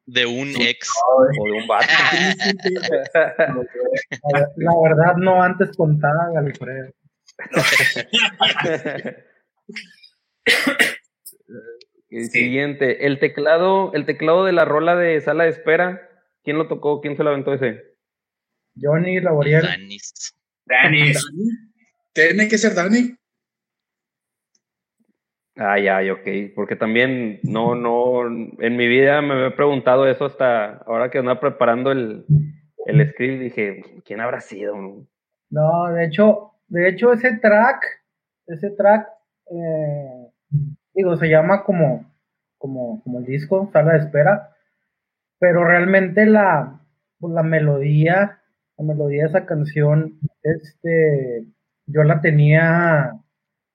De, 0.07 0.25
un 0.25 0.49
ex. 0.59 0.91
O 1.37 1.45
de 1.45 1.51
un 1.51 1.67
vato. 1.67 1.85
la 4.55 4.73
verdad, 4.83 5.15
no 5.17 5.43
antes 5.43 5.77
contada, 5.77 6.31
Galifredo. 6.33 6.91
Siguiente, 12.31 13.05
el 13.05 13.19
teclado, 13.19 13.93
el 13.93 14.07
teclado 14.07 14.43
de 14.43 14.53
la 14.53 14.65
rola 14.65 14.95
de 14.95 15.21
sala 15.21 15.43
de 15.43 15.51
espera, 15.51 16.01
¿quién 16.43 16.57
lo 16.57 16.67
tocó? 16.67 16.99
¿Quién 16.99 17.15
se 17.15 17.23
lo 17.23 17.29
aventó 17.29 17.53
ese? 17.53 17.95
Johnny 18.81 19.19
Laboriel. 19.19 19.61
Danis. 19.61 20.33
Danis. 20.65 21.23
Tiene 22.11 22.47
que 22.47 22.57
ser 22.57 22.73
Dani. 22.73 23.15
Ay, 25.59 25.87
ay, 25.87 26.11
ok, 26.11 26.53
porque 26.55 26.75
también 26.75 27.39
no, 27.41 27.73
no, 27.73 28.27
en 28.27 28.77
mi 28.77 28.87
vida 28.87 29.23
me 29.23 29.47
he 29.47 29.51
preguntado 29.51 30.07
eso 30.07 30.25
hasta 30.25 30.77
ahora 30.85 31.09
que 31.09 31.17
andaba 31.17 31.39
preparando 31.39 31.91
el, 31.91 32.25
el 32.85 33.09
script, 33.09 33.41
dije, 33.41 33.83
¿quién 34.05 34.21
habrá 34.21 34.39
sido? 34.39 34.75
No, 35.49 35.87
de 35.93 36.05
hecho, 36.05 36.51
de 36.67 36.89
hecho 36.89 37.11
ese 37.11 37.37
track, 37.37 37.83
ese 38.45 38.69
track, 38.71 39.07
eh, 39.49 40.27
digo, 40.93 41.17
se 41.17 41.27
llama 41.27 41.63
como, 41.63 42.05
como, 42.59 43.01
como 43.03 43.19
el 43.19 43.25
disco, 43.25 43.69
sala 43.73 43.93
de 43.93 43.99
espera, 43.99 44.55
pero 45.39 45.63
realmente 45.63 46.27
la, 46.27 46.81
pues, 47.19 47.33
la 47.33 47.41
melodía, 47.41 48.41
la 48.77 48.85
melodía 48.85 49.23
de 49.23 49.29
esa 49.29 49.45
canción, 49.47 50.19
este, 50.43 51.47
yo 51.87 52.03
la 52.03 52.21
tenía 52.21 53.13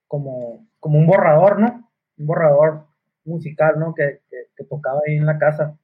como 0.07 0.65
como 0.83 0.99
un 0.99 1.07
borrador, 1.07 1.61
¿no? 1.61 1.89
Un 2.17 2.27
borrador 2.27 2.87
musical, 3.23 3.79
¿no? 3.79 3.95
Que, 3.95 4.19
tocaba 4.67 4.99
ahí 5.07 5.15
en 5.15 5.25
la 5.25 5.37
casa. 5.37 5.77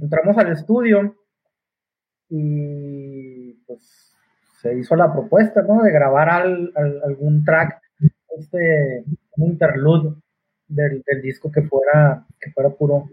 Entramos 0.00 0.36
al 0.36 0.50
estudio 0.52 1.16
y 2.28 3.52
pues 3.66 4.14
se 4.60 4.76
hizo 4.76 4.96
la 4.96 5.12
propuesta, 5.12 5.62
¿no? 5.62 5.82
De 5.82 5.92
grabar 5.92 6.28
algún 6.28 7.44
track, 7.44 7.80
este, 8.36 9.04
un 9.36 9.50
interlude 9.50 10.16
del, 10.66 11.02
disco 11.22 11.50
que 11.50 11.62
fuera, 11.62 12.26
que 12.40 12.50
fuera 12.50 12.70
puro, 12.70 13.10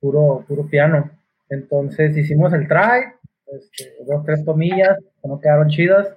puro, 0.00 0.44
puro 0.46 0.66
piano. 0.66 1.10
Entonces 1.48 2.14
hicimos 2.14 2.52
el 2.52 2.68
track, 2.68 3.18
este, 3.46 4.04
dos, 4.06 4.24
tres 4.26 4.44
tomillas, 4.44 4.98
que 5.22 5.28
no 5.28 5.40
quedaron 5.40 5.68
chidas. 5.68 6.14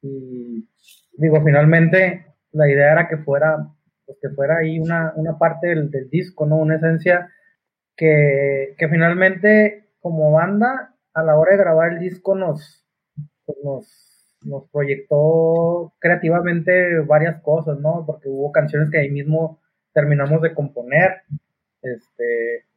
Y 0.00 0.66
digo, 1.12 1.42
finalmente 1.44 2.33
la 2.54 2.68
idea 2.68 2.92
era 2.92 3.08
que 3.08 3.18
fuera, 3.18 3.68
pues 4.06 4.18
que 4.20 4.30
fuera 4.30 4.58
ahí 4.58 4.78
una, 4.78 5.12
una 5.16 5.38
parte 5.38 5.68
del, 5.68 5.90
disco, 6.10 6.46
¿no? 6.46 6.56
Una 6.56 6.76
esencia 6.76 7.30
que, 7.96 8.74
que, 8.78 8.88
finalmente 8.88 9.88
como 10.00 10.32
banda 10.32 10.94
a 11.14 11.22
la 11.22 11.36
hora 11.38 11.52
de 11.52 11.58
grabar 11.58 11.92
el 11.92 11.98
disco 11.98 12.34
nos, 12.34 12.84
pues 13.44 13.58
nos, 13.62 14.38
nos 14.44 14.68
proyectó 14.70 15.94
creativamente 15.98 17.00
varias 17.00 17.40
cosas, 17.42 17.78
¿no? 17.80 18.04
Porque 18.06 18.28
hubo 18.28 18.52
canciones 18.52 18.90
que 18.90 18.98
ahí 18.98 19.10
mismo 19.10 19.60
terminamos 19.92 20.42
de 20.42 20.54
componer. 20.54 21.22
Este, 21.82 22.24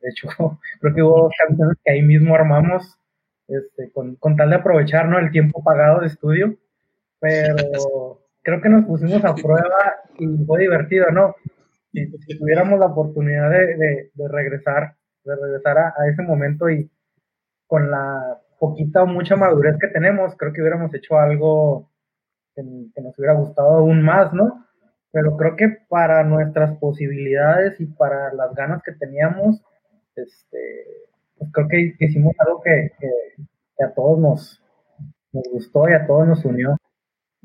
de 0.01 0.09
hecho, 0.09 0.27
creo 0.81 0.93
que 0.93 1.03
hubo 1.03 1.29
canciones 1.47 1.77
que 1.83 1.91
ahí 1.91 2.01
mismo 2.01 2.35
armamos 2.35 2.97
este, 3.47 3.91
con, 3.91 4.15
con 4.15 4.35
tal 4.35 4.49
de 4.49 4.57
aprovechar 4.57 5.07
¿no? 5.07 5.19
el 5.19 5.31
tiempo 5.31 5.63
pagado 5.63 6.01
de 6.01 6.07
estudio. 6.07 6.57
Pero, 7.19 8.26
creo 8.47 8.61
que 8.61 8.69
nos 8.69 8.85
pusimos 8.85 9.25
a 9.25 9.35
prueba 9.35 9.97
y 10.17 10.25
fue 10.45 10.61
divertido, 10.61 11.07
¿no? 11.11 11.35
Si, 11.91 12.09
tuviéramos 12.39 12.79
la 12.79 12.85
oportunidad 12.85 13.49
de, 13.49 14.09
regresar, 14.29 14.95
de 15.25 15.35
regresar 15.35 15.77
a, 15.77 15.93
ese 16.09 16.21
momento 16.21 16.69
y 16.69 16.89
con 17.65 17.91
la 17.91 18.39
poquita 18.57 19.03
o 19.03 19.05
mucha 19.05 19.35
madurez 19.35 19.75
que 19.81 19.89
tenemos, 19.89 20.33
creo 20.37 20.53
que 20.53 20.61
hubiéramos 20.61 20.93
hecho 20.95 21.17
algo 21.17 21.89
que, 22.55 22.63
nos 22.63 23.19
hubiera 23.19 23.33
gustado 23.33 23.79
aún 23.79 24.01
más, 24.01 24.31
¿no? 24.31 24.65
Pero 25.11 25.35
creo 25.35 25.57
que 25.57 25.79
para 25.89 26.23
nuestras 26.23 26.77
posibilidades 26.77 27.77
y 27.81 27.85
para 27.85 28.33
las 28.33 28.55
ganas 28.55 28.81
que 28.81 28.93
teníamos, 28.93 29.61
este, 30.15 30.85
pues 31.37 31.51
creo 31.51 31.67
que 31.67 31.95
hicimos 31.99 32.33
algo 32.39 32.61
que, 32.61 32.93
que 32.97 33.83
a 33.83 33.93
todos 33.93 34.17
nos, 34.19 34.63
nos 35.33 35.43
gustó 35.51 35.89
y 35.89 35.93
a 35.93 36.07
todos 36.07 36.25
nos 36.25 36.45
unió. 36.45 36.76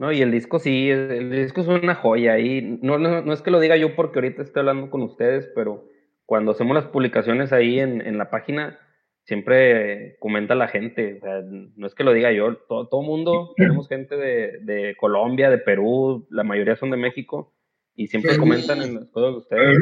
No, 0.03 0.11
y 0.11 0.21
el 0.21 0.33
disco 0.33 0.59
sí, 0.59 0.91
el 0.91 1.31
disco 1.31 1.61
es 1.61 1.69
una 1.69 1.95
joya. 1.95 2.37
Y 2.41 2.81
no, 2.83 2.99
no, 2.99 3.33
es 3.33 3.41
que 3.41 3.53
lo 3.53 3.61
diga 3.61 3.77
yo 3.77 3.95
porque 3.95 4.19
ahorita 4.19 4.43
estoy 4.43 4.59
hablando 4.59 4.91
con 4.91 5.01
ustedes, 5.03 5.49
pero 5.55 5.85
cuando 6.27 6.51
hacemos 6.51 6.75
las 6.75 6.87
publicaciones 6.87 7.53
ahí 7.53 7.79
en, 7.79 8.19
la 8.19 8.29
página, 8.29 8.81
siempre 9.23 10.17
comenta 10.19 10.57
la 10.57 10.67
gente. 10.67 11.19
O 11.19 11.21
sea, 11.21 11.43
no 11.45 11.87
es 11.87 11.95
que 11.95 12.03
lo 12.03 12.13
diga 12.13 12.33
yo, 12.33 12.57
todo, 12.69 12.89
todo 12.89 13.03
mundo, 13.03 13.53
tenemos 13.57 13.89
gente 13.89 14.17
de, 14.17 14.97
Colombia, 14.99 15.51
de 15.51 15.59
Perú, 15.59 16.27
la 16.31 16.43
mayoría 16.43 16.75
son 16.75 16.91
de 16.91 16.97
México, 16.97 17.53
y 17.95 18.09
siempre 18.09 18.37
comentan 18.39 18.83
en 18.83 18.97
las 18.97 19.09
cosas 19.09 19.31
de 19.31 19.39
ustedes. 19.39 19.79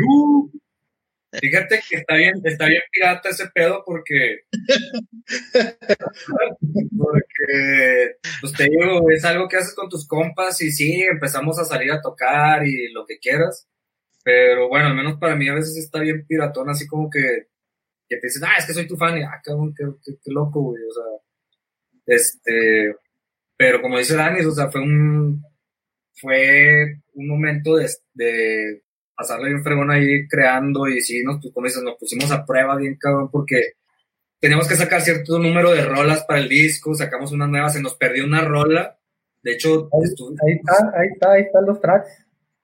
Fíjate 1.32 1.80
que 1.88 1.96
está 1.96 2.16
bien, 2.16 2.34
está 2.42 2.66
bien 2.66 2.82
pirata 2.90 3.28
ese 3.28 3.48
pedo 3.54 3.82
porque. 3.86 4.40
porque, 6.98 8.16
pues 8.40 8.52
te 8.54 8.64
digo, 8.64 9.08
es 9.10 9.24
algo 9.24 9.48
que 9.48 9.58
haces 9.58 9.74
con 9.74 9.88
tus 9.88 10.06
compas 10.08 10.60
y 10.60 10.72
sí, 10.72 11.02
empezamos 11.02 11.58
a 11.58 11.64
salir 11.64 11.92
a 11.92 12.02
tocar 12.02 12.66
y 12.66 12.92
lo 12.92 13.06
que 13.06 13.18
quieras. 13.18 13.68
Pero 14.24 14.68
bueno, 14.68 14.88
al 14.88 14.96
menos 14.96 15.18
para 15.18 15.36
mí 15.36 15.48
a 15.48 15.54
veces 15.54 15.76
está 15.76 16.00
bien 16.00 16.26
piratón, 16.26 16.68
así 16.68 16.86
como 16.86 17.08
que, 17.08 17.46
que 18.08 18.16
te 18.16 18.26
dicen, 18.26 18.44
ah, 18.44 18.54
es 18.58 18.66
que 18.66 18.74
soy 18.74 18.86
tu 18.86 18.96
fan, 18.96 19.16
y 19.18 19.22
ah, 19.22 19.40
cabrón, 19.42 19.74
qué, 19.76 19.84
qué, 20.04 20.12
qué 20.22 20.32
loco, 20.32 20.60
güey, 20.62 20.82
o 20.82 20.92
sea, 20.92 21.04
este, 22.06 22.96
pero 23.56 23.80
como 23.82 23.98
dice 23.98 24.16
Danis, 24.16 24.46
o 24.46 24.52
sea, 24.52 24.70
fue 24.70 24.82
un, 24.82 25.42
fue 26.14 27.00
un 27.14 27.28
momento 27.28 27.76
de, 27.76 27.88
de 28.14 28.82
pasarle 29.20 29.48
bien 29.50 29.62
fregón 29.62 29.90
ahí 29.90 30.26
creando 30.28 30.88
y 30.88 31.00
sí, 31.02 31.22
nos, 31.22 31.36
como 31.52 31.66
dices, 31.66 31.82
nos 31.82 31.96
pusimos 31.98 32.30
a 32.32 32.44
prueba 32.46 32.74
bien 32.76 32.96
cabrón 32.98 33.28
porque 33.30 33.72
teníamos 34.40 34.66
que 34.66 34.76
sacar 34.76 35.02
cierto 35.02 35.38
número 35.38 35.72
de 35.72 35.84
rolas 35.84 36.24
para 36.24 36.40
el 36.40 36.48
disco, 36.48 36.94
sacamos 36.94 37.30
una 37.30 37.46
nueva, 37.46 37.68
se 37.68 37.82
nos 37.82 37.94
perdió 37.96 38.24
una 38.24 38.40
rola, 38.40 38.96
de 39.42 39.52
hecho, 39.52 39.90
Ahí, 39.92 40.08
ahí 40.46 40.54
está, 40.54 40.98
ahí 40.98 41.08
está, 41.12 41.32
ahí 41.32 41.42
están 41.42 41.66
los 41.66 41.80
tracks. 41.82 42.08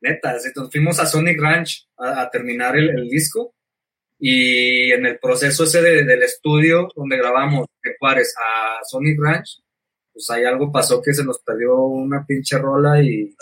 neta, 0.01 0.33
entonces 0.45 0.73
fuimos 0.73 0.99
a 0.99 1.05
Sonic 1.07 1.39
Ranch 1.39 1.87
a, 1.99 2.23
a 2.23 2.31
terminar 2.31 2.75
el, 2.77 2.89
el 2.89 3.09
disco 3.11 3.55
y 4.19 4.93
en 4.93 5.05
el 5.05 5.19
proceso 5.19 5.65
ese 5.65 5.83
de- 5.83 6.05
del 6.05 6.23
estudio 6.23 6.89
donde 6.97 7.19
grabamos 7.19 7.67
de 7.83 7.95
Juárez 7.99 8.35
a 8.39 8.83
Sonic 8.85 9.19
Ranch, 9.21 9.61
pues 10.13 10.31
ahí 10.31 10.45
algo 10.45 10.73
pasó 10.73 11.03
que 11.03 11.13
se 11.13 11.23
nos 11.25 11.39
perdió 11.41 11.77
una 11.83 12.25
pinche 12.25 12.57
rola 12.57 13.03
y... 13.03 13.35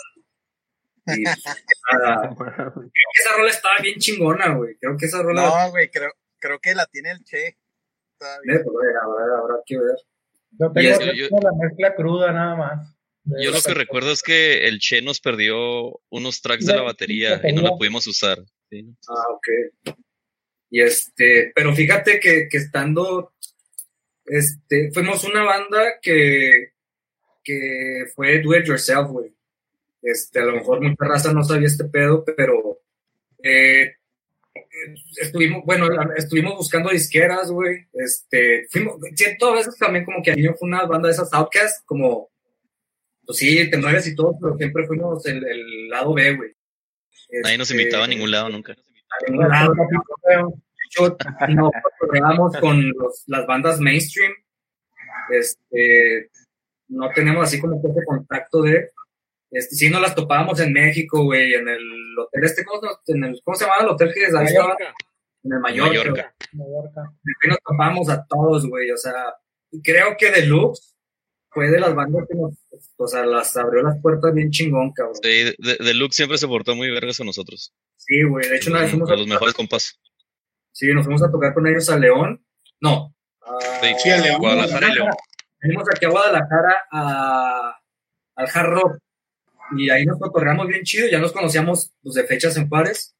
y, 1.07 1.23
nada. 1.93 2.35
creo 2.35 2.83
que 2.83 3.21
esa 3.21 3.37
rola 3.37 3.49
estaba 3.49 3.75
bien 3.81 3.99
chingona, 3.99 4.55
güey. 4.55 4.75
Creo 4.77 4.97
que 4.97 5.05
esa 5.05 5.21
rola... 5.21 5.43
No, 5.43 5.71
güey, 5.71 5.89
creo, 5.89 6.11
creo 6.39 6.59
que 6.59 6.75
la 6.75 6.85
tiene 6.87 7.11
el 7.11 7.23
Che. 7.23 7.57
Todavía. 8.17 8.53
Neta, 8.53 8.69
güey, 8.69 8.87
habrá, 9.01 9.37
habrá 9.39 9.55
que 9.65 9.77
ver. 9.77 9.97
Yo 10.51 10.71
tengo, 10.71 10.89
eso, 10.89 11.13
yo 11.13 11.27
la 11.41 11.51
mezcla 11.59 11.95
cruda 11.95 12.31
nada 12.31 12.55
más. 12.55 12.95
De 13.23 13.43
Yo 13.43 13.51
lo 13.51 13.61
que 13.61 13.73
recuerdo 13.73 14.11
es 14.11 14.21
que 14.21 14.67
el 14.67 14.79
Che 14.79 15.01
nos 15.01 15.19
perdió 15.19 15.99
unos 16.09 16.41
tracks 16.41 16.65
de 16.65 16.75
la 16.75 16.83
batería 16.83 17.41
y 17.43 17.53
no 17.53 17.61
la 17.61 17.75
pudimos 17.75 18.07
usar. 18.07 18.39
¿sí? 18.69 18.85
Ah, 19.09 19.31
ok. 19.31 19.95
Y 20.69 20.81
este, 20.81 21.51
pero 21.55 21.73
fíjate 21.73 22.19
que, 22.19 22.47
que 22.49 22.57
estando, 22.57 23.33
este, 24.25 24.91
fuimos 24.93 25.23
una 25.23 25.43
banda 25.43 25.99
que, 26.01 26.73
que 27.43 28.05
fue 28.13 28.41
do 28.41 28.55
it 28.55 28.65
yourself, 28.65 29.09
güey. 29.09 29.33
Este, 30.07 30.39
a 30.39 30.45
lo 30.45 30.51
mejor 30.53 30.81
mucha 30.81 31.03
raza 31.03 31.33
no 31.33 31.43
sabía 31.43 31.65
este 31.67 31.85
pedo, 31.85 32.23
pero 32.23 32.79
eh, 33.41 33.95
estuvimos, 35.19 35.63
bueno, 35.65 35.87
estuvimos 36.15 36.55
buscando 36.55 36.89
disqueras, 36.91 37.49
güey. 37.49 37.87
Este, 37.93 38.67
fuimos, 38.69 38.97
siento 39.15 39.47
a 39.47 39.55
veces 39.55 39.75
también 39.77 40.05
como 40.05 40.21
que 40.21 40.31
a 40.31 40.35
mí 40.35 40.43
fue 40.59 40.67
una 40.67 40.85
banda 40.85 41.07
de 41.07 41.13
esas 41.15 41.33
outcasts, 41.33 41.81
como, 41.85 42.29
pues 43.25 43.39
sí, 43.39 43.69
te 43.69 43.77
mueves 43.77 44.05
y 44.07 44.15
todo, 44.15 44.37
pero 44.39 44.55
siempre 44.57 44.85
fuimos 44.85 45.25
el, 45.25 45.43
el 45.45 45.89
lado 45.89 46.13
B, 46.13 46.35
güey. 46.35 46.51
Nadie 47.43 47.57
nos 47.57 47.71
Este, 47.71 47.81
invitaba 47.81 48.03
a 48.05 48.07
ningún 48.07 48.29
lado 48.29 48.49
nunca. 48.49 48.73
a 48.73 49.31
ningún 49.31 49.49
lado, 49.49 49.73
no 51.49 51.71
cotorreamos 51.99 52.55
con 52.57 52.87
los- 52.91 53.23
las 53.27 53.47
bandas 53.47 53.79
mainstream. 53.79 54.31
Este, 55.31 56.29
no 56.89 57.09
tenemos 57.09 57.45
así 57.47 57.59
como 57.59 57.81
que 57.81 57.87
ese 57.89 58.05
contacto 58.05 58.61
de. 58.61 58.91
Este, 59.51 59.75
sí, 59.75 59.89
nos 59.89 60.01
las 60.01 60.15
topábamos 60.15 60.59
en 60.59 60.73
México, 60.73 61.23
güey, 61.23 61.53
en 61.53 61.67
el 61.67 62.17
hotel 62.19 62.43
este, 62.43 62.65
¿cómo, 62.65 62.81
se- 62.81 63.13
en 63.13 63.23
el, 63.23 63.39
¿cómo 63.43 63.55
se 63.55 63.63
llamaba 63.65 63.83
el 63.83 63.89
hotel 63.89 64.11
que 64.13 64.19
ahí 64.25 64.45
estaba? 64.47 64.75
En 65.43 65.53
el 65.53 65.59
Mallorca. 65.59 65.89
Mallorca. 65.91 66.35
Mallorca. 66.53 67.01
Ahí 67.01 67.49
nos 67.49 67.57
topamos 67.59 68.09
a 68.09 68.25
todos, 68.27 68.67
güey, 68.67 68.89
o 68.91 68.97
sea, 68.97 69.13
creo 69.83 70.15
que 70.17 70.31
Deluxe 70.31 70.93
fue 71.51 71.69
de 71.69 71.79
las 71.79 71.95
bandas 71.95 72.25
que 72.27 72.35
nos, 72.35 72.53
o 72.97 73.07
sea, 73.07 73.25
las 73.25 73.55
abrió 73.55 73.81
las 73.83 73.97
puertas 74.01 74.33
bien 74.33 74.49
chingón, 74.51 74.91
cabrón. 74.91 75.15
Sí, 75.21 75.29
de- 75.29 75.55
de- 75.57 75.77
Deluxe 75.85 76.15
siempre 76.17 76.37
se 76.37 76.47
portó 76.47 76.75
muy 76.75 76.89
vergas 76.91 77.17
con 77.17 77.27
nosotros. 77.27 77.73
Sí, 77.97 78.23
güey, 78.23 78.49
de 78.49 78.57
hecho 78.57 78.71
una 78.71 78.81
vez 78.81 78.89
fuimos 78.91 79.09
A 79.09 79.15
los 79.15 79.27
mejores 79.27 79.53
compas. 79.53 79.99
Sí, 80.73 80.87
nos 80.93 81.05
fuimos 81.05 81.23
a 81.23 81.31
tocar 81.31 81.53
con 81.53 81.65
ellos 81.67 81.89
a 81.89 81.97
León. 81.97 82.43
No. 82.81 83.15
a- 83.41 83.59
Sí, 83.81 83.93
Sí, 83.99 84.09
a 84.09 84.17
León. 84.17 84.39
Guadalajara 84.39 84.89
y 84.89 84.93
León. 84.95 85.09
Venimos 85.61 85.85
aquí 85.89 86.05
a 86.05 86.09
Guadalajara 86.09 86.75
a, 86.91 87.79
al 88.35 88.47
Hard 88.53 88.69
Rock. 88.71 88.97
Y 89.77 89.89
ahí 89.89 90.05
nos 90.05 90.19
cotorreamos 90.19 90.67
bien 90.67 90.83
chido. 90.83 91.07
Ya 91.07 91.19
nos 91.19 91.31
conocíamos 91.31 91.91
pues, 92.01 92.15
de 92.15 92.23
fechas 92.23 92.55
en 92.57 92.69
pares. 92.69 93.15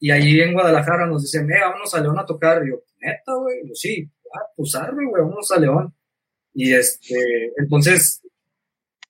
Y 0.00 0.10
ahí 0.10 0.40
en 0.40 0.52
Guadalajara 0.52 1.06
nos 1.06 1.22
dicen, 1.22 1.50
eh, 1.50 1.60
vámonos 1.60 1.94
a 1.94 2.00
León 2.00 2.18
a 2.18 2.26
tocar. 2.26 2.64
Y 2.64 2.70
yo, 2.70 2.82
neta, 3.00 3.34
güey. 3.34 3.66
Yo, 3.66 3.74
sí, 3.74 4.08
ah, 4.34 4.46
pues 4.56 4.74
arre, 4.74 5.04
güey, 5.04 5.22
vámonos 5.22 5.50
a 5.50 5.58
León. 5.58 5.94
Y 6.54 6.72
este, 6.72 7.52
entonces, 7.56 8.20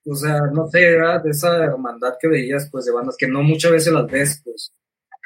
o 0.05 0.15
sea, 0.15 0.41
no 0.53 0.69
sé, 0.69 0.81
¿verdad? 0.93 1.23
de 1.23 1.31
esa 1.31 1.65
hermandad 1.65 2.15
que 2.21 2.29
veías, 2.29 2.69
pues, 2.71 2.87
de 2.87 2.93
bandas 2.93 3.17
que 3.17 3.29
no 3.29 3.43
muchas 3.43 3.73
veces 3.73 3.93
las 3.93 4.07
ves, 4.07 4.41
pues. 4.45 4.73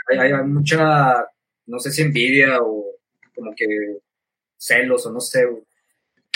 Hay, 0.08 0.18
hay, 0.18 0.44
mucha, 0.44 1.26
no 1.66 1.78
sé 1.78 1.92
si 1.92 2.02
envidia 2.02 2.60
o 2.60 2.96
como 3.34 3.54
que 3.54 3.66
celos 4.56 5.06
o 5.06 5.12
no 5.12 5.20
sé, 5.20 5.46
güey. 5.46 5.62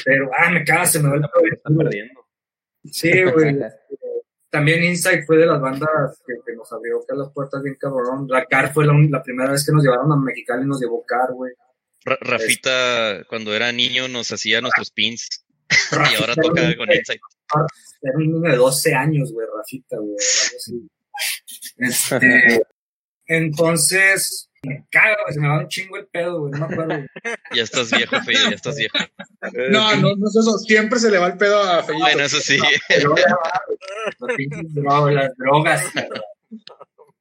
Pero, 0.05 0.31
ah, 0.37 0.51
me 0.51 0.65
cagas, 0.65 0.93
se 0.93 1.01
me 1.01 1.09
va 1.09 1.17
el 1.17 1.25
Está 1.25 1.69
pelo. 1.69 1.79
perdiendo. 1.79 2.27
Sí, 2.85 3.25
güey. 3.25 3.59
También 4.57 4.83
Insight 4.85 5.27
fue 5.27 5.37
de 5.37 5.45
las 5.45 5.61
bandas 5.61 6.23
que, 6.27 6.33
que 6.47 6.57
nos 6.57 6.73
abrió 6.73 7.05
que 7.07 7.15
las 7.15 7.31
puertas 7.31 7.63
bien 7.63 7.77
cabrón. 7.79 8.27
La 8.27 8.47
Car 8.47 8.73
fue 8.73 8.87
la, 8.87 9.23
primera 9.23 9.51
vez 9.51 9.67
que 9.67 9.73
nos 9.73 9.85
llevaron 9.85 10.11
a 10.11 10.17
Mexicali 10.17 10.65
y 10.65 10.67
nos 10.67 10.81
llevó 10.81 11.05
Car, 11.05 11.35
güey. 11.35 11.53
Ra- 12.07 12.17
Rafita, 12.23 13.23
cuando 13.29 13.55
era 13.55 13.71
niño, 13.71 14.09
nos 14.09 14.33
hacía 14.33 14.63
nuestros 14.63 14.91
pins 14.93 15.45
y 16.11 16.15
ahora 16.15 16.35
toca 16.37 16.75
con 16.75 16.91
Insight. 16.91 17.21
Era 18.01 18.17
un 18.17 18.33
niño 18.33 18.51
de 18.51 18.57
12 18.57 18.95
años, 18.95 19.31
güey, 19.31 19.47
Rafita, 19.55 19.99
güey. 19.99 20.17
Este, 21.79 22.63
entonces, 23.27 24.49
me 24.67 24.85
cago, 24.91 25.17
güey, 25.25 25.35
se 25.35 25.41
me 25.41 25.49
va 25.49 25.59
un 25.61 25.69
chingo 25.69 25.97
el 25.97 26.07
pedo, 26.07 26.41
güey, 26.41 26.53
no 26.53 26.59
me 26.67 26.75
acuerdo. 26.75 26.95
güey. 26.97 27.07
Ya 27.55 27.63
estás 27.63 27.91
viejo, 27.91 28.21
Fede, 28.23 28.51
ya 28.51 28.57
estás 28.57 28.77
viejo. 28.77 28.99
No, 29.71 29.95
no, 29.97 30.17
no 30.17 30.29
es 30.29 30.37
eso. 30.37 30.59
Siempre 30.59 30.99
se 30.99 31.11
le 31.11 31.19
va 31.19 31.29
el 31.29 31.37
pedo 31.39 31.63
a 31.63 31.83
Fellito. 31.83 32.05
Bueno, 32.05 32.23
eso 32.25 32.39
sí. 32.41 32.59
Pero 32.89 33.15
pinches 34.37 34.75
drogas, 34.75 35.15
las 35.15 35.31
drogas. 35.39 35.85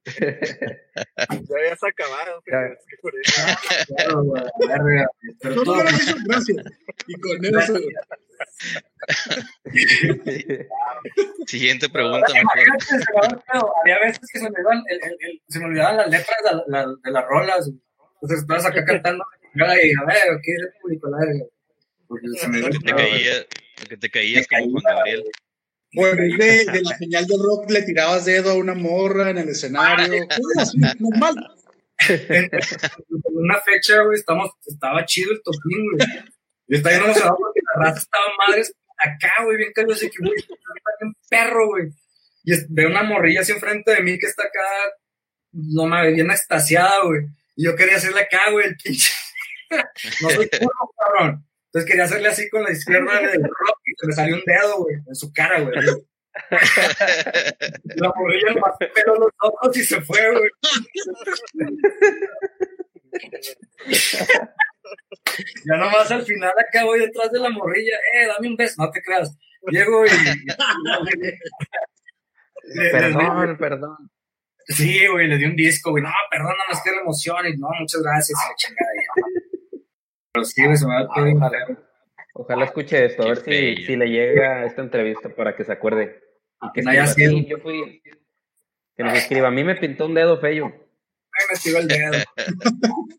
Ya 0.96 1.58
habías 1.58 1.84
acabado. 1.84 2.42
Ya. 2.46 2.52
pero 2.52 2.74
es 2.74 2.86
que 2.88 2.98
por 3.02 3.14
eso- 3.20 3.42
Claro, 3.96 4.24
güey, 4.24 4.44
verga, 4.68 5.08
Pero 5.42 5.56
No, 5.56 5.64
todo, 5.64 5.78
gracias, 5.80 6.24
gracias. 6.24 6.58
Y 7.08 7.14
con 7.20 7.44
eso. 7.46 7.74
Siguiente 11.48 11.90
pregunta, 11.90 12.28
mejor. 12.34 13.70
Había 13.82 14.00
veces 14.00 14.20
que 14.32 14.40
se 14.40 14.50
me, 14.50 14.60
iban, 14.60 14.82
el- 14.90 15.00
el- 15.04 15.18
el- 15.20 15.42
se 15.48 15.60
me 15.60 15.66
olvidaban 15.66 15.98
las 15.98 16.10
letras 16.10 16.38
de, 16.44 16.52
la- 16.72 16.86
la- 16.86 16.96
de 17.04 17.12
las 17.12 17.26
rolas. 17.26 17.70
Entonces 18.22 18.40
estabas 18.42 18.66
acá 18.66 18.84
cantando 18.86 19.24
y 19.54 19.62
a 19.62 19.68
ver, 20.06 20.40
¿qué 20.44 20.52
es 20.52 20.62
el 20.62 20.70
público? 20.82 21.10
La 21.10 21.18
verga. 21.20 21.46
Porque 22.08 22.28
se 22.38 22.48
me 22.48 22.60
Lo 22.60 22.70
que 22.70 22.80
te 22.80 22.94
caía, 22.94 23.34
lo 23.82 23.88
que 23.90 23.98
te 23.98 24.10
caías 24.10 24.48
como 24.48 24.80
Juan 24.80 24.96
Gabriel. 24.96 25.24
Bueno, 25.96 26.22
de, 26.38 26.66
de 26.66 26.82
la 26.82 26.98
señal 26.98 27.26
del 27.26 27.40
rock 27.42 27.70
le 27.72 27.82
tirabas 27.84 28.26
dedo 28.26 28.52
a 28.52 28.56
una 28.56 28.74
morra 28.74 29.30
en 29.30 29.38
el 29.38 29.50
escenario. 29.50 30.28
Así, 30.58 30.78
normal. 31.00 31.36
En, 32.10 32.46
en 32.46 32.50
una 33.34 33.60
fecha, 33.62 34.02
güey, 34.02 34.20
estamos, 34.20 34.52
estaba 34.66 35.06
chido 35.06 35.32
el 35.32 35.42
topín, 35.42 35.92
güey. 35.92 36.08
Yo 36.68 36.78
estaba 36.78 36.96
emocionado 36.96 37.38
porque 37.38 37.62
la 37.64 37.86
raza 37.86 38.00
estaba 38.00 38.26
madres 38.48 38.74
acá, 38.98 39.44
güey, 39.44 39.58
bien 39.58 39.72
así 39.92 40.10
que, 40.10 40.18
güey, 40.20 40.34
está 40.38 40.56
bien 41.02 41.14
perro, 41.30 41.68
güey. 41.68 41.90
Y 42.44 42.54
veo 42.70 42.90
una 42.90 43.04
morrilla 43.04 43.42
así 43.42 43.52
enfrente 43.52 43.94
de 43.94 44.02
mí 44.02 44.18
que 44.20 44.28
está 44.28 44.44
acá, 44.44 44.62
no 45.52 45.86
me 45.86 46.12
bien 46.12 46.30
extasiada, 46.32 47.04
güey. 47.04 47.26
Y 47.56 47.66
yo 47.66 47.76
quería 47.76 47.96
hacerle 47.98 48.22
acá, 48.22 48.52
güey, 48.52 48.68
el 48.68 48.76
pinche. 48.78 49.12
no 50.22 50.30
soy 50.30 50.48
puro, 50.48 50.74
cabrón. 51.00 51.46
Entonces 51.68 51.90
quería 51.90 52.06
hacerle 52.06 52.28
así 52.30 52.50
con 52.50 52.64
la 52.64 52.72
izquierda 52.72 53.20
del 53.20 53.44
rock 53.44 53.80
se 53.98 54.08
le 54.08 54.14
salió 54.14 54.36
un 54.36 54.44
dedo, 54.46 54.78
güey, 54.84 54.96
en 55.08 55.16
su 55.16 55.32
cara, 55.34 55.60
güey. 55.62 55.76
La 57.96 58.12
morrilla 58.16 58.52
le 58.54 58.60
pasó 58.62 58.78
pelo 58.94 59.14
a 59.16 59.20
los 59.20 59.30
ojos 59.42 59.78
y 59.78 59.84
se 59.84 60.02
fue, 60.02 60.32
güey. 60.32 60.50
Ya 65.66 65.78
nomás 65.78 66.12
al 66.12 66.24
final 66.24 66.52
acá 66.58 66.84
voy 66.86 67.00
detrás 67.00 67.32
de 67.32 67.40
la 67.40 67.50
morrilla, 67.50 67.96
eh, 68.14 68.28
dame 68.28 68.50
un 68.50 68.56
beso, 68.56 68.76
no 68.84 68.92
te 68.92 69.02
creas. 69.02 69.36
Llego 69.68 70.06
y. 70.06 70.10
le- 70.10 71.38
le- 72.76 72.92
Perdón, 72.92 73.58
perdón. 73.58 73.98
sí, 74.68 75.08
güey, 75.08 75.28
le 75.28 75.38
di 75.38 75.46
un 75.46 75.56
disco, 75.56 75.92
güey. 75.92 76.04
No, 76.04 76.10
perdón, 76.30 76.54
nada 76.58 76.70
más 76.70 76.82
que 76.84 76.92
la 76.92 77.02
emoción. 77.02 77.48
Y 77.48 77.58
no, 77.58 77.68
muchas 77.80 78.02
gracias. 78.02 78.38
y 78.40 78.50
la 78.50 78.56
chingada. 78.56 78.92
Pero 80.34 80.46
sí, 80.46 80.66
güey, 80.66 80.78
se 80.78 80.86
me 80.86 80.94
va 81.06 81.24
bien 81.24 81.40
feo. 81.40 81.86
Ojalá 82.38 82.66
escuche 82.66 83.06
esto, 83.06 83.24
a 83.24 83.28
ver 83.30 83.38
si, 83.38 83.78
si 83.86 83.96
le 83.96 84.08
llega 84.10 84.66
esta 84.66 84.82
entrevista 84.82 85.30
para 85.30 85.56
que 85.56 85.64
se 85.64 85.72
acuerde. 85.72 86.22
Y 86.62 86.72
que 86.74 86.82
No 86.82 86.92
haya 86.92 87.06
escriba, 87.06 87.30
sido. 87.32 87.40
"Sí, 87.42 87.48
yo 87.50 87.58
fui. 87.60 88.02
Que 88.98 89.04
nos 89.04 89.14
escriba, 89.14 89.48
a 89.48 89.52
mí 89.52 89.64
me 89.64 89.76
pintó 89.76 90.06
un 90.06 90.14
dedo 90.16 90.38
feo. 90.42 90.66
Ay, 90.68 91.46
me 91.50 91.60
tiró 91.62 91.80
el 91.80 91.88
dedo. 91.88 92.12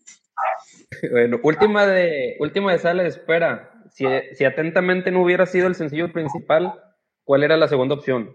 Bueno, 1.11 1.41
última 1.43 1.85
de, 1.87 2.37
última 2.39 2.73
de 2.73 2.79
sala 2.79 3.03
de 3.03 3.09
espera. 3.09 3.73
Si, 3.91 4.05
si 4.35 4.45
atentamente 4.45 5.11
no 5.11 5.23
hubiera 5.23 5.45
sido 5.45 5.67
el 5.67 5.75
sencillo 5.75 6.13
principal, 6.13 6.81
¿cuál 7.25 7.43
era 7.43 7.57
la 7.57 7.69
segunda 7.69 7.97
opción? 7.97 8.35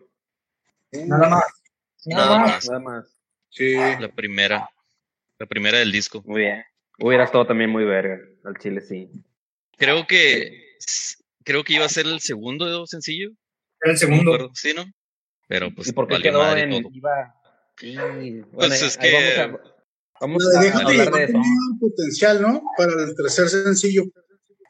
Nada 0.91 1.29
más. 1.29 1.63
Nada 2.05 2.38
más. 2.39 2.67
Nada 2.67 2.79
más. 2.79 3.17
Sí. 3.49 3.75
La 3.99 4.09
primera. 4.09 4.69
La 5.39 5.45
primera 5.45 5.79
del 5.79 5.91
disco. 5.91 6.21
Muy 6.25 6.41
bien. 6.41 6.63
Hubiera 6.99 7.23
estado 7.23 7.47
también 7.47 7.69
muy 7.69 7.86
verga. 7.86 8.19
Al 8.43 8.57
chile 8.57 8.82
sí. 8.82 9.09
Creo 9.77 10.05
que 10.05 10.70
creo 11.43 11.63
que 11.63 11.73
iba 11.73 11.86
a 11.86 11.89
ser 11.89 12.05
el 12.07 12.19
segundo 12.19 12.86
sencillo. 12.88 13.29
Era 13.82 13.91
el 13.91 13.93
no 13.93 13.97
segundo. 13.97 14.34
acuerdo, 14.36 14.51
Sí, 14.55 14.73
¿no? 14.75 14.86
Pero 15.47 15.73
pues 15.75 15.88
¿Y 15.89 15.93
por 15.93 16.07
qué 16.07 16.21
quedó 16.21 16.39
madre 16.39 16.61
en 16.63 16.82
todo. 16.84 16.91
iba? 16.93 17.36
Sí, 17.77 17.95
bueno, 17.95 18.47
Pues 18.53 18.82
es 18.82 18.97
que- 18.97 19.11
vamos 19.11 19.59
a, 19.63 19.73
vamos 20.21 20.55
a 20.55 20.59
Déjate 20.61 20.84
hablar 20.86 20.95
llevar 21.05 21.13
de 21.13 21.23
eso. 21.23 21.34
tenía 21.34 21.79
potencial, 21.79 22.41
¿no? 22.41 22.61
Para 22.77 22.91
el 23.03 23.15
tercer 23.15 23.49
sencillo. 23.49 24.03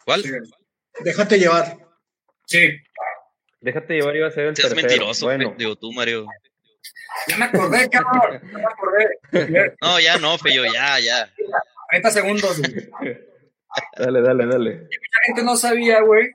¿Cuál? 0.05 0.23
Sí. 0.23 0.31
Déjate 1.03 1.37
llevar. 1.39 1.77
Sí, 2.47 2.69
Déjate 3.59 3.93
llevar 3.93 4.15
iba 4.15 4.27
a 4.27 4.31
ser 4.31 4.45
el 4.47 4.55
Seas 4.55 4.69
tercero. 4.69 4.87
mentiroso, 4.87 5.25
Bueno, 5.27 5.53
digo 5.57 5.75
tú, 5.75 5.91
Mario. 5.93 6.25
ya 7.27 7.37
me 7.37 7.45
acordé, 7.45 7.87
cabrón. 7.89 8.41
Ya 8.41 8.57
me 8.57 8.63
acordé. 8.63 9.05
No, 9.81 9.99
ya 9.99 10.17
no, 10.17 10.37
Feyo, 10.39 10.63
ya, 10.65 10.99
ya. 10.99 11.31
30 11.91 12.09
segundos. 12.11 12.59
Dale, 13.97 14.21
dale, 14.21 14.45
dale. 14.45 14.71
Mucha 14.81 15.19
gente 15.25 15.43
no 15.43 15.55
sabía, 15.55 16.01
güey, 16.01 16.31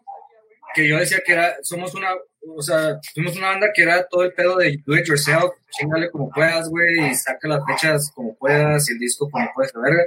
que 0.75 0.89
yo 0.89 0.99
decía 0.99 1.19
que 1.25 1.33
era, 1.33 1.57
somos 1.63 1.95
una, 1.95 2.09
o 2.55 2.63
sea, 2.63 2.99
fuimos 3.15 3.37
una 3.37 3.49
banda 3.49 3.69
que 3.75 3.83
era 3.83 4.07
todo 4.09 4.25
el 4.25 4.33
pedo 4.33 4.57
de 4.57 4.79
do 4.87 4.97
it 4.97 5.05
yourself, 5.07 5.53
chingale 5.71 6.11
como 6.11 6.31
puedas, 6.31 6.69
güey, 6.69 7.11
y 7.11 7.15
saca 7.15 7.49
las 7.49 7.63
fechas 7.67 8.11
como 8.15 8.35
puedas, 8.37 8.89
y 8.89 8.93
el 8.95 8.99
disco 8.99 9.29
como 9.31 9.49
puedas, 9.55 9.73
la 9.75 9.81
verga. 9.83 10.03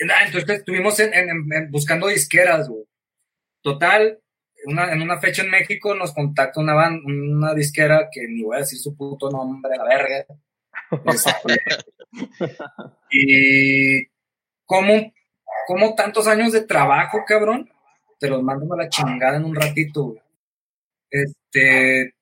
Nada, 0.00 0.20
entonces 0.26 0.58
estuvimos 0.58 0.98
en, 1.00 1.12
en- 1.14 1.28
en- 1.30 1.52
en 1.52 1.70
buscando 1.70 2.06
disqueras, 2.06 2.68
güey. 2.68 2.84
Total, 3.62 4.18
una, 4.66 4.92
en 4.92 5.02
una 5.02 5.18
fecha 5.20 5.42
en 5.42 5.50
México 5.50 5.94
nos 5.94 6.12
contacta 6.14 6.60
una 6.60 6.74
ban- 6.74 7.02
una 7.04 7.52
disquera 7.54 8.08
que 8.12 8.26
ni 8.28 8.42
voy 8.44 8.56
a 8.56 8.60
decir 8.60 8.78
su 8.78 8.96
puto 8.96 9.30
nombre, 9.30 9.76
la 9.76 9.84
verga. 9.84 10.24
Este, 11.06 11.32
y 13.10 14.06
como, 14.64 15.12
como 15.68 15.94
tantos 15.94 16.26
años 16.26 16.50
de 16.52 16.62
trabajo, 16.62 17.24
cabrón, 17.26 17.70
te 18.18 18.30
los 18.30 18.42
mando 18.42 18.72
a 18.72 18.78
la 18.78 18.88
chingada 18.88 19.36
en 19.36 19.44
un 19.44 19.54
ratito, 19.54 20.04
güey. 20.04 20.22
Este, 21.10 22.14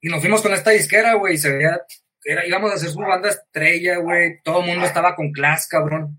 y 0.00 0.08
nos 0.08 0.22
fuimos 0.22 0.40
con 0.40 0.54
esta 0.54 0.70
disquera, 0.70 1.12
güey, 1.12 1.36
se 1.36 1.52
veía, 1.52 1.82
era, 2.24 2.46
íbamos 2.46 2.70
a 2.70 2.76
hacer 2.76 2.88
su 2.88 3.00
banda 3.00 3.28
estrella, 3.28 3.98
güey, 3.98 4.40
todo 4.42 4.60
el 4.60 4.68
mundo 4.68 4.86
estaba 4.86 5.14
con 5.16 5.32
class, 5.32 5.68
cabrón. 5.68 6.18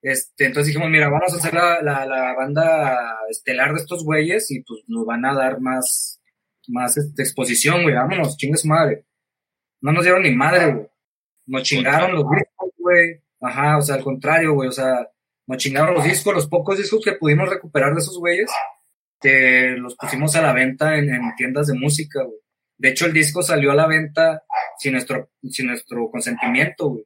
Este, 0.00 0.46
entonces 0.46 0.68
dijimos, 0.68 0.88
mira, 0.88 1.10
vamos 1.10 1.34
a 1.34 1.36
hacer 1.36 1.52
la, 1.52 1.82
la, 1.82 2.06
la 2.06 2.32
banda 2.32 3.18
estelar 3.28 3.74
de 3.74 3.80
estos 3.82 4.02
güeyes 4.02 4.50
y 4.52 4.62
pues 4.62 4.84
nos 4.86 5.04
van 5.04 5.26
a 5.26 5.34
dar 5.34 5.60
más, 5.60 6.18
más 6.68 6.96
este, 6.96 7.24
exposición, 7.24 7.82
güey, 7.82 7.94
vámonos, 7.94 8.38
chingue 8.38 8.56
su 8.56 8.68
madre. 8.68 9.04
No 9.82 9.92
nos 9.92 10.02
dieron 10.02 10.22
ni 10.22 10.34
madre, 10.34 10.72
güey. 10.72 10.86
Nos 11.44 11.62
chingaron 11.64 12.14
los 12.14 12.24
discos, 12.30 12.70
güey. 12.78 13.20
Ajá, 13.38 13.76
o 13.76 13.82
sea, 13.82 13.96
al 13.96 14.02
contrario, 14.02 14.54
güey, 14.54 14.70
o 14.70 14.72
sea, 14.72 15.11
nos 15.46 15.58
chingaron 15.58 15.94
los 15.94 16.04
discos, 16.04 16.34
los 16.34 16.48
pocos 16.48 16.78
discos 16.78 17.00
que 17.04 17.12
pudimos 17.12 17.48
recuperar 17.48 17.94
de 17.94 18.00
esos 18.00 18.18
güeyes, 18.18 18.50
que 19.20 19.74
los 19.78 19.96
pusimos 19.96 20.34
a 20.36 20.42
la 20.42 20.52
venta 20.52 20.96
en, 20.96 21.12
en 21.12 21.34
tiendas 21.36 21.66
de 21.66 21.74
música, 21.74 22.22
güey. 22.22 22.38
De 22.78 22.88
hecho, 22.88 23.06
el 23.06 23.12
disco 23.12 23.42
salió 23.42 23.70
a 23.70 23.74
la 23.76 23.86
venta 23.86 24.42
sin 24.78 24.92
nuestro, 24.92 25.30
sin 25.48 25.68
nuestro 25.68 26.10
consentimiento, 26.10 26.88
güey. 26.88 27.04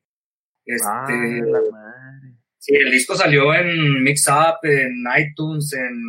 Este, 0.64 0.87
Ah, 0.89 1.07
la 1.09 1.61
madre. 1.70 2.37
Sí, 2.59 2.74
el 2.74 2.91
disco 2.91 3.14
salió 3.14 3.55
en 3.55 4.03
Mix 4.03 4.26
Up, 4.28 4.59
en 4.64 5.05
iTunes, 5.18 5.72
en 5.74 6.03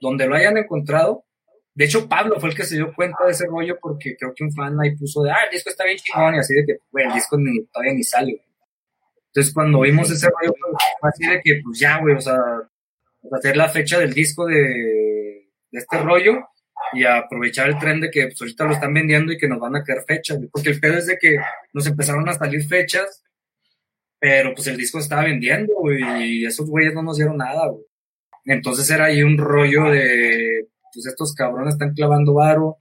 donde 0.00 0.26
lo 0.26 0.34
hayan 0.34 0.56
encontrado. 0.56 1.24
De 1.74 1.84
hecho, 1.84 2.08
Pablo 2.08 2.40
fue 2.40 2.50
el 2.50 2.56
que 2.56 2.64
se 2.64 2.76
dio 2.76 2.92
cuenta 2.94 3.24
de 3.24 3.32
ese 3.32 3.46
rollo 3.46 3.78
porque 3.80 4.16
creo 4.18 4.32
que 4.34 4.44
un 4.44 4.52
fan 4.52 4.78
ahí 4.80 4.96
puso 4.96 5.22
de, 5.22 5.30
ah, 5.30 5.44
el 5.44 5.52
disco 5.52 5.70
está 5.70 5.84
bien 5.84 5.96
chingón 5.98 6.34
y 6.34 6.38
así 6.38 6.54
de 6.54 6.66
que, 6.66 6.78
güey, 6.90 7.06
el 7.06 7.12
disco 7.12 7.36
ni, 7.38 7.64
todavía 7.66 7.94
ni 7.94 8.02
sale. 8.02 8.42
Entonces, 9.26 9.54
cuando 9.54 9.80
vimos 9.80 10.10
ese 10.10 10.28
rollo, 10.28 10.54
así 11.02 11.26
de 11.26 11.40
que, 11.42 11.60
pues 11.64 11.78
ya, 11.78 11.98
güey, 12.00 12.16
o 12.16 12.20
sea, 12.20 12.38
hacer 13.32 13.56
la 13.56 13.68
fecha 13.68 13.98
del 13.98 14.12
disco 14.12 14.46
de, 14.46 15.48
este 15.70 15.98
rollo 15.98 16.48
y 16.92 17.04
aprovechar 17.04 17.68
el 17.68 17.78
tren 17.78 18.00
de 18.00 18.10
que 18.10 18.26
pues, 18.26 18.40
ahorita 18.40 18.64
lo 18.64 18.72
están 18.72 18.92
vendiendo 18.92 19.32
y 19.32 19.38
que 19.38 19.48
nos 19.48 19.58
van 19.58 19.76
a 19.76 19.84
quedar 19.84 20.04
fechas, 20.06 20.38
porque 20.52 20.70
el 20.70 20.80
pedo 20.80 20.98
es 20.98 21.06
de 21.06 21.18
que 21.18 21.36
nos 21.72 21.86
empezaron 21.86 22.28
a 22.28 22.34
salir 22.34 22.66
fechas 22.66 23.22
pero 24.22 24.54
pues 24.54 24.68
el 24.68 24.76
disco 24.76 25.00
estaba 25.00 25.24
vendiendo, 25.24 25.72
y 25.90 26.46
esos 26.46 26.70
güeyes 26.70 26.94
no 26.94 27.02
nos 27.02 27.16
dieron 27.16 27.38
nada, 27.38 27.66
güey. 27.66 27.84
Entonces 28.44 28.88
era 28.88 29.06
ahí 29.06 29.20
un 29.20 29.36
rollo 29.36 29.90
de, 29.90 30.68
pues 30.94 31.06
estos 31.06 31.34
cabrones 31.34 31.74
están 31.74 31.92
clavando 31.92 32.34
varo, 32.34 32.78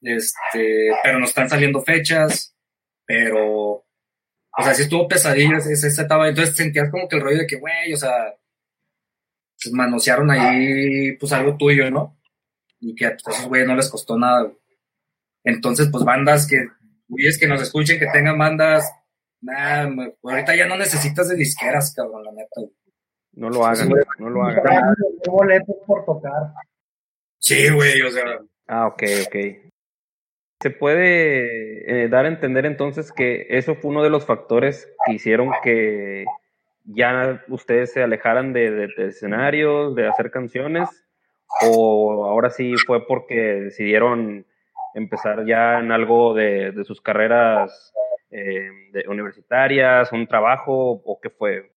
este, 0.00 0.92
pero 1.02 1.18
nos 1.18 1.30
están 1.30 1.48
saliendo 1.48 1.82
fechas, 1.82 2.54
pero, 3.04 3.81
o 4.58 4.62
sea, 4.62 4.74
sí 4.74 4.82
estuvo 4.82 5.08
pesadillo 5.08 5.56
ese- 5.56 5.72
esa 5.72 5.86
esa 5.88 6.02
etapa, 6.02 6.28
entonces 6.28 6.54
sentías 6.56 6.90
como 6.90 7.08
que 7.08 7.16
el 7.16 7.22
rollo 7.22 7.38
de 7.38 7.46
que, 7.46 7.56
güey, 7.58 7.92
o 7.92 7.96
sea, 7.96 8.34
pues 9.62 9.72
manosearon 9.72 10.30
ahí, 10.30 11.12
pues 11.16 11.32
algo 11.32 11.56
tuyo, 11.56 11.90
¿no? 11.90 12.18
Y 12.80 12.94
que 12.94 13.10
pues, 13.10 13.26
a 13.28 13.30
esos 13.38 13.48
güeyes 13.48 13.68
no 13.68 13.76
les 13.76 13.88
costó 13.90 14.18
nada, 14.18 14.42
güey. 14.42 14.56
Entonces, 15.44 15.88
pues 15.90 16.04
bandas 16.04 16.46
que, 16.46 16.56
güeyes 17.08 17.38
que 17.38 17.46
nos 17.46 17.62
escuchen, 17.62 17.98
que 17.98 18.06
tengan 18.12 18.38
bandas, 18.38 18.84
Nah, 19.44 19.88
me- 19.88 20.14
ahorita 20.22 20.54
ya 20.54 20.66
no 20.68 20.76
necesitas 20.76 21.28
de 21.28 21.34
disqueras, 21.34 21.92
cabrón, 21.96 22.22
la 22.22 22.30
neta. 22.30 22.60
güey. 22.60 22.70
No 23.32 23.50
lo 23.50 23.66
hagan, 23.66 23.86
Sí, 23.86 23.90
güey. 23.90 24.04
no 24.20 24.30
lo 24.30 24.44
hagan. 24.44 24.94
Boletos 25.26 25.76
por 25.84 26.04
tocar. 26.04 26.52
Sí, 27.40 27.68
güey, 27.70 28.00
o 28.02 28.10
sea, 28.12 28.22
Ah, 28.68 28.86
ok, 28.86 29.02
ok. 29.26 29.71
Se 30.62 30.70
puede 30.70 32.04
eh, 32.04 32.08
dar 32.08 32.24
a 32.24 32.28
entender 32.28 32.66
entonces 32.66 33.10
que 33.10 33.46
eso 33.50 33.74
fue 33.74 33.90
uno 33.90 34.04
de 34.04 34.10
los 34.10 34.24
factores 34.24 34.88
que 35.04 35.14
hicieron 35.14 35.50
que 35.62 36.24
ya 36.84 37.44
ustedes 37.48 37.92
se 37.92 38.02
alejaran 38.02 38.52
de, 38.52 38.70
de, 38.70 39.06
escenarios, 39.08 39.96
de 39.96 40.06
hacer 40.06 40.30
canciones, 40.30 40.88
o 41.62 42.26
ahora 42.26 42.50
sí 42.50 42.74
fue 42.86 43.06
porque 43.06 43.34
decidieron 43.34 44.46
empezar 44.94 45.44
ya 45.46 45.80
en 45.80 45.90
algo 45.90 46.32
de, 46.34 46.70
de 46.70 46.84
sus 46.84 47.00
carreras 47.00 47.92
eh, 48.30 48.70
universitarias, 49.08 50.12
un 50.12 50.26
trabajo, 50.26 51.02
o 51.04 51.20
qué 51.20 51.30
fue. 51.30 51.72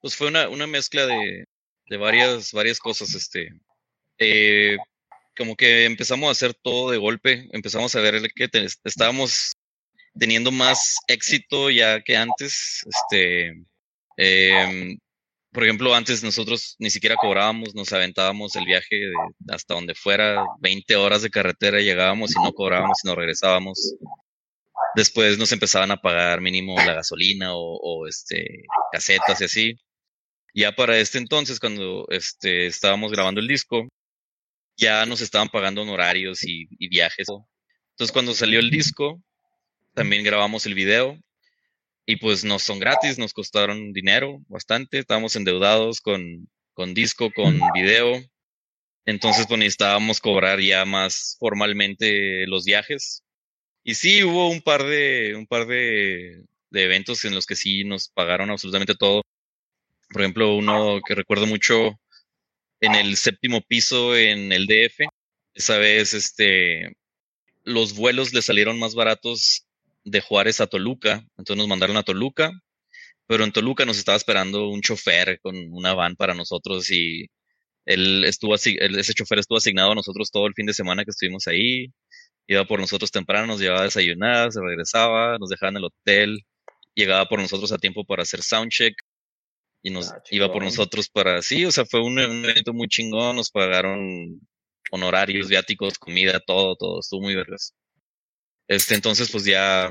Pues 0.00 0.16
fue 0.16 0.28
una, 0.28 0.48
una 0.48 0.66
mezcla 0.66 1.06
de, 1.06 1.44
de 1.88 1.96
varias, 1.96 2.52
varias 2.52 2.78
cosas, 2.78 3.14
este. 3.14 3.52
eh, 4.18 4.76
como 5.36 5.56
que 5.56 5.84
empezamos 5.84 6.28
a 6.28 6.32
hacer 6.32 6.54
todo 6.54 6.90
de 6.90 6.98
golpe, 6.98 7.48
empezamos 7.52 7.94
a 7.94 8.00
ver 8.00 8.20
que 8.34 8.48
te- 8.48 8.66
estábamos 8.84 9.52
teniendo 10.18 10.50
más 10.52 10.96
éxito 11.08 11.70
ya 11.70 12.00
que 12.02 12.16
antes, 12.16 12.82
este, 12.88 13.52
em, 14.16 14.98
por 15.52 15.64
ejemplo, 15.64 15.94
antes 15.94 16.22
nosotros 16.22 16.76
ni 16.78 16.90
siquiera 16.90 17.16
cobrábamos, 17.16 17.74
nos 17.74 17.92
aventábamos 17.92 18.56
el 18.56 18.64
viaje 18.66 18.96
de- 18.96 19.14
hasta 19.54 19.74
donde 19.74 19.94
fuera, 19.94 20.44
20 20.60 20.96
horas 20.96 21.22
de 21.22 21.30
carretera 21.30 21.80
llegábamos 21.80 22.32
y 22.32 22.42
no 22.42 22.52
cobrábamos 22.52 22.98
y 23.04 23.08
nos 23.08 23.16
regresábamos. 23.16 23.94
Después 24.94 25.38
nos 25.38 25.52
empezaban 25.52 25.90
a 25.90 25.98
pagar 26.00 26.40
mínimo 26.40 26.76
la 26.76 26.94
gasolina 26.94 27.54
o, 27.54 27.76
o, 27.76 28.06
este, 28.06 28.64
casetas 28.92 29.40
y 29.40 29.44
así. 29.44 29.74
Ya 30.54 30.72
para 30.72 30.98
este 30.98 31.18
entonces, 31.18 31.60
cuando 31.60 32.06
este, 32.10 32.66
estábamos 32.66 33.12
grabando 33.12 33.40
el 33.40 33.48
disco, 33.48 33.88
ya 34.76 35.06
nos 35.06 35.20
estaban 35.20 35.48
pagando 35.48 35.82
honorarios 35.82 36.44
y, 36.44 36.66
viajes. 36.88 37.28
Entonces, 37.28 38.12
cuando 38.12 38.34
salió 38.34 38.60
el 38.60 38.70
disco, 38.70 39.22
también 39.94 40.24
grabamos 40.24 40.66
el 40.66 40.74
video 40.74 41.18
y 42.04 42.16
pues 42.16 42.44
no 42.44 42.58
son 42.58 42.78
gratis, 42.78 43.18
nos 43.18 43.32
costaron 43.32 43.92
dinero 43.92 44.38
bastante, 44.48 44.98
estábamos 44.98 45.34
endeudados 45.36 46.00
con, 46.00 46.48
con 46.74 46.94
disco, 46.94 47.30
con 47.32 47.58
video. 47.74 48.22
Entonces, 49.06 49.46
pues 49.46 49.58
necesitábamos 49.58 50.20
cobrar 50.20 50.60
ya 50.60 50.84
más 50.84 51.36
formalmente 51.38 52.46
los 52.46 52.64
viajes. 52.64 53.24
Y 53.82 53.94
sí, 53.94 54.24
hubo 54.24 54.50
un 54.50 54.60
par 54.60 54.84
de, 54.84 55.34
un 55.36 55.46
par 55.46 55.66
de 55.66 56.44
eventos 56.72 57.24
en 57.24 57.34
los 57.34 57.46
que 57.46 57.56
sí 57.56 57.84
nos 57.84 58.08
pagaron 58.08 58.50
absolutamente 58.50 58.94
todo. 58.94 59.22
Por 60.10 60.22
ejemplo, 60.22 60.54
uno 60.56 61.00
que 61.06 61.14
recuerdo 61.14 61.46
mucho 61.46 61.98
en 62.80 62.94
el 62.94 63.16
séptimo 63.16 63.62
piso 63.62 64.16
en 64.16 64.52
el 64.52 64.66
DF. 64.66 65.06
Esa 65.54 65.78
vez, 65.78 66.14
este, 66.14 66.96
los 67.64 67.94
vuelos 67.94 68.32
le 68.34 68.42
salieron 68.42 68.78
más 68.78 68.94
baratos 68.94 69.66
de 70.04 70.20
Juárez 70.20 70.60
a 70.60 70.66
Toluca. 70.66 71.24
Entonces 71.38 71.56
nos 71.58 71.68
mandaron 71.68 71.96
a 71.96 72.02
Toluca. 72.02 72.52
Pero 73.26 73.44
en 73.44 73.52
Toluca 73.52 73.84
nos 73.84 73.98
estaba 73.98 74.16
esperando 74.16 74.68
un 74.68 74.82
chofer 74.82 75.40
con 75.40 75.56
una 75.72 75.94
van 75.94 76.16
para 76.16 76.34
nosotros 76.34 76.90
y 76.90 77.26
él 77.86 78.24
estuvo 78.24 78.54
así, 78.54 78.76
ese 78.80 79.14
chofer 79.14 79.38
estuvo 79.40 79.58
asignado 79.58 79.92
a 79.92 79.94
nosotros 79.94 80.30
todo 80.30 80.46
el 80.46 80.54
fin 80.54 80.66
de 80.66 80.74
semana 80.74 81.04
que 81.04 81.10
estuvimos 81.10 81.46
ahí. 81.48 81.88
Iba 82.48 82.64
por 82.66 82.80
nosotros 82.80 83.10
temprano, 83.10 83.48
nos 83.48 83.60
llevaba 83.60 83.84
a 83.84 83.90
se 83.90 84.60
regresaba, 84.60 85.38
nos 85.38 85.50
dejaba 85.50 85.70
en 85.70 85.76
el 85.78 85.84
hotel, 85.84 86.46
llegaba 86.94 87.26
por 87.28 87.40
nosotros 87.40 87.72
a 87.72 87.78
tiempo 87.78 88.04
para 88.04 88.22
hacer 88.22 88.42
soundcheck 88.42 88.94
y 89.86 89.90
nos 89.90 90.10
Ah, 90.10 90.20
iba 90.32 90.50
por 90.52 90.64
nosotros 90.64 91.08
para 91.08 91.42
sí, 91.42 91.64
o 91.64 91.70
sea, 91.70 91.84
fue 91.86 92.00
un, 92.02 92.18
un 92.18 92.44
evento 92.44 92.72
muy 92.74 92.88
chingón, 92.88 93.36
nos 93.36 93.50
pagaron 93.52 94.40
honorarios, 94.90 95.48
viáticos, 95.48 95.96
comida, 95.96 96.40
todo, 96.40 96.74
todo, 96.74 96.98
estuvo 97.00 97.22
muy 97.22 97.36
vergas. 97.36 97.72
Este, 98.66 98.96
entonces, 98.96 99.30
pues 99.30 99.44
ya 99.44 99.90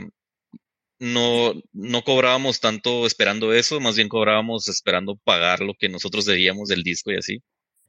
no, 1.00 1.54
no 1.72 2.04
cobrábamos 2.04 2.60
tanto 2.60 3.06
esperando 3.08 3.54
eso, 3.54 3.80
más 3.80 3.96
bien 3.96 4.10
cobrábamos 4.10 4.68
esperando 4.68 5.16
pagar 5.24 5.62
lo 5.62 5.74
que 5.76 5.88
nosotros 5.88 6.26
debíamos 6.26 6.68
del 6.68 6.84
disco 6.84 7.14
y 7.14 7.18
así. 7.18 7.40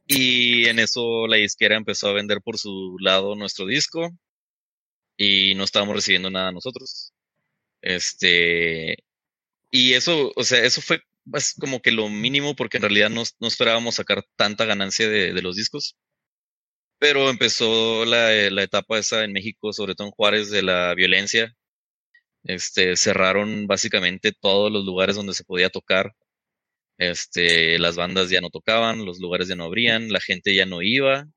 Y 0.07 0.67
en 0.67 0.79
eso 0.79 1.27
la 1.27 1.37
disquera 1.37 1.75
empezó 1.75 2.07
a 2.07 2.13
vender 2.13 2.39
por 2.41 2.57
su 2.57 2.95
lado 3.01 3.35
nuestro 3.35 3.65
disco 3.65 4.11
y 5.17 5.55
no 5.55 5.65
estábamos 5.65 5.95
recibiendo 5.95 6.29
nada 6.31 6.53
nosotros. 6.53 7.13
Este, 7.81 8.97
y 9.71 9.93
eso, 9.93 10.31
o 10.35 10.43
sea, 10.43 10.63
eso 10.63 10.81
fue 10.81 11.01
pues, 11.31 11.53
como 11.59 11.81
que 11.81 11.91
lo 11.91 12.09
mínimo 12.09 12.55
porque 12.55 12.77
en 12.77 12.83
realidad 12.83 13.09
no, 13.09 13.23
no 13.39 13.47
esperábamos 13.47 13.95
sacar 13.95 14.23
tanta 14.35 14.65
ganancia 14.65 15.07
de, 15.09 15.33
de 15.33 15.41
los 15.41 15.55
discos. 15.55 15.97
Pero 16.99 17.29
empezó 17.29 18.05
la, 18.05 18.31
la 18.49 18.63
etapa 18.63 18.97
esa 18.97 19.23
en 19.23 19.33
México, 19.33 19.71
sobre 19.73 19.93
todo 19.95 20.07
en 20.07 20.11
Juárez, 20.13 20.49
de 20.49 20.63
la 20.63 20.93
violencia. 20.95 21.53
Este, 22.43 22.95
cerraron 22.97 23.67
básicamente 23.67 24.31
todos 24.31 24.71
los 24.71 24.85
lugares 24.85 25.15
donde 25.15 25.33
se 25.33 25.43
podía 25.43 25.69
tocar. 25.69 26.13
Este, 26.97 27.77
las 27.79 27.95
bandas 27.95 28.29
ya 28.29 28.41
no 28.41 28.49
tocaban, 28.49 29.05
los 29.05 29.19
lugares 29.19 29.47
ya 29.47 29.55
no 29.55 29.65
abrían, 29.65 30.09
la 30.09 30.21
gente 30.21 30.55
ya 30.55 30.65
no 30.65 30.81
iba. 30.81 31.27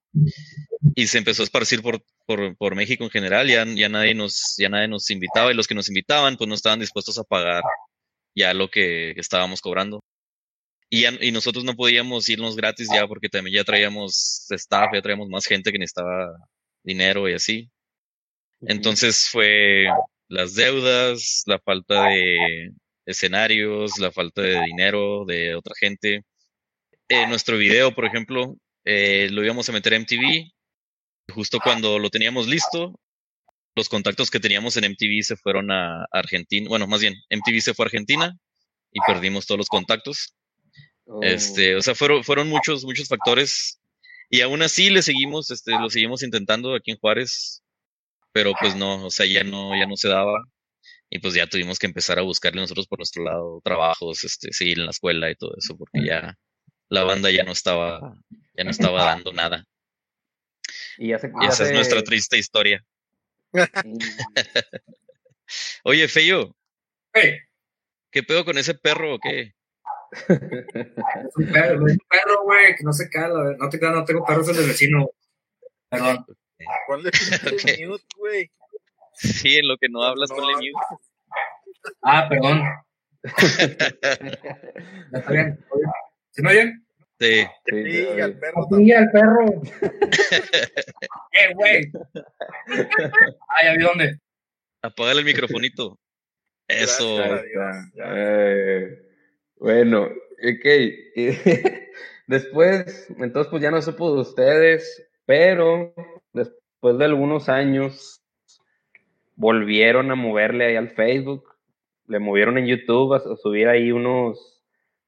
Y 0.95 1.07
se 1.09 1.19
empezó 1.19 1.43
a 1.43 1.45
esparcir 1.45 1.83
por, 1.83 2.03
por, 2.27 2.57
por 2.57 2.75
México 2.75 3.05
en 3.05 3.11
general, 3.11 3.49
ya, 3.49 3.67
ya 3.67 3.89
nadie 3.89 4.15
nos, 4.15 4.55
ya 4.57 4.69
nadie 4.71 4.89
nos 4.89 5.11
invitaba, 5.11 5.53
y 5.53 5.55
los 5.55 5.67
que 5.67 5.75
nos 5.75 5.89
invitaban, 5.89 6.37
pues 6.37 6.49
no 6.49 6.55
estaban 6.55 6.81
dispuestos 6.81 7.19
a 7.19 7.25
pagar 7.25 7.63
ya 8.35 8.55
lo 8.55 8.69
que 8.71 9.13
estábamos 9.13 9.61
cobrando. 9.61 10.01
Y, 10.91 11.03
ya- 11.03 11.19
y 11.21 11.33
nosotros 11.33 11.65
no 11.65 11.75
podíamos 11.77 12.29
irnos 12.29 12.57
gratis 12.57 12.89
ya 12.93 13.07
porque 13.07 13.29
también 13.29 13.57
ya 13.57 13.65
traíamos 13.65 14.47
staff, 14.51 14.91
ya 14.95 15.03
traíamos 15.03 15.29
más 15.29 15.47
gente 15.47 15.73
que 15.73 15.79
necesitaba 15.79 16.33
dinero 16.83 17.29
y 17.29 17.35
así. 17.35 17.71
Entonces 18.63 19.29
fue 19.31 19.87
las 20.29 20.55
deudas, 20.55 21.43
la 21.47 21.59
falta 21.61 22.09
de 22.09 22.71
escenarios, 23.07 23.99
la 23.99 24.13
falta 24.13 24.43
de 24.43 24.63
dinero 24.65 25.25
de 25.27 25.55
otra 25.55 25.75
gente. 25.79 26.23
Eh, 27.09 27.27
nuestro 27.27 27.57
video, 27.57 27.95
por 27.95 28.05
ejemplo, 28.05 28.57
eh, 28.85 29.29
lo 29.31 29.45
íbamos 29.45 29.69
a 29.69 29.73
meter 29.73 29.95
a 29.95 29.97
MTV. 29.97 30.53
Justo 31.33 31.59
cuando 31.63 31.99
lo 31.99 32.11
teníamos 32.11 32.49
listo, 32.49 33.00
los 33.75 33.89
contactos 33.89 34.31
que 34.31 34.41
teníamos 34.41 34.77
en 34.77 34.85
MTV 34.91 35.23
se 35.23 35.37
fueron 35.37 35.71
a 35.71 36.05
Argentina. 36.11 36.69
Bueno, 36.69 36.87
más 36.87 37.01
bien, 37.01 37.15
MTV 37.31 37.61
se 37.61 37.75
fue 37.75 37.85
a 37.85 37.87
Argentina 37.87 38.37
y 38.93 39.01
perdimos 39.07 39.47
todos 39.47 39.59
los 39.59 39.69
contactos. 39.69 40.35
Oh, 41.05 41.23
Este, 41.23 41.77
o 41.77 41.83
sea, 41.83 41.95
fueron, 41.95 42.25
fueron 42.25 42.49
muchos, 42.49 42.85
muchos 42.85 43.09
factores. 43.09 43.81
Y 44.29 44.43
aún 44.43 44.63
así 44.63 44.91
le 44.91 45.03
seguimos, 45.03 45.51
este, 45.51 45.73
lo 45.73 45.91
seguimos 45.91 46.23
intentando 46.23 46.75
aquí 46.75 46.93
en 46.93 46.99
Juárez, 46.99 47.63
pero 48.33 48.53
pues 48.61 48.77
no, 48.77 49.07
o 49.07 49.11
sea, 49.11 49.27
ya 49.27 49.43
no, 49.43 49.77
ya 49.77 49.87
no 49.87 49.97
se 49.97 50.09
daba. 50.09 50.45
Y 51.09 51.19
pues 51.19 51.35
ya 51.35 51.49
tuvimos 51.49 51.79
que 51.81 51.87
empezar 51.87 52.21
a 52.21 52.23
buscarle 52.23 52.61
nosotros 52.61 52.87
por 52.87 53.01
nuestro 53.01 53.25
lado 53.25 53.61
trabajos, 53.65 54.23
este, 54.23 54.53
seguir 54.53 54.79
en 54.79 54.85
la 54.85 54.93
escuela 54.93 55.29
y 55.31 55.35
todo 55.35 55.55
eso, 55.57 55.77
porque 55.77 56.05
ya 56.07 56.37
la 56.89 57.03
banda 57.03 57.31
ya 57.31 57.43
no 57.43 57.51
estaba, 57.51 58.17
ya 58.57 58.63
no 58.65 58.71
estaba 58.71 59.05
dando 59.05 59.33
nada. 59.33 59.65
y 60.97 61.13
esa 61.13 61.65
es 61.65 61.73
nuestra 61.73 62.03
triste 62.05 62.39
historia. 62.39 62.85
Oye, 65.85 66.09
Feyo, 66.09 66.55
Hey, 67.13 67.39
¿qué 68.13 68.23
pedo 68.23 68.45
con 68.45 68.57
ese 68.59 68.75
perro 68.75 69.15
o 69.15 69.19
qué? 69.19 69.55
es 70.29 71.37
un 71.37 71.47
perro, 71.53 71.87
es 71.87 71.93
un 71.95 71.99
perro, 72.09 72.43
güey, 72.45 72.75
que 72.77 72.85
no 72.85 72.93
se 72.93 73.09
cala. 73.11 73.57
No 73.59 73.69
te 73.69 73.79
no 73.81 74.05
tengo 74.05 74.25
perros 74.25 74.49
en 74.49 74.57
el 74.57 74.67
vecino. 74.69 75.11
Perdón. 75.89 76.25
Ponle 76.87 77.11
pinche 77.49 77.85
Ok. 77.85 77.89
mute, 77.89 78.05
güey. 78.17 78.51
Sí, 79.15 79.57
en 79.59 79.69
lo 79.69 79.77
que 79.77 79.89
no 79.89 80.03
hablas, 80.05 80.31
No, 80.31 80.37
ponle 80.37 80.55
mute. 80.55 81.03
Ah, 82.03 82.29
perdón. 82.29 82.63
Ya 85.13 85.19
está 85.19 85.33
bien. 85.33 85.65
¿Sí 86.31 86.43
me 86.43 86.51
oyen? 86.51 86.87
Sí. 87.21 87.45
sí, 87.67 87.85
Sí, 87.85 87.93
sí, 87.93 88.21
al 88.21 88.39
perro 88.39 88.67
al 88.97 89.11
perro. 89.11 89.63
¡Eh, 91.33 91.55
güey! 91.55 91.93
Ya 93.63 93.73
vi 93.77 93.83
dónde. 93.85 94.19
El 94.83 95.25
microfonito. 95.27 95.99
Eso. 96.67 97.17
Gracias. 97.17 97.93
Eh, 97.95 99.03
bueno, 99.57 100.05
ok. 100.05 100.67
después, 102.27 103.11
entonces 103.19 103.51
pues 103.51 103.63
ya 103.63 103.71
no 103.71 103.83
supo 103.83 104.15
de 104.15 104.21
ustedes, 104.23 105.07
pero 105.27 105.93
después 106.33 106.97
de 106.97 107.05
algunos 107.05 107.51
años 107.51 108.23
volvieron 109.37 110.11
a 110.11 110.15
moverle 110.15 110.65
ahí 110.65 110.77
al 110.77 110.91
Facebook, 110.91 111.55
le 112.07 112.19
movieron 112.19 112.57
en 112.57 112.67
YouTube 112.67 113.13
a, 113.13 113.17
a 113.19 113.37
subir 113.37 113.69
ahí 113.69 113.93
unos 113.93 114.60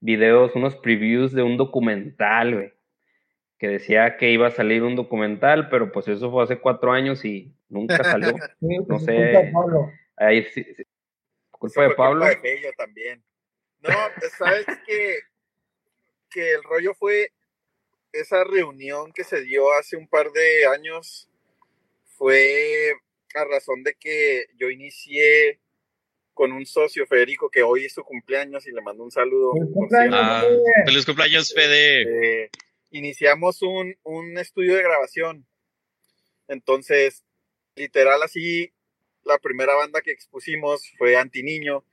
videos, 0.03 0.55
unos 0.55 0.77
previews 0.77 1.33
de 1.33 1.43
un 1.43 1.57
documental, 1.57 2.55
güey, 2.55 2.73
que 3.57 3.69
decía 3.69 4.17
que 4.19 4.31
iba 4.31 4.49
a 4.49 4.51
salir 4.51 4.83
un 4.83 4.97
documental, 4.97 5.69
pero 5.71 5.93
pues 5.93 6.09
eso 6.09 6.31
fue 6.31 6.43
hace 6.43 6.59
cuatro 6.59 6.93
años 6.93 7.25
y 7.25 7.55
nunca 7.69 8.03
salió. 8.05 8.37
Sí, 8.61 8.79
No 8.79 8.85
pues, 8.87 9.05
sé. 9.05 9.15
culpa 9.15 9.39
de 9.39 9.53
Pablo. 9.53 9.93
Ahí 10.17 10.43
sí, 10.43 10.65
sí. 10.65 10.75
Sí, 10.75 10.85
culpa 11.51 11.75
fue 11.75 11.89
de 11.89 11.95
Pablo. 11.95 12.21
Culpa 12.27 12.35
de 12.35 12.41
Fello 12.41 12.71
también. 12.77 13.23
No, 13.81 13.95
pues, 14.19 14.33
sabes 14.33 14.67
que, 14.87 15.19
que 16.29 16.53
el 16.53 16.63
rollo 16.65 16.93
fue 16.95 17.31
esa 18.13 18.45
reunión 18.45 19.13
que 19.13 19.25
se 19.25 19.41
dio 19.43 19.73
hace 19.73 19.97
un 19.97 20.09
par 20.09 20.31
de 20.33 20.67
años 20.67 21.31
fue 22.05 22.93
a 23.35 23.45
razón 23.45 23.83
de 23.83 23.95
que 23.95 24.47
yo 24.57 24.69
inicié 24.69 25.62
con 26.35 26.53
un 26.53 26.65
socio, 26.67 27.07
Federico, 27.07 27.51
que 27.51 27.63
hoy 27.63 27.87
es 27.87 27.95
su 27.95 28.03
cumpleaños 28.05 28.67
y 28.67 28.73
le 28.73 28.81
mando 28.81 29.05
un 29.05 29.11
saludo. 29.11 29.53
Feliz 29.53 29.73
cumpleaños. 29.73 30.21
Ah, 30.21 30.45
feliz 30.87 31.07
cumpleaños, 31.07 31.53
Fede. 31.55 32.45
Eh, 32.45 32.51
iniciamos 32.91 33.63
un, 33.63 33.97
un 34.03 34.39
estudio 34.39 34.77
de 34.77 34.83
grabación. 34.83 35.47
Entonces, 36.49 37.25
literal 37.77 38.23
así, 38.23 38.73
la 39.25 39.39
primera 39.39 39.75
banda 39.75 40.01
que 40.01 40.13
expusimos 40.13 40.91
fue 40.99 41.17
Antiniño. 41.17 41.85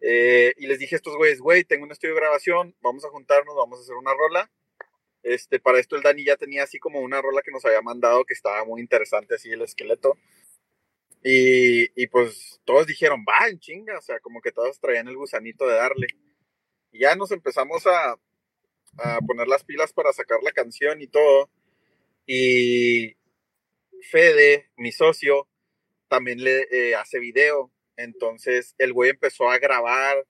Eh, 0.00 0.54
y 0.56 0.66
les 0.66 0.78
dije 0.78 0.94
a 0.94 0.98
estos 0.98 1.16
güeyes, 1.16 1.40
güey, 1.40 1.64
tengo 1.64 1.84
un 1.84 1.92
estudio 1.92 2.14
de 2.14 2.20
grabación, 2.20 2.74
vamos 2.80 3.04
a 3.04 3.10
juntarnos, 3.10 3.54
vamos 3.54 3.78
a 3.78 3.82
hacer 3.82 3.94
una 3.94 4.12
rola. 4.14 4.50
Este, 5.22 5.60
para 5.60 5.78
esto 5.78 5.96
el 5.96 6.02
Dani 6.02 6.24
ya 6.24 6.36
tenía 6.36 6.62
así 6.62 6.78
como 6.78 7.00
una 7.00 7.20
rola 7.20 7.42
que 7.42 7.50
nos 7.50 7.64
había 7.66 7.82
mandado 7.82 8.24
que 8.24 8.32
estaba 8.32 8.64
muy 8.64 8.80
interesante, 8.80 9.34
así 9.34 9.50
el 9.50 9.62
esqueleto. 9.62 10.16
Y, 11.22 12.02
y 12.02 12.06
pues 12.06 12.60
todos 12.64 12.86
dijeron, 12.86 13.24
va, 13.28 13.48
en 13.48 13.58
chinga, 13.58 13.98
o 13.98 14.02
sea, 14.02 14.20
como 14.20 14.40
que 14.40 14.52
todos 14.52 14.80
traían 14.80 15.08
el 15.08 15.16
gusanito 15.16 15.66
de 15.66 15.74
darle. 15.74 16.06
Y 16.92 17.00
ya 17.00 17.14
nos 17.16 17.30
empezamos 17.30 17.86
a, 17.86 18.12
a 18.98 19.20
poner 19.26 19.46
las 19.48 19.64
pilas 19.64 19.92
para 19.92 20.12
sacar 20.12 20.42
la 20.42 20.52
canción 20.52 21.00
y 21.02 21.06
todo. 21.08 21.50
Y 22.26 23.16
Fede, 24.10 24.70
mi 24.76 24.92
socio, 24.92 25.48
también 26.08 26.42
le 26.42 26.66
eh, 26.70 26.94
hace 26.94 27.18
video. 27.18 27.70
Entonces 27.96 28.74
el 28.78 28.92
güey 28.94 29.10
empezó 29.10 29.50
a 29.50 29.58
grabar, 29.58 30.26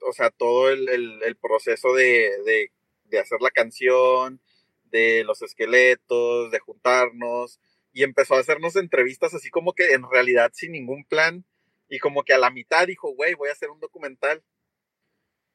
o 0.00 0.12
sea, 0.12 0.30
todo 0.30 0.70
el, 0.70 0.88
el- 0.88 1.36
proceso 1.36 1.92
de- 1.94 2.70
de 3.04 3.18
hacer 3.20 3.40
la 3.40 3.50
canción, 3.50 4.40
de 4.84 5.24
los 5.24 5.42
esqueletos, 5.42 6.50
de 6.50 6.58
juntarnos. 6.58 7.60
Y 7.96 8.02
empezó 8.02 8.34
a 8.34 8.40
hacernos 8.40 8.76
entrevistas 8.76 9.32
así 9.32 9.48
como 9.48 9.72
que 9.72 9.94
en 9.94 10.02
realidad 10.10 10.50
sin 10.52 10.72
ningún 10.72 11.02
plan. 11.06 11.46
Y 11.88 11.98
como 11.98 12.24
que 12.24 12.34
a 12.34 12.38
la 12.38 12.50
mitad 12.50 12.86
dijo, 12.86 13.08
güey, 13.14 13.32
voy 13.32 13.48
a 13.48 13.52
hacer 13.52 13.70
un 13.70 13.80
documental. 13.80 14.42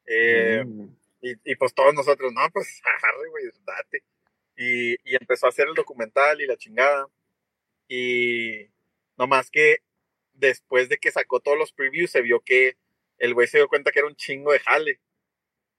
Eh, 0.07 0.63
Mm. 0.65 0.89
y, 1.21 1.51
y 1.51 1.55
pues 1.55 1.75
todos 1.75 1.93
nosotros, 1.93 2.33
no, 2.33 2.41
pues 2.51 2.81
agarre, 2.83 3.29
güey, 3.29 3.43
date. 3.63 4.03
Y, 4.57 4.93
y 5.07 5.15
empezó 5.15 5.45
a 5.45 5.49
hacer 5.49 5.67
el 5.67 5.75
documental 5.75 6.41
y 6.41 6.47
la 6.47 6.57
chingada. 6.57 7.05
Y 7.87 8.71
no 9.19 9.27
más 9.27 9.51
que 9.51 9.83
después 10.33 10.89
de 10.89 10.97
que 10.97 11.11
sacó 11.11 11.41
todos 11.41 11.59
los 11.59 11.71
previews, 11.71 12.09
se 12.09 12.21
vio 12.23 12.39
que 12.39 12.75
el 13.19 13.35
güey 13.35 13.45
se 13.47 13.59
dio 13.59 13.67
cuenta 13.67 13.91
que 13.91 13.99
era 13.99 14.07
un 14.07 14.15
chingo 14.15 14.51
de 14.51 14.59
jale. 14.61 14.99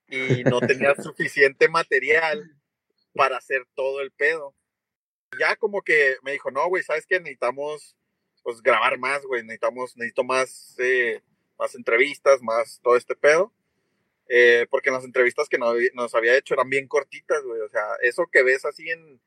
Y 0.08 0.44
no 0.44 0.60
tenía 0.60 0.94
suficiente 1.02 1.68
material 1.68 2.56
para 3.14 3.38
hacer 3.38 3.66
todo 3.74 4.00
el 4.00 4.12
pedo. 4.12 4.54
Ya 5.38 5.56
como 5.56 5.82
que 5.82 6.16
me 6.22 6.32
dijo, 6.32 6.50
no, 6.50 6.68
güey, 6.68 6.82
¿sabes 6.82 7.06
qué? 7.06 7.18
Necesitamos 7.18 7.96
pues 8.42 8.60
grabar 8.62 8.98
más, 8.98 9.22
güey. 9.24 9.42
Necesitamos, 9.42 9.96
necesito 9.96 10.24
más, 10.24 10.76
eh, 10.78 11.20
más 11.58 11.74
entrevistas, 11.74 12.42
más 12.42 12.80
todo 12.82 12.96
este 12.96 13.14
pedo. 13.14 13.52
Eh, 14.28 14.66
porque 14.70 14.90
las 14.90 15.04
entrevistas 15.04 15.48
que 15.48 15.58
nos, 15.58 15.76
nos 15.94 16.14
había 16.14 16.36
hecho 16.36 16.54
eran 16.54 16.68
bien 16.70 16.88
cortitas, 16.88 17.42
güey. 17.44 17.60
O 17.60 17.68
sea, 17.68 17.82
eso 18.02 18.26
que 18.30 18.42
ves 18.42 18.64
así 18.64 18.88
en, 18.90 19.20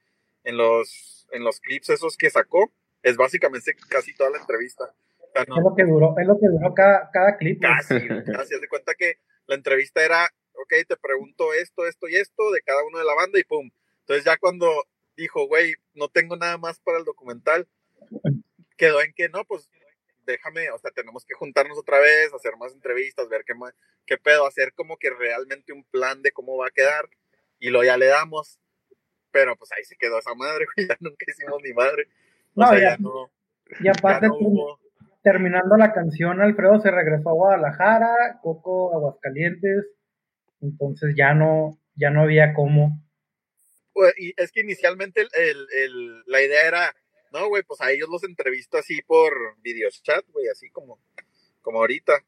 en, 0.44 0.58
los, 0.58 1.28
en 1.32 1.44
los 1.44 1.60
clips 1.60 1.90
esos 1.90 2.18
que 2.18 2.30
sacó, 2.30 2.72
es 3.04 3.16
básicamente 3.18 3.76
casi 3.90 4.16
toda 4.16 4.32
la 4.32 4.40
entrevista. 4.40 4.94
O 5.20 5.28
sea, 5.34 5.46
no- 5.48 5.58
Es 5.58 5.64
lo 5.64 5.76
que 5.76 5.84
duró, 5.84 6.16
es 6.20 6.28
lo 6.28 6.40
que 6.40 6.48
duró 6.48 6.74
cada, 6.74 7.10
cada 7.12 7.38
clip. 7.38 7.62
casi, 7.62 8.08
casi. 8.08 8.54
Haz 8.56 8.62
de 8.62 8.68
cuenta 8.68 8.94
que 8.96 9.20
la 9.48 9.56
entrevista 9.56 10.04
era 10.04 10.28
ok, 10.58 10.74
te 10.88 10.98
pregunto 10.98 11.54
esto, 11.54 11.86
esto 11.86 12.08
y 12.08 12.16
esto 12.16 12.50
de 12.52 12.62
cada 12.62 12.84
uno 12.86 12.98
de 12.98 13.06
la 13.06 13.14
banda 13.14 13.38
y 13.40 13.44
pum. 13.44 13.70
Entonces 14.00 14.24
ya 14.26 14.38
cuando 14.38 14.72
dijo, 15.18 15.48
güey, 15.48 15.74
no 15.94 16.08
tengo 16.10 16.36
nada 16.36 16.58
más 16.58 16.80
para 16.80 16.98
el 17.00 17.06
documental, 17.06 17.68
quedó 18.78 19.02
en 19.02 19.14
que 19.14 19.30
no, 19.30 19.44
pues 19.46 19.70
déjame, 20.26 20.70
o 20.72 20.78
sea, 20.80 20.92
tenemos 20.92 21.24
que 21.26 21.36
juntarnos 21.36 21.78
otra 21.78 22.00
vez, 22.00 22.34
hacer 22.34 22.58
más 22.58 22.74
entrevistas, 22.74 23.30
ver 23.30 23.44
qué, 23.46 23.54
qué 24.06 24.18
pedo, 24.18 24.46
hacer 24.48 24.74
como 24.74 24.98
que 24.98 25.10
realmente 25.12 25.72
un 25.74 25.84
plan 25.86 26.22
de 26.22 26.32
cómo 26.32 26.58
va 26.58 26.68
a 26.68 26.72
quedar 26.72 27.08
y 27.60 27.70
lo 27.70 27.84
ya 27.84 27.98
le 27.98 28.08
damos. 28.08 28.60
Pero 29.32 29.56
pues 29.58 29.72
ahí 29.74 29.84
se 29.84 29.98
quedó 29.98 30.18
esa 30.20 30.34
madre, 30.34 30.66
güey, 30.76 30.88
ya 30.88 30.98
nunca 31.00 31.26
hicimos 31.28 31.62
ni 31.64 31.74
madre. 31.74 32.08
O 32.56 32.62
No, 32.62 32.70
sea, 32.70 32.80
ya- 32.80 32.90
ya 32.92 32.98
no, 32.98 33.30
Y 33.82 33.88
aparte, 33.88 34.28
no 34.28 34.80
terminando 35.24 35.76
la 35.78 35.92
canción, 35.92 36.40
Alfredo 36.42 36.80
se 36.80 36.92
regresó 36.92 37.30
a 37.30 37.34
Guadalajara, 37.34 38.40
Coco 38.44 38.94
Aguascalientes, 38.96 39.86
entonces 40.62 41.16
ya 41.18 41.34
no, 41.34 41.78
ya 41.96 42.12
no 42.12 42.22
había 42.22 42.54
cómo. 42.54 43.02
Pues, 43.96 44.14
y 44.18 44.34
es 44.36 44.52
que 44.52 44.60
inicialmente 44.60 45.22
el, 45.22 45.30
el- 45.36 45.68
el- 45.72 46.24
la 46.28 46.42
idea 46.44 46.68
era, 46.68 46.96
no, 47.32 47.48
güey, 47.48 47.64
pues 47.64 47.80
a 47.80 47.92
ellos 47.94 48.10
los 48.10 48.26
entrevisto 48.26 48.78
así 48.78 49.02
por 49.04 49.34
videochat, 49.62 50.26
güey, 50.34 50.50
así 50.50 50.70
como, 50.70 51.00
como 51.62 51.80
ahorita. 51.80 52.22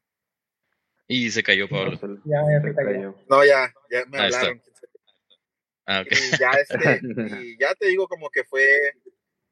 Y 1.06 1.30
se 1.30 1.42
cayó 1.42 1.68
Pablo. 1.68 1.92
Ya, 2.24 2.40
ya 2.50 2.60
se 2.62 2.68
se 2.70 2.74
cayó. 2.74 2.88
cayó. 2.90 3.14
No, 3.28 3.44
ya, 3.44 3.70
ya 3.90 4.06
me 4.06 4.18
Ahí 4.18 4.28
está. 4.28 4.40
hablaron. 4.40 4.62
Ah. 5.86 6.04
Y 6.10 6.38
ya 6.38 6.50
este, 6.52 7.00
y 7.44 7.58
ya 7.58 7.74
te 7.74 7.86
digo 7.88 8.08
como 8.08 8.30
que 8.30 8.44
fue, 8.44 8.66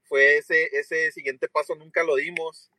fue 0.04 0.38
ese, 0.38 0.64
ese 0.72 1.12
siguiente 1.12 1.48
paso 1.48 1.74
nunca 1.74 2.02
lo 2.02 2.16
dimos. 2.16 2.70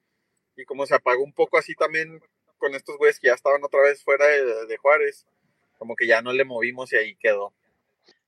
Y 0.55 0.65
como 0.65 0.87
se 0.87 0.95
apagó 0.95 1.23
un 1.23 1.33
poco 1.33 1.59
así 1.59 1.75
también 1.75 2.19
con 2.57 2.73
estos 2.73 2.97
güeyes 2.97 3.19
que 3.19 3.27
ya 3.27 3.35
estaban 3.35 3.63
otra 3.63 3.81
vez 3.81 4.03
fuera 4.03 4.25
de, 4.25 4.65
de 4.65 4.77
Juárez, 4.77 5.27
como 5.77 5.95
que 5.95 6.07
ya 6.07 6.23
no 6.23 6.33
le 6.33 6.43
movimos 6.43 6.91
y 6.91 6.95
ahí 6.95 7.15
quedó. 7.17 7.53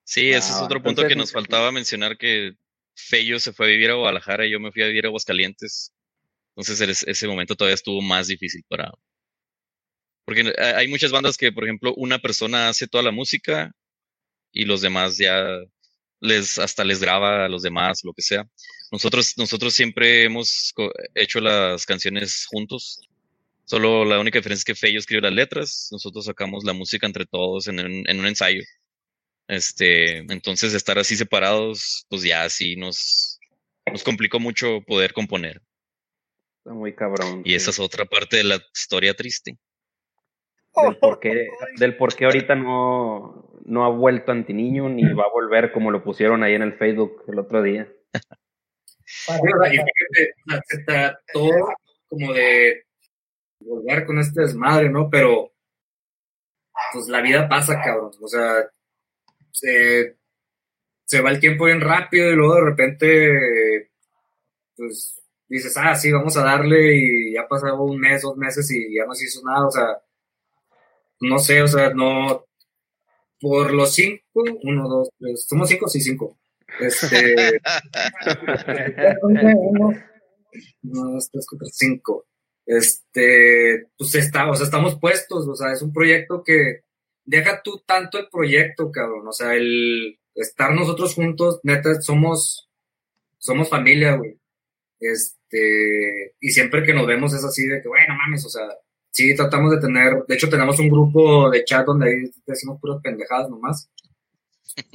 Sí, 0.09 0.29
ese 0.31 0.49
es 0.53 0.55
Ah, 0.57 0.63
otro 0.63 0.81
punto 0.81 1.07
que 1.07 1.15
nos 1.15 1.31
faltaba 1.31 1.71
mencionar 1.71 2.17
que 2.17 2.53
Fello 2.95 3.39
se 3.39 3.53
fue 3.53 3.67
a 3.67 3.69
vivir 3.69 3.91
a 3.91 3.93
Guadalajara 3.93 4.47
y 4.47 4.49
yo 4.49 4.59
me 4.59 4.71
fui 4.71 4.81
a 4.81 4.87
vivir 4.87 5.05
a 5.05 5.09
Aguascalientes. 5.09 5.93
Entonces 6.55 7.05
ese- 7.05 7.27
momento 7.27 7.55
todavía 7.55 7.75
estuvo 7.75 8.01
más 8.01 8.25
difícil 8.27 8.63
para... 8.67 8.91
Porque 10.25 10.51
hay- 10.57 10.73
hay 10.77 10.87
muchas 10.87 11.11
bandas 11.11 11.37
que, 11.37 11.51
por 11.51 11.63
ejemplo, 11.63 11.93
una 11.95 12.17
persona 12.17 12.69
hace 12.69 12.87
toda 12.87 13.03
la 13.03 13.11
música 13.11 13.71
y 14.51 14.65
los 14.65 14.81
demás 14.81 15.17
ya 15.19 15.45
les 16.21 16.57
hasta 16.57 16.83
les 16.83 16.99
graba 16.99 17.45
a 17.45 17.49
los 17.49 17.61
demás, 17.61 18.03
lo 18.03 18.11
que 18.13 18.23
sea. 18.23 18.49
Nosotros, 18.91 19.37
nosotros 19.37 19.75
siempre 19.75 20.23
hemos 20.23 20.73
hecho 21.13 21.39
las 21.39 21.85
canciones 21.85 22.47
juntos. 22.47 22.99
Solo 23.65 24.05
la 24.05 24.19
única 24.19 24.39
diferencia 24.39 24.61
es 24.61 24.65
que 24.65 24.73
Fello 24.75 24.97
escribe 24.97 25.21
las 25.21 25.33
letras, 25.33 25.89
nosotros 25.91 26.25
sacamos 26.25 26.63
la 26.63 26.73
música 26.73 27.05
entre 27.05 27.27
todos 27.27 27.67
en 27.67 27.79
un, 27.79 28.09
en 28.09 28.19
un 28.19 28.25
ensayo. 28.25 28.63
Este, 29.49 30.19
entonces 30.31 30.75
estar 30.75 30.99
así 30.99 31.15
separados, 31.15 32.05
pues 32.07 32.21
ya 32.21 32.43
así 32.43 32.75
nos, 32.75 33.39
nos 33.91 34.03
complicó 34.03 34.39
mucho 34.39 34.81
poder 34.85 35.11
componer. 35.11 35.59
Está 36.59 36.71
muy 36.71 36.93
cabrón. 36.93 37.41
Y 37.43 37.55
esa 37.55 37.71
es 37.71 37.79
otra 37.79 38.05
parte 38.05 38.37
de 38.37 38.43
la 38.43 38.61
historia 38.75 39.15
triste. 39.15 39.57
del 40.75 40.97
por 40.97 41.19
qué, 41.19 41.47
del 41.77 41.97
por 41.97 42.15
qué 42.15 42.25
ahorita 42.25 42.53
no, 42.53 43.51
no 43.65 43.85
ha 43.85 43.89
vuelto 43.89 44.31
Antiniño 44.31 44.87
ni 44.87 45.01
va 45.13 45.23
a 45.23 45.33
volver 45.33 45.71
como 45.71 45.89
lo 45.89 46.03
pusieron 46.03 46.43
ahí 46.43 46.53
en 46.53 46.61
el 46.61 46.77
Facebook 46.77 47.23
el 47.27 47.39
otro 47.39 47.63
día. 47.63 47.91
Se 50.67 50.83
trató 50.85 51.49
como 52.07 52.33
de 52.33 52.83
volver 53.61 54.05
con 54.05 54.19
este 54.19 54.41
desmadre, 54.41 54.91
¿no? 54.91 55.09
Pero, 55.09 55.51
pues 56.93 57.07
la 57.07 57.21
vida 57.21 57.49
pasa, 57.49 57.81
cabrón. 57.81 58.11
O 58.21 58.27
sea, 58.27 58.69
se, 59.51 60.17
se 61.05 61.21
va 61.21 61.31
el 61.31 61.39
tiempo 61.39 61.65
bien 61.65 61.81
rápido 61.81 62.31
y 62.31 62.35
luego 62.35 62.55
de 62.55 62.61
repente, 62.61 63.91
pues 64.75 65.19
dices, 65.47 65.75
ah, 65.77 65.95
sí, 65.95 66.11
vamos 66.11 66.37
a 66.37 66.43
darle 66.43 66.95
y 66.95 67.33
ya 67.33 67.47
pasaba 67.47 67.81
un 67.81 67.99
mes, 67.99 68.21
dos 68.21 68.37
meses 68.37 68.69
y 68.71 68.95
ya 68.95 69.05
no 69.05 69.13
se 69.13 69.25
hizo 69.25 69.41
nada. 69.43 69.67
O 69.67 69.71
sea, 69.71 70.01
no 71.21 71.39
sé, 71.39 71.61
o 71.61 71.67
sea, 71.67 71.89
no. 71.93 72.45
Por 73.41 73.73
los 73.73 73.93
cinco, 73.95 74.43
uno, 74.63 74.89
dos, 74.89 75.09
tres, 75.17 75.45
somos 75.47 75.69
cinco, 75.69 75.87
sí, 75.87 76.01
cinco. 76.01 76.37
Este. 76.79 77.59
Uno, 79.21 79.93
dos, 80.81 81.29
tres, 81.31 81.47
cuatro, 81.49 81.67
cinco. 81.71 82.25
Este, 82.65 83.87
pues 83.97 84.13
está, 84.15 84.49
o 84.49 84.55
sea, 84.55 84.65
estamos 84.65 84.99
puestos, 84.99 85.47
o 85.47 85.55
sea, 85.55 85.71
es 85.71 85.81
un 85.81 85.93
proyecto 85.93 86.43
que 86.43 86.81
deja 87.29 87.61
tú 87.61 87.83
tanto 87.85 88.17
el 88.17 88.27
proyecto, 88.27 88.91
cabrón, 88.91 89.27
o 89.27 89.31
sea, 89.31 89.53
el 89.53 90.17
estar 90.33 90.73
nosotros 90.73 91.13
juntos, 91.13 91.59
neta, 91.61 92.01
somos, 92.01 92.69
somos 93.37 93.69
familia, 93.69 94.15
güey. 94.15 94.39
Este, 94.99 96.33
y 96.39 96.49
siempre 96.49 96.83
que 96.83 96.93
nos 96.93 97.05
vemos 97.05 97.31
es 97.33 97.43
así 97.43 97.67
de 97.67 97.81
que, 97.81 97.87
bueno, 97.87 98.15
mames, 98.15 98.45
o 98.45 98.49
sea, 98.49 98.67
sí 99.11 99.35
tratamos 99.35 99.71
de 99.71 99.79
tener, 99.79 100.25
de 100.27 100.35
hecho 100.35 100.49
tenemos 100.49 100.79
un 100.79 100.89
grupo 100.89 101.51
de 101.51 101.63
chat 101.63 101.85
donde 101.85 102.09
ahí 102.09 102.31
decimos 102.47 102.79
puras 102.81 102.99
pendejadas 103.03 103.47
nomás, 103.47 103.89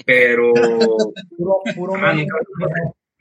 pero 0.05 0.53
puro, 1.37 1.61
puro 1.76 1.95
Ah, 1.97 2.12
nunca, 2.14 2.37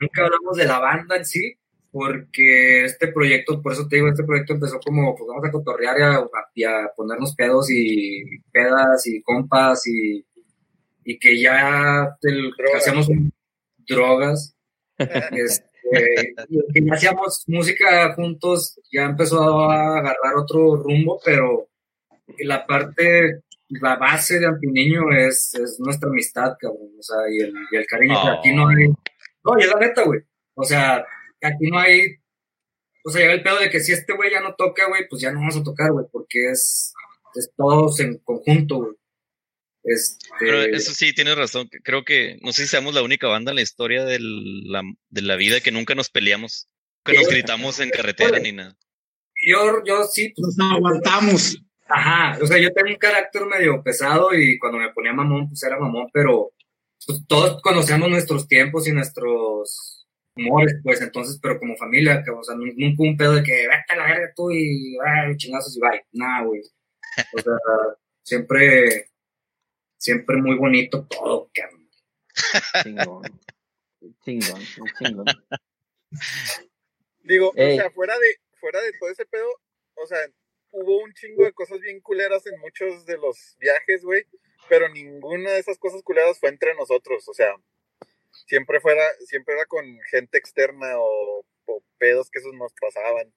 nunca 0.00 0.24
hablamos 0.24 0.56
de 0.56 0.64
la 0.64 0.80
banda 0.80 1.16
en 1.16 1.24
sí, 1.24 1.54
porque 1.94 2.84
este 2.86 3.06
proyecto, 3.12 3.62
por 3.62 3.72
eso 3.72 3.86
te 3.86 3.94
digo, 3.96 4.08
este 4.08 4.24
proyecto 4.24 4.54
empezó 4.54 4.80
como, 4.80 5.14
pues 5.14 5.28
vamos 5.28 5.44
a 5.46 5.52
cotorrear 5.52 5.96
y 5.96 6.02
a, 6.02 6.26
y 6.56 6.64
a 6.64 6.90
ponernos 6.96 7.36
pedos 7.36 7.70
y 7.70 8.24
pedas 8.50 9.06
y 9.06 9.22
compas 9.22 9.86
y, 9.86 10.26
y 11.04 11.16
que 11.20 11.40
ya 11.40 12.16
el- 12.22 12.50
Drogas. 12.58 12.74
hacíamos 12.82 13.08
drogas, 13.86 14.56
este, 14.98 16.34
y 16.48 16.72
que 16.72 16.84
ya 16.84 16.94
hacíamos 16.94 17.44
música 17.46 18.12
juntos, 18.14 18.80
ya 18.90 19.04
empezó 19.04 19.70
a 19.70 19.98
agarrar 19.98 20.34
otro 20.36 20.74
rumbo, 20.74 21.20
pero 21.24 21.68
la 22.40 22.66
parte, 22.66 23.42
la 23.68 23.94
base 23.94 24.40
de 24.40 24.46
Antiniño 24.46 25.12
es, 25.12 25.54
es 25.54 25.78
nuestra 25.78 26.08
amistad, 26.08 26.56
cabrón, 26.58 26.88
o 26.98 27.02
sea, 27.04 27.18
y 27.30 27.38
el, 27.38 27.54
y 27.70 27.76
el 27.76 27.86
cariño, 27.86 28.16
que 28.20 28.30
aquí 28.30 28.52
no 28.52 28.66
hay, 28.66 28.88
no, 29.44 29.58
y 29.58 29.62
es 29.62 29.68
la 29.68 29.78
neta, 29.78 30.02
güey, 30.02 30.22
o 30.54 30.64
sea, 30.64 31.04
aquí 31.46 31.70
no 31.70 31.78
hay, 31.78 32.16
o 33.04 33.10
sea, 33.10 33.32
el 33.32 33.42
pedo 33.42 33.58
de 33.58 33.70
que 33.70 33.80
si 33.80 33.92
este 33.92 34.14
güey 34.14 34.30
ya 34.30 34.40
no 34.40 34.54
toca, 34.54 34.88
güey, 34.88 35.06
pues 35.08 35.22
ya 35.22 35.30
no 35.30 35.40
vamos 35.40 35.56
a 35.56 35.62
tocar, 35.62 35.92
güey, 35.92 36.06
porque 36.10 36.50
es, 36.50 36.92
es 37.34 37.50
todos 37.56 38.00
en 38.00 38.18
conjunto, 38.18 38.76
güey. 38.76 38.94
Este, 39.84 40.26
Pero 40.38 40.62
eso 40.62 40.94
sí, 40.94 41.12
tienes 41.12 41.36
razón. 41.36 41.68
Creo 41.82 42.04
que, 42.04 42.38
no 42.40 42.52
sé 42.52 42.62
si 42.62 42.68
seamos 42.68 42.94
la 42.94 43.02
única 43.02 43.28
banda 43.28 43.52
en 43.52 43.56
la 43.56 43.62
historia 43.62 44.04
de 44.04 44.18
la, 44.18 44.82
de 45.10 45.22
la 45.22 45.36
vida 45.36 45.60
que 45.60 45.72
nunca 45.72 45.94
nos 45.94 46.08
peleamos, 46.08 46.68
que 47.04 47.12
nos 47.12 47.28
gritamos 47.28 47.80
en 47.80 47.90
carretera 47.90 48.38
ni 48.38 48.52
nada. 48.52 48.76
yo, 49.46 49.84
yo 49.84 50.04
sí, 50.04 50.32
pues, 50.34 50.56
Nos 50.56 50.72
aguantamos. 50.72 51.58
Ajá, 51.86 52.38
o 52.42 52.46
sea, 52.46 52.58
yo 52.58 52.72
tengo 52.72 52.88
un 52.88 52.96
carácter 52.96 53.44
medio 53.44 53.82
pesado 53.82 54.34
y 54.34 54.58
cuando 54.58 54.78
me 54.78 54.90
ponía 54.92 55.12
mamón, 55.12 55.48
pues 55.48 55.62
era 55.62 55.78
mamón, 55.78 56.08
pero 56.14 56.52
pues, 57.06 57.20
todos 57.28 57.60
conocemos 57.60 58.08
nuestros 58.08 58.48
tiempos 58.48 58.88
y 58.88 58.92
nuestros 58.92 59.93
humores, 60.36 60.74
pues 60.82 61.00
entonces, 61.00 61.38
pero 61.42 61.58
como 61.58 61.76
familia, 61.76 62.22
que, 62.24 62.30
o 62.30 62.42
sea, 62.42 62.54
nun- 62.56 62.74
nunca 62.76 63.02
un 63.02 63.16
pedo 63.16 63.34
de 63.34 63.42
que 63.42 63.52
vete 63.68 63.84
a 63.90 63.96
la 63.96 64.06
verga 64.06 64.32
tú 64.34 64.50
y 64.50 64.96
ay, 65.04 65.36
chingazos 65.36 65.76
y 65.76 65.80
bye. 65.80 66.04
Nah, 66.12 66.44
güey. 66.44 66.60
O 67.34 67.38
sea, 67.40 67.54
siempre, 68.22 69.10
siempre 69.96 70.36
muy 70.36 70.56
bonito 70.56 71.06
todo, 71.06 71.50
cabrón. 71.54 71.88
Chingón. 72.82 73.40
Chingón, 74.24 74.60
chingón. 74.98 75.24
Digo, 77.22 77.52
Ey. 77.56 77.78
o 77.78 77.82
sea, 77.82 77.90
fuera 77.90 78.18
de, 78.18 78.36
fuera 78.60 78.80
de 78.82 78.92
todo 78.98 79.10
ese 79.10 79.24
pedo, 79.26 79.48
o 79.94 80.06
sea, 80.06 80.18
hubo 80.72 81.02
un 81.02 81.12
chingo 81.14 81.44
de 81.44 81.52
cosas 81.52 81.80
bien 81.80 82.00
culeras 82.00 82.44
en 82.46 82.58
muchos 82.60 83.06
de 83.06 83.16
los 83.18 83.56
viajes, 83.60 84.02
güey, 84.04 84.24
pero 84.68 84.88
ninguna 84.88 85.52
de 85.52 85.60
esas 85.60 85.78
cosas 85.78 86.02
culeras 86.02 86.38
fue 86.38 86.48
entre 86.50 86.74
nosotros, 86.74 87.26
o 87.28 87.34
sea, 87.34 87.54
siempre 88.46 88.80
fuera, 88.80 89.06
siempre 89.26 89.54
era 89.54 89.66
con 89.66 89.84
gente 90.10 90.38
externa 90.38 90.98
o, 90.98 91.44
o 91.66 91.82
pedos 91.98 92.30
que 92.30 92.38
esos 92.38 92.54
nos 92.54 92.72
pasaban. 92.80 93.32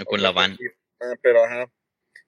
o 0.00 0.04
Con 0.04 0.22
la 0.22 0.32
van. 0.32 0.56
Ah, 1.00 1.14
pero 1.22 1.44
ajá, 1.44 1.70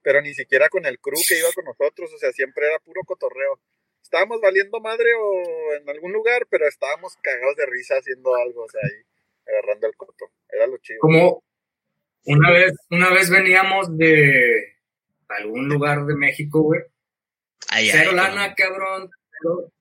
pero 0.02 0.22
ni 0.22 0.34
siquiera 0.34 0.68
con 0.68 0.86
el 0.86 0.98
crew 0.98 1.18
que 1.26 1.38
iba 1.38 1.48
con 1.54 1.64
nosotros, 1.64 2.12
o 2.12 2.18
sea, 2.18 2.32
siempre 2.32 2.66
era 2.66 2.78
puro 2.78 3.02
cotorreo. 3.04 3.60
Estábamos 4.02 4.40
valiendo 4.40 4.80
madre 4.80 5.12
o 5.14 5.74
en 5.74 5.88
algún 5.88 6.12
lugar, 6.12 6.46
pero 6.50 6.66
estábamos 6.66 7.16
cagados 7.22 7.56
de 7.56 7.66
risa 7.66 7.96
haciendo 7.96 8.34
algo, 8.34 8.64
o 8.64 8.68
sea, 8.68 8.80
ahí 8.82 9.04
agarrando 9.46 9.86
el 9.86 9.96
coto. 9.96 10.30
Era 10.48 10.66
lo 10.66 10.78
chido. 10.78 11.00
Como 11.00 11.44
una 12.24 12.50
vez, 12.50 12.72
una 12.90 13.10
vez 13.10 13.30
veníamos 13.30 13.96
de 13.96 14.76
algún 15.28 15.68
lugar 15.68 16.06
de 16.06 16.14
México, 16.14 16.62
güey. 16.62 16.80
Ay, 17.68 17.88
Cero 17.90 18.10
ay, 18.10 18.16
lana, 18.16 18.54
cabrón. 18.54 19.10
Cero, 19.30 19.72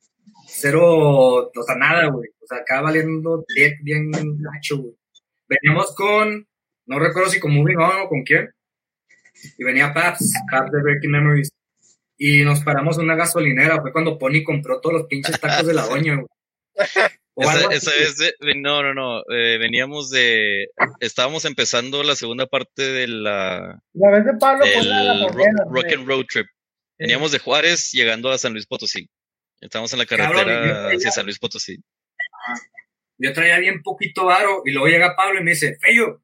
cero, 0.49 1.51
o 1.55 1.63
sea, 1.65 1.75
nada, 1.75 2.07
güey. 2.07 2.29
O 2.41 2.45
sea, 2.47 2.59
acá 2.59 2.81
valiendo 2.81 3.43
bien, 3.55 3.77
bien 3.81 4.11
gacho, 4.11 4.77
güey. 4.77 4.93
Veníamos 5.47 5.93
con, 5.95 6.47
no 6.85 6.99
recuerdo 6.99 7.29
si 7.29 7.39
con 7.39 7.53
Moving 7.53 7.77
On 7.77 8.01
o 8.01 8.09
con 8.09 8.23
quién. 8.23 8.49
Y 9.57 9.63
venía 9.63 9.93
Paps, 9.93 10.33
Paps 10.51 10.71
de 10.71 10.81
Breaking 10.81 11.11
Memories. 11.11 11.49
y 12.17 12.43
nos 12.43 12.59
paramos 12.61 12.97
en 12.97 13.05
una 13.05 13.15
gasolinera. 13.15 13.81
Fue 13.81 13.93
cuando 13.93 14.17
Pony 14.19 14.43
compró 14.45 14.81
todos 14.81 14.93
los 14.99 15.07
pinches 15.07 15.39
tacos 15.39 15.65
de 15.67 15.73
la 15.73 15.85
doña, 15.87 16.15
güey. 16.15 16.27
Esa, 17.37 17.91
vez, 17.91 18.17
de- 18.17 18.33
no, 18.57 18.83
no, 18.83 18.93
no, 18.93 19.19
eh, 19.33 19.57
veníamos 19.57 20.09
de, 20.09 20.67
estábamos 20.99 21.45
empezando 21.45 22.03
la 22.03 22.15
segunda 22.17 22.47
parte 22.47 22.83
de 22.83 23.07
la, 23.07 23.79
La 23.93 24.09
vez 24.11 24.25
de 24.25 24.33
Pablo 24.33 24.65
del 24.65 24.89
la 24.89 25.27
Rock 25.69 25.85
and 25.95 26.05
Road 26.05 26.25
Trip. 26.29 26.47
Veníamos 26.97 27.31
de 27.31 27.39
Juárez 27.39 27.91
llegando 27.93 28.29
a 28.29 28.37
San 28.37 28.51
Luis 28.51 28.65
Potosí. 28.65 29.07
Estábamos 29.61 29.91
en 29.93 29.99
la 29.99 30.05
Cabrón, 30.05 30.27
carretera 30.31 30.91
yo- 30.91 30.97
hacia 30.97 31.11
San 31.11 31.25
Luis 31.25 31.39
Potosí. 31.39 31.81
Yo 33.17 33.33
traía 33.33 33.59
bien 33.59 33.81
poquito 33.83 34.25
varo 34.25 34.61
y 34.65 34.71
luego 34.71 34.87
llega 34.87 35.15
Pablo 35.15 35.39
y 35.41 35.43
me 35.43 35.51
dice, 35.51 35.77
Feyo, 35.81 36.21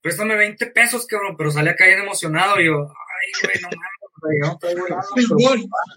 préstame 0.00 0.34
20 0.34 0.66
pesos, 0.66 1.06
cabrón, 1.06 1.36
pero 1.36 1.52
sale 1.52 1.70
acá 1.70 1.86
bien 1.86 2.00
emocionado. 2.00 2.60
Y 2.60 2.66
yo, 2.66 2.88
ay, 2.88 3.30
güey, 3.42 3.54
no 3.62 3.68
mames, 3.68 4.10
güey, 4.20 4.38
no 4.40 4.58
traigo 4.58 4.88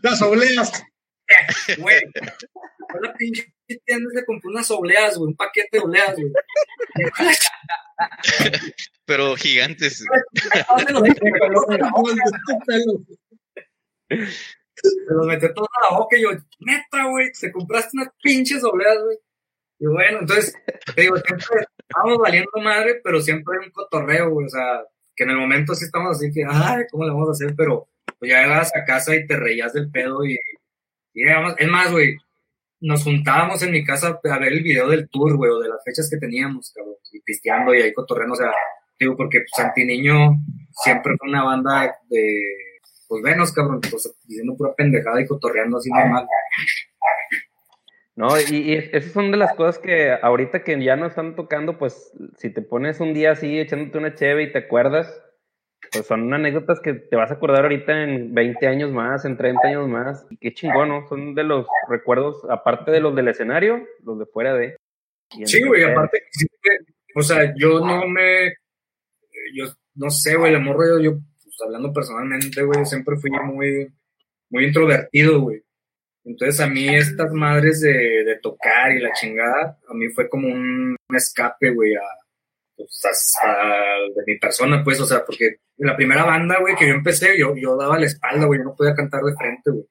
las 0.03 0.21
obleas. 0.21 0.83
güey. 1.79 1.99
Fue 2.91 3.01
la 3.01 3.11
pinche 3.15 3.51
tienda 3.83 4.11
se 4.13 4.23
compró 4.25 4.51
unas 4.51 4.69
obleas, 4.69 5.17
güey, 5.17 5.29
un 5.29 5.35
paquete 5.35 5.69
de 5.71 5.79
obleas, 5.79 6.15
güey. 6.15 6.31
Pero 9.05 9.35
gigantes. 9.35 10.03
¿Dónde 14.83 15.13
los 15.15 15.27
metió? 15.27 15.53
Todos 15.53 15.67
a 15.77 15.91
la 15.91 15.97
boca 15.97 16.17
y 16.17 16.21
yo, 16.23 16.29
neta, 16.59 17.05
güey, 17.09 17.31
te 17.39 17.51
compraste 17.51 17.97
unas 17.97 18.09
pinches 18.21 18.63
obleas, 18.63 18.97
güey. 19.03 19.17
Y 19.79 19.85
bueno, 19.87 20.19
entonces, 20.21 20.55
te 20.95 21.01
digo, 21.01 21.17
siempre 21.17 21.67
estamos 21.77 22.17
valiendo 22.17 22.51
madre, 22.63 23.01
pero 23.03 23.19
siempre 23.21 23.59
un 23.59 23.71
cotorreo, 23.71 24.29
güey, 24.29 24.47
o 24.47 24.49
sea, 24.49 24.83
que 25.15 25.23
en 25.23 25.31
el 25.31 25.37
momento 25.37 25.75
sí 25.75 25.85
estamos 25.85 26.17
así 26.17 26.31
que, 26.31 26.43
ay, 26.47 26.83
¿cómo 26.91 27.03
le 27.05 27.11
vamos 27.11 27.29
a 27.29 27.31
hacer? 27.31 27.53
Pero 27.55 27.87
pues 28.19 28.31
ya 28.31 28.41
llegabas 28.43 28.71
a 28.75 28.85
casa 28.85 29.15
y 29.15 29.27
te 29.27 29.35
reías 29.35 29.73
del 29.73 29.91
pedo 29.91 30.23
y, 30.25 30.33
y 31.13 31.23
llegamos- 31.23 31.55
es 31.57 31.67
más, 31.67 31.91
güey, 31.91 32.15
nos 32.81 33.03
juntábamos 33.03 33.61
en 33.63 33.71
mi 33.71 33.83
casa 33.83 34.19
a 34.23 34.39
ver 34.39 34.53
el 34.53 34.63
video 34.63 34.87
del 34.89 35.09
tour, 35.09 35.35
güey, 35.37 35.51
o 35.51 35.59
de 35.59 35.69
las 35.69 35.83
fechas 35.83 36.09
que 36.09 36.17
teníamos, 36.17 36.71
cabrón, 36.73 36.95
y 37.11 37.19
pisteando 37.21 37.73
y 37.73 37.81
ahí 37.81 37.93
cotorreando, 37.93 38.33
o 38.33 38.37
sea, 38.37 38.51
digo, 38.99 39.15
porque 39.17 39.39
pues, 39.39 39.51
Santiniño 39.55 40.37
siempre 40.83 41.15
fue 41.17 41.29
una 41.29 41.43
banda 41.43 41.95
de, 42.09 42.39
pues 43.07 43.23
venos, 43.23 43.53
cabrón, 43.53 43.81
pues, 43.81 44.15
diciendo 44.25 44.55
pura 44.57 44.73
pendejada 44.75 45.21
y 45.21 45.25
cotorreando 45.27 45.77
así 45.77 45.89
normal. 45.89 46.27
No, 48.15 48.29
y, 48.39 48.55
y 48.57 48.73
es- 48.75 48.93
esas 48.93 49.11
son 49.11 49.31
de 49.31 49.37
las 49.37 49.53
cosas 49.55 49.77
que 49.77 50.11
ahorita 50.11 50.63
que 50.63 50.81
ya 50.81 50.95
no 50.95 51.05
están 51.05 51.35
tocando, 51.35 51.77
pues 51.77 52.13
si 52.37 52.49
te 52.49 52.61
pones 52.61 52.99
un 53.01 53.13
día 53.13 53.31
así 53.31 53.59
echándote 53.59 53.97
una 53.97 54.13
cheve 54.15 54.43
y 54.43 54.51
te 54.53 54.59
acuerdas, 54.59 55.21
pues 55.91 56.05
son 56.07 56.33
anécdotas 56.33 56.79
que 56.79 56.93
te 56.93 57.15
vas 57.17 57.29
a 57.31 57.35
acordar 57.35 57.63
ahorita 57.63 58.03
en 58.03 58.33
20 58.33 58.67
años 58.67 58.91
más, 58.91 59.25
en 59.25 59.35
30 59.35 59.67
años 59.67 59.89
más, 59.89 60.25
y 60.29 60.37
qué 60.37 60.53
chingón, 60.53 60.89
¿no? 60.89 61.07
Son 61.09 61.35
de 61.35 61.43
los 61.43 61.67
recuerdos, 61.89 62.41
aparte 62.49 62.89
de 62.91 63.01
los 63.01 63.13
del 63.15 63.27
escenario, 63.27 63.85
los 64.03 64.17
de 64.17 64.25
fuera 64.25 64.53
de. 64.55 64.77
Sí, 65.45 65.61
güey, 65.67 65.83
aparte, 65.83 66.23
o 67.15 67.21
sea, 67.21 67.53
yo 67.57 67.79
no 67.85 68.07
me, 68.07 68.53
yo 69.53 69.65
no 69.95 70.09
sé, 70.09 70.35
güey, 70.37 70.51
el 70.53 70.57
amor, 70.61 70.77
yo, 70.87 70.99
yo 71.11 71.17
pues, 71.57 71.67
hablando 71.67 71.93
personalmente, 71.93 72.63
güey, 72.63 72.85
siempre 72.85 73.15
fui 73.17 73.31
muy, 73.31 73.93
muy 74.49 74.65
introvertido, 74.65 75.41
güey. 75.41 75.63
Entonces 76.23 76.59
a 76.59 76.67
mí 76.67 76.87
estas 76.89 77.31
madres 77.31 77.81
de, 77.81 78.23
de 78.23 78.39
tocar 78.41 78.91
y 78.91 78.99
la 78.99 79.13
chingada, 79.13 79.79
a 79.87 79.93
mí 79.93 80.09
fue 80.09 80.27
como 80.27 80.47
un, 80.47 80.95
escape, 81.15 81.71
güey, 81.71 81.93
a, 81.95 82.01
pues, 82.75 83.01
de 84.15 84.23
mi 84.25 84.39
persona, 84.39 84.83
pues, 84.83 84.99
o 84.99 85.05
sea, 85.05 85.23
porque 85.23 85.57
en 85.77 85.87
la 85.87 85.95
primera 85.95 86.23
banda, 86.23 86.59
güey, 86.59 86.75
que 86.75 86.87
yo 86.87 86.93
empecé, 86.93 87.37
yo, 87.37 87.55
yo 87.55 87.77
daba 87.77 87.99
la 87.99 88.07
espalda, 88.07 88.45
güey, 88.45 88.59
yo 88.59 88.65
no 88.65 88.75
podía 88.75 88.95
cantar 88.95 89.21
de 89.21 89.35
frente, 89.35 89.71
güey. 89.71 89.85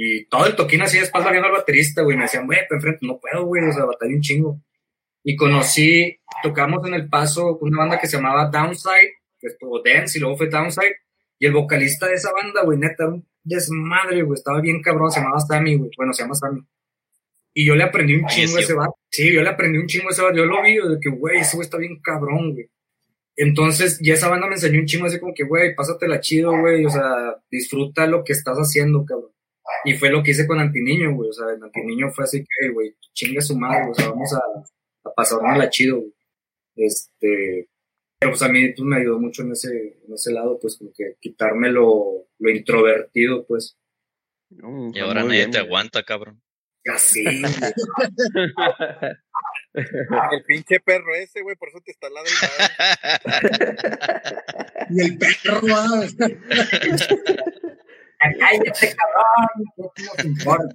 Y 0.00 0.26
todo 0.26 0.46
el 0.46 0.56
toquín 0.56 0.80
así 0.82 0.96
de 0.96 1.04
espalda 1.04 1.30
viendo 1.30 1.48
al 1.48 1.56
baterista, 1.56 2.02
güey, 2.02 2.16
me 2.16 2.22
decían, 2.22 2.46
güey, 2.46 2.60
pero 2.68 2.78
enfrente 2.78 3.06
no 3.06 3.18
puedo, 3.18 3.44
güey, 3.44 3.64
o 3.64 3.72
sea, 3.72 3.84
batallé 3.84 4.14
un 4.14 4.20
chingo. 4.20 4.60
Y 5.24 5.36
conocí, 5.36 6.20
tocamos 6.42 6.86
en 6.86 6.94
El 6.94 7.08
Paso 7.08 7.58
una 7.60 7.78
banda 7.78 7.98
que 7.98 8.06
se 8.06 8.16
llamaba 8.16 8.48
Downside, 8.48 9.17
después 9.40 9.82
Dance, 9.84 10.18
y 10.18 10.20
luego 10.20 10.36
fue 10.36 10.48
Downside, 10.48 10.96
y 11.38 11.46
el 11.46 11.52
vocalista 11.52 12.06
de 12.06 12.14
esa 12.14 12.32
banda, 12.32 12.62
güey, 12.64 12.78
neta, 12.78 13.04
era 13.04 13.12
un 13.12 13.28
desmadre, 13.44 14.22
güey, 14.22 14.38
estaba 14.38 14.60
bien 14.60 14.82
cabrón, 14.82 15.10
se 15.10 15.20
llamaba 15.20 15.40
Sammy, 15.40 15.76
güey, 15.76 15.90
bueno, 15.96 16.12
se 16.12 16.22
llama 16.22 16.34
Sammy. 16.34 16.60
Y 17.54 17.66
yo 17.66 17.74
le 17.74 17.84
aprendí 17.84 18.14
un 18.14 18.26
chingo 18.26 18.56
a 18.56 18.60
ese 18.60 18.74
vato. 18.74 18.94
Sí, 19.10 19.32
yo 19.32 19.42
le 19.42 19.48
aprendí 19.48 19.78
un 19.78 19.86
chingo 19.86 20.08
a 20.08 20.12
ese 20.12 20.22
vato. 20.22 20.36
Yo 20.36 20.44
lo 20.44 20.62
vi, 20.62 20.76
de 20.76 21.00
que, 21.00 21.08
güey, 21.10 21.38
ese 21.38 21.56
güey 21.56 21.64
está 21.64 21.76
bien 21.76 22.00
cabrón, 22.00 22.52
güey. 22.52 22.70
Entonces, 23.34 23.98
y 24.00 24.10
esa 24.10 24.28
banda 24.28 24.46
me 24.46 24.54
enseñó 24.54 24.80
un 24.80 24.86
chingo 24.86 25.06
así 25.06 25.18
como 25.18 25.32
que, 25.34 25.44
güey, 25.44 25.74
pásatela 25.74 26.20
chido, 26.20 26.56
güey, 26.58 26.84
o 26.84 26.90
sea, 26.90 27.36
disfruta 27.50 28.06
lo 28.06 28.22
que 28.24 28.32
estás 28.32 28.58
haciendo, 28.58 29.04
cabrón. 29.04 29.32
Y 29.84 29.94
fue 29.94 30.10
lo 30.10 30.22
que 30.22 30.32
hice 30.32 30.46
con 30.46 30.58
Antiniño, 30.58 31.14
güey, 31.14 31.30
o 31.30 31.32
sea, 31.32 31.52
en 31.52 31.62
Antiniño 31.62 32.10
fue 32.10 32.24
así 32.24 32.44
que, 32.44 32.68
güey, 32.70 32.96
chinga 33.12 33.40
su 33.40 33.56
madre, 33.56 33.90
o 33.90 33.94
sea, 33.94 34.08
vamos 34.08 34.32
a, 34.34 35.08
a 35.08 35.14
pasárnosla 35.14 35.70
chido, 35.70 35.98
güey. 35.98 36.12
Este, 36.76 37.68
pero 38.18 38.32
pues 38.32 38.42
a 38.42 38.48
mí 38.48 38.72
pues, 38.72 38.84
me 38.86 38.96
ayudó 38.96 39.18
mucho 39.20 39.42
en 39.42 39.52
ese, 39.52 39.98
en 40.06 40.12
ese 40.12 40.32
lado, 40.32 40.58
pues 40.60 40.76
como 40.78 40.90
que 40.96 41.14
quitarme 41.20 41.70
lo, 41.70 42.26
lo 42.38 42.50
introvertido, 42.50 43.46
pues. 43.46 43.76
Mm, 44.50 44.90
Y 44.94 44.98
ahora 45.00 45.20
muy 45.20 45.28
nadie 45.28 45.38
bien, 45.40 45.50
te 45.52 45.58
güey. 45.58 45.66
aguanta, 45.68 46.02
cabrón. 46.02 46.42
Así, 46.92 47.22
güey. 47.24 47.36
El 50.32 50.42
pinche 50.46 50.80
perro 50.80 51.14
ese, 51.14 51.42
güey, 51.42 51.54
por 51.56 51.68
eso 51.68 51.80
te 51.84 51.90
está 51.92 52.08
ladrando. 52.08 52.48
Y 54.90 55.00
el 55.02 55.18
perro, 55.18 55.60
ah. 55.74 56.00
Cállate, 58.40 58.96
cabrón, 58.96 59.48
no 59.76 59.92
nos 59.96 60.24
importa. 60.24 60.74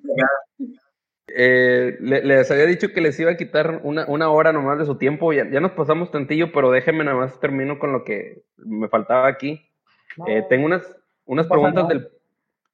Eh, 1.36 1.98
le- 2.00 2.24
les 2.24 2.50
había 2.52 2.66
dicho 2.66 2.92
que 2.94 3.02
les 3.02 3.20
iba 3.20 3.32
a 3.32 3.38
quitar 3.38 3.80
una, 3.84 4.06
una 4.08 4.30
hora 4.30 4.52
nomás 4.54 4.78
de 4.78 4.86
su 4.86 4.98
tiempo. 4.98 5.34
Ya, 5.34 5.50
ya 5.50 5.60
nos 5.60 5.72
pasamos 5.72 6.12
tantillo, 6.12 6.52
pero 6.52 6.70
déjenme 6.72 7.04
nada 7.04 7.18
más 7.18 7.40
termino 7.40 7.80
con 7.80 7.92
lo 7.92 8.04
que 8.04 8.44
me 8.58 8.88
faltaba 8.88 9.28
aquí. 9.28 9.68
No, 10.18 10.28
Eh, 10.28 10.46
tengo 10.48 10.66
unas, 10.66 10.84
unas 11.26 11.48
preguntas 11.48 11.88
del. 11.88 12.10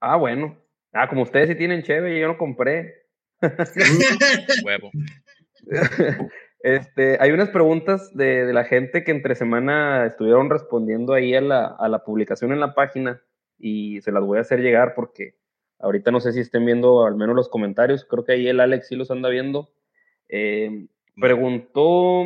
Ah, 0.01 0.17
bueno. 0.17 0.57
Ah, 0.91 1.07
como 1.07 1.21
ustedes 1.21 1.49
sí 1.49 1.55
tienen 1.55 1.83
cheve, 1.83 2.19
yo 2.19 2.27
no 2.27 2.37
compré. 2.37 2.95
Huevo. 4.65 4.91
Este, 6.61 7.17
hay 7.21 7.31
unas 7.31 7.47
preguntas 7.51 8.13
de, 8.13 8.45
de 8.45 8.51
la 8.51 8.65
gente 8.65 9.05
que 9.05 9.11
entre 9.11 9.33
semana 9.35 10.05
estuvieron 10.05 10.49
respondiendo 10.49 11.13
ahí 11.13 11.33
a 11.33 11.39
la, 11.39 11.67
a 11.67 11.87
la 11.87 12.03
publicación 12.03 12.51
en 12.51 12.59
la 12.59 12.73
página 12.75 13.21
y 13.57 14.01
se 14.01 14.11
las 14.11 14.21
voy 14.25 14.39
a 14.39 14.41
hacer 14.41 14.59
llegar 14.59 14.93
porque 14.93 15.35
ahorita 15.79 16.11
no 16.11 16.19
sé 16.19 16.33
si 16.33 16.39
estén 16.41 16.65
viendo 16.65 17.05
al 17.05 17.15
menos 17.15 17.35
los 17.35 17.49
comentarios, 17.49 18.05
creo 18.05 18.23
que 18.25 18.33
ahí 18.33 18.47
el 18.47 18.59
Alex 18.59 18.87
sí 18.87 18.95
los 18.95 19.11
anda 19.11 19.29
viendo. 19.29 19.71
Eh, 20.27 20.87
preguntó 21.19 22.23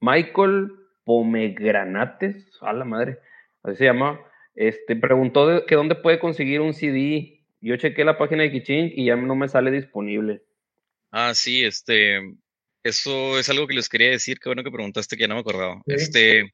Michael 0.00 0.70
Pomegranates, 1.04 2.58
a 2.60 2.72
la 2.72 2.84
madre, 2.84 3.18
así 3.62 3.76
se 3.76 3.84
llama, 3.84 4.20
este, 4.54 4.96
preguntó 4.96 5.46
de- 5.46 5.66
que 5.66 5.74
dónde 5.74 5.94
puede 5.94 6.18
conseguir 6.18 6.60
un 6.60 6.74
CD. 6.74 7.40
Yo 7.60 7.76
chequé 7.76 8.04
la 8.04 8.18
página 8.18 8.42
de 8.42 8.52
Kichink 8.52 8.92
y 8.94 9.06
ya 9.06 9.16
no 9.16 9.34
me 9.34 9.48
sale 9.48 9.70
disponible. 9.70 10.42
Ah, 11.10 11.34
sí, 11.34 11.64
este, 11.64 12.20
eso 12.84 13.38
es 13.38 13.48
algo 13.48 13.66
que 13.66 13.74
les 13.74 13.88
quería 13.88 14.10
decir, 14.10 14.38
qué 14.38 14.48
bueno 14.48 14.62
que 14.62 14.70
preguntaste 14.70 15.16
que 15.16 15.22
ya 15.22 15.28
no 15.28 15.34
me 15.34 15.40
acordaba. 15.40 15.82
Sí. 15.86 15.94
Este, 15.94 16.52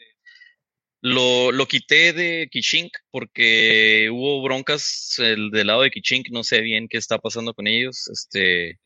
lo, 1.04 1.52
lo 1.52 1.68
quité 1.68 2.14
de 2.14 2.48
Kichink 2.50 2.90
porque 3.10 4.08
hubo 4.10 4.42
broncas 4.42 5.16
el, 5.18 5.50
del 5.50 5.66
lado 5.66 5.82
de 5.82 5.90
Kichink, 5.90 6.30
no 6.30 6.42
sé 6.42 6.62
bien 6.62 6.88
qué 6.88 6.96
está 6.96 7.18
pasando 7.18 7.52
con 7.52 7.66
ellos, 7.66 8.08
este, 8.08 8.78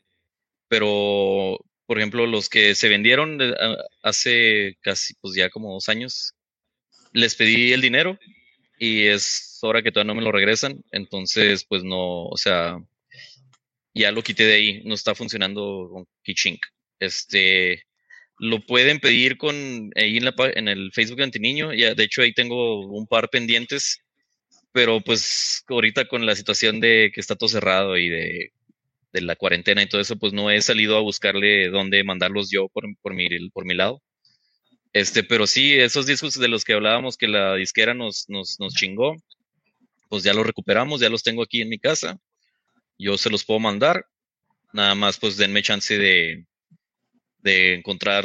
pero, 0.67 1.59
por 1.87 1.97
ejemplo, 1.97 2.27
los 2.27 2.49
que 2.49 2.75
se 2.75 2.89
vendieron 2.89 3.39
hace 4.03 4.77
casi, 4.81 5.15
pues 5.21 5.37
ya 5.37 5.49
como 5.49 5.73
dos 5.73 5.89
años, 5.89 6.35
les 7.13 7.37
pedí 7.37 7.73
el 7.73 7.83
dinero 7.83 8.19
y 8.81 9.05
es 9.05 9.61
hora 9.63 9.81
que 9.83 9.93
todavía 9.93 10.13
no 10.13 10.19
me 10.19 10.25
lo 10.25 10.33
regresan, 10.33 10.83
entonces, 10.91 11.65
pues 11.69 11.85
no, 11.85 12.25
o 12.25 12.37
sea, 12.37 12.79
ya 13.95 14.11
lo 14.11 14.25
quité 14.25 14.45
de 14.45 14.55
ahí, 14.55 14.83
no 14.85 14.95
está 14.95 15.15
funcionando 15.15 15.89
con 15.93 16.05
Kichink. 16.25 16.61
Este, 16.99 17.85
lo 18.39 18.61
pueden 18.61 19.01
pedir 19.01 19.37
con 19.37 19.91
ahí 19.97 20.17
en, 20.19 20.25
la, 20.25 20.35
en 20.55 20.69
el 20.69 20.93
Facebook 20.93 21.19
de 21.19 21.25
Antiniño, 21.25 21.73
ya 21.75 21.95
de 21.95 22.05
hecho 22.05 22.23
ahí 22.23 22.33
tengo 22.33 22.87
un 22.87 23.07
par 23.07 23.31
pendientes, 23.31 23.99
pero 24.73 25.01
pues 25.01 25.65
ahorita 25.69 26.07
con 26.07 26.27
la 26.27 26.37
situación 26.37 26.81
de 26.81 27.11
que 27.15 27.21
está 27.21 27.37
todo 27.37 27.49
cerrado 27.49 27.97
y 27.99 28.09
de, 28.09 28.53
de 29.13 29.21
la 29.23 29.37
cuarentena 29.37 29.83
y 29.83 29.89
todo 29.89 30.01
eso, 30.01 30.17
pues 30.17 30.33
no 30.33 30.51
he 30.51 30.61
salido 30.63 30.97
a 30.97 31.01
buscarle 31.01 31.69
dónde 31.71 32.05
mandarlos 32.05 32.51
yo 32.51 32.69
por, 32.69 32.85
por, 33.03 33.15
mi, 33.15 33.29
por 33.51 33.65
mi 33.65 33.75
lado. 33.75 34.03
Este, 34.93 35.23
pero 35.23 35.47
sí, 35.47 35.75
esos 35.75 36.07
discos 36.07 36.39
de 36.39 36.49
los 36.49 36.65
que 36.65 36.75
hablábamos 36.75 37.17
que 37.17 37.29
la 37.29 37.55
disquera 37.57 37.95
nos, 37.95 38.29
nos, 38.29 38.59
nos 38.61 38.75
chingó, 38.75 39.17
pues 40.09 40.23
ya 40.25 40.35
los 40.35 40.47
recuperamos, 40.47 41.01
ya 41.01 41.11
los 41.11 41.23
tengo 41.23 41.43
aquí 41.43 41.61
en 41.63 41.69
mi 41.69 41.79
casa 41.79 42.19
yo 42.99 43.17
se 43.17 43.31
los 43.31 43.45
puedo 43.45 43.61
mandar. 43.61 44.07
Nada 44.73 44.95
más, 44.95 45.19
pues 45.19 45.37
denme 45.37 45.63
chance 45.63 45.97
de, 45.97 46.45
de 47.39 47.75
encontrar 47.75 48.25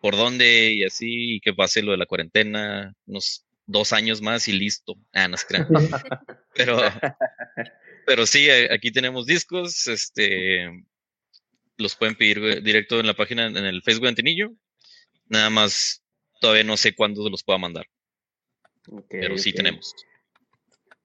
por 0.00 0.16
dónde 0.16 0.72
y 0.72 0.84
así, 0.84 1.36
y 1.36 1.40
que 1.40 1.54
pase 1.54 1.82
lo 1.82 1.92
de 1.92 1.98
la 1.98 2.06
cuarentena, 2.06 2.94
unos 3.06 3.46
dos 3.66 3.92
años 3.92 4.20
más 4.20 4.48
y 4.48 4.52
listo. 4.52 4.94
Ah, 5.12 5.28
no 5.28 5.36
se 5.36 5.46
crean. 5.46 5.68
Pero, 6.56 6.78
pero 8.06 8.26
sí, 8.26 8.48
eh, 8.48 8.68
aquí 8.72 8.92
tenemos 8.92 9.26
discos, 9.26 9.88
este, 9.88 10.70
los 11.76 11.96
pueden 11.96 12.14
pedir 12.14 12.38
eh, 12.38 12.60
directo 12.60 13.00
en 13.00 13.08
la 13.08 13.14
página, 13.14 13.46
en 13.46 13.56
el 13.56 13.82
Facebook 13.82 14.04
de 14.04 14.10
Antinillo. 14.10 14.52
Nada 15.28 15.50
más, 15.50 16.04
todavía 16.40 16.62
no 16.62 16.76
sé 16.76 16.94
cuándo 16.94 17.28
los 17.28 17.42
pueda 17.42 17.58
mandar, 17.58 17.86
pero 19.08 19.36
sí 19.36 19.52
tenemos. 19.52 19.96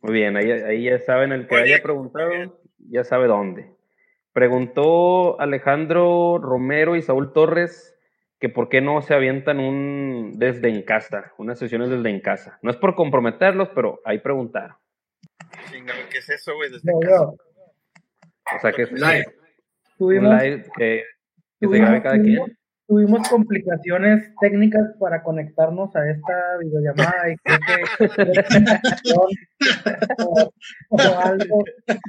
Muy 0.01 0.13
bien, 0.13 0.37
ahí, 0.37 0.51
ahí 0.51 0.83
ya 0.83 0.99
saben, 0.99 1.31
el 1.31 1.47
que 1.47 1.55
Oye, 1.55 1.73
haya 1.73 1.81
preguntado, 1.81 2.61
ya 2.77 3.03
sabe 3.03 3.27
dónde. 3.27 3.71
Preguntó 4.43 5.37
Alejandro 5.41 6.37
Romero 6.37 6.95
y 6.95 7.01
Saúl 7.01 7.33
Torres 7.33 7.93
que 8.39 8.47
por 8.47 8.69
qué 8.69 8.79
no 8.79 9.01
se 9.01 9.13
avientan 9.13 9.59
un 9.59 10.31
desde 10.39 10.69
en 10.69 10.81
casa, 10.83 11.33
unas 11.37 11.59
sesiones 11.59 11.89
desde 11.89 12.09
en 12.09 12.21
casa. 12.21 12.57
No 12.61 12.71
es 12.71 12.77
por 12.77 12.95
comprometerlos, 12.95 13.67
pero 13.75 13.99
ahí 14.05 14.19
preguntaron. 14.19 14.77
¿qué 16.09 16.19
es 16.19 16.29
eso, 16.29 16.55
güey? 16.55 16.71
Desde 16.71 16.89
casa. 17.01 17.15
yo. 17.17 17.35
O 18.55 18.59
sea 18.61 18.71
que 18.71 18.83
es 18.83 18.91
Live. 18.93 19.25
un 19.27 19.97
Tuvimos, 19.97 20.41
live 20.41 20.63
que, 20.77 21.03
que 21.03 21.03
se 21.59 21.65
tuvimos- 21.67 21.81
grabe 21.89 22.01
cada 22.01 22.15
tuvimos- 22.15 22.45
quien. 22.45 22.57
tuvimos 22.87 23.27
complicaciones 23.29 24.33
técnicas 24.39 24.85
para 25.01 25.21
conectarnos 25.21 25.93
a 25.97 26.09
esta 26.09 26.57
videollamada 26.61 27.29
y 27.29 27.35
creo 27.43 27.59
que 27.97 29.13
o, 29.15 29.27
o 30.91 31.19
algo, 31.25 31.63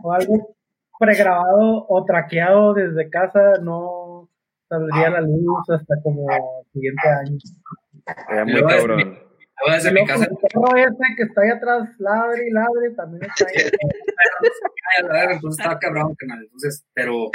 o 0.05 0.12
algo 0.12 0.57
pregrabado 1.01 1.86
o 1.88 2.05
traqueado 2.05 2.74
desde 2.74 3.09
casa 3.09 3.55
no 3.62 4.28
saldría 4.68 5.07
a 5.07 5.11
la 5.11 5.20
luz 5.22 5.68
hasta 5.70 5.94
como 6.03 6.30
el 6.30 6.70
siguiente 6.72 7.09
año. 7.09 7.38
Era 8.28 8.44
muy 8.44 8.62
cabrón. 8.62 9.18
Ahora 9.57 9.74
desde 9.74 9.90
Y 9.90 9.94
mi 9.94 10.07
casa, 10.07 10.24
el 10.24 10.36
perro 10.36 10.76
ese 10.76 11.16
que 11.16 11.22
está 11.22 11.42
ahí 11.42 11.51
atrás, 11.51 11.88
ladre 11.98 12.48
y 12.48 12.51
ladre, 12.51 12.90
también 12.96 13.24
está 13.24 13.46
ahí. 13.46 13.70
a 15.28 15.32
entonces 15.32 15.59
estaba 15.59 15.78
cabrón, 15.78 16.14
canal. 16.16 16.42
Entonces, 16.44 16.84
pero 16.92 17.30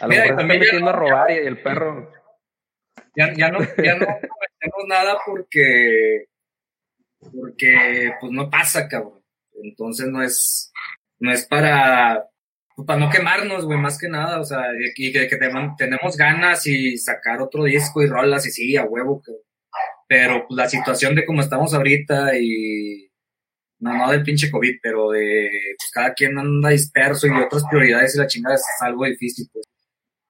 A 0.00 0.06
lo 0.06 0.08
mejor 0.08 0.24
se 0.24 0.30
está 0.30 0.36
también 0.36 0.60
ya 0.60 0.64
metiendo 0.64 0.90
a 0.90 0.92
robar 0.92 1.30
y 1.30 1.34
el 1.34 1.62
perro. 1.62 2.10
ya, 3.14 3.32
ya 3.34 3.50
no, 3.50 3.58
ya 3.60 3.94
no 3.94 4.06
prometemos 4.06 4.84
nada 4.88 5.18
porque, 5.24 6.26
porque 7.30 8.12
pues 8.20 8.32
no 8.32 8.48
pasa, 8.48 8.88
cabrón. 8.88 9.22
Entonces 9.62 10.08
no 10.08 10.22
es, 10.22 10.72
no 11.22 11.32
es 11.32 11.46
para, 11.46 12.26
pues, 12.74 12.86
para 12.86 12.98
no 12.98 13.08
quemarnos, 13.10 13.64
güey, 13.64 13.78
más 13.78 13.96
que 13.98 14.08
nada, 14.08 14.40
o 14.40 14.44
sea, 14.44 14.64
y 14.96 15.12
que, 15.12 15.28
que 15.28 15.36
tenemos- 15.36 15.76
tenemos 15.76 16.16
ganas 16.16 16.66
y 16.66 16.96
sacar 16.98 17.40
otro 17.40 17.64
disco 17.64 18.02
y 18.02 18.06
rolas 18.06 18.44
y 18.46 18.50
sí, 18.50 18.76
a 18.76 18.84
huevo, 18.84 19.22
cabrón. 19.22 19.42
Pero 20.08 20.46
pues, 20.48 20.56
la 20.56 20.68
situación 20.68 21.14
de 21.14 21.24
cómo 21.24 21.40
estamos 21.40 21.72
ahorita 21.74 22.36
y 22.38 23.08
no, 23.78 23.96
no 23.96 24.10
del 24.10 24.22
pinche 24.24 24.50
COVID, 24.50 24.74
pero 24.82 25.10
de 25.10 25.48
pues, 25.78 25.90
cada 25.92 26.12
quien 26.12 26.36
anda 26.38 26.70
disperso 26.70 27.26
y 27.26 27.30
otras 27.30 27.64
prioridades 27.70 28.14
y 28.14 28.18
la 28.18 28.26
chingada 28.26 28.56
es 28.56 28.64
algo 28.80 29.04
difícil, 29.04 29.48
pues. 29.52 29.64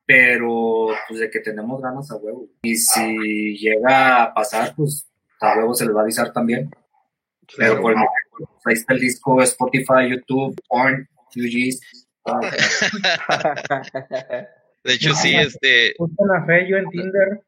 Pero 0.05 0.89
pues 1.09 1.21
de 1.21 1.31
que 1.31 1.41
tenemos 1.41 1.81
ganas 1.81 2.11
a 2.11 2.17
huevo. 2.17 2.49
Y 2.63 2.77
si 2.77 3.57
llega 3.57 4.25
a 4.25 4.35
pasar, 4.35 4.75
pues 4.77 5.09
a 5.41 5.57
huevo 5.57 5.75
se 5.75 5.87
les 5.87 5.95
va 5.95 6.01
a 6.01 6.03
avisar 6.03 6.33
también. 6.33 6.71
Pero 7.57 7.81
por 7.81 7.93
el 7.93 7.97
momento, 7.99 8.32
pues, 8.37 8.49
ahí 8.65 8.75
está 8.75 8.95
el 8.95 9.01
disco, 9.01 9.41
Spotify, 9.43 10.11
YouTube, 10.11 10.61
Porn, 10.69 11.09
UGs. 11.37 11.81
De 14.85 14.95
hecho, 14.95 15.15
sí, 15.15 15.37
este, 15.37 15.95
Justo 15.97 16.25
en 16.25 16.29
la 16.29 16.45
fe, 16.45 16.69
yo 16.69 16.77
en 16.77 16.89
Tinder. 16.91 17.41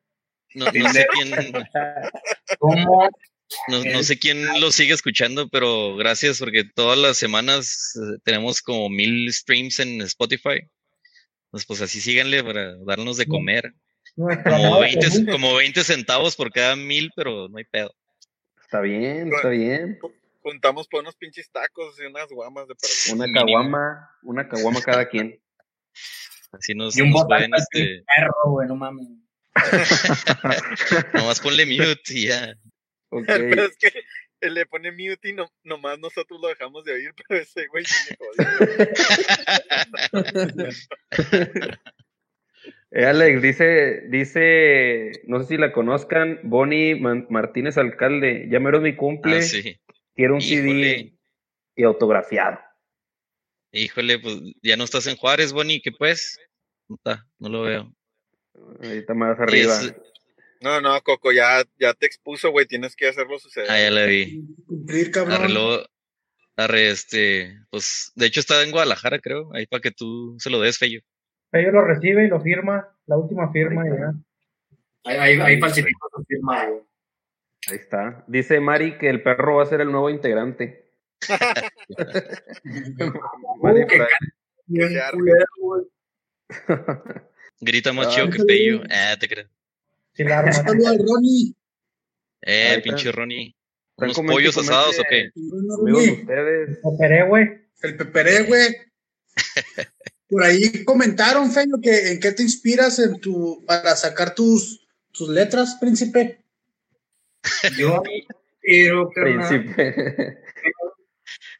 no, 0.54 0.66
no 0.66 0.92
sé 0.92 1.06
quién, 1.12 1.30
¿Cómo? 2.58 3.10
no, 3.68 3.84
no 3.84 4.02
sé 4.02 4.18
quién 4.18 4.60
lo 4.60 4.70
sigue 4.70 4.94
escuchando, 4.94 5.48
pero 5.48 5.96
gracias 5.96 6.38
porque 6.38 6.64
todas 6.64 6.98
las 6.98 7.18
semanas 7.18 7.92
eh, 7.96 8.18
tenemos 8.24 8.62
como 8.62 8.88
mil 8.88 9.32
streams 9.32 9.80
en 9.80 10.00
Spotify. 10.02 10.68
Entonces, 11.46 11.66
pues 11.66 11.80
así 11.82 12.00
síganle 12.00 12.42
para 12.42 12.76
darnos 12.84 13.16
de 13.16 13.26
comer. 13.26 13.72
Como 14.16 14.30
amada 14.30 14.80
20, 14.80 15.06
Jesús. 15.06 15.26
como 15.30 15.54
20 15.54 15.84
centavos 15.84 16.36
por 16.36 16.52
cada 16.52 16.76
mil, 16.76 17.10
pero 17.16 17.48
no 17.48 17.58
hay 17.58 17.64
pedo. 17.64 17.94
Está 18.60 18.80
bien, 18.80 19.32
está 19.32 19.48
bien. 19.48 19.98
Juntamos 20.44 20.86
por 20.88 21.00
unos 21.00 21.16
pinches 21.16 21.50
tacos 21.50 21.98
y 21.98 22.04
unas 22.04 22.28
guamas 22.28 22.68
de 22.68 22.74
perro. 22.74 23.16
Una 23.16 23.32
caguama, 23.32 24.10
una 24.22 24.46
caguama 24.46 24.82
cada 24.82 25.08
quien. 25.08 25.40
Así 26.52 26.74
nos, 26.74 26.94
Y 26.98 27.00
un 27.00 27.12
nos 27.12 27.24
para 27.24 27.46
este, 27.46 28.04
perro, 28.14 28.50
güey, 28.50 28.68
no 28.68 28.76
mames. 28.76 29.08
nomás 31.14 31.40
ponle 31.40 31.64
mute 31.64 32.02
y 32.10 32.26
ya. 32.28 32.54
Ok. 33.08 33.26
Pero 33.26 33.64
es 33.64 33.76
que 33.78 33.92
él 34.40 34.54
le 34.54 34.66
pone 34.66 34.90
mute 34.92 35.30
y 35.30 35.32
no, 35.32 35.48
nomás 35.62 35.98
nosotros 35.98 36.38
lo 36.40 36.48
dejamos 36.48 36.84
de 36.84 36.92
oír, 36.92 37.14
pero 37.28 37.40
ese 37.40 37.66
güey 37.68 37.84
jodió. 38.18 38.48
Eh, 42.90 43.06
Alex 43.06 43.40
dice, 43.42 44.02
dice, 44.08 45.10
no 45.26 45.40
sé 45.40 45.46
si 45.48 45.56
la 45.56 45.72
conozcan, 45.72 46.38
Bonnie 46.44 46.94
Man- 46.96 47.26
Martínez 47.30 47.78
Alcalde, 47.78 48.46
ya 48.50 48.60
mero 48.60 48.80
mi 48.80 48.94
cumple, 48.94 49.38
Ah, 49.38 49.42
sí. 49.42 49.80
Quiero 50.14 50.34
un 50.34 50.40
Híjole. 50.40 50.62
CD 50.62 51.18
y 51.76 51.82
autografiado. 51.84 52.58
Híjole, 53.72 54.18
pues 54.20 54.36
ya 54.62 54.76
no 54.76 54.84
estás 54.84 55.06
en 55.08 55.16
Juárez, 55.16 55.52
Bonnie, 55.52 55.80
¿qué 55.82 55.90
pues? 55.92 56.38
No, 56.88 56.96
está, 56.96 57.26
no 57.38 57.48
lo 57.48 57.62
veo. 57.62 57.92
Ahorita 58.82 59.14
más 59.14 59.38
arriba. 59.40 59.80
es- 59.80 59.94
No, 60.60 60.80
no, 60.80 61.00
Coco, 61.02 61.32
ya, 61.32 61.62
ya 61.78 61.92
te 61.94 62.06
expuso, 62.06 62.50
güey, 62.50 62.66
tienes 62.66 62.94
que 62.96 63.08
hacerlo 63.08 63.38
suceder. 63.38 63.70
ah, 63.70 63.80
ya 63.80 63.90
la 63.90 64.06
vi. 64.06 64.42
Cumplir, 64.66 65.10
cabrón. 65.10 65.34
Arregló, 65.34 65.84
arre, 66.56 66.90
este, 66.90 67.58
pues, 67.70 68.12
de 68.14 68.26
hecho 68.26 68.40
está 68.40 68.62
en 68.62 68.70
Guadalajara, 68.70 69.18
creo, 69.18 69.52
ahí 69.54 69.66
para 69.66 69.80
que 69.80 69.90
tú 69.90 70.36
se 70.38 70.50
lo 70.50 70.60
des, 70.60 70.78
Fello. 70.78 71.00
Ellos 71.52 71.72
lo 71.72 71.82
recibe 71.84 72.24
y 72.24 72.28
lo 72.28 72.40
firma, 72.40 72.96
la 73.06 73.16
última 73.16 73.50
firma 73.52 73.84
y 73.86 73.90
ya. 73.90 74.14
Ahí, 75.04 75.16
ahí, 75.34 75.40
ahí 75.40 75.60
falsificó 75.60 76.08
su 76.16 76.24
firma, 76.24 76.66
güey. 76.66 76.82
Ahí 77.70 77.76
está. 77.76 78.24
Dice 78.26 78.60
Mari 78.60 78.98
que 78.98 79.08
el 79.08 79.22
perro 79.22 79.56
va 79.56 79.62
a 79.62 79.66
ser 79.66 79.80
el 79.80 79.90
nuevo 79.90 80.10
integrante. 80.10 80.90
Mari, 83.62 83.82
Uh. 83.82 83.86
Que. 83.86 84.06
Grita 87.60 87.92
más 87.92 88.08
Ah, 88.08 88.10
chido 88.10 88.30
que. 88.30 88.42
Fello. 88.44 88.82
Ah, 88.90 89.16
te 89.18 89.28
creo. 89.28 89.48
Si 90.12 90.24
la 90.24 90.40
arma. 90.40 90.52
Saludos 90.52 90.86
al 90.86 90.98
Ronnie. 90.98 91.54
Eh, 92.42 92.80
pinche 92.82 93.10
Ronnie. 93.12 93.56
¿Unos 93.96 94.18
pollos 94.20 94.56
asados 94.58 94.98
o 94.98 95.02
qué? 95.08 95.30
Ustedes. 95.34 96.78
Operé, 96.82 97.26
güey. 97.26 97.48
El 97.82 97.96
peperé, 97.96 98.42
güey. 98.42 98.76
Por 100.28 100.42
ahí 100.42 100.84
comentaron, 100.84 101.50
Feño, 101.50 101.76
que 101.82 102.12
en 102.12 102.20
qué 102.20 102.32
te 102.32 102.42
inspiras 102.42 102.98
en 102.98 103.20
tu, 103.20 103.64
para 103.66 103.94
sacar 103.94 104.34
tus, 104.34 104.86
tus 105.12 105.28
letras, 105.28 105.76
príncipe. 105.80 106.43
Yo 107.78 108.02
quiero, 108.60 109.10
carnal, 109.10 109.48
Príncipe. 109.48 110.42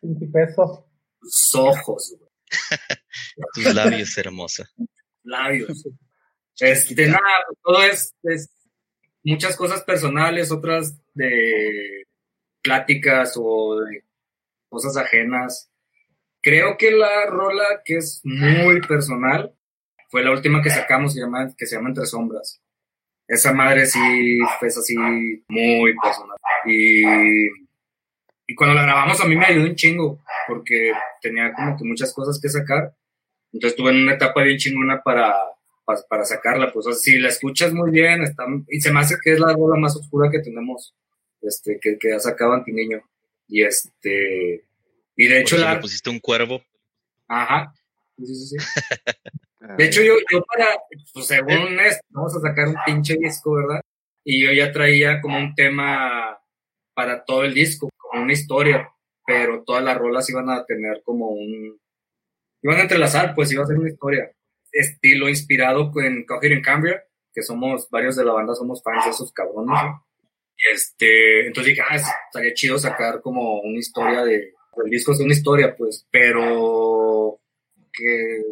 Principeso. 0.01 0.91
tus 1.21 1.55
ojos, 1.55 2.17
güey. 2.19 2.31
Tus 3.55 3.75
labios, 3.75 4.17
hermosa. 4.19 4.69
labios. 5.25 5.85
Este, 6.61 7.09
nada, 7.09 7.21
pues, 7.47 7.59
todo 7.63 7.83
es, 7.83 8.15
es 8.23 8.51
muchas 9.25 9.57
cosas 9.57 9.83
personales, 9.83 10.53
otras 10.53 10.97
de 11.15 12.07
pláticas 12.63 13.35
o 13.37 13.81
de 13.81 14.05
cosas 14.69 14.97
ajenas. 14.97 15.71
Creo 16.41 16.77
que 16.77 16.91
la 16.91 17.27
rola 17.27 17.65
que 17.85 17.97
es 17.97 18.21
muy 18.23 18.81
personal 18.83 19.55
fue 20.11 20.23
la 20.23 20.31
última 20.31 20.63
que 20.63 20.71
sacamos, 20.71 21.15
se 21.15 21.21
llama, 21.21 21.55
que 21.57 21.67
se 21.67 21.77
llama 21.77 21.89
Entre 21.89 22.07
Sombras. 22.07 22.61
Esa 23.27 23.53
madre 23.53 23.87
sí 23.87 24.39
fue 24.59 24.69
así 24.69 24.95
muy 25.49 25.95
personal. 26.03 26.37
Y, 26.67 27.03
y 28.47 28.55
cuando 28.55 28.75
la 28.75 28.83
grabamos 28.83 29.21
a 29.21 29.27
mí 29.27 29.37
me 29.37 29.47
ayudó 29.47 29.67
un 29.67 29.77
chingo, 29.77 30.23
porque 30.47 30.93
tenía 31.23 31.53
como 31.55 31.77
que 31.77 31.85
muchas 31.85 32.13
cosas 32.13 32.39
que 32.41 32.49
sacar. 32.49 32.95
Entonces 33.53 33.73
estuve 33.73 33.91
en 33.91 34.03
una 34.03 34.15
etapa 34.15 34.43
bien 34.43 34.59
chingona 34.59 35.01
para, 35.03 35.35
para, 35.85 36.01
para 36.09 36.25
sacarla. 36.25 36.73
Pues 36.73 36.87
o 36.87 36.93
sea, 36.93 37.01
si 37.01 37.19
la 37.19 37.29
escuchas 37.29 37.73
muy 37.73 37.91
bien, 37.91 38.23
está, 38.23 38.45
y 38.69 38.81
se 38.81 38.93
me 38.93 39.01
hace 39.01 39.17
que 39.23 39.33
es 39.33 39.41
la 39.41 39.53
rola 39.55 39.79
más 39.79 39.97
oscura 39.97 40.31
que 40.31 40.41
tenemos, 40.41 40.95
este, 41.41 41.79
que, 41.81 41.97
que 41.99 42.13
ha 42.13 42.21
sacado 42.21 42.53
Antiniño. 42.53 43.03
Y 43.49 43.63
este, 43.63 44.65
y 45.17 45.27
de 45.27 45.41
hecho 45.41 45.57
la, 45.57 45.75
le 45.75 45.81
pusiste 45.81 46.11
un 46.11 46.19
cuervo. 46.19 46.63
ajá, 47.29 47.73
sí, 48.19 48.35
sí, 48.35 48.47
sí. 48.47 48.57
De 49.77 49.85
hecho, 49.85 50.03
yo, 50.03 50.15
yo 50.31 50.43
para, 50.45 50.67
pues 51.13 51.27
según 51.27 51.81
esto, 51.81 52.05
vamos 52.11 52.37
a 52.37 52.41
sacar 52.41 52.69
un 52.69 52.77
pinche 52.85 53.17
disco, 53.17 53.55
¿verdad? 53.55 53.81
Y 54.25 54.45
yo 54.45 54.53
ya 54.53 54.73
traía 54.73 55.21
como 55.21 55.39
un 55.39 55.55
tema 55.55 56.39
para 56.95 57.25
todo 57.25 57.45
el 57.45 57.55
disco, 57.55 57.89
como 57.97 58.23
una 58.23 58.33
historia, 58.33 58.93
pero 59.27 59.63
todas 59.65 59.83
las 59.83 59.97
rolas 59.97 60.29
iban 60.31 60.51
a 60.51 60.65
tener 60.65 61.03
como 61.05 61.29
un... 61.29 61.79
Iban 62.63 62.79
a 62.79 62.83
entrelazar, 62.83 63.35
pues 63.35 63.53
iba 63.53 63.63
a 63.63 63.67
ser 63.67 63.79
una 63.79 63.91
historia. 63.91 64.31
Estilo 64.73 65.29
inspirado 65.29 65.91
en 65.97 66.25
Coger 66.25 66.53
en 66.53 66.63
Cambria, 66.63 67.05
que 67.33 67.43
somos, 67.43 67.89
varios 67.91 68.17
de 68.17 68.25
la 68.25 68.33
banda 68.33 68.55
somos 68.55 68.83
fans 68.83 69.05
de 69.05 69.11
esos 69.11 69.33
cabrones. 69.33 69.83
¿no? 69.83 70.05
este, 70.73 71.47
entonces 71.47 71.75
dije, 71.75 71.87
ah, 71.89 71.97
estaría 71.97 72.55
chido 72.55 72.79
sacar 72.79 73.21
como 73.21 73.61
una 73.61 73.79
historia 73.79 74.25
de, 74.25 74.55
el 74.85 74.91
disco 74.91 75.13
es 75.13 75.21
una 75.21 75.33
historia, 75.33 75.77
pues, 75.77 76.07
pero 76.11 77.39
que 77.93 78.43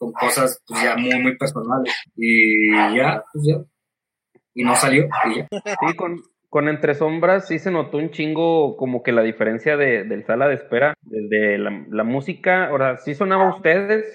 con 0.00 0.12
cosas 0.12 0.62
pues, 0.66 0.82
ya 0.82 0.96
muy, 0.96 1.14
muy 1.20 1.36
personales. 1.36 1.94
Y 2.16 2.72
ya, 2.96 3.22
pues 3.32 3.44
ya. 3.46 3.62
Y 4.54 4.64
no 4.64 4.74
salió, 4.74 5.06
y 5.26 5.36
ya. 5.36 5.48
Sí, 5.52 5.94
con, 5.94 6.22
con 6.48 6.68
Entre 6.68 6.94
Sombras 6.94 7.46
sí 7.46 7.58
se 7.58 7.70
notó 7.70 7.98
un 7.98 8.10
chingo 8.10 8.78
como 8.78 9.02
que 9.02 9.12
la 9.12 9.22
diferencia 9.22 9.76
de, 9.76 10.04
del 10.04 10.24
sala 10.24 10.48
de 10.48 10.54
espera, 10.54 10.94
de, 11.02 11.58
la, 11.58 11.84
la, 11.90 12.02
música, 12.02 12.68
ahora 12.68 12.96
sí 12.96 13.14
sonaba 13.14 13.44
a 13.44 13.56
ustedes, 13.56 14.06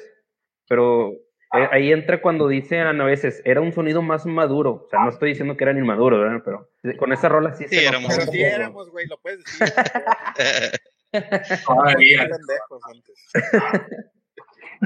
pero 0.68 1.12
eh, 1.12 1.70
ahí 1.72 1.92
entra 1.92 2.20
cuando 2.20 2.48
dicen 2.48 2.80
a 2.80 3.06
veces, 3.06 3.44
era 3.46 3.62
un 3.62 3.72
sonido 3.72 4.02
más 4.02 4.26
maduro, 4.26 4.86
o 4.86 4.90
sea, 4.90 5.02
no 5.02 5.10
estoy 5.10 5.30
diciendo 5.30 5.56
que 5.56 5.66
eran 5.66 5.78
inmaduros, 5.78 6.20
¿verdad? 6.20 6.42
pero 6.44 6.98
con 6.98 7.14
esa 7.14 7.30
rola 7.30 7.54
sí, 7.54 7.66
sí 7.70 7.76
se 7.78 7.86
éramos. 7.86 8.14
Pero 8.18 8.32
sí 8.32 8.42
éramos, 8.42 8.90
güey, 8.90 9.06
lo 9.06 9.18
puedes 9.20 9.44
decir. 9.44 9.68
Todavía. 11.66 12.28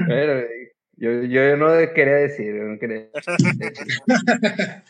Pero, 0.06 0.46
yo, 1.00 1.24
yo 1.24 1.56
no 1.56 1.68
quería 1.94 2.14
decir, 2.14 2.54
yo 2.54 2.62
no 2.64 2.78
quería 2.78 3.08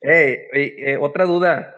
Hey, 0.00 0.38
eh, 0.52 0.96
otra 1.00 1.24
duda. 1.24 1.74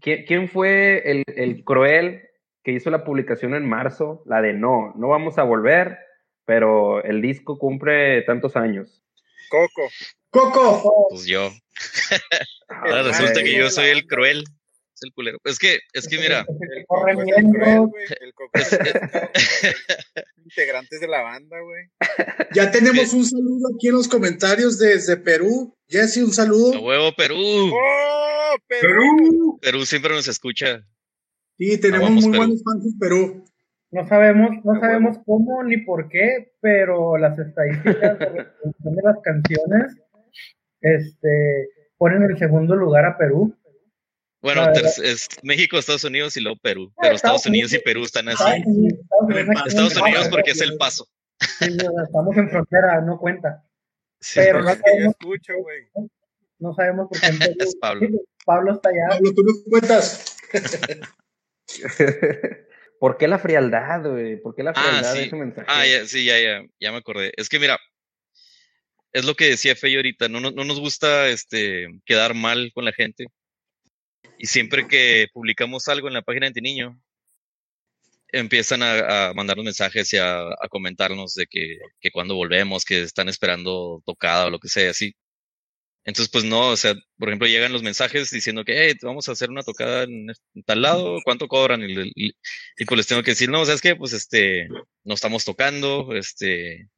¿Quién, 0.00 0.24
quién 0.26 0.48
fue 0.48 1.08
el, 1.10 1.24
el, 1.36 1.62
cruel 1.64 2.28
que 2.64 2.72
hizo 2.72 2.90
la 2.90 3.04
publicación 3.04 3.54
en 3.54 3.68
marzo? 3.68 4.22
La 4.26 4.42
de 4.42 4.52
no, 4.52 4.92
no 4.96 5.08
vamos 5.08 5.38
a 5.38 5.44
volver, 5.44 5.98
pero 6.44 7.02
el 7.04 7.22
disco 7.22 7.58
cumple 7.58 8.22
tantos 8.22 8.56
años. 8.56 9.02
Coco. 9.48 9.88
Coco. 10.30 11.06
Pues 11.10 11.26
yo. 11.26 11.50
Ahora 12.68 13.04
resulta 13.04 13.42
que 13.42 13.56
yo 13.56 13.70
soy 13.70 13.90
el 13.90 14.06
cruel. 14.06 14.44
Es 15.04 15.08
el 15.08 15.12
culero. 15.12 15.38
Es 15.44 15.58
que, 15.58 15.80
es 15.92 16.08
que 16.08 16.18
mira. 16.18 16.46
El 16.48 16.86
Coco 16.86 17.08
es 17.08 17.18
el 17.18 17.44
cruel, 17.50 17.78
güey. 17.80 18.04
El 18.20 18.34
Coco 18.34 18.50
es 18.54 18.72
el 18.72 18.80
integrantes 20.44 21.00
de 21.00 21.08
la 21.08 21.22
banda, 21.22 21.56
güey. 21.60 21.84
Ya 22.54 22.70
tenemos 22.70 23.12
un 23.12 23.24
saludo 23.24 23.68
aquí 23.74 23.88
en 23.88 23.94
los 23.94 24.08
comentarios 24.08 24.78
desde 24.78 25.16
Perú. 25.16 25.76
Jesse, 25.88 26.18
un 26.18 26.32
saludo. 26.32 26.76
A 26.76 26.80
huevo, 26.80 27.12
Perú. 27.16 27.36
¡Oh, 27.36 28.56
Perú! 28.68 29.58
Perú. 29.60 29.84
Siempre 29.84 30.12
nos 30.12 30.28
escucha. 30.28 30.86
Sí, 31.58 31.78
tenemos 31.80 32.08
Vamos, 32.08 32.24
muy 32.24 32.32
Perú. 32.32 32.44
buenos 32.44 32.62
fans 32.64 32.84
en 32.84 32.98
Perú. 32.98 33.44
No 33.90 34.08
sabemos, 34.08 34.50
no 34.64 34.80
sabemos 34.80 35.18
cómo 35.24 35.62
ni 35.62 35.78
por 35.78 36.08
qué, 36.08 36.52
pero 36.60 37.16
las 37.16 37.38
estadísticas 37.38 38.18
de 38.18 38.26
reproducción 38.26 38.96
de 38.96 39.02
las 39.02 39.18
canciones 39.22 39.96
este, 40.80 41.68
ponen 41.96 42.22
en 42.24 42.36
segundo 42.38 42.74
lugar 42.74 43.04
a 43.04 43.16
Perú. 43.16 43.56
Bueno, 44.44 44.70
es 45.02 45.26
México, 45.42 45.78
Estados 45.78 46.04
Unidos 46.04 46.36
y 46.36 46.40
luego 46.42 46.58
Perú. 46.60 46.92
Pero 47.00 47.14
Estados 47.14 47.40
Estados 47.40 47.46
Unidos 47.46 47.72
y. 47.72 47.78
Perú 47.78 48.04
están 48.04 48.28
así. 48.28 48.44
Estados 49.66 49.96
Unidos, 49.96 50.28
porque 50.28 50.50
es 50.50 50.60
el 50.60 50.76
paso. 50.76 51.08
Estamos 51.60 52.36
en 52.36 52.50
frontera, 52.50 53.00
no 53.00 53.18
cuenta. 53.18 53.64
Sí, 54.20 54.40
Pero 54.40 54.62
no 54.62 54.74
sabemos, 54.74 55.14
escucho, 55.18 55.52
güey. 55.62 55.86
no 56.58 56.74
sabemos 56.74 57.08
por 57.08 57.18
qué. 57.20 57.26
Es 57.58 57.74
Pablo. 57.76 58.06
Está 58.74 58.90
allá. 58.90 59.08
Pablo, 59.16 59.32
tú 59.34 59.42
nos 59.44 59.62
cuentas. 59.64 60.36
¿Por 63.00 63.16
qué 63.16 63.28
la 63.28 63.38
frialdad, 63.38 64.02
güey? 64.10 64.40
¿Por 64.42 64.54
qué 64.54 64.62
la 64.62 64.70
Ah, 64.70 64.74
frialdad 64.82 65.14
de 65.14 65.20
sí. 65.20 65.26
ese 65.26 65.36
mensaje? 65.36 65.66
Ah, 65.70 65.86
ya, 65.86 66.06
sí, 66.06 66.24
ya, 66.26 66.38
ya, 66.38 66.62
ya 66.78 66.92
me 66.92 66.98
acordé. 66.98 67.32
Es 67.36 67.48
que 67.48 67.58
mira, 67.58 67.78
es 69.12 69.24
lo 69.24 69.34
que 69.34 69.48
decía 69.48 69.74
Fey 69.74 69.96
ahorita, 69.96 70.28
no, 70.28 70.40
no, 70.40 70.50
no 70.50 70.64
nos 70.64 70.80
gusta 70.80 71.28
este 71.28 71.88
quedar 72.04 72.34
mal 72.34 72.70
con 72.74 72.84
la 72.84 72.92
gente. 72.92 73.26
Y 74.38 74.46
siempre 74.46 74.86
que 74.86 75.28
publicamos 75.32 75.88
algo 75.88 76.08
en 76.08 76.14
la 76.14 76.22
página 76.22 76.44
de 76.46 76.48
Antiniño, 76.48 77.00
empiezan 78.28 78.82
a, 78.82 79.28
a 79.30 79.34
mandarnos 79.34 79.64
mensajes 79.64 80.12
y 80.12 80.18
a, 80.18 80.44
comentarnos 80.70 81.34
de 81.34 81.46
que, 81.46 81.78
que 82.00 82.10
cuando 82.10 82.34
volvemos, 82.34 82.84
que 82.84 83.02
están 83.02 83.28
esperando 83.28 84.02
tocada 84.04 84.46
o 84.46 84.50
lo 84.50 84.58
que 84.58 84.68
sea, 84.68 84.90
así. 84.90 85.14
Entonces, 86.04 86.30
pues 86.30 86.44
no, 86.44 86.68
o 86.70 86.76
sea, 86.76 86.94
por 87.18 87.28
ejemplo, 87.28 87.48
llegan 87.48 87.72
los 87.72 87.82
mensajes 87.82 88.30
diciendo 88.30 88.64
que, 88.64 88.74
hey, 88.88 88.94
vamos 89.02 89.28
a 89.28 89.32
hacer 89.32 89.50
una 89.50 89.62
tocada 89.62 90.04
en, 90.04 90.26
tal 90.66 90.82
lado, 90.82 91.18
¿cuánto 91.24 91.48
cobran? 91.48 91.82
Y- 91.82 92.12
y 92.76 92.84
pues 92.86 92.98
les 92.98 93.06
tengo 93.06 93.22
que 93.22 93.32
decir, 93.32 93.48
no, 93.50 93.64
¿sabes 93.64 93.80
qué? 93.80 93.96
Pues 93.96 94.12
este, 94.12 94.68
no 95.04 95.14
estamos 95.14 95.44
tocando, 95.44 96.14
este, 96.14 96.88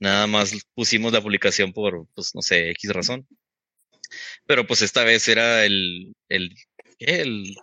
nada 0.00 0.26
más 0.26 0.52
pusimos 0.74 1.12
la 1.12 1.22
publicación 1.22 1.72
por, 1.72 2.06
pues 2.14 2.34
no 2.34 2.42
sé, 2.42 2.70
X 2.70 2.92
razón. 2.92 3.26
Pero 4.46 4.66
pues 4.66 4.82
esta 4.82 5.04
vez 5.04 5.28
era 5.28 5.64
el, 5.64 6.14
el, 6.28 6.54
¿qué? 7.00 7.20
El 7.22 7.56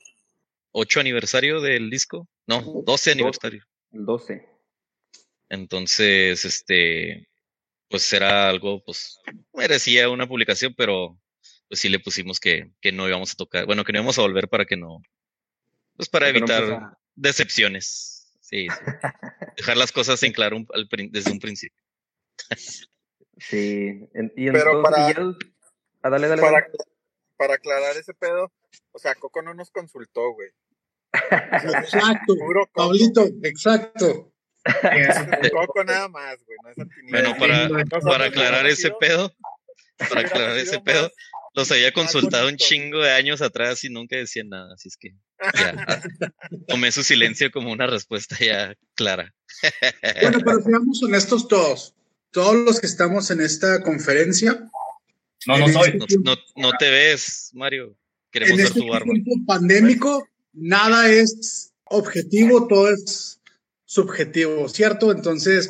8 0.71 0.99
aniversario 0.99 1.61
del 1.61 1.89
disco. 1.89 2.27
No, 2.47 2.61
12 2.85 3.11
aniversario. 3.11 3.63
El 3.91 4.05
12. 4.05 4.45
Entonces, 5.49 6.43
este, 6.45 7.27
pues 7.89 8.11
era 8.11 8.49
algo, 8.49 8.83
pues, 8.83 9.17
merecía 9.53 10.09
una 10.09 10.27
publicación, 10.27 10.73
pero 10.75 11.17
pues 11.69 11.79
sí 11.81 11.89
le 11.89 11.99
pusimos 11.99 12.39
que, 12.39 12.71
que 12.81 12.91
no 12.91 13.07
íbamos 13.07 13.31
a 13.33 13.35
tocar, 13.35 13.65
bueno, 13.65 13.83
que 13.83 13.91
no 13.93 13.99
íbamos 13.99 14.17
a 14.17 14.21
volver 14.21 14.47
para 14.49 14.65
que 14.65 14.77
no, 14.77 15.01
pues 15.97 16.07
para 16.09 16.27
Pero 16.27 16.37
evitar 16.39 16.97
decepciones. 17.15 18.31
Sí, 18.41 18.67
sí. 18.69 18.77
Dejar 19.57 19.75
las 19.77 19.91
cosas 19.91 20.21
en 20.23 20.31
claro 20.31 20.55
un- 20.57 20.67
al 20.73 20.87
prin- 20.87 21.11
desde 21.11 21.31
un 21.31 21.39
principio. 21.39 21.81
Sí. 23.37 24.07
En- 24.13 24.31
y 24.35 24.49
Pero 24.51 24.57
entonces, 24.57 24.83
para- 24.83 25.11
y 25.11 25.13
ya- 25.13 25.37
ah, 26.03 26.09
dale, 26.09 26.27
dale. 26.27 26.41
Para, 26.41 26.61
dale. 26.61 26.73
Para 27.37 27.55
aclarar 27.55 27.95
ese 27.97 28.13
pedo, 28.13 28.51
o 28.91 28.99
sea, 28.99 29.15
Coco 29.15 29.41
no 29.41 29.53
nos 29.53 29.71
consultó, 29.71 30.33
güey. 30.33 30.49
Exacto. 31.13 32.35
Puro 32.37 32.65
Coco. 32.67 32.89
Pablito, 32.89 33.27
exacto. 33.43 34.33
Es 34.65 35.51
Coco 35.51 35.83
nada 35.83 36.09
más, 36.09 36.37
güey. 36.45 36.57
No 36.63 36.69
es. 36.69 36.77
Bueno, 37.09 37.35
para, 37.39 37.69
Nosotros 37.69 38.03
para 38.03 38.25
aclarar 38.25 38.67
ese 38.67 38.91
pedo, 38.99 39.31
para 40.09 40.21
aclarar 40.21 40.57
ese 40.57 40.75
más- 40.77 40.83
pedo, 40.83 41.11
los 41.53 41.71
había 41.71 41.91
consultado 41.93 42.47
un 42.49 42.57
chingo 42.57 42.99
de 42.99 43.11
años 43.11 43.41
atrás 43.41 43.83
y 43.83 43.89
nunca 43.89 44.15
decían 44.17 44.49
nada, 44.49 44.73
así 44.73 44.89
es 44.89 44.97
que 44.97 45.15
ya, 45.55 45.85
ah, 45.87 46.01
tomé 46.67 46.91
su 46.91 47.01
silencio 47.03 47.49
como 47.51 47.71
una 47.71 47.87
respuesta 47.87 48.35
ya 48.39 48.75
clara. 48.95 49.33
Bueno, 50.21 50.39
pero 50.45 50.61
seamos 50.61 51.01
honestos 51.01 51.47
todos. 51.47 51.95
Todos 52.31 52.55
los 52.55 52.79
que 52.81 52.87
estamos 52.87 53.31
en 53.31 53.41
esta 53.41 53.81
conferencia, 53.81 54.69
No, 55.47 55.57
no 55.59 55.67
en 55.67 55.73
soy. 55.73 55.89
este 55.99 56.15
No, 56.23 56.35
no, 56.35 56.41
no 56.55 56.71
te 56.77 56.89
ves, 56.89 57.51
Mario. 57.53 57.95
Queremos 58.31 58.51
en 58.51 58.57
ver 58.57 58.65
este 58.67 58.79
tu 58.81 58.93
arma. 58.93 59.13
tiempo 59.13 59.31
pandémico, 59.45 60.27
nada 60.53 61.09
es 61.11 61.71
objetivo, 61.85 62.67
todo 62.67 62.89
es 62.89 63.39
subjetivo, 63.85 64.67
¿cierto? 64.69 65.11
Entonces, 65.11 65.69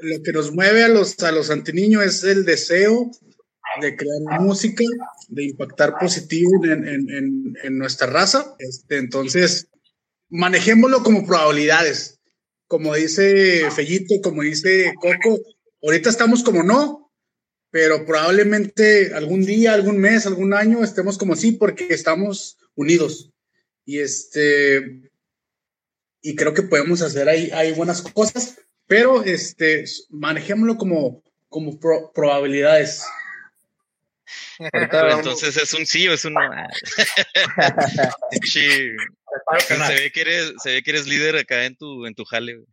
lo 0.00 0.22
que 0.22 0.32
nos 0.32 0.52
mueve 0.52 0.84
a 0.84 0.88
los, 0.88 1.18
a 1.22 1.32
los 1.32 1.50
antiniños 1.50 2.04
es 2.04 2.24
el 2.24 2.44
deseo 2.44 3.10
de 3.80 3.96
crear 3.96 4.40
música, 4.40 4.82
de 5.28 5.44
impactar 5.44 5.94
positivo 6.00 6.64
en, 6.64 6.86
en- 6.88 7.10
en- 7.10 7.54
en 7.62 7.78
nuestra 7.78 8.06
raza. 8.08 8.56
Este, 8.58 8.96
entonces, 8.98 9.68
manejémoslo 10.30 11.02
como 11.02 11.26
probabilidades. 11.26 12.18
Como 12.66 12.94
dice 12.94 13.70
Fellito, 13.70 14.16
como 14.22 14.42
dice 14.42 14.92
Coco, 15.00 15.38
ahorita 15.82 16.10
estamos 16.10 16.42
como 16.42 16.62
no, 16.62 17.07
pero 17.70 18.06
probablemente 18.06 19.12
algún 19.14 19.44
día, 19.44 19.74
algún 19.74 19.98
mes, 19.98 20.26
algún 20.26 20.54
año 20.54 20.82
estemos 20.82 21.18
como 21.18 21.36
sí, 21.36 21.52
porque 21.52 21.86
estamos 21.90 22.56
unidos. 22.74 23.30
Y 23.84 24.00
este, 24.00 25.10
y 26.22 26.34
creo 26.36 26.54
que 26.54 26.62
podemos 26.62 27.02
hacer 27.02 27.28
ahí, 27.28 27.50
ahí 27.52 27.72
buenas 27.72 28.02
cosas, 28.02 28.58
pero 28.86 29.22
este, 29.24 29.84
manejémoslo 30.10 30.76
como, 30.76 31.22
como 31.48 31.78
pro- 31.78 32.12
probabilidades. 32.12 33.02
Pero 34.72 35.12
entonces 35.12 35.56
es 35.56 35.72
un 35.72 35.86
sí 35.86 36.08
o 36.08 36.14
es 36.14 36.24
un 36.24 36.34
no. 36.34 36.40
Sí, 38.44 38.66
se 39.66 39.94
ve 39.94 40.10
que 40.12 40.20
eres, 40.22 40.52
se 40.62 40.72
ve 40.72 40.82
que 40.82 40.90
eres 40.90 41.06
líder 41.06 41.36
acá 41.36 41.64
en 41.64 41.76
tu, 41.76 42.06
en 42.06 42.14
tu 42.14 42.24
jale. 42.24 42.56
güey. 42.56 42.66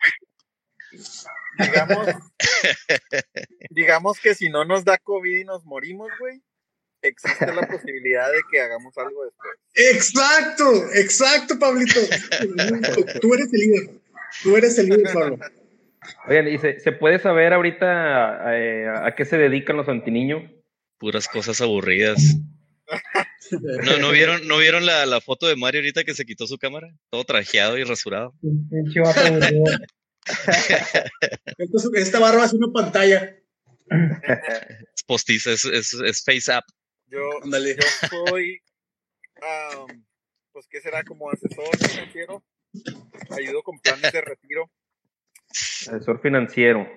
Digamos, 1.60 2.08
digamos 3.70 4.20
que 4.20 4.36
si 4.36 4.50
no 4.50 4.66
nos 4.66 4.86
da 4.86 4.98
COVID 4.98 5.38
y 5.38 5.44
nos 5.46 5.66
morimos, 5.66 6.10
güey, 6.20 6.42
existe 7.02 7.46
la 7.54 7.68
posibilidad 7.68 8.32
de 8.32 8.40
que 8.52 8.62
hagamos 8.62 8.98
algo 8.98 9.26
después. 9.26 9.54
Exacto, 9.74 10.94
exacto, 10.94 11.60
Pablito. 11.60 12.00
Tú 13.22 13.34
eres 13.34 13.54
el 13.54 13.60
líder. 13.60 13.90
Tú 14.44 14.58
eres 14.58 14.78
el 14.78 14.90
líder, 14.90 15.14
Pablo. 15.14 15.40
Oigan, 16.28 16.48
¿y 16.48 16.58
se, 16.58 16.80
se 16.80 16.92
puede 16.92 17.20
saber 17.20 17.54
ahorita 17.54 18.56
eh, 18.56 18.88
a 18.88 19.16
qué 19.16 19.26
se 19.26 19.38
dedican 19.38 19.78
los 19.78 19.90
antiniños? 19.90 20.44
Puras 20.98 21.28
cosas 21.28 21.62
aburridas. 21.62 22.38
¿No, 23.52 23.98
no 23.98 24.12
vieron, 24.12 24.48
¿no 24.48 24.58
vieron 24.58 24.86
la, 24.86 25.06
la 25.06 25.22
foto 25.22 25.48
de 25.48 25.56
Mario 25.56 25.82
ahorita 25.82 26.04
que 26.04 26.14
se 26.14 26.26
quitó 26.26 26.48
su 26.48 26.58
cámara? 26.58 26.88
Todo 27.10 27.24
trajeado 27.24 27.78
y 27.78 27.84
rasurado. 27.84 28.34
Entonces, 31.58 31.92
esta 31.96 32.20
barba 32.20 32.46
es 32.46 32.54
una 32.54 32.72
pantalla. 32.72 33.36
Es 34.96 35.04
postiza, 35.06 35.52
es, 35.52 35.66
es, 35.66 35.94
es 35.94 36.24
face 36.24 36.52
up. 36.52 36.64
Yo, 37.08 37.20
yo 37.44 38.10
soy 38.10 38.60
pues, 40.52 40.68
¿qué 40.70 40.82
será? 40.82 41.04
Como 41.04 41.30
asesor 41.30 41.68
financiero. 41.78 42.44
Ayudo 43.30 43.62
con 43.64 43.80
planes 43.80 44.12
de 44.12 44.22
retiro. 44.22 44.72
Asesor 45.52 46.22
financiero. 46.22 46.88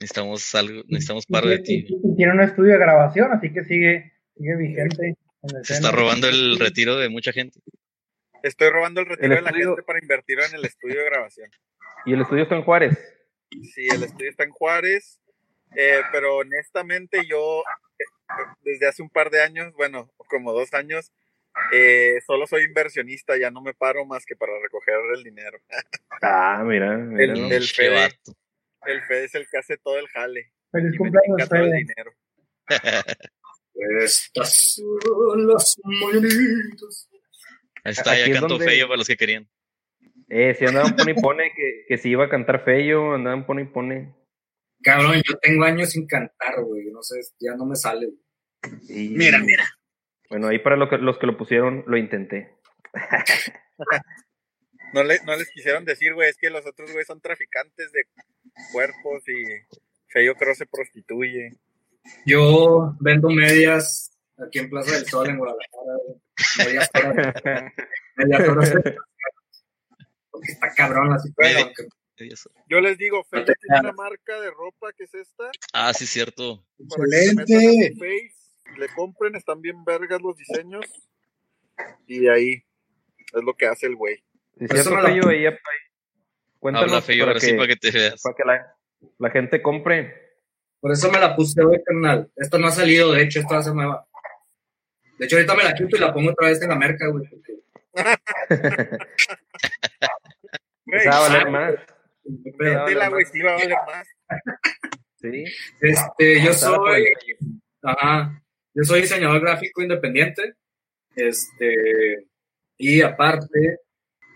Necesitamos 0.00 0.54
algo, 0.54 0.82
necesitamos 0.88 1.26
paro 1.26 1.48
de 1.48 1.58
ti. 1.60 1.86
Tiene 2.16 2.32
un 2.32 2.40
estudio 2.42 2.72
de 2.72 2.78
grabación, 2.78 3.32
así 3.32 3.52
que 3.52 3.64
sigue, 3.64 4.12
sigue 4.36 4.56
vigente. 4.56 5.06
en 5.42 5.56
el 5.56 5.64
Se 5.64 5.74
está 5.74 5.90
robando 5.90 6.28
el 6.28 6.58
retiro 6.58 6.96
de 6.96 7.08
mucha 7.08 7.32
gente. 7.32 7.60
Estoy 8.42 8.70
robando 8.70 9.00
el 9.00 9.06
retiro 9.06 9.28
El 9.28 9.36
de 9.36 9.42
la 9.42 9.48
estudio- 9.50 9.68
gente 9.70 9.82
para 9.84 9.98
invertirlo 10.00 10.44
en 10.44 10.54
el 10.56 10.64
estudio 10.64 10.98
de 10.98 11.04
grabación. 11.04 11.50
Y 12.04 12.12
el 12.14 12.22
estudio 12.22 12.42
está 12.44 12.56
en 12.56 12.62
Juárez. 12.64 12.98
Sí, 13.74 13.86
el 13.88 14.02
estudio 14.04 14.30
está 14.30 14.44
en 14.44 14.50
Juárez, 14.50 15.20
eh, 15.76 16.00
pero 16.10 16.38
honestamente 16.38 17.24
yo 17.26 17.60
eh, 17.98 18.04
desde 18.62 18.88
hace 18.88 19.02
un 19.02 19.10
par 19.10 19.30
de 19.30 19.42
años, 19.42 19.72
bueno, 19.74 20.10
como 20.28 20.52
dos 20.52 20.72
años, 20.74 21.12
eh, 21.72 22.18
solo 22.26 22.46
soy 22.46 22.64
inversionista, 22.64 23.36
ya 23.36 23.50
no 23.50 23.60
me 23.60 23.74
paro 23.74 24.06
más 24.06 24.24
que 24.24 24.34
para 24.36 24.52
recoger 24.62 24.94
el 25.14 25.22
dinero. 25.22 25.58
Ah, 26.22 26.62
mira. 26.64 26.96
mira, 26.96 27.24
El- 27.34 27.40
¿no? 27.48 27.54
el- 27.54 27.66
Fede. 27.68 28.08
El 28.86 29.02
Fede 29.02 29.24
es 29.24 29.34
el 29.34 29.46
que 29.48 29.58
hace 29.58 29.76
todo 29.76 29.98
el 29.98 30.08
jale 30.08 30.52
Feliz 30.72 30.96
cumpleaños, 30.98 31.48
todo 31.48 31.58
el 31.60 31.70
Fede. 31.70 31.78
dinero. 31.78 32.12
Estas 33.74 34.74
son 34.74 35.46
las 35.46 35.76
mañanitas. 35.84 37.08
Ahí 37.84 37.92
está, 37.92 38.14
ya 38.16 38.22
Aquí 38.22 38.30
es 38.32 38.38
cantó 38.40 38.54
donde- 38.54 38.66
Feyo 38.66 38.86
para 38.86 38.96
los 38.98 39.06
que 39.06 39.16
querían. 39.16 39.48
Eh, 40.34 40.54
si 40.58 40.64
andaban 40.64 40.96
pone 40.96 41.10
y 41.12 41.14
pone 41.20 41.52
que, 41.54 41.84
que 41.86 41.98
si 41.98 42.08
iba 42.08 42.24
a 42.24 42.28
cantar 42.30 42.64
Feyo, 42.64 43.12
andaban 43.14 43.44
pone 43.44 43.62
y 43.62 43.66
pone. 43.66 44.14
Cabrón, 44.82 45.20
yo 45.28 45.36
tengo 45.38 45.64
años 45.64 45.90
sin 45.90 46.06
cantar, 46.06 46.62
güey. 46.64 46.86
No 46.90 47.02
sé, 47.02 47.20
ya 47.38 47.54
no 47.54 47.66
me 47.66 47.76
sale. 47.76 48.08
Y- 48.88 49.10
Mira, 49.10 49.38
mira. 49.40 49.64
Bueno, 50.30 50.48
ahí 50.48 50.58
para 50.58 50.76
lo 50.76 50.88
que, 50.88 50.96
los 50.96 51.18
que 51.18 51.26
lo 51.26 51.36
pusieron, 51.36 51.84
lo 51.86 51.96
intenté. 51.98 52.56
No, 54.94 55.02
le, 55.02 55.18
no 55.24 55.34
les 55.36 55.48
quisieron 55.50 55.86
decir, 55.86 56.12
güey, 56.12 56.28
es 56.28 56.36
que 56.36 56.50
los 56.50 56.66
otros, 56.66 56.92
güey, 56.92 57.02
son 57.06 57.18
traficantes 57.22 57.90
de 57.92 58.02
cuerpos 58.72 59.26
y 59.26 59.42
Feo 60.08 60.34
creo 60.34 60.54
se 60.54 60.66
prostituye. 60.66 61.52
Yo 62.26 62.94
vendo 63.00 63.30
medias 63.30 64.12
aquí 64.36 64.58
en 64.58 64.68
Plaza 64.68 64.94
del 64.94 65.06
Sol, 65.06 65.30
en 65.30 65.38
Guadalajara. 65.38 65.96
güey. 66.04 66.20
Medias. 66.58 66.90
Medias. 68.16 68.42
Porque 70.42 70.52
está 70.52 70.74
cabrón. 70.74 71.16
Bueno. 71.36 71.70
que- 71.76 72.24
Eso. 72.26 72.50
Yo 72.68 72.80
les 72.80 72.98
digo, 72.98 73.24
Feo 73.24 73.40
No 73.40 73.46
creas. 73.46 73.80
una 73.80 73.92
marca 73.92 74.40
de 74.40 74.50
ropa 74.50 74.92
que 74.96 75.04
es 75.04 75.14
esta. 75.14 75.50
Ah, 75.72 75.92
sí, 75.92 76.06
cierto. 76.06 76.64
para 76.88 77.04
Excelente. 77.04 77.92
Face, 77.98 78.78
le 78.78 78.88
compren, 78.94 79.34
están 79.34 79.60
bien 79.60 79.84
vergas 79.84 80.20
los 80.22 80.36
diseños. 80.36 80.84
Y 82.06 82.20
de 82.20 82.32
ahí 82.32 82.52
es 83.18 83.42
lo 83.44 83.54
que 83.54 83.66
hace 83.66 83.86
el 83.86 83.96
güey. 83.96 84.22
Cierto, 84.58 84.94
me 84.94 85.02
la- 85.02 85.08
Feyo, 85.08 85.28
ahí, 85.28 85.44
cuéntanos 86.60 86.90
Habla 86.90 87.02
Feyo, 87.02 87.24
para 87.26 87.40
que, 87.40 87.46
sí, 87.46 87.54
para 87.54 87.66
que 87.68 87.76
te 87.76 87.90
veas. 87.90 88.22
para 88.22 88.36
que 88.36 88.44
la, 88.44 88.76
la 89.18 89.30
gente 89.30 89.60
compre. 89.62 90.14
Por 90.80 90.92
eso 90.92 91.10
me 91.10 91.18
la 91.18 91.34
puse 91.34 91.60
hoy, 91.62 91.82
carnal. 91.84 92.30
Esta 92.36 92.58
no 92.58 92.66
ha 92.68 92.72
salido, 92.72 93.12
de 93.12 93.22
hecho, 93.22 93.40
esta 93.40 93.54
va 93.54 93.60
a 93.60 93.64
ser 93.64 93.74
nueva. 93.74 94.06
De 95.18 95.26
hecho, 95.26 95.36
ahorita 95.36 95.54
me 95.56 95.64
la 95.64 95.74
quito 95.74 95.96
y 95.96 96.00
la 96.00 96.12
pongo 96.12 96.30
otra 96.30 96.48
vez 96.48 96.60
en 96.62 96.68
la 96.68 96.76
merca, 96.76 97.06
güey. 97.08 97.24
porque- 97.28 97.62
Va 100.92 101.16
a 101.16 101.28
valer 101.28 101.50
más. 101.50 101.74
pedo. 102.58 102.84
véndela, 102.84 103.08
güey, 103.08 103.24
sí 103.24 103.40
va 103.40 103.52
a 103.52 103.54
valer 103.54 103.78
más. 103.86 104.08
Sí. 105.22 105.44
Este, 105.80 106.44
yo 106.44 106.52
soy, 106.52 107.06
ajá, 107.80 108.42
yo 108.74 108.82
soy 108.82 109.02
diseñador 109.02 109.40
gráfico 109.40 109.80
independiente. 109.80 110.54
Este, 111.14 112.26
y 112.76 113.02
aparte, 113.02 113.78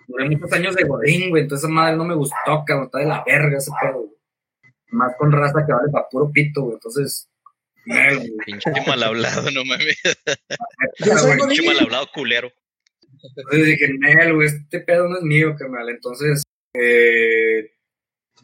duré 0.06 0.30
muchos 0.30 0.52
años 0.52 0.76
de 0.76 0.84
godín, 0.84 1.30
güey, 1.30 1.42
entonces 1.42 1.64
esa 1.64 1.74
madre 1.74 1.96
no 1.96 2.04
me 2.04 2.14
gustó, 2.14 2.62
cabrón, 2.64 2.84
está 2.86 2.98
de 2.98 3.06
la 3.06 3.24
verga 3.26 3.58
ese 3.58 3.72
pedo, 3.80 4.02
güey. 4.02 4.16
Más 4.90 5.12
con 5.18 5.32
raza 5.32 5.66
que 5.66 5.72
vale 5.72 5.90
para 5.90 6.08
puro 6.08 6.30
pito, 6.30 6.62
güey, 6.62 6.74
entonces. 6.74 7.28
Pinche 8.44 8.70
mal 8.86 9.02
hablado, 9.02 9.50
no 9.50 9.64
mames. 9.64 10.00
Pinche 10.98 11.66
mal 11.66 11.80
hablado 11.80 12.06
culero. 12.14 12.52
Entonces 13.36 13.66
dije, 13.66 13.88
Nel, 13.98 14.34
güey, 14.34 14.48
este 14.48 14.80
pedo 14.80 15.08
no 15.08 15.16
es 15.16 15.22
mío, 15.22 15.54
carnal. 15.58 15.88
Entonces, 15.88 16.42
eh, 16.78 17.72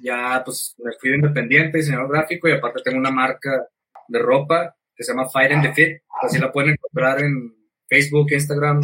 ya, 0.00 0.42
pues, 0.44 0.74
me 0.78 0.92
fui 0.98 1.10
de 1.10 1.16
independiente, 1.16 1.78
diseñador 1.78 2.10
gráfico, 2.10 2.48
y 2.48 2.52
aparte 2.52 2.82
tengo 2.82 2.98
una 2.98 3.10
marca 3.10 3.68
de 4.08 4.18
ropa 4.18 4.74
que 4.94 5.04
se 5.04 5.12
llama 5.12 5.28
Fire 5.28 5.52
and 5.52 5.62
the 5.62 5.74
Fit. 5.74 6.02
Así 6.22 6.38
la 6.38 6.52
pueden 6.52 6.72
encontrar 6.72 7.20
en 7.20 7.54
Facebook, 7.88 8.32
Instagram, 8.32 8.80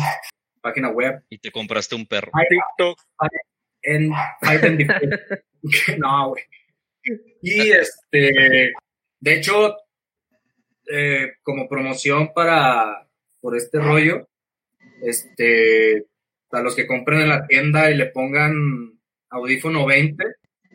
página 0.61 0.91
web, 0.91 1.23
Y 1.29 1.39
te 1.39 1.51
compraste 1.51 1.95
un 1.95 2.07
perro. 2.07 2.31
TikTok. 2.49 3.01
en 3.83 4.13
Fire 4.41 4.67
and 4.67 4.79
the 4.79 4.85
Fit. 4.85 5.49
no, 5.99 6.29
güey. 6.31 6.45
Y 7.41 7.71
este, 7.71 8.73
de 9.21 9.35
hecho, 9.35 9.77
eh, 10.91 11.33
como 11.43 11.69
promoción 11.69 12.33
para, 12.35 13.09
por 13.41 13.57
este 13.57 13.81
rollo, 13.81 14.29
este, 15.03 16.07
a 16.51 16.61
los 16.61 16.75
que 16.75 16.87
compren 16.87 17.21
en 17.21 17.29
la 17.29 17.47
tienda 17.47 17.91
y 17.91 17.97
le 17.97 18.07
pongan 18.07 18.98
audífono 19.31 19.87
20, 19.87 20.25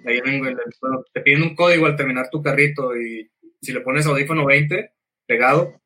ahí 0.05 0.17
en 0.25 0.45
el- 0.45 0.57
bueno, 0.81 1.03
te 1.13 1.21
piden 1.21 1.43
un 1.43 1.55
código 1.55 1.85
al 1.85 1.95
terminar 1.95 2.29
tu 2.29 2.41
carrito 2.41 2.95
y 2.95 3.29
si 3.61 3.71
le 3.73 3.81
pones 3.81 4.05
audífono 4.05 4.45
20 4.45 4.91
pegado, 5.25 5.79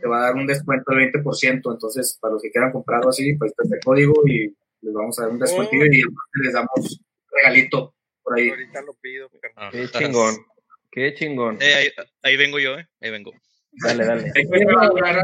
te 0.00 0.06
va 0.08 0.18
a 0.18 0.22
dar 0.26 0.34
un 0.34 0.46
descuento 0.46 0.90
del 0.92 1.10
20%. 1.12 1.72
Entonces, 1.72 2.16
para 2.20 2.34
los 2.34 2.42
que 2.42 2.50
quieran 2.50 2.72
comprarlo 2.72 3.10
así, 3.10 3.34
pues 3.34 3.52
este 3.58 3.78
código 3.84 4.14
y 4.26 4.54
les 4.80 4.94
vamos 4.94 5.18
a 5.18 5.22
dar 5.22 5.30
un 5.32 5.38
descuento 5.38 5.74
y 5.74 5.80
aparte 6.02 6.38
les 6.44 6.52
damos 6.52 6.70
un 6.76 7.06
regalito 7.36 7.94
por 8.22 8.38
ahí. 8.38 8.48
Ahorita 8.50 8.82
lo 8.82 8.94
pido. 8.94 9.28
carnal. 9.40 9.72
Qué 9.72 9.88
chingón. 9.88 10.36
Qué 10.90 11.14
chingón. 11.14 11.58
Eh, 11.60 11.74
ahí, 11.74 11.88
ahí 12.22 12.36
vengo 12.36 12.58
yo, 12.58 12.78
¿eh? 12.78 12.86
Ahí 13.00 13.10
vengo. 13.10 13.32
Dale, 13.72 14.04
dale. 14.04 14.32
El 14.34 14.48
código 14.48 14.72
va 14.74 14.84
a 14.86 14.88
durar, 14.88 15.16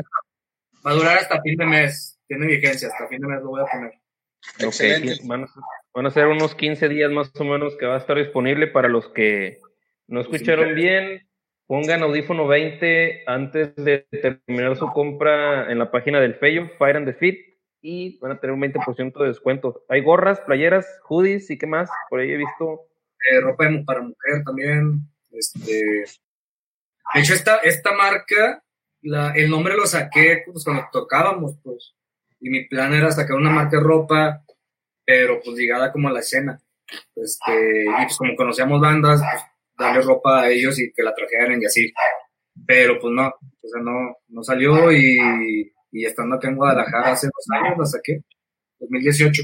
va 0.87 0.91
a 0.91 0.95
durar 0.95 1.19
hasta 1.19 1.41
fin 1.41 1.57
de 1.57 1.67
mes. 1.67 2.19
Tiene 2.27 2.47
vigencia, 2.47 2.89
hasta 2.89 3.07
fin 3.09 3.21
de 3.21 3.29
mes 3.29 3.41
lo 3.43 3.49
voy 3.51 3.63
a 3.63 3.67
poner. 3.67 3.93
Excelente. 4.59 5.15
qui- 5.15 5.29
van, 5.29 5.45
a, 5.45 5.49
van 5.95 6.07
a 6.07 6.11
ser 6.11 6.27
unos 6.27 6.55
15 6.55 6.89
días 6.89 7.11
más 7.11 7.31
o 7.39 7.45
menos 7.45 7.77
que 7.77 7.87
va 7.87 7.95
a 7.97 7.99
estar 7.99 8.17
disponible 8.17 8.67
para 8.67 8.89
los 8.89 9.09
que 9.09 9.59
no 10.07 10.21
escucharon 10.21 10.75
bien. 10.75 11.27
Pongan 11.67 12.03
audífono 12.03 12.47
20 12.47 13.25
antes 13.27 13.75
de 13.77 14.07
terminar 14.11 14.77
su 14.77 14.87
compra 14.93 15.71
en 15.73 15.79
la 15.79 15.91
página 15.91 16.21
del 16.21 16.35
Feyo, 16.35 16.69
Fire 16.79 16.97
and 16.99 17.07
the 17.07 17.15
Fit, 17.15 17.39
y 17.81 18.19
van 18.19 18.33
a 18.33 18.41
tener 18.41 18.53
un 18.53 18.61
20% 18.61 19.19
de 19.23 19.29
descuento. 19.29 19.83
Hay 19.89 20.03
gorras, 20.03 20.41
playeras, 20.41 20.87
hoodies 21.05 21.51
y 21.51 21.57
qué 21.57 21.67
más. 21.67 21.89
Por 22.11 22.21
ahí 22.21 22.31
he 22.33 22.37
visto. 22.37 22.83
Eh, 23.31 23.41
ropa 23.41 23.65
para 23.87 24.03
mujer 24.03 24.43
también. 24.45 25.01
Este, 25.31 26.05
de 27.15 27.21
hecho, 27.21 27.33
esta, 27.33 27.57
esta 27.59 27.93
marca, 27.93 28.63
la, 29.01 29.33
el 29.33 29.49
nombre 29.49 29.75
lo 29.75 29.87
saqué 29.87 30.43
pues, 30.47 30.65
cuando 30.65 30.85
tocábamos, 30.93 31.59
pues. 31.63 31.95
Y 32.41 32.51
mi 32.51 32.65
plan 32.67 32.93
era 32.95 33.11
sacar 33.11 33.37
una 33.37 33.51
marca 33.51 33.77
de 33.79 33.83
ropa, 33.83 34.45
pero 35.05 35.41
pues 35.43 35.57
ligada 35.57 35.93
como 35.93 36.09
a 36.09 36.13
la 36.13 36.21
escena. 36.21 36.61
Este, 37.17 37.85
y 37.85 38.05
pues 38.05 38.17
como 38.17 38.37
conocíamos 38.37 38.81
bandas, 38.81 39.21
pues 39.21 39.43
darle 39.79 40.03
ropa 40.03 40.43
a 40.43 40.51
ellos 40.51 40.79
y 40.79 40.93
que 40.93 41.03
la 41.03 41.15
trajeran 41.15 41.61
y 41.63 41.65
así. 41.67 41.93
Pero 42.67 42.99
pues 43.01 43.13
no, 43.13 43.27
o 43.29 43.69
sea, 43.69 43.83
no, 43.83 44.17
no 44.29 44.43
salió 44.45 44.93
y, 44.93 45.73
y 45.93 46.05
estando 46.05 46.37
acá 46.37 46.49
en 46.49 46.57
Guadalajara 46.57 47.13
hace 47.13 47.27
dos 47.27 47.47
años 47.61 47.79
la 47.79 47.87
saqué, 47.87 48.21
2018. 48.79 49.43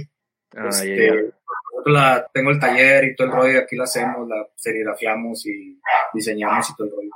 Ah, 0.56 0.68
Este, 0.68 1.10
nosotros 1.10 1.94
la, 1.94 2.30
tengo 2.34 2.50
el 2.50 2.58
taller 2.60 3.04
y 3.04 3.14
todo 3.16 3.28
el 3.28 3.32
rollo, 3.32 3.58
aquí 3.60 3.76
la 3.76 3.84
hacemos, 3.84 4.28
la 4.28 4.46
serigrafiamos 4.56 5.46
y 5.46 5.80
diseñamos 6.12 6.68
y 6.70 6.76
todo 6.76 6.86
el 6.88 6.92
rollo. 6.94 7.10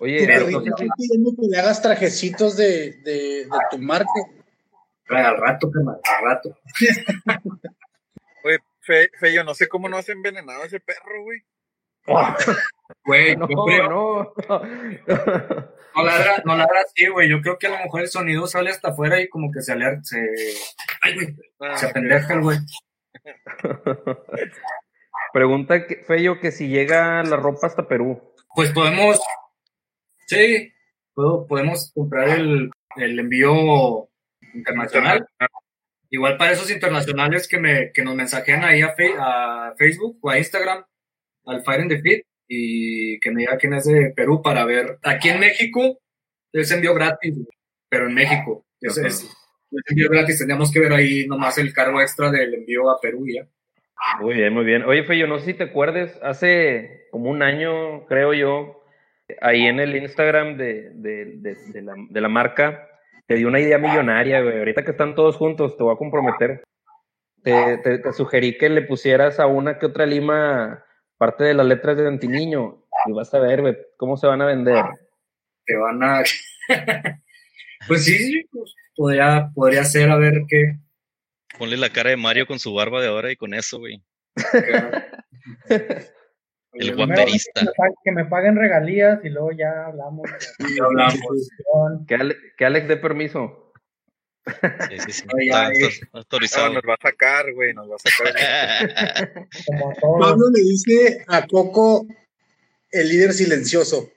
Oye, 0.00 0.26
pero 0.26 0.50
no 0.50 0.60
si- 0.60 0.88
pidiendo 0.98 1.30
que 1.40 1.46
le 1.48 1.58
hagas 1.58 1.80
trajecitos 1.80 2.56
de, 2.56 2.92
de, 3.02 3.44
de 3.44 3.48
tu 3.70 3.78
marca. 3.78 4.10
Al 5.16 5.36
rato, 5.36 5.70
carnal, 5.70 6.00
al 6.04 6.24
rato. 6.24 6.58
Güey, 8.42 8.58
Fe, 8.80 9.10
Feyo, 9.20 9.44
no 9.44 9.54
sé 9.54 9.68
cómo 9.68 9.88
no 9.88 9.96
has 9.96 10.08
envenenado 10.08 10.62
a 10.62 10.66
ese 10.66 10.80
perro, 10.80 11.22
güey. 11.22 11.40
Güey, 13.04 13.36
no, 13.36 13.48
yo 13.48 13.64
creo, 13.64 13.88
no. 13.88 14.32
no 15.94 16.02
ladra, 16.04 16.42
no 16.44 16.56
ladra 16.56 16.80
así, 16.80 17.06
güey. 17.08 17.28
Yo 17.28 17.40
creo 17.40 17.58
que 17.58 17.68
a 17.68 17.70
lo 17.70 17.78
mejor 17.78 18.00
el 18.02 18.08
sonido 18.08 18.46
sale 18.46 18.70
hasta 18.70 18.90
afuera 18.90 19.20
y 19.20 19.28
como 19.28 19.50
que 19.52 19.60
se 19.62 19.72
alerta, 19.72 20.02
se, 20.04 20.18
ay, 21.02 21.14
güey, 21.14 21.36
Ah, 21.60 21.76
se 21.76 21.86
apendeja 21.86 22.34
el 22.34 22.40
güey. 22.42 22.58
Pregunta 25.32 25.86
que, 25.86 25.96
Feyo 26.04 26.40
que 26.40 26.50
si 26.52 26.68
llega 26.68 27.22
la 27.22 27.36
ropa 27.36 27.66
hasta 27.66 27.88
Perú. 27.88 28.20
Pues 28.54 28.70
podemos, 28.72 29.20
sí, 30.26 30.72
puedo- 31.14 31.46
podemos 31.46 31.90
comprar 31.94 32.28
el, 32.30 32.70
el 32.96 33.18
envío 33.18 34.08
internacional. 34.54 35.26
Igual 36.10 36.36
para 36.36 36.52
esos 36.52 36.70
internacionales 36.70 37.48
que, 37.48 37.58
me, 37.58 37.90
que 37.92 38.04
nos 38.04 38.14
mensajean 38.14 38.64
ahí 38.64 38.82
a, 38.82 38.94
Fe- 38.94 39.14
a 39.18 39.74
Facebook 39.78 40.18
o 40.20 40.30
a 40.30 40.38
Instagram, 40.38 40.84
al 41.46 41.62
Fire 41.62 41.80
in 41.80 41.88
the 41.88 42.00
Fit, 42.00 42.26
y 42.46 43.18
que 43.20 43.30
me 43.30 43.40
diga 43.40 43.56
quién 43.56 43.72
es 43.72 43.84
de 43.84 44.12
Perú 44.14 44.42
para 44.42 44.64
ver. 44.66 44.98
Aquí 45.02 45.30
en 45.30 45.40
México 45.40 45.98
es 46.52 46.70
envío 46.70 46.94
gratis, 46.94 47.34
pero 47.88 48.08
en 48.08 48.14
México. 48.14 48.66
Es, 48.80 48.98
es 48.98 49.30
envío 49.88 50.10
gratis, 50.10 50.38
teníamos 50.38 50.70
que 50.70 50.80
ver 50.80 50.92
ahí 50.92 51.26
nomás 51.26 51.56
el 51.56 51.72
cargo 51.72 52.00
extra 52.02 52.30
del 52.30 52.52
envío 52.52 52.90
a 52.90 53.00
Perú 53.00 53.24
ya. 53.26 53.46
Muy 54.20 54.34
bien, 54.34 54.52
muy 54.52 54.64
bien. 54.64 54.82
Oye, 54.82 55.04
Feyo, 55.04 55.26
no 55.26 55.38
sé 55.38 55.46
si 55.46 55.54
te 55.54 55.64
acuerdes, 55.64 56.18
hace 56.22 57.06
como 57.10 57.30
un 57.30 57.42
año, 57.42 58.04
creo 58.06 58.34
yo, 58.34 58.84
ahí 59.40 59.64
en 59.66 59.80
el 59.80 59.96
Instagram 59.96 60.58
de, 60.58 60.90
de, 60.94 61.24
de, 61.36 61.56
de 61.72 61.82
la, 61.82 61.94
de 61.96 62.20
la 62.20 62.28
marca, 62.28 62.88
te 63.32 63.38
di 63.38 63.44
una 63.46 63.60
idea 63.60 63.78
millonaria, 63.78 64.42
güey. 64.42 64.58
Ahorita 64.58 64.84
que 64.84 64.90
están 64.90 65.14
todos 65.14 65.36
juntos, 65.36 65.74
te 65.78 65.82
voy 65.82 65.94
a 65.94 65.96
comprometer. 65.96 66.62
Te, 67.42 67.78
te, 67.78 67.98
te 67.98 68.12
sugerí 68.12 68.58
que 68.58 68.68
le 68.68 68.82
pusieras 68.82 69.40
a 69.40 69.46
una 69.46 69.78
que 69.78 69.86
otra 69.86 70.04
lima 70.04 70.84
parte 71.16 71.44
de 71.44 71.54
las 71.54 71.64
letras 71.64 71.96
de 71.96 72.06
Antiniño 72.06 72.84
y 73.06 73.12
vas 73.12 73.32
a 73.32 73.38
ver, 73.38 73.62
güey, 73.62 73.74
cómo 73.96 74.18
se 74.18 74.26
van 74.26 74.42
a 74.42 74.46
vender. 74.46 74.84
Te 75.64 75.76
van 75.76 76.02
a... 76.02 76.22
pues 77.88 78.04
sí, 78.04 78.18
sí, 78.18 78.44
pues, 78.52 78.74
podría, 78.94 79.50
podría 79.54 79.84
ser, 79.84 80.10
a 80.10 80.18
ver 80.18 80.42
qué... 80.46 80.76
Ponle 81.58 81.78
la 81.78 81.88
cara 81.88 82.10
de 82.10 82.18
Mario 82.18 82.46
con 82.46 82.58
su 82.58 82.74
barba 82.74 83.00
de 83.00 83.08
ahora 83.08 83.32
y 83.32 83.36
con 83.36 83.54
eso, 83.54 83.78
güey. 83.78 84.02
El 86.74 86.96
guaperista. 86.96 87.60
Que 87.60 87.64
me, 87.66 87.72
paguen, 87.76 87.94
que 88.04 88.12
me 88.12 88.24
paguen 88.24 88.56
regalías 88.56 89.20
y 89.24 89.28
luego 89.28 89.50
ya 89.52 89.86
hablamos. 89.86 90.28
ya 90.58 90.84
hablamos. 90.84 91.48
Que, 92.08 92.14
Ale- 92.14 92.36
que 92.56 92.64
Alex 92.64 92.88
dé 92.88 92.96
permiso. 92.96 93.72
Sí, 94.90 94.98
sí, 95.06 95.12
sí. 95.12 95.24
Ay, 95.38 95.46
Está- 95.48 95.66
ay. 95.66 95.76
está 95.84 96.06
No, 96.12 96.18
autorizado. 96.18 96.72
nos 96.72 96.82
va 96.82 96.94
a 96.94 97.02
sacar, 97.02 97.52
güey, 97.54 97.72
nos 97.74 97.88
va 97.90 97.94
a 97.94 97.98
sacar. 97.98 99.46
Como 99.66 99.90
a 99.90 99.94
todos. 99.94 100.20
Pablo 100.20 100.46
le 100.52 100.62
dice 100.62 101.24
a 101.28 101.46
Coco 101.46 102.06
el 102.90 103.08
líder 103.08 103.32
silencioso. 103.34 104.10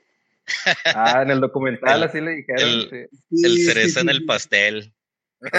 Ah, 0.84 1.22
en 1.22 1.30
el 1.30 1.40
documental 1.40 1.98
El- 2.02 2.08
así 2.08 2.20
le 2.20 2.30
dijeron. 2.32 2.62
el- 2.62 2.88
sí. 2.90 3.44
El 3.44 3.52
Sí, 3.56 3.64
cereza 3.66 4.00
sí, 4.00 4.06
en 4.06 4.12
sí. 4.12 4.16
el 4.16 4.24
pastel. 4.26 4.92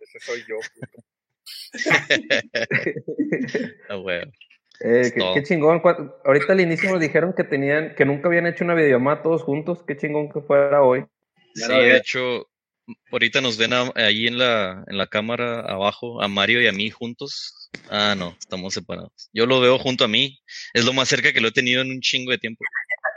Ese 0.00 0.18
soy 0.20 0.44
yo. 0.48 0.56
puto. 0.74 1.04
Eh, 4.84 5.12
qué, 5.14 5.42
chingón. 5.44 5.80
Ahorita 6.24 6.52
al 6.52 6.60
inicio 6.60 6.90
nos 6.90 7.00
dijeron 7.00 7.34
que 7.34 7.44
tenían, 7.44 7.94
que 7.94 8.04
nunca 8.04 8.28
habían 8.28 8.46
hecho 8.46 8.64
una 8.64 8.74
videollamada 8.74 9.22
todos 9.22 9.42
juntos. 9.42 9.82
Qué 9.86 9.96
chingón 9.96 10.30
que 10.30 10.40
fuera 10.40 10.82
hoy. 10.82 11.04
Ya 11.54 11.66
Sí, 11.66 11.72
de 11.72 11.96
hecho, 11.96 12.48
ahorita 13.12 13.40
nos 13.40 13.58
ven 13.58 13.74
a- 13.74 13.92
ahí 13.94 14.26
en 14.26 14.38
la, 14.38 14.84
en 14.88 14.98
la 14.98 15.06
cámara 15.06 15.60
abajo, 15.60 16.20
a 16.20 16.26
Mario 16.26 16.60
y 16.62 16.66
a 16.66 16.72
mí 16.72 16.90
juntos. 16.90 17.70
Ah, 17.90 18.14
no, 18.18 18.34
estamos 18.38 18.74
separados. 18.74 19.30
Yo 19.32 19.46
lo 19.46 19.60
veo 19.60 19.78
junto 19.78 20.04
a 20.04 20.08
mí. 20.08 20.40
Es 20.74 20.84
lo 20.84 20.92
más 20.92 21.08
cerca 21.08 21.32
que 21.32 21.40
lo 21.40 21.48
he 21.48 21.52
tenido 21.52 21.82
en 21.82 21.90
un 21.90 22.00
chingo 22.00 22.32
de 22.32 22.38
tiempo. 22.38 22.64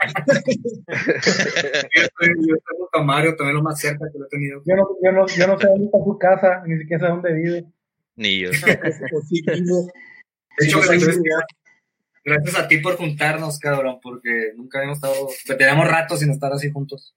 Yo 0.06 2.02
estoy, 2.02 2.28
yo 2.46 2.54
estoy 2.54 2.76
junto 2.78 2.98
a 2.98 3.02
Mario, 3.02 3.34
también 3.36 3.56
lo 3.56 3.62
más 3.62 3.80
cerca 3.80 4.06
que 4.12 4.18
lo 4.18 4.26
he 4.26 4.28
tenido. 4.28 4.62
yo, 4.64 4.76
no, 4.76 4.88
yo, 5.02 5.12
no, 5.12 5.26
yo 5.26 5.46
no 5.46 5.58
sé 5.58 5.66
dónde 5.66 5.86
está 5.86 5.98
su 5.98 6.18
casa, 6.18 6.62
ni 6.64 6.78
siquiera 6.78 7.06
sé 7.06 7.12
dónde 7.12 7.32
vive. 7.34 7.64
Ni 8.16 8.40
yo. 8.40 8.50
De 8.50 8.56
hecho, 10.66 10.80
gracias, 12.24 12.58
a 12.58 12.66
ti 12.68 12.78
por 12.78 12.96
juntarnos, 12.96 13.58
cabrón, 13.58 14.00
porque 14.02 14.52
nunca 14.56 14.78
habíamos 14.78 14.98
estado, 14.98 15.28
que 15.44 15.54
teníamos 15.54 15.86
rato 15.88 16.16
sin 16.16 16.30
estar 16.30 16.52
así 16.52 16.70
juntos. 16.70 17.14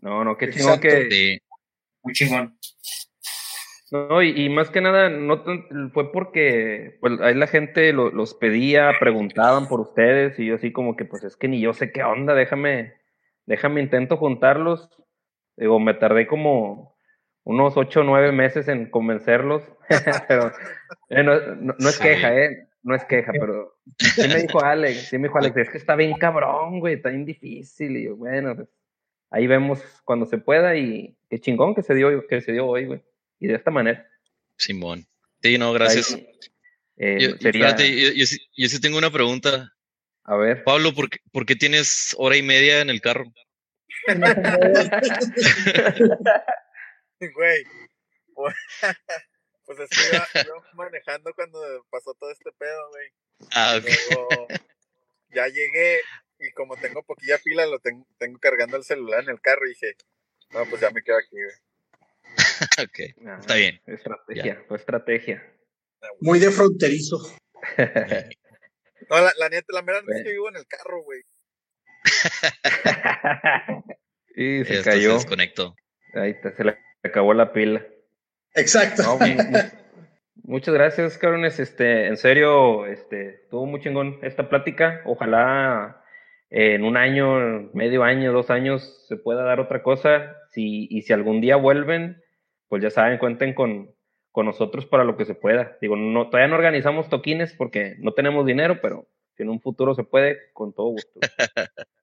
No, 0.00 0.22
no, 0.24 0.36
qué 0.36 0.50
chingón 0.50 0.74
Exacto. 0.74 0.88
que. 0.88 1.08
Sí, 1.10 1.38
Muy 2.02 2.12
chingón. 2.12 2.58
No, 3.92 4.20
y, 4.20 4.30
y 4.44 4.48
más 4.48 4.68
que 4.70 4.80
nada, 4.80 5.08
no 5.08 5.44
fue 5.92 6.10
porque 6.12 6.98
pues 7.00 7.20
ahí 7.20 7.34
la 7.34 7.46
gente 7.46 7.92
lo- 7.92 8.10
los 8.10 8.34
pedía, 8.34 8.92
preguntaban 8.98 9.68
por 9.68 9.80
ustedes, 9.80 10.38
y 10.40 10.46
yo 10.46 10.56
así 10.56 10.72
como 10.72 10.96
que, 10.96 11.04
pues 11.04 11.22
es 11.22 11.36
que 11.36 11.46
ni 11.48 11.60
yo 11.60 11.72
sé 11.72 11.92
qué 11.92 12.02
onda, 12.02 12.34
déjame, 12.34 12.94
déjame 13.46 13.80
intento 13.80 14.16
juntarlos. 14.16 14.90
Digo, 15.56 15.78
me 15.78 15.94
tardé 15.94 16.26
como 16.26 16.95
unos 17.46 17.76
ocho 17.76 18.00
o 18.00 18.04
nueve 18.04 18.32
meses 18.32 18.68
en 18.68 18.90
convencerlos, 18.90 19.62
pero 20.28 20.52
eh, 21.08 21.22
no, 21.22 21.38
no- 21.56 21.74
no 21.78 21.88
es 21.88 21.94
Sí. 21.94 22.02
queja, 22.02 22.36
¿eh? 22.36 22.68
No 22.82 22.94
es 22.94 23.04
queja, 23.04 23.32
pero 23.32 23.78
sí 23.98 24.28
me 24.28 24.42
dijo 24.42 24.62
Alex, 24.62 25.08
sí 25.08 25.18
me 25.18 25.28
dijo 25.28 25.38
Alex, 25.38 25.56
es 25.56 25.70
que 25.70 25.78
está 25.78 25.96
bien 25.96 26.14
cabrón, 26.18 26.80
güey, 26.80 26.94
está 26.94 27.08
bien 27.10 27.24
difícil, 27.24 27.96
y 27.96 28.04
yo, 28.04 28.16
bueno, 28.16 28.54
pues, 28.54 28.68
ahí 29.30 29.46
vemos 29.46 29.82
cuando 30.04 30.26
se 30.26 30.38
pueda, 30.38 30.76
y 30.76 31.16
qué 31.30 31.40
chingón 31.40 31.74
que 31.74 31.82
se 31.82 31.94
dio, 31.94 32.26
que 32.26 32.40
se 32.40 32.52
dio 32.52 32.66
hoy, 32.66 32.86
güey. 32.86 33.02
Y 33.40 33.48
de 33.48 33.54
esta 33.54 33.70
manera. 33.70 34.06
Simón. 34.56 35.06
Sí, 35.42 35.58
no, 35.58 35.72
gracias. 35.72 36.14
Ahí, 36.14 36.26
eh, 36.96 37.18
Yo, 37.20 37.36
sería, 37.38 37.68
espérate, 37.70 38.00
yo, 38.00 38.12
yo 38.14 38.26
sí- 38.26 38.46
yo 38.56 38.68
sí 38.68 38.80
tengo 38.80 38.98
una 38.98 39.10
pregunta. 39.10 39.72
a 40.24 40.36
ver, 40.36 40.62
Pablo, 40.64 40.94
¿por 40.94 41.10
qué, 41.10 41.18
por 41.32 41.44
qué 41.44 41.56
tienes 41.56 42.14
hora 42.18 42.36
y 42.36 42.42
media 42.42 42.80
en 42.80 42.90
el 42.90 43.00
carro? 43.00 43.24
Güey. 47.34 47.64
Pues 48.34 48.54
pues 49.66 49.78
es 49.80 49.90
que 49.90 50.16
iba, 50.16 50.26
iba 50.44 50.62
manejando 50.74 51.32
cuando 51.34 51.58
pasó 51.90 52.14
todo 52.14 52.30
este 52.30 52.50
pedo, 52.58 52.88
güey. 52.90 53.08
Ah, 53.52 53.76
ok. 53.78 53.88
Luego 54.10 54.46
ya 55.30 55.48
llegué 55.48 56.00
y 56.38 56.50
como 56.52 56.76
tengo 56.76 57.02
poquilla 57.02 57.38
pila, 57.42 57.66
lo 57.66 57.78
tengo, 57.80 58.06
tengo 58.18 58.38
cargando 58.38 58.76
el 58.76 58.84
celular 58.84 59.22
en 59.24 59.30
el 59.30 59.40
carro 59.40 59.66
y 59.66 59.70
dije, 59.70 59.96
no, 60.50 60.64
pues 60.66 60.80
ya 60.82 60.90
me 60.90 61.02
quedo 61.02 61.16
aquí, 61.16 61.36
güey. 61.36 61.56
ok. 63.14 63.26
ah, 63.26 63.38
Está 63.40 63.54
bien. 63.54 63.80
Estrategia, 63.86 64.64
fue 64.68 64.76
estrategia. 64.76 65.52
Muy 66.20 66.38
de 66.38 66.50
fronterizo. 66.50 67.18
No, 69.08 69.20
la, 69.20 69.32
la 69.38 69.48
neta, 69.48 69.66
la 69.72 69.82
mera 69.82 70.00
neta 70.02 70.18
es 70.18 70.24
que 70.24 70.32
vivo 70.32 70.48
en 70.50 70.56
el 70.56 70.66
carro, 70.66 71.02
güey. 71.02 71.22
y 74.36 74.64
se 74.64 74.74
Esto 74.74 74.74
se 74.84 74.90
cayó. 74.90 75.14
desconectó. 75.14 75.74
Ahí 76.14 76.30
está, 76.30 76.54
se 76.54 76.64
le 77.02 77.10
acabó 77.10 77.34
la 77.34 77.52
pila. 77.52 77.84
Exacto. 78.54 79.02
No, 79.02 79.18
muchas 80.42 80.74
gracias, 80.74 81.18
cabrones. 81.18 81.58
Este, 81.60 82.06
en 82.06 82.16
serio, 82.16 82.86
este, 82.86 83.42
estuvo 83.42 83.66
muy 83.66 83.80
chingón 83.80 84.18
esta 84.22 84.48
plática. 84.48 85.02
Ojalá 85.04 86.02
eh, 86.50 86.74
en 86.74 86.84
un 86.84 86.96
año, 86.96 87.70
medio 87.74 88.02
año, 88.02 88.32
dos 88.32 88.50
años 88.50 89.04
se 89.08 89.16
pueda 89.16 89.42
dar 89.44 89.60
otra 89.60 89.82
cosa. 89.82 90.36
Si, 90.50 90.88
y 90.90 91.02
si 91.02 91.12
algún 91.12 91.40
día 91.40 91.56
vuelven, 91.56 92.22
pues 92.68 92.82
ya 92.82 92.90
saben, 92.90 93.18
cuenten 93.18 93.54
con, 93.54 93.94
con 94.32 94.46
nosotros 94.46 94.86
para 94.86 95.04
lo 95.04 95.16
que 95.16 95.24
se 95.24 95.34
pueda. 95.34 95.76
Digo, 95.80 95.96
no, 95.96 96.28
todavía 96.30 96.48
no 96.48 96.56
organizamos 96.56 97.08
toquines 97.08 97.54
porque 97.54 97.96
no 97.98 98.12
tenemos 98.12 98.46
dinero, 98.46 98.80
pero 98.80 99.08
si 99.36 99.42
en 99.42 99.50
un 99.50 99.60
futuro 99.60 99.94
se 99.94 100.04
puede, 100.04 100.38
con 100.52 100.72
todo 100.72 100.88
gusto. 100.88 101.20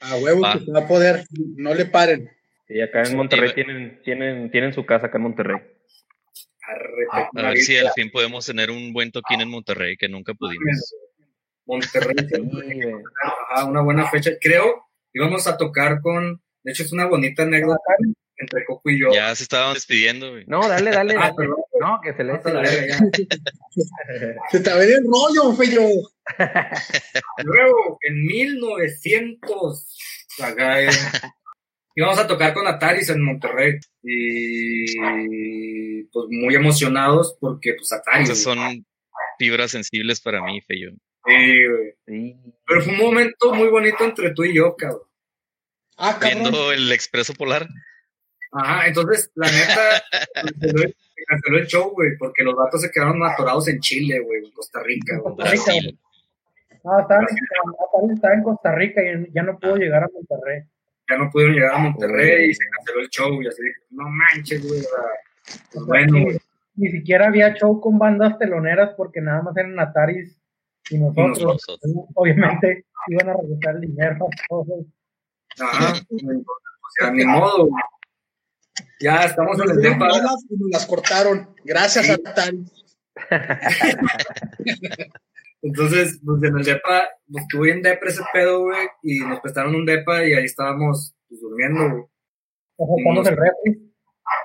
A 0.00 0.16
huevo 0.16 0.40
Va. 0.40 0.54
que 0.54 0.60
se 0.60 0.72
va 0.72 0.80
a 0.80 0.88
poder. 0.88 1.24
No 1.56 1.74
le 1.74 1.84
paren. 1.84 2.30
Y 2.70 2.80
acá 2.80 3.02
en 3.02 3.16
Monterrey 3.16 3.52
tienen, 3.52 4.00
tienen, 4.02 4.50
tienen 4.50 4.72
su 4.72 4.86
casa 4.86 5.08
acá 5.08 5.18
en 5.18 5.24
Monterrey. 5.24 5.60
A 7.34 7.42
ver 7.42 7.58
si 7.58 7.76
al 7.76 7.90
fin 7.92 8.10
podemos 8.10 8.46
tener 8.46 8.70
un 8.70 8.92
buen 8.92 9.10
toquín 9.10 9.40
en 9.40 9.50
Monterrey, 9.50 9.96
que 9.96 10.08
nunca 10.08 10.34
pudimos. 10.34 10.94
Monterrey. 11.66 12.14
Sí, 12.28 12.40
güey. 12.52 13.02
Ajá, 13.22 13.64
una 13.64 13.82
buena 13.82 14.08
fecha. 14.08 14.30
Creo 14.40 14.86
íbamos 15.12 15.46
a 15.46 15.56
tocar 15.56 16.00
con, 16.00 16.40
de 16.62 16.72
hecho 16.72 16.84
es 16.84 16.92
una 16.92 17.06
bonita 17.06 17.42
anécdota 17.42 17.94
entre 18.36 18.64
Coco 18.64 18.88
y 18.88 19.00
yo. 19.00 19.08
Ya 19.12 19.34
se 19.34 19.42
estaban 19.42 19.74
despidiendo, 19.74 20.30
güey. 20.30 20.44
No, 20.46 20.66
dale, 20.66 20.90
dale. 20.90 21.14
Ah, 21.16 21.22
dale. 21.22 21.34
perdón. 21.36 21.56
No, 21.80 22.00
que 22.02 22.14
se 22.14 22.24
le 22.24 22.32
la 22.32 22.38
verga. 22.40 22.98
Se 24.50 24.60
te 24.60 24.70
va 24.70 24.76
a 24.76 24.78
ver 24.78 24.90
el 24.90 25.04
rollo, 25.04 25.52
feyo. 25.56 25.80
Luego, 27.44 27.98
en 28.02 28.26
1900, 28.26 29.98
acá, 30.42 30.82
eh, 30.82 30.88
íbamos 31.94 32.18
a 32.18 32.26
tocar 32.26 32.54
con 32.54 32.66
Ataris 32.66 33.08
en 33.10 33.22
Monterrey. 33.24 33.78
Y 34.02 36.02
pues 36.04 36.26
muy 36.30 36.54
emocionados 36.54 37.36
porque 37.40 37.74
pues 37.74 37.92
Ataris. 37.92 38.30
Esas 38.30 38.42
son 38.42 38.84
fibras 39.38 39.70
sensibles 39.70 40.20
para 40.20 40.42
mí, 40.42 40.60
Feyo. 40.62 40.90
Sí, 41.26 41.66
güey. 41.68 41.94
Sí. 42.06 42.36
Pero 42.66 42.82
fue 42.82 42.92
un 42.94 42.98
momento 42.98 43.54
muy 43.54 43.68
bonito 43.68 44.04
entre 44.04 44.32
tú 44.32 44.44
y 44.44 44.54
yo, 44.54 44.74
cabrón. 44.76 45.02
Ah, 45.96 46.16
cabrón. 46.18 46.42
Viendo 46.42 46.72
el 46.72 46.90
expreso 46.92 47.34
polar. 47.34 47.68
Ajá, 48.52 48.88
entonces, 48.88 49.30
la 49.36 49.46
neta, 49.50 50.02
canceló 50.34 50.82
el, 50.82 50.96
se 51.14 51.24
canceló 51.26 51.58
el 51.58 51.66
show, 51.68 51.90
güey, 51.92 52.16
porque 52.18 52.42
los 52.42 52.56
vatos 52.56 52.82
se 52.82 52.90
quedaron 52.90 53.22
atorados 53.22 53.68
en 53.68 53.78
Chile, 53.80 54.18
güey, 54.20 54.44
en 54.44 54.50
Costa 54.50 54.82
Rica, 54.82 55.18
güey. 55.18 55.36
Costa 55.36 55.50
Rica, 55.52 55.64
Brasil. 55.66 55.98
No, 56.82 57.00
estaba, 57.00 57.20
en- 57.20 58.14
estaba 58.14 58.34
en 58.34 58.42
Costa 58.42 58.74
Rica 58.74 59.02
y 59.04 59.32
ya 59.32 59.42
no 59.42 59.56
pudo 59.58 59.76
llegar 59.76 60.02
a 60.02 60.08
Monterrey. 60.12 60.62
Ya 61.10 61.16
no 61.18 61.30
pudieron 61.30 61.54
llegar 61.56 61.74
a 61.74 61.78
Monterrey 61.78 62.50
y 62.50 62.54
se 62.54 62.64
canceló 62.76 63.00
el 63.00 63.08
show, 63.08 63.42
y 63.42 63.48
así 63.48 63.62
de, 63.62 63.72
no 63.90 64.04
manches, 64.08 64.66
güey. 64.66 64.82
pues 65.72 65.84
bueno, 65.86 66.12
ni, 66.12 66.24
güey. 66.24 66.38
ni 66.76 66.90
siquiera 66.92 67.26
había 67.26 67.52
show 67.54 67.80
con 67.80 67.98
bandas 67.98 68.38
teloneras 68.38 68.94
porque 68.96 69.20
nada 69.20 69.42
más 69.42 69.56
eran 69.56 69.78
Ataris 69.80 70.36
y 70.90 70.98
nosotros. 70.98 71.42
nosotros. 71.42 71.92
Obviamente 72.14 72.84
iban 73.08 73.28
a 73.30 73.34
regresar 73.34 73.74
el 73.76 73.80
dinero 73.82 74.16
a 74.26 74.28
todos. 74.48 74.86
Ajá, 75.58 75.94
o 76.10 76.90
sea, 76.98 77.10
ni 77.10 77.24
modo, 77.24 77.66
güey. 77.66 77.82
Ya 79.00 79.24
estamos 79.24 79.58
en 79.58 79.70
el 79.70 79.86
y 79.86 79.90
nos 79.98 80.70
las 80.70 80.86
cortaron. 80.86 81.54
Gracias 81.64 82.06
Sí. 82.06 82.12
a 82.12 82.34
Tari. 82.34 82.64
Entonces, 85.62 86.20
pues 86.24 86.42
en 86.42 86.56
el 86.56 86.64
depa, 86.64 87.08
pues 87.30 87.42
estuve 87.42 87.70
en 87.72 87.82
depre 87.82 88.10
ese 88.10 88.22
pedo, 88.32 88.62
güey, 88.62 88.88
y 89.02 89.20
nos 89.20 89.40
prestaron 89.40 89.74
un 89.74 89.84
depa 89.84 90.24
y 90.24 90.32
ahí 90.32 90.44
estábamos 90.44 91.14
pues, 91.28 91.40
durmiendo, 91.40 91.88
güey. 91.90 92.04
Ajustamos 92.78 93.28
el 93.28 93.36
refri. 93.36 93.92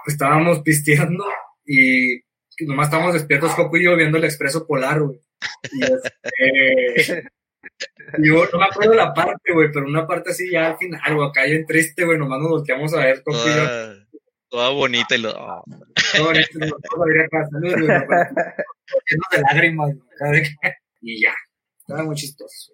estábamos 0.07 0.59
pisteando 0.61 1.23
y 1.65 2.19
nomás 2.61 2.87
estábamos 2.87 3.13
despiertos 3.13 3.55
Coco 3.55 3.77
y 3.77 3.85
yo 3.85 3.95
viendo 3.95 4.17
el 4.17 4.25
expreso 4.25 4.67
polar, 4.67 5.01
güey. 5.01 5.21
Y 5.71 5.83
este, 5.83 7.29
yo 8.19 8.45
no 8.51 8.59
me 8.59 8.65
acuerdo 8.65 8.91
de 8.91 8.97
la 8.97 9.13
parte, 9.13 9.53
güey, 9.53 9.71
pero 9.71 9.85
una 9.85 10.05
parte 10.05 10.31
así 10.31 10.51
ya 10.51 10.67
al 10.67 10.77
final, 10.77 11.15
güey, 11.15 11.29
acá 11.29 11.43
bien 11.45 11.65
triste, 11.65 12.03
güey, 12.03 12.17
nomás 12.17 12.39
nos 12.39 12.49
volteamos 12.49 12.93
a 12.93 12.99
ver 12.99 13.23
Coco 13.23 13.37
y 13.37 13.55
yo. 13.55 14.17
Toda, 14.49 14.69
bonita 14.69 15.15
y 15.15 15.19
lo. 15.19 15.31
oh, 15.31 15.63
Todo 16.13 16.25
bonito, 16.25 16.59
nos 16.59 16.71
vamos 16.71 17.07
a 17.07 17.11
ir 17.11 17.21
acá, 17.21 17.45
saludos, 17.49 17.75
güey, 17.79 17.89
de 19.31 19.41
lágrimas, 19.41 19.91
güey, 20.19 20.43
y 21.05 21.21
ya. 21.21 21.33
Estaba 21.79 22.03
muy 22.03 22.15
chistoso. 22.15 22.73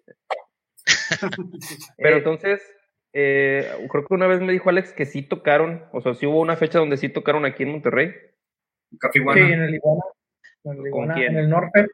Pero 1.98 2.18
entonces, 2.18 2.62
eh, 3.14 3.70
creo 3.92 4.06
que 4.06 4.14
una 4.14 4.28
vez 4.28 4.40
me 4.40 4.54
dijo 4.54 4.70
Alex 4.70 4.94
que 4.94 5.06
sí 5.06 5.22
tocaron, 5.22 5.84
o 5.92 6.02
sea, 6.02 6.16
sí 6.16 6.26
hubo 6.26 6.40
una 6.40 6.56
fecha 6.56 6.80
donde 6.80 6.98
sí 6.98 7.10
tocaron 7.10 7.46
aquí 7.46 7.64
en 7.64 7.72
Monterrey. 7.74 8.12
Café 9.00 9.14
Sí, 9.14 9.20
Iguana. 9.20 9.54
en 9.54 9.62
el 9.62 9.76
Iguana. 9.76 10.02
En 10.64 10.72
el, 10.80 10.88
Iguana, 10.88 11.14
quién? 11.14 11.32
en 11.34 11.38
el 11.38 11.50
norte. 11.50 11.88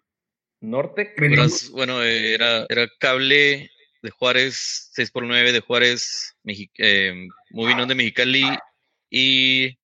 Norte. 0.59 1.13
Bueno, 1.71 2.03
eh, 2.03 2.33
era, 2.33 2.65
era 2.69 2.87
cable 2.99 3.69
de 4.01 4.09
Juárez, 4.11 4.91
6x9 4.95 5.51
de 5.51 5.59
Juárez, 5.59 6.35
Mexi 6.43 6.69
eh, 6.77 7.27
Moving 7.51 7.79
On 7.79 7.87
de 7.87 7.95
Mexicali 7.95 8.43
y 9.09 9.77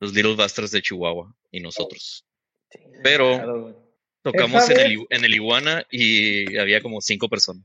los 0.00 0.12
Little 0.12 0.36
Bastards 0.36 0.70
de 0.70 0.82
Chihuahua 0.82 1.34
y 1.50 1.60
nosotros. 1.60 2.24
Pero-. 3.02 3.85
Tocamos 4.32 4.68
en 4.70 4.80
el, 4.80 5.06
en 5.10 5.24
el 5.24 5.34
Iguana 5.34 5.84
y 5.88 6.56
había 6.58 6.80
como 6.80 7.00
cinco 7.00 7.28
personas. 7.28 7.62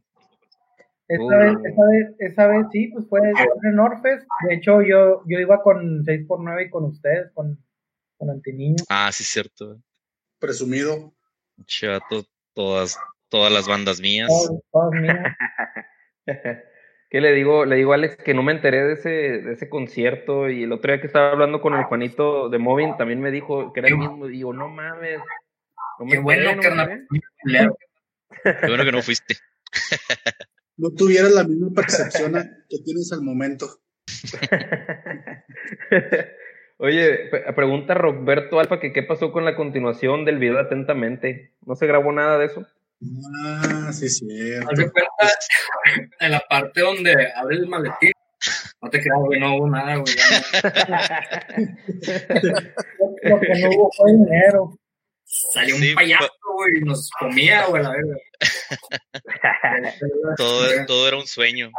Esa, 1.08 1.24
Uh. 1.24 1.28
vez, 1.28 1.58
esa, 1.66 1.82
vez, 1.90 2.16
esa 2.20 2.48
vez 2.48 2.68
sí, 2.72 2.88
pues 2.94 3.06
fue 3.10 3.20
en 3.20 3.34
el 3.64 3.76
Norfest. 3.76 4.28
De 4.48 4.54
hecho, 4.54 4.84
yo, 4.84 5.24
yo 5.26 5.40
iba 5.40 5.64
con 5.64 6.06
6x9 6.06 6.68
y 6.68 6.70
con 6.70 6.84
ustedes, 6.86 7.32
con, 7.34 7.58
con 8.18 8.30
Antiniño. 8.30 8.84
Ah, 8.90 9.10
sí, 9.12 9.24
cierto. 9.24 9.82
Presumido. 10.38 11.12
Chato, 11.66 12.26
todas, 12.54 13.00
todas 13.28 13.52
las 13.52 13.68
bandas 13.68 14.00
mías. 14.00 14.28
Todos, 14.30 14.62
todos 14.72 14.94
míos. 14.94 15.18
¿Qué 17.10 17.22
le 17.22 17.34
digo? 17.34 17.66
Le 17.66 17.76
digo 17.76 17.92
a 17.92 17.96
Alex 17.96 18.18
que 18.18 18.36
no 18.36 18.44
me 18.44 18.52
enteré 18.52 18.84
de 18.86 18.94
ese, 18.94 19.10
de 19.10 19.54
ese 19.54 19.68
concierto 19.68 20.48
y 20.48 20.64
el 20.64 20.72
otro 20.72 20.94
día 20.94 21.02
que 21.02 21.08
estaba 21.08 21.32
hablando 21.32 21.60
con 21.60 21.74
el 21.74 21.84
Juanito 21.86 22.50
de 22.50 22.60
Moving 22.60 22.96
también 22.98 23.20
me 23.20 23.32
dijo 23.32 23.74
que 23.74 23.82
era 23.82 23.90
el 23.90 23.98
mismo. 23.98 24.28
Digo, 24.28 24.54
no 24.54 24.70
mames. 24.70 25.20
Qué 26.10 26.20
bueno, 26.20 26.60
carnal. 26.62 27.08
Culero. 27.42 27.78
Qué 28.44 28.68
bueno 28.68 28.84
que 28.84 28.92
no 28.92 29.02
fuiste. 29.02 29.38
No 30.78 30.92
tuvieras 30.92 31.32
la 31.32 31.44
misma 31.44 31.70
percepción 31.76 32.34
que 32.70 32.78
tienes 32.84 33.12
al 33.12 33.22
momento. 33.22 33.68
Oye, 36.78 37.30
pregunta 37.56 37.94
Roberto 37.94 38.60
Alfa 38.60 38.80
que 38.80 38.92
qué 38.92 39.04
pasó 39.04 39.32
con 39.32 39.46
la 39.46 39.56
continuación 39.56 40.26
del 40.26 40.40
video 40.40 40.60
atentamente. 40.60 41.54
¿No 41.66 41.76
se 41.76 41.86
grabó 41.86 42.12
nada 42.12 42.40
de 42.40 42.48
eso? 42.48 42.66
Ah, 43.46 43.92
sí, 43.94 44.10
sí. 44.10 44.28
Cuenta 44.66 44.92
en 46.20 46.32
la 46.32 46.40
parte 46.50 46.82
donde 46.82 47.32
abre 47.36 47.58
el 47.58 47.68
maletín. 47.68 48.14
No 48.82 48.90
te 48.90 49.00
creas, 49.00 49.20
güey, 49.20 49.40
no 49.40 49.56
hubo 49.56 49.70
nada, 49.70 49.98
güey. 49.98 50.12
no. 53.24 53.30
No 53.30 53.36
hubo 53.70 53.92
fue 53.96 54.12
dinero. 54.14 54.81
Salió 55.54 55.76
Sí, 55.78 55.90
un 55.90 55.96
payaso, 55.96 56.30
güey, 56.56 56.78
y 56.78 56.82
nos 56.82 57.10
comía, 57.18 57.66
güey, 57.68 57.82
la 57.84 57.92
verga. 57.92 58.16
Todo, 60.38 60.86
todo 60.86 61.08
era 61.08 61.18
un 61.18 61.28
sueño. 61.28 61.72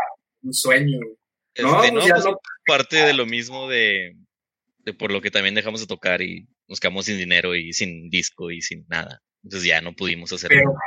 Un 0.42 0.52
sueño, 0.54 0.98
güey. 0.98 1.16
Este, 1.54 1.62
No, 1.62 1.82
no, 1.84 1.90
pues 1.92 2.06
ya 2.06 2.14
pues, 2.14 2.24
no. 2.24 2.40
parte 2.66 2.96
de 2.96 3.12
lo 3.12 3.26
mismo 3.26 3.68
de, 3.68 4.16
de 4.78 4.94
por 4.94 5.12
lo 5.12 5.20
que 5.20 5.30
también 5.30 5.54
dejamos 5.54 5.80
de 5.80 5.86
tocar 5.86 6.22
y 6.22 6.46
nos 6.66 6.80
quedamos 6.80 7.04
sin 7.06 7.18
dinero 7.18 7.54
y 7.54 7.72
sin 7.74 8.08
disco 8.08 8.50
y 8.50 8.62
sin 8.62 8.86
nada. 8.88 9.20
Entonces 9.44 9.68
ya 9.68 9.80
no 9.80 9.92
pudimos 9.92 10.32
hacer 10.32 10.48
Pero, 10.48 10.64
nada. 10.70 10.78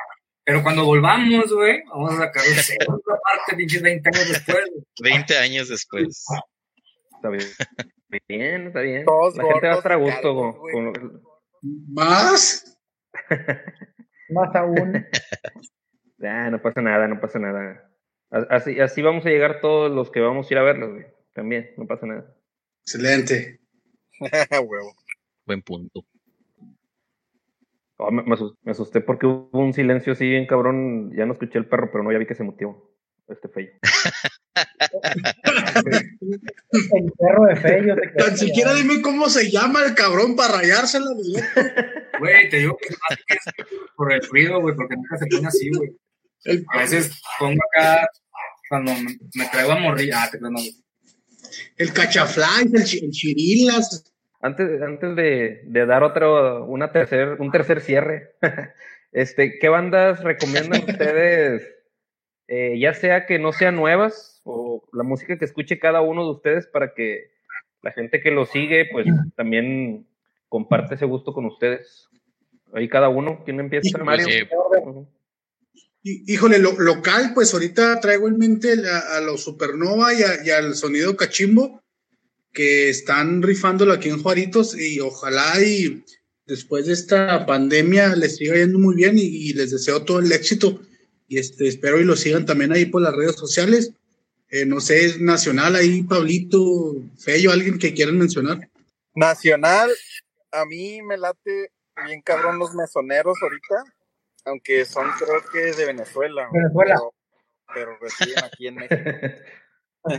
pero 0.44 0.64
cuando 0.64 0.86
volvamos, 0.86 1.52
güey, 1.54 1.84
vamos 1.90 2.14
a 2.14 2.18
sacar 2.18 2.44
la 2.48 2.64
segunda 2.64 3.20
parte, 3.24 3.56
pinches 3.58 3.82
20 3.82 4.10
años 4.10 4.30
después. 4.30 4.58
güey. 4.72 5.12
20 5.14 5.38
años 5.38 5.70
después. 5.70 6.26
Está 7.16 7.30
bien. 7.30 7.46
Bien, 8.30 8.68
está 8.68 8.80
bien. 8.80 9.04
Todos 9.04 9.36
la 9.36 9.44
gente 9.44 9.68
va 9.68 9.74
a 9.74 9.78
estar 9.78 9.92
a 9.92 9.96
gusto 9.98 10.36
con, 10.36 11.22
¿Más? 11.90 12.78
Más 14.30 14.56
aún. 14.56 15.06
No 16.18 16.60
pasa 16.62 16.82
nada, 16.82 17.08
no 17.08 17.20
pasa 17.20 17.38
nada. 17.38 17.88
Así, 18.32 18.80
así 18.80 19.02
vamos 19.04 19.26
a 19.26 19.30
llegar 19.30 19.60
todos 19.62 19.92
los 19.92 20.10
que 20.10 20.22
vamos 20.22 20.50
a 20.50 20.54
ir 20.54 20.58
a 20.58 20.64
verlos, 20.64 20.94
güey. 20.94 21.06
También, 21.34 21.70
no 21.78 21.86
pasa 21.86 22.08
nada. 22.08 22.34
Excelente. 22.82 23.60
Huevo. 24.52 24.96
Buen 25.46 25.62
punto. 25.62 26.04
Oh, 27.98 28.10
me, 28.10 28.24
me 28.24 28.34
asus- 28.36 28.58
me 28.64 28.72
asusté 28.72 29.02
porque 29.02 29.28
hubo 29.28 29.60
un 29.60 29.74
silencio 29.74 30.14
así 30.14 30.28
bien 30.28 30.48
cabrón. 30.48 31.12
Ya 31.16 31.26
no 31.28 31.34
escuché 31.34 31.60
el 31.60 31.68
perro, 31.68 31.92
pero 31.92 32.04
no, 32.04 32.12
ya 32.12 32.18
vi 32.18 32.26
que 32.26 32.34
se 32.34 32.44
mutió. 32.44 32.90
Este 33.28 33.48
feo. 33.50 33.68
El 36.32 37.12
perro 37.18 37.46
de 37.48 37.56
se 37.56 37.82
quedó 37.82 37.96
Tan 38.26 38.38
siquiera 38.38 38.74
dime 38.74 39.02
cómo 39.02 39.30
se 39.30 39.50
llama 39.50 39.84
el 39.84 39.96
cabrón 39.96 40.36
para 40.36 40.58
rayársela. 40.58 41.12
güey. 41.14 41.44
Güey, 42.18 42.50
te 42.50 42.60
digo 42.60 42.78
que 42.78 42.94
es 43.34 43.40
por 43.98 44.14
el 44.14 44.22
ruido, 44.30 44.62
güey, 44.62 44.74
porque 44.74 44.96
nunca 44.96 45.18
se 45.18 45.26
pone 45.28 45.48
así, 45.48 45.70
güey. 45.70 45.90
A 46.74 46.78
veces 46.78 47.22
pongo 47.38 47.60
acá, 47.74 48.08
cuando 48.70 48.94
me, 48.94 49.46
traigo 49.52 49.74
a 49.74 49.80
morir, 49.80 50.14
ah, 50.14 50.30
te 50.32 50.40
no. 50.40 50.50
El 51.76 51.92
cachafly, 51.92 52.72
el, 52.74 53.12
chirilas. 53.12 54.14
Antes, 54.42 54.82
antes 54.82 55.16
de, 55.18 55.62
de 55.66 55.86
dar 55.86 56.04
otro, 56.04 56.66
una 56.68 56.94
tercer, 56.94 57.36
un 57.42 57.52
tercer 57.52 57.82
cierre, 57.82 58.36
este, 59.12 59.60
¿qué 59.60 59.68
bandas 59.68 60.24
recomiendan 60.24 60.86
ustedes? 60.88 61.75
Eh, 62.48 62.78
ya 62.80 62.94
sea 62.94 63.26
que 63.26 63.40
no 63.40 63.52
sean 63.54 63.76
nuevas 63.76 64.42
o 64.44 64.88
la 64.94 65.04
música 65.04 65.38
que 65.40 65.46
escuche 65.46 65.80
cada 65.80 66.02
uno 66.02 66.24
de 66.26 66.32
ustedes 66.32 66.68
para 66.68 66.94
que 66.94 67.32
la 67.82 67.92
gente 67.92 68.20
que 68.22 68.32
lo 68.32 68.46
sigue, 68.46 68.88
pues 68.92 69.08
también 69.36 70.08
comparte 70.48 70.96
ese 70.96 71.06
gusto 71.06 71.34
con 71.34 71.46
ustedes. 71.46 72.08
Ahí 72.74 72.88
cada 72.88 73.10
uno, 73.10 73.42
¿quién 73.46 73.60
empieza? 73.60 73.88
Híjole, 73.90 74.04
Mario. 74.04 75.08
Híjole, 76.04 76.60
lo- 76.60 76.80
local, 76.80 77.32
pues 77.34 77.52
ahorita 77.54 78.00
traigo 78.00 78.28
en 78.28 78.38
mente 78.38 78.76
la- 78.76 79.00
a, 79.18 79.22
los 79.22 79.44
Supernova 79.44 80.14
y, 80.14 80.22
a- 80.22 80.46
y 80.46 80.52
al 80.52 80.76
sonido 80.76 81.16
cachimbo 81.18 81.82
que 82.54 82.90
están 82.90 83.42
rifándolo 83.42 83.92
aquí 83.94 84.10
en 84.10 84.22
Juaritos 84.22 84.80
y 84.80 85.00
ojalá 85.00 85.60
y 85.64 86.04
después 86.46 86.86
de 86.86 86.94
esta 86.94 87.46
pandemia 87.48 88.16
les 88.16 88.36
siga 88.38 88.56
yendo 88.56 88.78
muy 88.78 88.96
bien 88.96 89.18
y, 89.18 89.24
y 89.24 89.54
les 89.54 89.72
deseo 89.72 90.04
todo 90.06 90.20
el 90.20 90.32
éxito 90.32 90.80
y 91.28 91.40
este 91.40 91.68
espero 91.68 92.00
y 92.00 92.04
lo 92.04 92.16
sigan 92.16 92.46
también 92.46 92.72
ahí 92.72 92.86
por 92.86 93.02
las 93.02 93.16
redes 93.16 93.36
sociales. 93.36 93.94
Eh, 94.50 94.66
no 94.66 94.80
sé, 94.80 95.06
es 95.06 95.20
nacional 95.20 95.76
ahí, 95.76 96.04
Pablito, 96.04 96.96
Fello, 97.18 97.52
alguien 97.52 97.80
que 97.80 97.94
quieran 97.94 98.18
mencionar. 98.18 98.70
Nacional, 99.14 99.90
a 100.52 100.66
mí 100.66 101.02
me 101.02 101.18
late 101.18 101.72
bien 102.06 102.22
cabrón 102.22 102.60
los 102.60 102.74
mesoneros 102.76 103.38
ahorita, 103.42 103.84
aunque 104.46 104.86
son 104.86 105.08
creo 105.18 105.42
que 105.52 105.74
de 105.74 105.86
Venezuela. 105.86 106.48
Venezuela. 106.52 106.96
Pero, 106.96 107.14
pero 107.74 107.98
residen 108.00 108.44
aquí 108.44 108.68
en 108.68 108.76
México. 108.76 109.00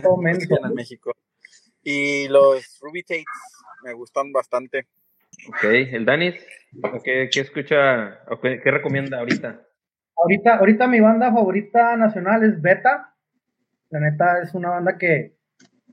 Todo 0.03 0.17
menso. 0.17 0.41
residen 0.41 0.65
en 0.65 0.73
México. 0.73 1.13
Y 1.83 2.27
los 2.27 2.79
Ruby 2.81 3.03
Tates 3.03 3.25
me 3.83 3.93
gustan 3.93 4.31
bastante. 4.33 4.87
Ok, 5.47 5.63
el 5.63 6.03
Danis, 6.03 6.35
¿qué, 7.03 7.29
qué 7.31 7.39
escucha 7.39 8.19
o 8.29 8.41
qué, 8.41 8.59
qué 8.61 8.71
recomienda 8.71 9.19
ahorita? 9.19 9.66
Ahorita, 10.17 10.57
ahorita 10.57 10.87
mi 10.87 10.99
banda 10.99 11.31
favorita 11.31 11.95
nacional 11.95 12.43
es 12.43 12.61
Beta. 12.61 13.13
La 13.89 13.99
neta 13.99 14.41
es 14.41 14.53
una 14.53 14.69
banda 14.69 14.97
que, 14.97 15.37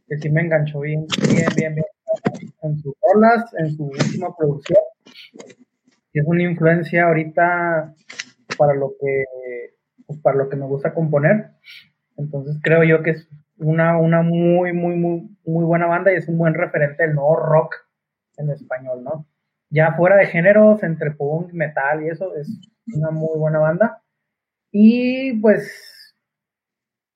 que 0.09 0.19
sí 0.19 0.31
me 0.31 0.43
enganchó 0.43 0.81
bien, 0.81 1.07
bien, 1.29 1.49
bien, 1.57 1.75
bien 1.75 1.87
en 2.63 2.79
sus 2.79 2.95
rolas, 3.03 3.45
en 3.59 3.77
su 3.77 3.85
última 3.85 4.35
producción. 4.37 4.79
Y 6.13 6.21
es 6.21 6.27
una 6.27 6.43
influencia 6.43 7.07
ahorita 7.07 7.95
para 8.57 8.75
lo 8.75 8.93
que, 9.01 9.25
pues, 10.07 10.19
para 10.21 10.37
lo 10.37 10.49
que 10.49 10.57
me 10.57 10.67
gusta 10.67 10.95
componer. 10.95 11.51
Entonces 12.17 12.59
creo 12.63 12.85
yo 12.85 13.03
que 13.03 13.11
es 13.11 13.29
una, 13.59 13.99
una 13.99 14.23
muy, 14.23 14.73
muy, 14.73 14.97
muy, 14.97 15.37
muy 15.45 15.65
buena 15.65 15.87
banda 15.87 16.13
y 16.13 16.17
es 16.17 16.29
un 16.29 16.39
buen 16.39 16.55
referente 16.55 17.05
del 17.05 17.15
nuevo 17.15 17.37
rock 17.37 17.75
en 18.37 18.51
español, 18.51 19.03
¿no? 19.03 19.27
Ya 19.71 19.93
fuera 19.95 20.17
de 20.17 20.27
géneros, 20.27 20.83
entre 20.83 21.11
punk, 21.11 21.53
metal 21.53 22.05
y 22.05 22.09
eso, 22.09 22.35
es 22.37 22.49
una 22.95 23.11
muy 23.11 23.39
buena 23.39 23.59
banda. 23.59 24.04
Y 24.75 25.33
pues, 25.41 25.73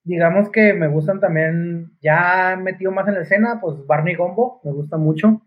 digamos 0.05 0.51
que 0.51 0.73
me 0.73 0.89
gustan 0.89 1.21
también, 1.21 1.93
ya 2.01 2.57
metido 2.61 2.91
más 2.93 3.07
en 3.09 3.15
la 3.15 3.23
escena, 3.23 3.61
pues 3.61 3.85
Barney 3.87 4.15
Gombo, 4.15 4.61
me 4.65 4.73
gusta 4.73 4.97
mucho. 4.97 5.43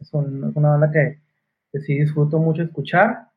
Es, 0.00 0.12
un- 0.14 0.50
es 0.50 0.56
una 0.56 0.70
banda 0.70 0.90
que, 0.92 1.20
que 1.72 1.80
sí 1.80 1.98
disfruto 1.98 2.38
mucho 2.38 2.62
escuchar. 2.62 3.28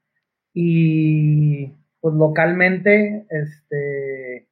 Y 0.54 1.68
pues 2.02 2.16
localmente, 2.16 3.26
este, 3.30 4.50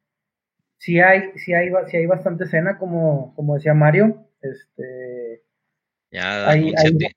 sí 0.78 1.00
hay, 1.00 1.32
sí 1.38 1.54
hay, 1.54 1.70
sí 1.88 1.98
hay 1.98 2.06
bastante 2.06 2.44
escena, 2.44 2.78
como, 2.78 3.34
como 3.36 3.56
decía 3.56 3.74
Mario. 3.74 4.28
Este, 4.42 5.42
Ya, 6.12 6.48
Hay, 6.50 6.60
hay, 6.76 6.88
anúnciate. 6.88 7.16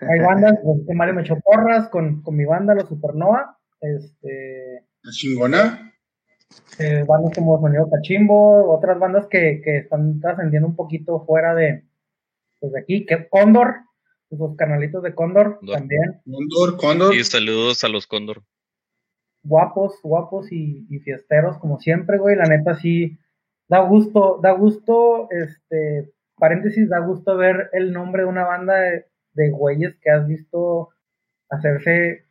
hay 0.00 0.20
bandas, 0.20 0.58
este 0.80 0.94
Mario 0.94 1.14
me 1.14 1.22
echó 1.22 1.38
porras 1.40 1.88
con, 1.88 2.22
con 2.22 2.36
mi 2.36 2.44
banda, 2.44 2.74
los 2.74 2.88
Supernova, 2.88 3.58
este, 3.80 4.84
La 5.06 5.12
chingona. 5.12 5.92
eh, 6.78 7.04
bandas 7.06 7.32
como 7.34 7.60
Sonido 7.60 7.88
Cachimbo, 7.90 8.74
otras 8.76 8.98
bandas 8.98 9.26
que, 9.28 9.60
que 9.64 9.78
están 9.78 10.20
trascendiendo 10.20 10.66
un 10.68 10.76
poquito 10.76 11.24
fuera 11.24 11.54
de, 11.54 11.84
pues, 12.60 12.72
de 12.72 12.80
aquí, 12.80 13.06
que 13.06 13.28
Cóndor, 13.28 13.76
esos 14.30 14.56
canalitos 14.56 15.02
de 15.04 15.14
Cóndor 15.14 15.58
Cóndor. 15.58 15.76
también, 15.78 16.20
Cóndor, 16.24 16.76
Cóndor. 16.76 17.14
Y 17.14 17.22
saludos 17.24 17.84
a 17.84 17.88
los 17.88 18.06
Cóndor. 18.08 18.42
guapos, 19.44 20.00
guapos 20.02 20.50
y, 20.50 20.86
y 20.90 20.98
fiesteros 20.98 21.58
como 21.58 21.78
siempre, 21.78 22.18
güey, 22.18 22.34
la 22.36 22.46
neta 22.46 22.74
sí, 22.74 23.16
da 23.68 23.78
gusto, 23.80 24.40
da 24.42 24.50
gusto, 24.52 25.28
este, 25.30 26.12
paréntesis, 26.36 26.88
da 26.88 26.98
gusto 26.98 27.36
ver 27.36 27.70
el 27.72 27.92
nombre 27.92 28.22
de 28.22 28.28
una 28.28 28.44
banda 28.44 28.74
de, 28.74 29.06
de 29.34 29.50
güeyes 29.50 29.94
que 30.02 30.10
has 30.10 30.26
visto 30.26 30.90
hacerse 31.48 32.25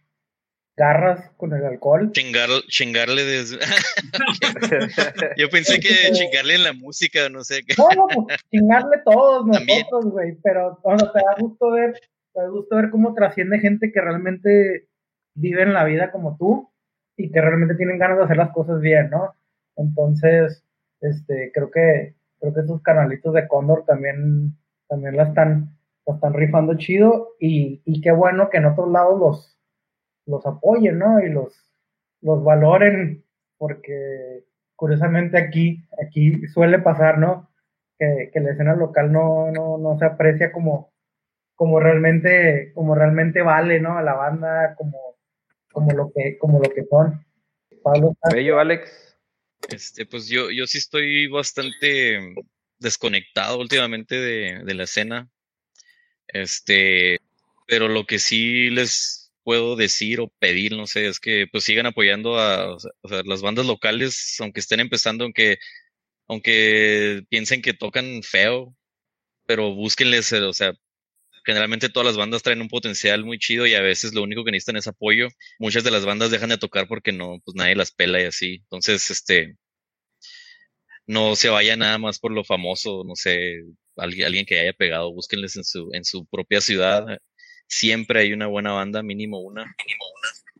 garras 0.77 1.31
con 1.37 1.53
el 1.53 1.65
alcohol. 1.65 2.11
Chingar, 2.11 2.49
chingarle 2.67 3.23
desde... 3.23 3.57
Yo 5.37 5.49
pensé 5.49 5.79
que 5.79 6.11
chingarle 6.11 6.55
en 6.55 6.63
la 6.63 6.73
música, 6.73 7.29
no 7.29 7.43
sé 7.43 7.63
qué. 7.65 7.75
No, 7.77 7.89
no, 7.95 8.07
pues 8.07 8.39
chingarle 8.51 8.97
todos 9.05 9.45
nosotros, 9.47 10.05
güey, 10.05 10.37
pero 10.43 10.79
o 10.81 10.97
sea, 10.97 11.11
te 11.11 11.19
da 11.19 11.35
gusto 11.39 11.71
ver, 11.71 11.93
te 12.33 12.41
da 12.41 12.47
gusto 12.49 12.75
ver 12.75 12.89
cómo 12.89 13.13
trasciende 13.13 13.59
gente 13.59 13.91
que 13.91 14.01
realmente 14.01 14.87
vive 15.33 15.63
en 15.63 15.73
la 15.73 15.85
vida 15.85 16.11
como 16.11 16.37
tú 16.37 16.69
y 17.17 17.31
que 17.31 17.41
realmente 17.41 17.75
tienen 17.75 17.97
ganas 17.97 18.17
de 18.17 18.23
hacer 18.25 18.37
las 18.37 18.51
cosas 18.51 18.81
bien, 18.81 19.09
¿no? 19.09 19.33
Entonces, 19.77 20.63
este, 20.99 21.51
creo 21.53 21.71
que, 21.71 22.15
creo 22.39 22.53
que 22.53 22.61
esos 22.61 22.81
canalitos 22.81 23.33
de 23.33 23.47
Cóndor 23.47 23.85
también, 23.85 24.57
también 24.89 25.15
la 25.15 25.23
están, 25.23 25.77
la 26.05 26.15
están 26.15 26.33
rifando 26.33 26.75
chido 26.75 27.35
y, 27.39 27.81
y 27.85 28.01
qué 28.01 28.11
bueno 28.11 28.49
que 28.49 28.57
en 28.57 28.65
otros 28.65 28.91
lados 28.91 29.19
los, 29.19 29.54
los 30.25 30.45
apoyen, 30.45 30.99
¿no? 30.99 31.19
Y 31.19 31.29
los, 31.29 31.53
los 32.21 32.43
valoren, 32.43 33.23
porque 33.57 34.43
curiosamente 34.75 35.37
aquí, 35.37 35.83
aquí 36.03 36.47
suele 36.47 36.79
pasar, 36.79 37.17
¿no? 37.17 37.49
Que, 37.97 38.29
que 38.33 38.39
la 38.39 38.51
escena 38.51 38.75
local 38.75 39.11
no, 39.11 39.51
no, 39.51 39.77
no 39.77 39.97
se 39.97 40.05
aprecia 40.05 40.51
como, 40.51 40.93
como 41.55 41.79
realmente, 41.79 42.71
como 42.73 42.95
realmente 42.95 43.41
vale, 43.41 43.79
¿no? 43.79 43.97
A 43.97 44.01
la 44.01 44.13
banda, 44.13 44.75
como, 44.75 45.17
como 45.71 45.91
lo 45.93 46.11
que, 46.13 46.37
como 46.37 46.59
lo 46.59 46.69
que 46.69 46.83
son. 46.85 47.25
Pablo, 47.83 48.15
Bello, 48.31 48.59
Alex. 48.59 49.17
Este, 49.69 50.05
pues 50.05 50.27
yo, 50.27 50.51
yo 50.51 50.67
sí 50.67 50.77
estoy 50.77 51.27
bastante 51.27 52.35
desconectado 52.79 53.59
últimamente 53.59 54.15
de, 54.15 54.63
de 54.63 54.73
la 54.73 54.83
escena. 54.83 55.29
Este, 56.27 57.19
pero 57.67 57.87
lo 57.87 58.05
que 58.05 58.19
sí 58.19 58.69
les 58.69 59.24
puedo 59.45 59.75
decir 59.77 60.21
o 60.21 60.29
pedir, 60.39 60.73
no 60.75 60.87
sé, 60.87 61.07
es 61.07 61.19
que 61.21 61.47
pues 61.51 61.63
sigan 61.65 61.85
apoyando 61.87 62.39
a, 62.39 62.77
las 63.25 63.41
bandas 63.43 63.65
locales, 63.67 64.37
aunque 64.41 64.59
estén 64.61 64.81
empezando, 64.81 65.25
aunque, 65.25 65.59
aunque 66.27 67.23
piensen 67.29 67.61
que 67.61 67.73
tocan 67.73 68.23
feo, 68.23 68.75
pero 69.47 69.73
búsquenles, 69.75 70.31
eh, 70.33 70.41
o 70.43 70.53
sea, 70.53 70.73
generalmente 71.45 71.89
todas 71.89 72.07
las 72.07 72.17
bandas 72.17 72.43
traen 72.43 72.61
un 72.61 72.69
potencial 72.69 73.25
muy 73.25 73.39
chido 73.39 73.67
y 73.67 73.75
a 73.75 73.81
veces 73.81 74.13
lo 74.13 74.23
único 74.23 74.43
que 74.45 74.51
necesitan 74.51 74.77
es 74.77 74.87
apoyo. 74.87 75.29
Muchas 75.59 75.83
de 75.83 75.91
las 75.91 76.05
bandas 76.05 76.31
dejan 76.31 76.49
de 76.49 76.57
tocar 76.57 76.87
porque 76.87 77.11
no, 77.13 77.39
pues 77.45 77.55
nadie 77.55 77.75
las 77.75 77.91
pela 77.91 78.21
y 78.21 78.25
así. 78.25 78.55
Entonces, 78.63 79.11
este, 79.11 79.57
no 81.07 81.35
se 81.35 81.49
vaya 81.49 81.75
nada 81.75 81.97
más 81.97 82.19
por 82.19 82.31
lo 82.31 82.43
famoso, 82.43 83.03
no 83.05 83.15
sé, 83.15 83.61
alguien, 83.97 84.27
alguien 84.27 84.45
que 84.45 84.59
haya 84.59 84.73
pegado, 84.73 85.13
búsquenles 85.13 85.55
en 85.57 85.63
su, 85.63 85.89
en 85.93 86.03
su 86.05 86.25
propia 86.27 86.61
ciudad. 86.61 87.05
Siempre 87.67 88.21
hay 88.21 88.33
una 88.33 88.47
buena 88.47 88.71
banda, 88.71 89.03
mínimo 89.03 89.39
una. 89.39 89.75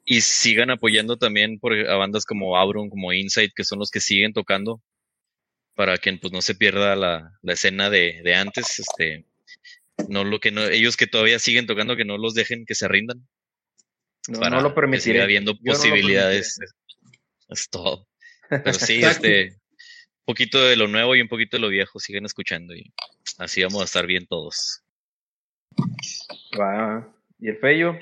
Y 0.04 0.22
sigan 0.22 0.70
apoyando 0.70 1.18
también 1.18 1.60
por, 1.60 1.74
a 1.74 1.96
bandas 1.96 2.26
como 2.26 2.58
Auron, 2.58 2.90
como 2.90 3.14
Insight, 3.14 3.54
que 3.56 3.64
son 3.64 3.80
los 3.80 3.90
que 3.90 4.00
siguen 4.00 4.34
tocando, 4.34 4.82
para 5.76 5.98
que 5.98 6.14
pues 6.14 6.32
no 6.32 6.42
se 6.42 6.56
pierda 6.56 6.96
la, 6.96 7.32
la 7.42 7.54
escena 7.54 7.90
de, 7.90 8.22
de 8.24 8.36
antes, 8.36 8.80
este, 8.80 9.26
no 10.10 10.24
lo 10.24 10.40
que 10.40 10.52
no, 10.52 10.64
ellos 10.64 10.98
que 10.98 11.08
todavía 11.08 11.40
siguen 11.40 11.68
tocando, 11.68 11.96
que 11.96 12.06
no 12.06 12.18
los 12.18 12.34
dejen 12.34 12.66
que 12.66 12.76
se 12.76 12.88
rindan. 12.88 13.28
No, 14.28 14.40
para 14.40 14.58
no 14.58 14.62
lo 14.62 14.70
que 14.70 14.76
permitiré. 14.76 15.14
siga 15.14 15.24
habiendo 15.24 15.54
no 15.54 15.74
posibilidades. 15.74 16.58
es 17.50 17.70
todo. 17.70 18.08
Pero 18.50 18.74
sí, 18.74 19.04
este, 19.04 19.50
un 19.50 20.26
poquito 20.26 20.64
de 20.64 20.76
lo 20.76 20.88
nuevo 20.88 21.16
y 21.16 21.22
un 21.22 21.28
poquito 21.28 21.58
de 21.58 21.62
lo 21.62 21.70
viejo, 21.70 22.00
sigan 22.00 22.26
escuchando 22.26 22.76
y 22.76 22.92
así 23.38 23.64
vamos 23.64 23.82
a 23.82 23.86
estar 23.86 24.06
bien 24.06 24.26
todos. 24.28 24.82
Va. 26.60 27.08
¿Y 27.40 27.50
el 27.50 27.58
Fello? 27.58 27.96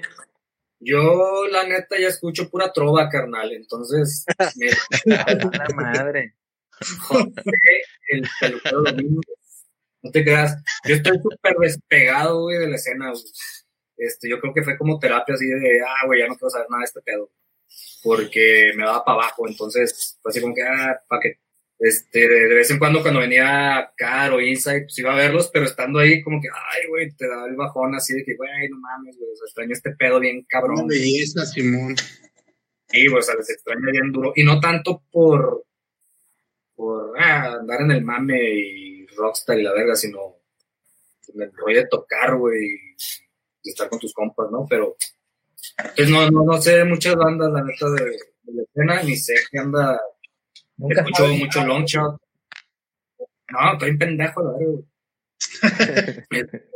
Yo, 0.79 1.47
la 1.49 1.63
neta, 1.63 1.97
ya 1.97 2.07
escucho 2.07 2.49
pura 2.49 2.71
trova, 2.73 3.09
carnal. 3.09 3.51
Entonces, 3.53 4.25
me 4.55 4.69
la 5.09 5.67
madre. 5.75 6.35
el 8.09 8.29
peluquero. 8.39 8.83
No 10.01 10.11
te 10.11 10.23
creas. 10.23 10.57
Yo 10.85 10.95
estoy 10.95 11.17
súper 11.19 11.55
despegado, 11.55 12.41
güey, 12.43 12.57
de 12.57 12.67
la 12.67 12.75
escena, 12.75 13.11
güey. 13.11 13.23
Este, 13.95 14.29
yo 14.29 14.39
creo 14.39 14.53
que 14.53 14.63
fue 14.63 14.77
como 14.77 14.99
terapia 14.99 15.35
así 15.35 15.45
de, 15.45 15.81
ah, 15.81 16.05
güey, 16.05 16.19
ya 16.19 16.27
no 16.27 16.35
quiero 16.35 16.49
saber 16.49 16.67
nada 16.69 16.81
de 16.81 16.85
este 16.85 17.01
pedo. 17.01 17.31
Porque 18.03 18.73
me 18.75 18.83
daba 18.83 19.05
para 19.05 19.19
abajo. 19.19 19.47
Entonces, 19.47 20.19
fue 20.21 20.31
así 20.31 20.41
como 20.41 20.53
que, 20.53 20.63
ah, 20.63 21.01
pa' 21.07 21.19
qué. 21.21 21.39
Este, 21.79 22.19
de, 22.27 22.47
de 22.47 22.55
vez 22.55 22.71
en 22.71 22.79
cuando 22.79 23.01
cuando 23.01 23.19
venía 23.19 23.91
Caro, 23.97 24.39
Insight, 24.39 24.83
pues 24.83 24.99
iba 24.99 25.13
a 25.13 25.17
verlos, 25.17 25.49
pero 25.51 25.65
estando 25.65 25.99
ahí 25.99 26.21
como 26.21 26.39
que, 26.39 26.47
ay, 26.47 26.87
güey, 26.87 27.11
te 27.11 27.27
da 27.27 27.45
el 27.45 27.55
bajón 27.55 27.95
así 27.95 28.13
de 28.13 28.23
que, 28.23 28.35
güey, 28.35 28.69
no 28.69 28.77
mames, 28.77 29.17
güey, 29.17 29.31
o 29.31 29.35
sea, 29.35 29.45
extraño 29.45 29.73
este 29.73 29.91
pedo 29.91 30.19
bien 30.19 30.37
Una 30.37 30.45
cabrón. 30.47 30.87
belleza, 30.87 31.45
Simón. 31.45 31.95
Sí, 32.87 33.07
güey, 33.07 33.19
o 33.19 33.21
sea, 33.21 33.35
les 33.35 33.49
extraña 33.49 33.91
bien 33.91 34.11
duro. 34.11 34.31
Y 34.35 34.43
no 34.43 34.59
tanto 34.59 35.03
por, 35.11 35.65
por 36.75 37.19
ah, 37.19 37.57
andar 37.59 37.81
en 37.81 37.91
el 37.91 38.03
mame 38.03 38.39
y 38.41 39.07
rockstar 39.07 39.59
y 39.59 39.63
la 39.63 39.73
verga, 39.73 39.95
sino 39.95 40.37
en 41.33 41.41
el 41.41 41.51
rollo 41.53 41.79
de 41.79 41.87
tocar, 41.87 42.35
güey, 42.37 42.63
y 43.63 43.69
estar 43.69 43.89
con 43.89 43.99
tus 43.99 44.13
compas, 44.13 44.49
¿no? 44.51 44.65
Pero, 44.69 44.95
pues 45.95 46.09
no, 46.09 46.29
no, 46.29 46.43
no 46.45 46.61
sé 46.61 46.83
muchas 46.85 47.15
bandas, 47.15 47.51
la 47.51 47.63
neta, 47.63 47.89
de, 47.89 48.05
de 48.43 48.53
la 48.53 48.63
escena, 48.63 49.03
ni 49.03 49.17
sé 49.17 49.35
qué 49.51 49.59
anda. 49.59 49.99
Nunca 50.77 51.01
Escucho 51.01 51.27
mucho 51.27 51.65
long 51.65 51.85
shot. 51.85 52.21
No, 53.51 53.73
estoy 53.73 53.91
un 53.91 53.97
pendejo, 53.97 54.41
la. 54.43 54.53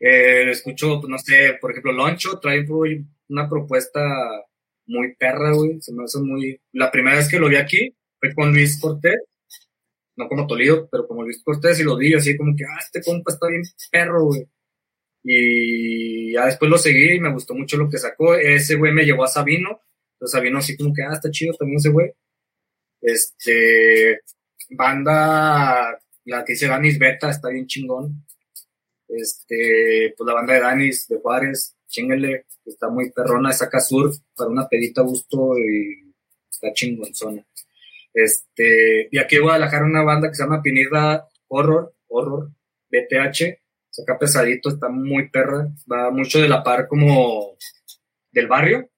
Eh, 0.00 0.48
escucho, 0.50 1.00
pues, 1.00 1.10
no 1.10 1.18
sé, 1.18 1.58
por 1.60 1.72
ejemplo, 1.72 1.92
Loncho 1.92 2.38
trae 2.38 2.64
güey, 2.64 3.04
una 3.28 3.48
propuesta 3.48 4.00
muy 4.86 5.14
perra, 5.16 5.52
güey. 5.52 5.80
Se 5.80 5.92
me 5.92 6.04
hace 6.04 6.20
muy. 6.20 6.60
La 6.72 6.90
primera 6.90 7.16
vez 7.16 7.28
que 7.28 7.38
lo 7.38 7.48
vi 7.48 7.56
aquí 7.56 7.94
fue 8.20 8.32
con 8.34 8.52
Luis 8.52 8.80
Cortés, 8.80 9.20
no 10.16 10.28
como 10.28 10.46
Toledo, 10.46 10.88
pero 10.90 11.06
como 11.06 11.22
Luis 11.24 11.42
Cortés, 11.42 11.80
y 11.80 11.84
lo 11.84 11.96
vi 11.96 12.14
así 12.14 12.36
como 12.36 12.54
que, 12.56 12.64
ah, 12.64 12.78
este 12.80 13.02
compa 13.02 13.32
está 13.32 13.48
bien 13.48 13.62
perro, 13.90 14.24
güey. 14.26 14.46
Y 15.24 16.32
ya 16.32 16.46
después 16.46 16.70
lo 16.70 16.78
seguí 16.78 17.14
y 17.16 17.20
me 17.20 17.32
gustó 17.32 17.54
mucho 17.54 17.76
lo 17.76 17.88
que 17.90 17.98
sacó. 17.98 18.34
Ese 18.34 18.76
güey 18.76 18.92
me 18.92 19.04
llevó 19.04 19.24
a 19.24 19.28
Sabino. 19.28 19.80
Entonces 20.14 20.32
Sabino 20.32 20.58
así 20.58 20.76
como 20.76 20.94
que, 20.94 21.02
ah, 21.02 21.12
está 21.14 21.30
chido 21.30 21.54
también 21.54 21.78
ese 21.78 21.90
güey. 21.90 22.12
Este, 23.00 24.20
banda, 24.70 25.98
la 26.24 26.44
que 26.44 26.52
dice 26.52 26.68
Danis 26.68 26.98
Beta, 26.98 27.30
está 27.30 27.48
bien 27.48 27.66
chingón. 27.66 28.24
Este, 29.08 30.14
pues 30.16 30.26
la 30.26 30.34
banda 30.34 30.54
de 30.54 30.60
Danis 30.60 31.08
de 31.08 31.18
Juárez, 31.18 31.76
chinguele, 31.86 32.46
está 32.64 32.88
muy 32.88 33.10
perrona, 33.10 33.52
saca 33.52 33.80
surf 33.80 34.18
para 34.36 34.50
una 34.50 34.68
pedita 34.68 35.00
a 35.00 35.04
gusto 35.04 35.56
y 35.58 36.12
está 36.50 36.72
chingonzona. 36.72 37.44
Este, 38.12 39.08
y 39.10 39.18
aquí 39.18 39.36
en 39.36 39.42
Guadalajara 39.42 39.84
una 39.84 40.02
banda 40.02 40.28
que 40.28 40.34
se 40.34 40.42
llama 40.42 40.62
Pinida 40.62 41.28
Horror, 41.48 41.94
Horror, 42.08 42.50
BTH, 42.90 43.58
saca 43.90 44.18
pesadito, 44.18 44.70
está 44.70 44.88
muy 44.88 45.28
perra, 45.30 45.68
va 45.90 46.10
mucho 46.10 46.40
de 46.40 46.48
la 46.48 46.62
par 46.62 46.88
como 46.88 47.56
del 48.30 48.48
barrio, 48.48 48.90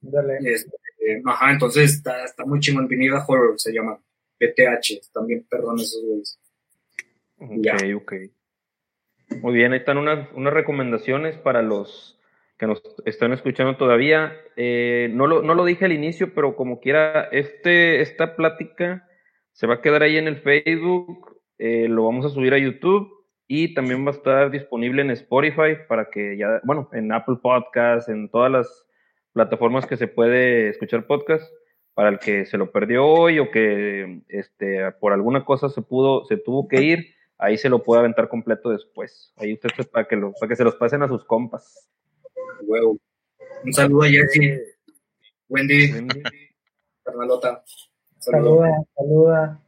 Dale. 0.00 0.38
este, 0.44 0.70
ajá, 1.24 1.52
entonces 1.52 1.92
está, 1.94 2.24
está 2.24 2.44
muy 2.44 2.60
chingón, 2.60 2.88
Pinida 2.88 3.24
Horror 3.26 3.58
se 3.58 3.72
llama, 3.72 3.98
BTH, 4.40 4.98
están 5.00 5.26
bien 5.26 5.46
perrones 5.48 5.84
esos 5.84 6.04
güeyes. 6.04 6.38
Ya. 7.62 7.74
Ok, 7.74 8.02
ok. 8.02 8.12
Muy 9.42 9.54
bien, 9.54 9.72
ahí 9.72 9.78
están 9.78 9.98
unas, 9.98 10.28
unas 10.34 10.52
recomendaciones 10.52 11.36
para 11.36 11.62
los 11.62 12.18
que 12.58 12.66
nos 12.66 12.82
están 13.04 13.32
escuchando 13.32 13.76
todavía. 13.76 14.34
Eh, 14.56 15.10
no, 15.12 15.26
lo, 15.26 15.42
no 15.42 15.54
lo 15.54 15.64
dije 15.64 15.84
al 15.84 15.92
inicio, 15.92 16.32
pero 16.34 16.56
como 16.56 16.80
quiera, 16.80 17.28
este, 17.32 18.00
esta 18.00 18.36
plática 18.36 19.08
se 19.52 19.66
va 19.66 19.74
a 19.74 19.82
quedar 19.82 20.02
ahí 20.02 20.16
en 20.16 20.28
el 20.28 20.38
Facebook, 20.38 21.40
eh, 21.58 21.86
lo 21.88 22.04
vamos 22.04 22.24
a 22.26 22.30
subir 22.30 22.54
a 22.54 22.58
YouTube 22.58 23.10
y 23.46 23.74
también 23.74 24.04
va 24.04 24.10
a 24.10 24.14
estar 24.14 24.50
disponible 24.50 25.02
en 25.02 25.10
Spotify 25.10 25.76
para 25.88 26.10
que 26.10 26.36
ya, 26.36 26.60
bueno, 26.64 26.88
en 26.92 27.12
Apple 27.12 27.36
Podcasts, 27.42 28.08
en 28.08 28.28
todas 28.28 28.50
las 28.50 28.85
plataformas 29.36 29.84
que 29.84 29.98
se 29.98 30.08
puede 30.08 30.70
escuchar 30.70 31.06
podcast, 31.06 31.44
para 31.92 32.08
el 32.08 32.18
que 32.18 32.46
se 32.46 32.56
lo 32.56 32.72
perdió 32.72 33.04
hoy 33.04 33.38
o 33.38 33.50
que 33.50 34.22
este, 34.28 34.90
por 34.92 35.12
alguna 35.12 35.44
cosa 35.44 35.68
se 35.68 35.82
pudo, 35.82 36.24
se 36.24 36.38
tuvo 36.38 36.66
que 36.68 36.82
ir, 36.82 37.14
ahí 37.36 37.58
se 37.58 37.68
lo 37.68 37.82
puede 37.82 38.00
aventar 38.00 38.30
completo 38.30 38.70
después. 38.70 39.34
Ahí 39.36 39.52
usted 39.52 39.68
para 39.92 40.08
que, 40.08 40.16
lo, 40.16 40.32
para 40.40 40.48
que 40.48 40.56
se 40.56 40.64
los 40.64 40.76
pasen 40.76 41.02
a 41.02 41.08
sus 41.08 41.22
compas. 41.26 41.86
Huevo. 42.62 42.98
Un 43.62 43.74
saludo 43.74 44.04
a 44.04 44.08
Jessy. 44.08 44.58
Wendy. 45.50 46.08
Carnalota. 47.04 47.62
Saluda, 48.18 48.70
saluda. 48.96 49.62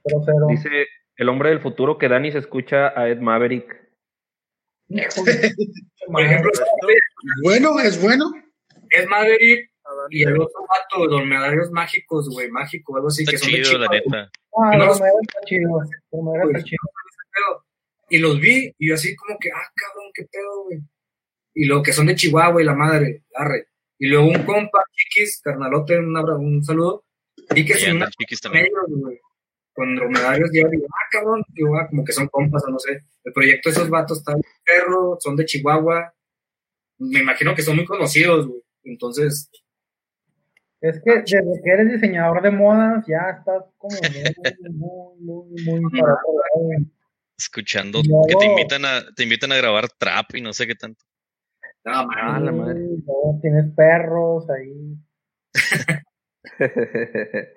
Dice 0.49 0.87
el 1.17 1.29
hombre 1.29 1.51
del 1.51 1.61
futuro 1.61 1.99
que 1.99 2.09
Dani 2.09 2.33
se 2.33 2.39
escucha 2.39 2.99
a 2.99 3.11
Ed 3.11 3.19
Maverick. 3.19 3.87
Por 6.07 6.23
ejemplo, 6.23 6.51
Bueno, 7.43 7.79
es 7.81 8.01
bueno. 8.01 8.33
Es 8.91 9.07
Maverick 9.09 9.71
y 10.11 10.23
el 10.23 10.39
otro 10.41 10.61
vato 10.69 11.25
medallos 11.25 11.71
mágicos, 11.71 12.29
güey, 12.31 12.51
mágico, 12.51 12.97
algo 12.97 13.09
así, 13.09 13.23
Está 13.23 13.33
que 13.33 13.39
son 13.39 13.53
de 13.53 13.63
chido, 13.63 13.79
la 13.79 13.87
Chihuahua. 13.89 14.03
neta. 14.07 14.31
Ah, 14.57 14.71
No 14.73 14.79
no, 14.79 14.87
los- 14.87 14.97
está 15.01 15.41
chido. 15.47 15.83
Está 15.83 15.99
Pues, 16.11 16.65
chido. 16.65 16.79
pedo. 17.33 17.65
Y 18.11 18.19
los 18.19 18.41
vi, 18.41 18.75
y 18.79 18.89
yo 18.89 18.95
así 18.95 19.15
como 19.17 19.39
que, 19.39 19.51
ah, 19.51 19.71
cabrón, 19.75 20.11
qué 20.15 20.25
pedo, 20.31 20.65
güey. 20.65 20.79
Y 21.55 21.65
lo 21.67 21.83
que 21.83 21.93
son 21.93 22.07
de 22.07 22.15
Chihuahua 22.17 22.61
y 22.61 22.65
la 22.65 22.75
madre, 22.75 23.25
arre. 23.35 23.69
Y 23.99 24.09
luego 24.09 24.27
un 24.29 24.43
compa, 24.45 24.83
chiquis, 24.93 25.41
carnalote, 25.43 25.99
un, 25.99 26.17
abra- 26.17 26.37
un 26.37 26.63
saludo, 26.65 27.05
vi 27.55 27.65
que 27.65 27.75
son 27.75 28.05
chiquis 28.19 28.41
también. 28.41 28.69
güey, 28.89 29.19
con 29.75 29.95
dromedarios, 29.97 30.51
y 30.55 30.61
yo 30.63 30.69
digo, 30.69 30.87
ah, 30.91 31.09
cabrón, 31.11 31.43
digo, 31.49 31.77
ah, 31.79 31.87
como 31.89 32.05
que 32.05 32.13
son 32.13 32.29
compas, 32.29 32.63
o 32.67 32.71
no 32.71 32.79
sé. 32.79 33.03
El 33.25 33.33
proyecto 33.33 33.69
de 33.71 33.75
esos 33.77 33.91
vatos 33.91 34.19
está 34.19 34.35
perro, 34.65 35.17
son 35.21 35.37
de 35.37 35.45
Chihuahua. 35.45 36.13
Me 36.99 37.21
imagino 37.21 37.55
que 37.55 37.63
son 37.63 37.77
muy 37.77 37.85
conocidos, 37.85 38.47
güey. 38.47 38.61
Entonces, 38.85 39.51
Es 40.81 41.01
que 41.03 41.21
desde 41.21 41.61
que 41.65 41.71
eres 41.71 41.91
diseñador 41.93 42.41
de 42.43 42.51
modas 42.53 43.05
ya 43.07 43.31
estás 43.39 43.65
como 43.79 43.97
muy, 44.71 45.19
muy, 45.21 45.63
muy, 45.65 45.81
muy 45.81 46.01
para. 46.01 46.17
Escuchando 47.37 48.01
No. 48.09 48.23
que 48.29 48.35
te 48.37 48.47
invitan 48.47 48.85
a, 48.85 49.13
te 49.15 49.23
invitan 49.25 49.53
a 49.53 49.57
grabar 49.57 49.89
trap 49.99 50.35
y 50.35 50.41
no 50.41 50.53
sé 50.53 50.67
qué 50.67 50.75
tanto. 50.75 51.05
no, 51.85 52.07
man, 52.07 52.17
Ah, 52.21 52.41
la 52.41 52.53
madre. 52.53 52.81
Sí, 52.81 53.05
luego 53.07 53.39
tienes 53.43 53.75
perros 53.75 54.47
ahí. 54.51 54.97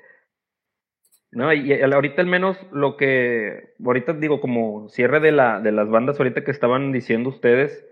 No, 1.33 1.53
y 1.53 1.71
y 1.73 1.81
ahorita 1.81 2.21
al 2.21 2.27
menos 2.27 2.57
lo 2.73 2.97
que, 2.97 3.73
ahorita 3.83 4.11
digo, 4.13 4.41
como 4.41 4.89
cierre 4.89 5.21
de, 5.21 5.31
la, 5.31 5.61
de 5.61 5.71
las 5.71 5.89
bandas 5.89 6.19
ahorita 6.19 6.43
que 6.43 6.51
estaban 6.51 6.91
diciendo 6.91 7.29
ustedes, 7.29 7.85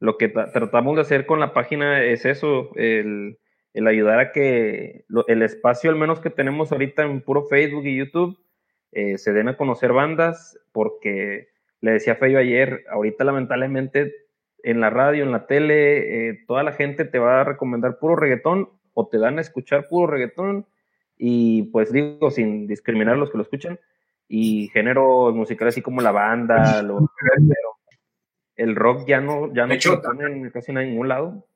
lo 0.00 0.16
que 0.18 0.32
tra- 0.32 0.52
tratamos 0.52 0.96
de 0.96 1.02
hacer 1.02 1.26
con 1.26 1.40
la 1.40 1.52
página 1.52 2.02
es 2.04 2.24
eso, 2.24 2.70
el, 2.76 3.38
el 3.74 3.86
ayudar 3.86 4.18
a 4.18 4.32
que 4.32 5.04
lo- 5.08 5.26
el 5.28 5.42
espacio 5.42 5.90
al 5.90 5.96
menos 5.96 6.20
que 6.20 6.30
tenemos 6.30 6.72
ahorita 6.72 7.02
en 7.02 7.20
puro 7.22 7.44
Facebook 7.46 7.84
y 7.86 7.96
YouTube 7.96 8.38
eh, 8.92 9.18
se 9.18 9.32
den 9.32 9.48
a 9.48 9.56
conocer 9.56 9.92
bandas, 9.92 10.58
porque 10.72 11.48
le 11.80 11.92
decía 11.92 12.14
Feyo 12.16 12.38
ayer, 12.38 12.84
ahorita 12.90 13.24
lamentablemente 13.24 14.14
en 14.62 14.80
la 14.80 14.90
radio, 14.90 15.22
en 15.24 15.32
la 15.32 15.46
tele, 15.46 16.28
eh, 16.30 16.44
toda 16.46 16.62
la 16.62 16.72
gente 16.72 17.04
te 17.04 17.18
va 17.18 17.40
a 17.42 17.44
recomendar 17.44 17.98
puro 17.98 18.16
reggaetón 18.16 18.70
o 18.94 19.06
te 19.08 19.18
dan 19.18 19.38
a 19.38 19.42
escuchar 19.42 19.88
puro 19.88 20.10
reggaetón 20.10 20.66
y 21.18 21.64
pues 21.64 21.92
digo, 21.92 22.30
sin 22.30 22.66
discriminar 22.66 23.14
a 23.14 23.18
los 23.18 23.30
que 23.30 23.36
lo 23.38 23.42
escuchan, 23.42 23.78
y 24.28 24.68
géneros 24.68 25.34
musicales 25.34 25.74
así 25.74 25.82
como 25.82 26.00
la 26.00 26.12
banda, 26.12 26.82
lo, 26.82 26.96
pero 27.48 27.75
el 28.56 28.74
rock 28.74 29.06
ya 29.06 29.20
no, 29.20 29.52
ya 29.54 29.62
no 29.62 29.68
De 29.68 29.74
hecho, 29.74 30.02
en 30.20 30.50
casi 30.50 30.72
en 30.72 30.78
ningún 30.78 31.08
lado. 31.08 31.46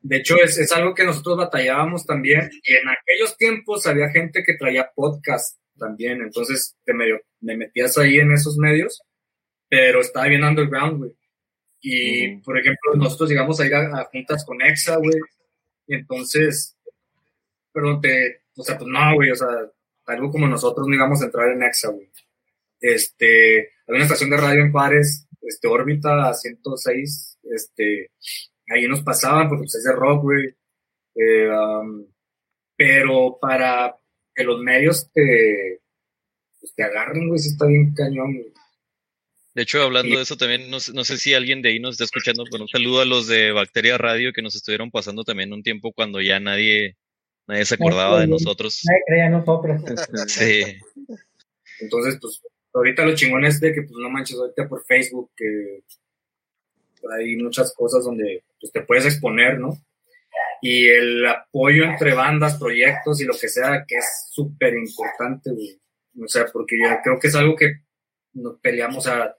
De 0.00 0.16
hecho, 0.16 0.36
es, 0.36 0.58
es 0.58 0.72
algo 0.72 0.94
que 0.94 1.04
nosotros 1.04 1.36
batallábamos 1.36 2.06
también. 2.06 2.50
Y 2.62 2.74
en 2.74 2.88
aquellos 2.88 3.36
tiempos 3.36 3.86
había 3.86 4.10
gente 4.10 4.42
que 4.44 4.56
traía 4.56 4.90
podcast 4.94 5.58
también. 5.78 6.22
Entonces 6.22 6.76
te 6.84 6.94
medio, 6.94 7.20
me 7.40 7.56
metías 7.56 7.98
ahí 7.98 8.18
en 8.18 8.32
esos 8.32 8.56
medios, 8.56 9.02
pero 9.68 10.00
estaba 10.00 10.26
bien 10.26 10.44
underground, 10.44 10.98
güey. 10.98 11.12
Y, 11.80 12.36
por 12.38 12.56
ejemplo, 12.58 12.94
nosotros 12.94 13.28
llegamos 13.28 13.58
a 13.58 13.66
ir 13.66 13.74
a, 13.74 14.00
a 14.00 14.04
juntas 14.04 14.44
con 14.44 14.62
EXA, 14.62 14.96
güey. 14.98 15.18
Y 15.88 15.96
entonces, 15.96 16.76
pero 17.72 17.98
te, 18.00 18.42
o 18.56 18.62
sea, 18.62 18.78
pues 18.78 18.88
no, 18.88 19.14
güey, 19.14 19.30
o 19.30 19.34
sea, 19.34 19.48
algo 20.06 20.30
como 20.30 20.46
nosotros 20.46 20.86
no 20.86 20.94
íbamos 20.94 21.20
a 21.20 21.24
entrar 21.24 21.50
en 21.50 21.62
EXA, 21.62 21.90
güey. 21.90 22.08
Este, 22.80 23.72
había 23.86 23.96
una 23.96 24.04
estación 24.04 24.30
de 24.30 24.36
radio 24.36 24.62
en 24.62 24.72
Juárez, 24.72 25.26
este, 25.42 25.68
órbita 25.68 26.32
106, 26.34 27.38
este, 27.50 28.10
ahí 28.68 28.86
nos 28.88 29.02
pasaban, 29.02 29.48
porque 29.48 29.62
pues 29.64 29.74
es 29.76 29.84
de 29.84 29.92
rock, 29.92 30.22
güey. 30.22 30.54
Eh, 31.14 31.48
um, 31.50 32.06
pero 32.76 33.38
para 33.40 33.94
que 34.34 34.44
los 34.44 34.60
medios 34.60 35.10
te, 35.12 35.80
pues, 36.60 36.74
te 36.74 36.82
agarren, 36.82 37.28
güey, 37.28 37.38
sí 37.38 37.50
está 37.50 37.66
bien 37.66 37.92
cañón, 37.94 38.32
güey. 38.34 38.52
De 39.54 39.62
hecho, 39.62 39.82
hablando 39.82 40.16
de 40.16 40.22
eso 40.22 40.38
también, 40.38 40.70
no, 40.70 40.80
sé- 40.80 40.94
no 40.94 41.04
sé 41.04 41.18
si 41.18 41.34
alguien 41.34 41.60
de 41.60 41.68
ahí 41.68 41.78
nos 41.78 41.92
está 41.92 42.04
escuchando, 42.04 42.44
pero 42.50 42.62
un 42.62 42.68
saludo 42.68 43.02
a 43.02 43.04
los 43.04 43.26
de 43.26 43.52
Bacteria 43.52 43.98
Radio 43.98 44.32
que 44.32 44.40
nos 44.40 44.54
estuvieron 44.54 44.90
pasando 44.90 45.24
también 45.24 45.52
un 45.52 45.62
tiempo 45.62 45.92
cuando 45.92 46.22
ya 46.22 46.40
nadie, 46.40 46.96
nadie 47.46 47.66
se 47.66 47.74
acordaba 47.74 48.20
de 48.20 48.28
nosotros. 48.28 48.80
Nadie 48.84 49.02
creía 49.06 49.26
en 49.26 49.32
nosotros. 49.32 49.82
Sí, 50.28 50.62
Entonces, 51.80 52.18
pues, 52.18 52.40
ahorita 52.72 53.04
lo 53.04 53.14
chingón 53.14 53.44
es 53.44 53.60
de 53.60 53.72
que, 53.72 53.82
pues, 53.82 53.96
no 53.98 54.10
manches, 54.10 54.36
ahorita 54.38 54.68
por 54.68 54.84
Facebook, 54.84 55.30
que 55.36 55.82
hay 57.10 57.36
muchas 57.36 57.74
cosas 57.74 58.04
donde 58.04 58.44
pues, 58.60 58.72
te 58.72 58.82
puedes 58.82 59.04
exponer, 59.06 59.58
¿no? 59.58 59.76
Y 60.60 60.88
el 60.88 61.26
apoyo 61.26 61.84
entre 61.84 62.14
bandas, 62.14 62.56
proyectos 62.56 63.20
y 63.20 63.24
lo 63.24 63.34
que 63.34 63.48
sea, 63.48 63.84
que 63.86 63.96
es 63.96 64.28
súper 64.30 64.74
importante, 64.74 65.50
güey. 65.50 65.80
O 66.22 66.28
sea, 66.28 66.46
porque 66.52 66.76
ya 66.78 67.00
creo 67.02 67.18
que 67.18 67.28
es 67.28 67.34
algo 67.34 67.56
que 67.56 67.80
nos 68.34 68.58
peleamos, 68.60 68.98
o 68.98 69.00
sea, 69.00 69.34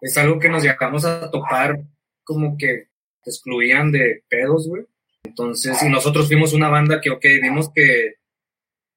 es 0.00 0.16
algo 0.18 0.38
que 0.38 0.48
nos 0.48 0.62
llegamos 0.62 1.04
a 1.04 1.30
topar 1.30 1.80
como 2.22 2.56
que 2.58 2.88
te 3.22 3.30
excluían 3.30 3.90
de 3.90 4.22
pedos, 4.28 4.68
güey. 4.68 4.84
Entonces, 5.24 5.82
y 5.82 5.88
nosotros 5.88 6.26
fuimos 6.28 6.52
una 6.52 6.68
banda 6.68 7.00
que, 7.00 7.10
ok, 7.10 7.24
vimos 7.42 7.70
que, 7.74 8.16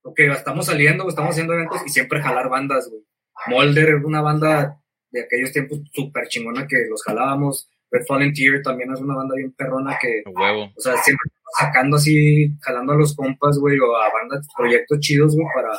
ok, 0.04 0.20
estamos 0.20 0.66
saliendo, 0.66 1.08
estamos 1.08 1.32
haciendo 1.32 1.54
eventos 1.54 1.82
y 1.86 1.90
siempre 1.90 2.22
jalar 2.22 2.50
bandas, 2.50 2.90
güey. 2.90 3.04
Molder 3.48 3.90
era 3.90 4.06
una 4.06 4.22
banda 4.22 4.78
de 5.10 5.22
aquellos 5.24 5.52
tiempos 5.52 5.80
súper 5.92 6.28
chingona 6.28 6.68
que 6.68 6.86
los 6.90 7.04
jalábamos. 7.04 7.70
Red 7.90 8.06
Volunteer 8.08 8.62
también 8.62 8.94
es 8.94 9.02
una 9.02 9.16
banda 9.16 9.36
bien 9.36 9.52
perrona 9.54 9.98
que, 10.02 10.24
huevo. 10.26 10.72
o 10.76 10.82
sea, 10.82 10.96
siempre 11.04 11.30
sacando 11.60 11.98
así, 11.98 12.50
jalando 12.62 12.94
a 12.94 12.98
los 12.98 13.14
compas, 13.16 13.58
güey, 13.60 13.78
o 13.80 13.96
a 13.98 14.10
bandas, 14.14 14.48
proyectos 14.56 15.00
chidos, 15.02 15.36
güey, 15.36 15.48
para, 15.54 15.78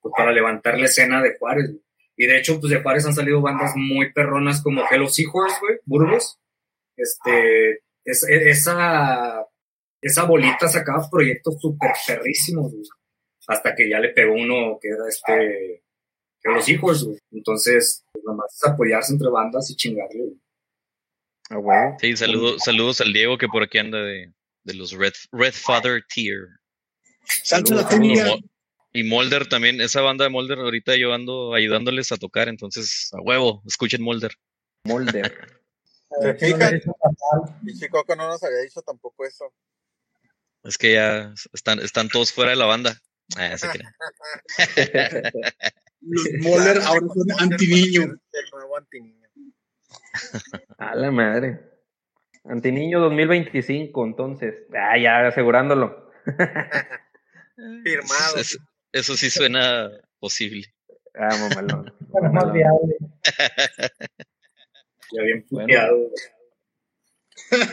pues, 0.00 0.14
para 0.16 0.30
levantar 0.30 0.78
la 0.78 0.84
escena 0.84 1.20
de 1.20 1.36
Juárez, 1.38 1.70
güey. 1.70 1.82
Y 2.16 2.26
de 2.26 2.38
hecho, 2.38 2.60
pues 2.60 2.70
de 2.70 2.80
Juárez 2.82 3.06
han 3.06 3.14
salido 3.14 3.40
bandas 3.40 3.72
muy 3.74 4.12
perronas 4.12 4.62
como 4.62 4.82
Hello 4.88 5.08
Seahorse, 5.08 5.56
güey, 5.60 5.78
Burgos. 5.84 6.38
Este, 6.96 7.80
es, 8.04 8.28
e- 8.28 8.50
esa, 8.50 9.44
esa 10.00 10.24
bolita 10.24 10.68
sacaba 10.68 11.08
proyectos 11.10 11.56
súper 11.60 11.90
perrísimos, 12.06 12.70
güey. 12.70 12.84
Hasta 13.48 13.74
que 13.74 13.88
ya 13.88 13.98
le 13.98 14.10
pegó 14.10 14.34
uno 14.34 14.78
que 14.80 14.88
era 14.88 15.08
este, 15.08 15.82
Seahorse, 16.60 17.04
güey. 17.04 17.18
Entonces, 17.30 18.04
pues, 18.12 18.24
nomás 18.24 18.54
es 18.54 18.64
apoyarse 18.64 19.12
entre 19.12 19.28
bandas 19.28 19.70
y 19.70 19.76
chingarle, 19.76 20.20
güey. 20.20 20.40
Ah, 21.50 21.58
huevo. 21.58 21.96
Sí, 22.00 22.16
saludo, 22.16 22.58
saludos 22.58 23.00
al 23.00 23.12
Diego 23.12 23.38
que 23.38 23.48
por 23.48 23.62
aquí 23.62 23.78
anda 23.78 23.98
de, 23.98 24.32
de 24.64 24.74
los 24.74 24.92
Red, 24.92 25.12
Red 25.32 25.52
Father 25.52 26.02
Tier. 26.12 26.48
La 27.50 28.40
Y, 28.92 29.04
Molder 29.04 29.46
también, 29.48 29.80
esa 29.80 30.00
banda 30.00 30.24
de 30.24 30.30
Molder, 30.30 30.58
ahorita 30.58 30.96
yo 30.96 31.12
ando 31.12 31.54
ayudándoles 31.54 32.12
a 32.12 32.16
tocar, 32.16 32.48
entonces 32.48 33.10
a 33.12 33.20
huevo, 33.20 33.62
escuchen 33.66 34.02
Molder. 34.02 34.32
Molder. 34.84 35.60
¿Se 36.20 36.34
fijan? 36.34 36.80
Y 37.64 37.78
Chicoco 37.78 38.14
no 38.16 38.28
nos 38.28 38.42
había 38.42 38.58
dicho 38.58 38.82
tampoco 38.82 39.24
eso. 39.24 39.52
Es 40.62 40.76
que 40.78 40.94
ya 40.94 41.32
están, 41.52 41.80
están 41.80 42.08
todos 42.08 42.32
fuera 42.32 42.50
de 42.50 42.56
la 42.56 42.66
banda. 42.66 43.00
Ah, 43.36 43.56
se. 43.56 43.66
Los 43.66 43.76
Moller 46.42 46.78
ahora 46.82 47.06
son 47.14 47.30
antiniño. 47.38 48.02
El 48.02 48.50
nuevo 48.52 48.76
antiniño. 48.76 49.28
A 50.78 50.94
la 50.94 51.10
madre. 51.10 51.60
Antiniño 52.44 53.00
2025, 53.00 54.04
entonces. 54.04 54.54
Ah, 54.74 54.98
ya 54.98 55.26
asegurándolo. 55.28 56.10
Firmado. 57.84 58.36
Es- 58.36 58.58
eso 58.92 59.16
sí 59.16 59.30
suena 59.30 59.90
posible. 60.18 60.66
Ah, 61.14 61.28
mamalón. 61.40 61.92
Bueno, 62.08 62.32
más 62.32 62.52
viable. 62.52 62.96
Ya 65.12 65.22
bien 65.22 65.46
Bueno. 65.50 65.66
puteado. 65.66 66.10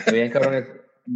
Muy 0.06 0.14
bien, 0.14 0.30
cabrones. 0.30 0.66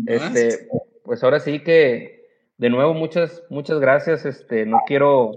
Este, 0.07 0.69
pues 1.05 1.23
ahora 1.23 1.39
sí 1.41 1.61
que, 1.63 2.27
de 2.57 2.71
nuevo, 2.71 2.93
muchas, 2.95 3.43
muchas 3.51 3.79
gracias. 3.79 4.25
Este, 4.25 4.67
no 4.67 4.81
quiero, 4.87 5.33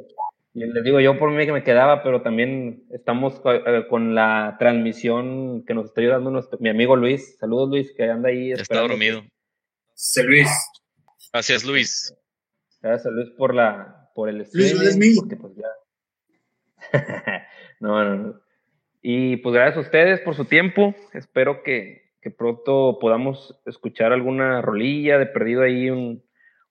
les 0.66 0.84
digo 0.84 1.00
yo 1.00 1.20
por 1.20 1.30
mí 1.32 1.46
que 1.46 1.52
me 1.52 1.64
quedaba, 1.64 2.02
pero 2.04 2.22
también 2.22 2.84
estamos 2.92 3.42
eh, 3.46 3.86
con 3.90 4.16
la 4.16 4.56
transmisión 4.58 5.64
que 5.66 5.74
nos 5.74 5.86
está 5.86 6.02
ayudando 6.02 6.32
nuestro, 6.32 6.58
mi 6.60 6.70
amigo 6.70 6.96
Luis. 6.96 7.38
Saludos, 7.38 7.70
Luis, 7.70 7.94
que 7.96 8.10
anda 8.10 8.30
ahí. 8.30 8.52
Está 8.52 8.80
dormido. 8.82 9.24
C. 9.94 10.24
Luis, 10.24 10.50
Gracias, 11.32 11.64
Luis. 11.66 12.14
Gracias 12.82 13.06
a 13.06 13.10
Luis 13.12 13.30
por 13.32 13.54
la, 13.54 14.10
por 14.16 14.30
el 14.30 14.38
Luis, 14.38 14.48
streaming, 14.48 14.76
no 14.76 14.82
eres 14.82 14.98
mío. 14.98 15.16
porque 15.20 15.36
pues 15.36 15.54
ya. 15.56 15.68
no, 17.80 18.04
no, 18.04 18.16
no. 18.16 18.42
Y 19.02 19.38
pues 19.38 19.54
gracias 19.54 19.78
a 19.78 19.82
ustedes 19.82 20.22
por 20.22 20.36
su 20.36 20.46
tiempo. 20.46 20.96
Espero 21.14 21.64
que, 21.64 22.12
que 22.22 22.32
pronto 22.32 22.98
podamos 23.00 23.60
escuchar 23.66 24.14
alguna 24.14 24.62
rolilla 24.62 25.18
de 25.18 25.28
perdido 25.28 25.62
ahí, 25.62 25.90
un, 25.90 26.24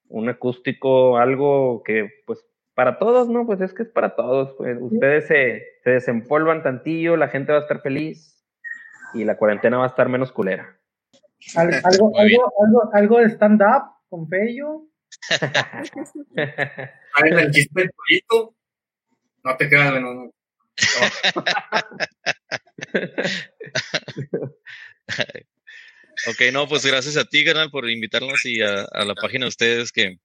un 0.09 0.29
acústico, 0.29 1.17
algo 1.17 1.83
que 1.83 2.09
pues 2.25 2.45
para 2.77 2.99
todos, 2.99 3.27
¿no? 3.27 3.47
Pues 3.47 3.59
es 3.59 3.73
que 3.73 3.81
es 3.81 3.89
para 3.89 4.15
todos. 4.15 4.53
Pues. 4.55 4.77
Ustedes 4.79 5.25
se, 5.25 5.65
se 5.83 5.89
desempolvan 5.89 6.61
tantillo, 6.61 7.17
la 7.17 7.27
gente 7.27 7.51
va 7.51 7.57
a 7.57 7.61
estar 7.63 7.81
feliz 7.81 8.45
y 9.15 9.23
la 9.23 9.35
cuarentena 9.35 9.79
va 9.79 9.85
a 9.85 9.87
estar 9.87 10.07
menos 10.09 10.31
culera. 10.31 10.77
Al- 11.55 11.73
algo, 11.83 12.15
algo, 12.15 12.53
algo, 12.63 12.89
algo 12.93 13.17
de 13.17 13.31
stand-up 13.31 13.81
con. 14.09 14.29
¿Sabes 16.37 17.31
el 17.31 17.51
chiste 17.51 17.81
del 17.81 17.89
pollito? 17.89 18.55
No 19.43 19.57
te 19.57 19.69
creas, 19.69 19.89
bueno, 19.89 20.13
no. 20.13 20.31
Ok, 26.29 26.41
no, 26.51 26.67
pues 26.67 26.85
gracias 26.85 27.15
a 27.17 27.25
ti, 27.25 27.43
canal, 27.45 27.71
por 27.71 27.89
invitarnos 27.89 28.45
y 28.45 28.61
a, 28.61 28.83
a 28.91 29.05
la 29.05 29.15
página 29.15 29.45
de 29.45 29.49
ustedes 29.49 29.91
que 29.91 30.19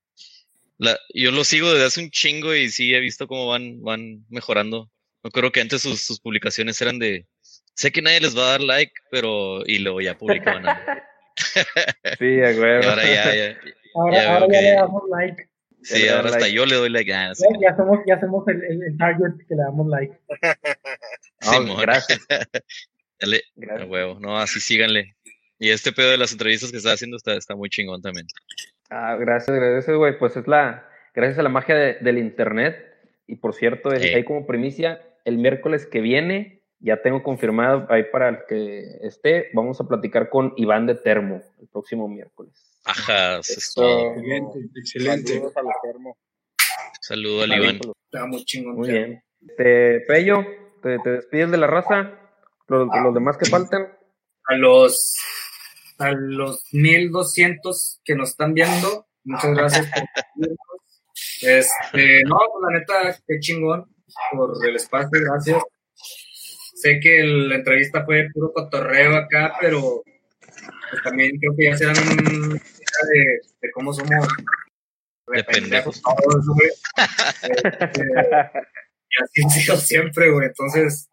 la, 0.82 0.98
yo 1.14 1.30
lo 1.30 1.44
sigo 1.44 1.72
desde 1.72 1.86
hace 1.86 2.00
un 2.02 2.10
chingo 2.10 2.54
y 2.54 2.68
sí 2.70 2.94
he 2.94 3.00
visto 3.00 3.26
cómo 3.26 3.46
van, 3.48 3.80
van 3.82 4.24
mejorando. 4.28 4.90
No 5.24 5.30
creo 5.30 5.52
que 5.52 5.60
antes 5.60 5.82
sus, 5.82 6.00
sus 6.02 6.20
publicaciones 6.20 6.80
eran 6.82 6.98
de 6.98 7.26
sé 7.74 7.90
que 7.92 8.02
nadie 8.02 8.20
les 8.20 8.36
va 8.36 8.46
a 8.46 8.50
dar 8.52 8.60
like, 8.60 8.92
pero 9.10 9.62
y 9.66 9.78
luego 9.78 10.00
ya 10.00 10.16
publicaban 10.18 10.66
algo. 10.68 10.82
Sí, 12.18 12.24
a 12.40 12.52
Y 12.52 12.59
huevo. 12.59 12.88
ahora 12.90 13.04
ya, 13.04 13.34
ya, 13.34 13.59
Ahora, 13.94 14.14
Ya 14.22 14.34
ahora 14.34 14.46
ya 14.52 14.59
que- 14.59 14.62
le 14.66 14.72
damos 14.74 15.02
like. 15.10 15.48
sí, 15.82 16.09
ahora 16.09 16.26
hasta 16.28 16.40
like. 16.40 16.54
yo 16.56 16.66
le 16.66 16.74
doy 16.76 16.90
like. 16.90 17.12
Ah, 17.14 17.34
sí. 17.34 17.44
Ya, 17.60 17.74
somos, 17.76 17.98
ya 18.06 18.20
somos 18.20 18.46
el, 18.48 18.56
el, 18.64 18.82
el 18.82 18.96
target 18.98 19.32
que 19.48 19.54
le 19.54 19.62
damos 19.62 19.86
like. 19.88 20.14
No, 21.44 21.52
Simón. 21.52 21.80
gracias. 21.80 22.20
Dale, 23.20 23.36
a 23.38 23.40
gracias. 23.56 23.88
huevo, 23.88 24.18
no, 24.20 24.38
así 24.38 24.60
síganle. 24.60 25.14
Y 25.59 25.70
este 25.70 25.92
pedo 25.92 26.10
de 26.10 26.18
las 26.18 26.32
entrevistas 26.32 26.70
que 26.70 26.76
está 26.78 26.92
haciendo 26.92 27.16
está, 27.16 27.34
está 27.34 27.54
muy 27.56 27.68
chingón 27.70 28.00
también. 28.02 28.26
Ah, 28.93 29.16
gracias, 29.16 29.56
gracias, 29.56 29.97
güey. 29.97 30.19
Pues 30.19 30.36
es 30.36 30.47
la, 30.47 30.86
gracias 31.14 31.39
a 31.39 31.43
la 31.43 31.48
magia 31.48 31.74
de- 31.74 31.94
del 32.01 32.19
internet. 32.19 32.77
Y 33.27 33.36
por 33.36 33.55
cierto, 33.55 33.90
Sí. 33.93 34.09
ahí 34.09 34.24
como 34.24 34.47
primicia, 34.47 35.01
el 35.24 35.39
miércoles 35.39 35.86
que 35.86 36.01
viene, 36.01 36.62
ya 36.81 37.01
tengo 37.01 37.23
confirmado 37.23 37.86
ahí 37.90 38.02
para 38.05 38.28
el 38.28 38.39
que 38.48 38.82
esté, 39.02 39.48
vamos 39.55 39.81
a 39.81 39.86
platicar 39.89 40.28
con 40.28 40.52
Iván 40.56 40.86
de 40.86 40.97
Termo 40.97 41.40
el 41.60 41.69
próximo 41.69 42.09
miércoles. 42.09 42.81
Ajá, 42.85 43.39
eso 43.39 43.52
es 43.52 43.59
Eso. 43.59 43.81
todo. 43.81 44.10
Excelente, 44.16 44.59
excelente. 44.77 45.32
Saludos 45.32 45.56
a 45.56 45.62
los 45.62 45.73
termos. 45.82 46.16
Saludo 47.01 47.43
al 47.44 47.52
Iván. 47.52 47.81
Está 48.05 48.27
muy 48.27 48.44
chingón. 48.44 48.74
Muy 48.77 48.90
bien. 48.90 49.23
Este, 49.48 50.01
Pello, 50.09 50.44
te, 50.82 50.98
te 50.98 51.10
despides 51.10 51.51
de 51.52 51.56
la 51.59 51.66
raza. 51.69 52.19
Los, 52.69 52.89
los 53.02 53.14
demás 53.14 53.36
que 53.39 53.47
faltan. 53.47 53.89
A 54.47 54.56
los, 54.56 55.16
a 56.02 56.12
los 56.12 56.64
1200 56.72 58.00
que 58.04 58.14
nos 58.14 58.30
están 58.30 58.54
viendo, 58.54 59.06
muchas 59.24 59.54
gracias 59.54 59.86
por. 59.86 60.48
Este, 61.42 62.22
no, 62.24 62.36
pues 62.36 62.62
la 62.72 62.78
neta, 62.78 63.20
qué 63.26 63.38
chingón 63.40 63.86
por 64.32 64.54
el 64.66 64.76
espacio, 64.76 65.10
gracias. 65.20 65.62
Sé 66.74 66.98
que 67.00 67.20
el- 67.20 67.48
la 67.48 67.56
entrevista 67.56 68.04
fue 68.04 68.28
puro 68.32 68.52
cotorreo 68.52 69.16
acá, 69.16 69.54
pero 69.60 70.02
pues, 70.90 71.02
también 71.04 71.32
creo 71.38 71.54
que 71.56 71.64
ya 71.66 71.76
se 71.76 71.86
dan 71.86 71.96
una 71.98 72.12
idea 72.22 72.60
de, 73.12 73.40
de 73.60 73.70
cómo 73.72 73.92
somos 73.92 74.26
De 75.32 75.44
pendejos. 75.44 76.02
todos, 76.02 76.46
güey. 76.48 76.70
Este, 77.42 78.04
y 79.10 79.22
así 79.22 79.42
han 79.44 79.50
sido 79.50 79.76
siempre, 79.76 80.30
güey. 80.30 80.46
Entonces, 80.48 81.08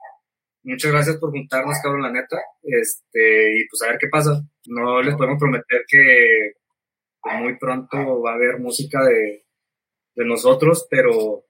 muchas 0.64 0.92
gracias 0.92 1.18
por 1.18 1.32
juntarnos, 1.32 1.78
cabrón, 1.84 2.04
la 2.04 2.12
neta. 2.12 2.38
Este, 2.64 3.58
y 3.60 3.68
pues 3.68 3.82
a 3.84 3.88
ver 3.92 3.98
qué 4.00 4.08
pasa. 4.08 4.42
No 4.70 5.02
les 5.02 5.16
podemos 5.16 5.40
prometer 5.40 5.84
que 5.88 6.54
muy 7.40 7.58
pronto 7.58 8.22
va 8.22 8.32
a 8.32 8.36
haber 8.36 8.60
música 8.60 9.04
de, 9.04 9.44
de 10.16 10.26
nosotros, 10.26 10.88
pero 10.90 11.44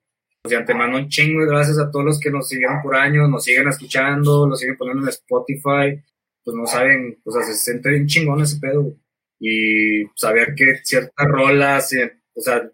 de 0.43 0.55
antemano 0.55 0.97
un 0.97 1.09
chingo 1.09 1.45
gracias 1.45 1.77
a 1.79 1.91
todos 1.91 2.05
los 2.05 2.19
que 2.19 2.31
nos 2.31 2.47
siguieron 2.47 2.81
por 2.81 2.95
años, 2.95 3.29
nos 3.29 3.43
siguen 3.43 3.67
escuchando, 3.67 4.47
los 4.47 4.59
siguen 4.59 4.77
poniendo 4.77 5.03
en 5.03 5.09
Spotify, 5.09 6.01
pues 6.43 6.55
no 6.57 6.65
saben, 6.65 7.19
pues 7.23 7.45
se 7.45 7.53
siente 7.53 7.89
bien 7.89 8.07
chingón 8.07 8.41
ese 8.41 8.59
pedo. 8.59 8.93
Y 9.39 10.05
saber 10.15 10.53
que 10.55 10.77
ciertas 10.83 11.27
rolas, 11.27 11.93
eh, 11.93 12.11
o 12.33 12.41
sea, 12.41 12.69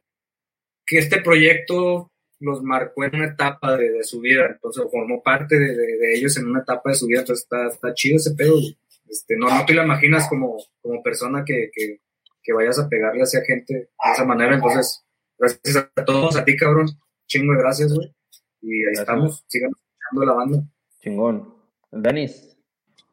que 0.85 0.97
este 0.99 1.22
proyecto 1.22 2.11
los 2.39 2.61
marcó 2.63 3.03
en 3.03 3.15
una 3.15 3.27
etapa 3.27 3.77
de, 3.77 3.89
de 3.91 4.03
su 4.03 4.19
vida, 4.22 4.47
entonces 4.51 4.84
formó 4.91 5.22
parte 5.23 5.57
de, 5.59 5.76
de- 5.76 5.97
de 5.97 6.15
ellos 6.15 6.38
en 6.38 6.47
una 6.47 6.61
etapa 6.61 6.89
de 6.91 6.95
su 6.95 7.07
vida, 7.07 7.19
entonces 7.22 7.43
está, 7.43 7.67
está 7.67 7.93
chido 7.93 8.17
ese 8.17 8.35
pedo. 8.35 8.53
güey. 8.53 8.77
Este, 9.10 9.36
no, 9.38 9.48
no 9.49 9.65
te 9.65 9.73
lo 9.73 9.84
imaginas 9.84 10.27
como, 10.27 10.57
como 10.82 11.02
persona 11.03 11.44
que, 11.45 11.69
que, 11.73 12.02
que 12.41 12.53
vayas 12.53 12.80
a 12.80 12.90
pegarle 12.90 13.22
hacia 13.22 13.41
gente 13.45 13.73
de 13.73 13.90
esa 14.14 14.26
manera, 14.26 14.56
entonces 14.56 15.03
gracias 15.38 15.90
a 15.95 16.06
todos, 16.06 16.36
a 16.36 16.45
ti 16.45 16.56
cabrón, 16.56 16.88
chingo 17.27 17.53
de 17.53 17.60
gracias, 17.60 17.94
güey. 17.94 18.14
Y 18.61 18.73
ahí 18.73 18.82
Gracias. 18.84 18.99
estamos, 19.02 19.45
sigan 19.48 19.72
escuchando 19.72 20.26
la 20.26 20.34
banda. 20.34 20.64
Chingón. 20.99 21.53
Denis. 21.91 22.57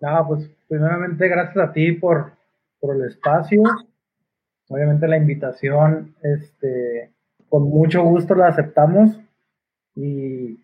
No, 0.01 0.27
pues 0.27 0.49
primeramente 0.69 1.29
gracias 1.29 1.69
a 1.69 1.73
ti 1.73 1.93
por, 1.93 2.33
por 2.81 2.97
el 2.97 3.09
espacio. 3.11 3.63
Obviamente 4.69 5.07
la 5.07 5.19
invitación, 5.19 6.17
este, 6.23 7.13
con 7.49 7.65
mucho 7.65 8.03
gusto 8.03 8.35
la 8.35 8.49
aceptamos. 8.49 9.19
Y 9.95 10.59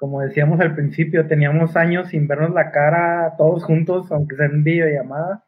como 0.00 0.22
decíamos 0.22 0.58
al 0.60 0.74
principio, 0.74 1.28
teníamos 1.28 1.76
años 1.76 2.08
sin 2.08 2.26
vernos 2.26 2.54
la 2.54 2.72
cara 2.72 3.34
todos 3.36 3.62
juntos, 3.64 4.10
aunque 4.10 4.34
sea 4.34 4.46
en 4.46 4.64
videollamada. 4.64 5.44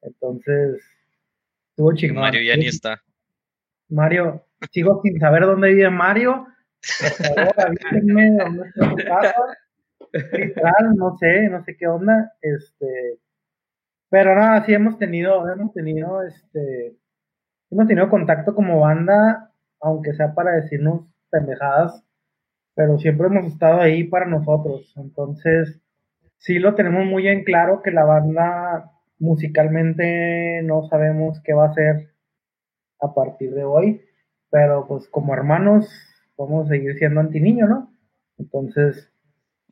Entonces, 0.00 0.82
estuvo 1.68 1.94
chingón. 1.94 2.22
Mario 2.22 2.42
ya 2.42 2.56
ni 2.56 2.66
está. 2.66 3.02
Mario, 3.90 4.46
sigo 4.72 5.02
sin 5.02 5.20
saber 5.20 5.42
dónde 5.42 5.68
vive 5.68 5.90
Mario. 5.90 6.46
Por 6.98 7.26
favor, 7.26 7.54
avísenme 7.60 8.30
dónde 8.38 8.68
está 8.68 8.90
su 8.90 8.96
casa. 8.96 9.34
Literal, 10.32 10.94
no 10.96 11.16
sé, 11.18 11.48
no 11.50 11.62
sé 11.62 11.76
qué 11.76 11.86
onda. 11.86 12.32
Este, 12.40 13.18
pero 14.08 14.34
nada, 14.34 14.64
sí 14.64 14.72
hemos 14.72 14.96
tenido, 14.96 15.46
hemos 15.46 15.74
tenido, 15.74 16.22
este, 16.22 16.96
hemos 17.70 17.86
tenido 17.86 18.08
contacto 18.08 18.54
como 18.54 18.80
banda, 18.80 19.52
aunque 19.82 20.14
sea 20.14 20.32
para 20.32 20.52
decirnos 20.52 21.06
pendejadas, 21.28 22.02
pero 22.74 22.98
siempre 22.98 23.26
hemos 23.28 23.52
estado 23.52 23.80
ahí 23.80 24.04
para 24.04 24.26
nosotros. 24.26 24.92
Entonces, 24.96 25.80
sí 26.38 26.58
lo 26.58 26.74
tenemos 26.74 27.06
muy 27.06 27.28
en 27.28 27.44
claro 27.44 27.82
que 27.82 27.90
la 27.90 28.04
banda 28.04 28.90
musicalmente 29.18 30.60
no 30.64 30.86
sabemos 30.88 31.40
qué 31.42 31.54
va 31.54 31.66
a 31.66 31.70
hacer 31.70 32.10
a 33.00 33.14
partir 33.14 33.54
de 33.54 33.64
hoy, 33.64 34.02
pero 34.50 34.86
pues 34.86 35.08
como 35.08 35.34
hermanos 35.34 35.88
vamos 36.36 36.66
a 36.66 36.70
seguir 36.70 36.96
siendo 36.98 37.20
antiniño, 37.20 37.66
¿no? 37.66 37.92
Entonces, 38.38 39.10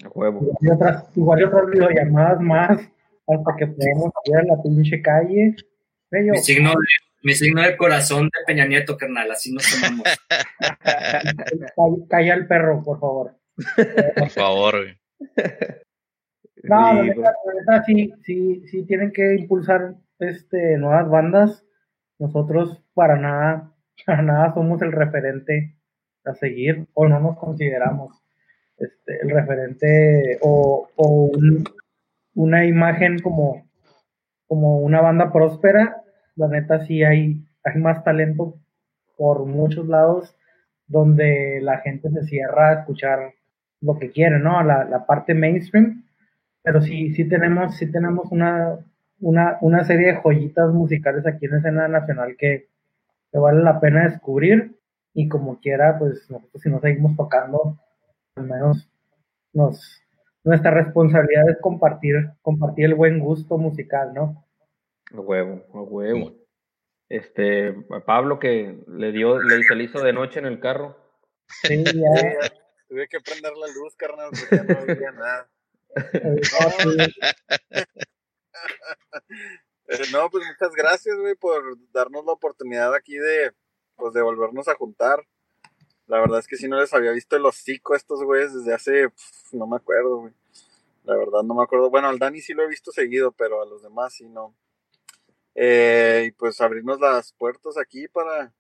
A 0.05 0.09
huevo. 0.15 0.41
igual 0.41 0.57
y 0.61 0.71
otras, 0.71 1.17
igual 1.17 1.41
y 1.41 1.45
otras 1.45 1.67
videollamadas 1.71 2.41
más 2.41 2.79
hasta 3.27 3.57
que 3.57 3.67
podamos 3.67 4.13
ir 4.25 4.37
a 4.37 4.43
la 4.45 4.63
pinche 4.63 5.03
calle. 5.03 5.57
Bello, 6.11 6.33
Mi 6.33 6.39
signo, 6.39 6.71
de, 6.71 6.77
mi 7.23 7.35
signo 7.35 7.63
de 7.63 7.77
corazón 7.77 8.25
de 8.25 8.45
Peña 8.47 8.67
Nieto, 8.67 8.97
carnal, 8.97 9.31
así 9.31 9.53
nos 9.53 9.65
tomamos. 9.71 10.05
ca- 10.81 12.07
calla 12.09 12.35
el 12.35 12.47
perro, 12.47 12.83
por 12.83 12.99
favor. 13.01 13.37
Por 14.17 14.31
favor, 14.31 14.75
güey. 14.83 14.99
No, 16.65 16.95
la 16.95 17.03
neta, 17.03 17.21
la 17.45 17.55
neta, 17.61 17.85
sí, 17.85 18.13
sí, 18.23 18.67
sí 18.69 18.85
tienen 18.87 19.13
que 19.13 19.35
impulsar 19.35 19.95
este, 20.19 20.77
nuevas 20.79 21.09
bandas. 21.09 21.65
Nosotros 22.19 22.83
para 22.95 23.17
nada, 23.17 23.73
para 24.07 24.23
nada 24.23 24.55
somos 24.55 24.81
el 24.83 24.93
referente 24.93 25.77
a 26.25 26.35
seguir, 26.35 26.87
o 26.95 27.09
no 27.09 27.19
nos 27.21 27.37
consideramos 27.39 28.23
este, 28.79 29.19
el 29.23 29.31
referente 29.31 30.39
o, 30.41 30.89
o 30.97 31.09
un- 31.35 31.65
una 32.35 32.65
imagen 32.65 33.19
como, 33.19 33.69
como 34.47 34.79
una 34.79 35.01
banda 35.01 35.33
próspera. 35.33 36.02
La 36.37 36.49
neta 36.49 36.85
sí 36.87 37.03
hay, 37.05 37.45
hay 37.65 37.81
más 37.81 38.05
talento 38.05 38.55
por 39.17 39.45
muchos 39.47 39.87
lados 39.87 40.35
donde 40.87 41.61
la 41.63 41.79
gente 41.79 42.11
se 42.11 42.25
cierra 42.25 42.71
a 42.71 42.81
escuchar 42.81 43.35
lo 43.81 43.99
que 43.99 44.11
quiere, 44.11 44.39
¿no? 44.39 44.63
La, 44.63 44.85
la 44.85 45.07
parte 45.07 45.35
mainstream 45.35 46.03
pero 46.63 46.81
sí, 46.81 47.13
sí 47.15 47.29
tenemos, 47.29 47.77
sí 47.77 47.91
tenemos 47.91 48.31
una, 48.31 48.79
una, 49.21 49.59
una 49.61 49.85
serie 49.85 50.09
de 50.09 50.21
joyitas 50.21 50.73
musicales 50.73 51.27
aquí 51.27 51.47
en 51.47 51.57
escena 51.57 51.89
nacional 51.89 52.37
que, 52.39 52.69
vale 53.33 53.63
la 53.63 53.81
pena 53.81 54.05
descubrir 54.05 54.77
y 55.15 55.29
como 55.29 55.59
quiera, 55.59 55.99
pues 55.99 56.31
nosotros 56.31 56.63
si 56.63 56.71
no 56.71 56.81
seguimos 56.81 57.17
tocando, 57.17 57.79
al 58.37 58.45
menos 58.45 58.89
nos, 59.53 60.03
nuestra 60.45 60.71
responsabilidad 60.71 61.49
es 61.51 61.59
compartir, 61.61 62.31
compartir 62.43 62.87
el 62.87 62.95
buen 62.95 63.19
gusto 63.19 63.59
musical, 63.59 64.13
¿no? 64.15 64.42
A 65.15 65.21
huevo, 65.21 65.65
a 65.75 65.83
huevo. 65.83 66.35
Este, 67.09 67.75
a 67.91 68.01
Pablo 68.01 68.39
que 68.39 68.79
le 68.89 69.13
dio, 69.13 69.39
le 69.39 69.63
se 69.63 69.75
le 69.75 69.85
hizo 69.85 70.01
de 70.01 70.13
noche 70.13 70.39
en 70.39 70.47
el 70.47 70.61
carro. 70.61 70.97
Sí, 71.63 71.85
ya, 71.85 72.51
Tuve 72.89 73.09
que 73.09 73.21
prender 73.21 73.53
la 73.57 73.67
luz, 73.69 73.95
carnal, 73.97 74.31
porque 74.31 74.57
ya 74.57 74.63
no 74.63 74.87
veía 74.87 75.13
nada. 75.13 75.51
Eh, 79.89 79.99
no, 80.13 80.31
pues 80.31 80.45
muchas 80.47 80.75
gracias, 80.75 81.17
güey, 81.19 81.35
por 81.35 81.77
darnos 81.93 82.25
la 82.25 82.33
oportunidad 82.33 82.95
aquí 82.95 83.17
de, 83.17 83.53
pues, 83.97 84.15
de 84.15 84.23
volvernos 84.23 84.69
a 84.69 84.75
juntar. 84.75 85.27
La 86.07 86.19
verdad 86.19 86.39
es 86.39 86.47
que 86.47 86.57
si 86.57 86.69
no 86.69 86.81
les 86.81 86.95
había 86.95 87.13
visto 87.13 87.37
el 87.37 87.45
hocico 87.45 87.93
a 87.93 87.97
estos 87.97 88.23
güeyes 88.23 88.55
desde 88.55 88.73
hace, 88.73 89.11
pf, 89.11 89.57
no 89.57 89.67
me 89.67 89.77
acuerdo, 89.77 90.19
güey. 90.19 90.33
La 91.05 91.17
verdad 91.17 91.43
no 91.43 91.55
me 91.55 91.63
acuerdo. 91.63 91.91
Bueno, 91.91 92.09
al 92.09 92.19
Dani 92.19 92.41
sí 92.41 92.55
lo 92.55 92.63
he 92.63 92.69
visto 92.69 92.93
seguido, 92.93 93.33
pero 93.33 93.61
a 93.61 93.67
los 93.67 93.83
demás 93.83 94.15
sí 94.15 94.29
no. 94.29 94.55
Eh, 95.55 96.25
y 96.29 96.33
pues 96.33 96.61
abrirnos 96.61 96.99
las 97.01 97.33
puertas 97.35 97.77
aquí 97.79 98.09
para, 98.09 98.55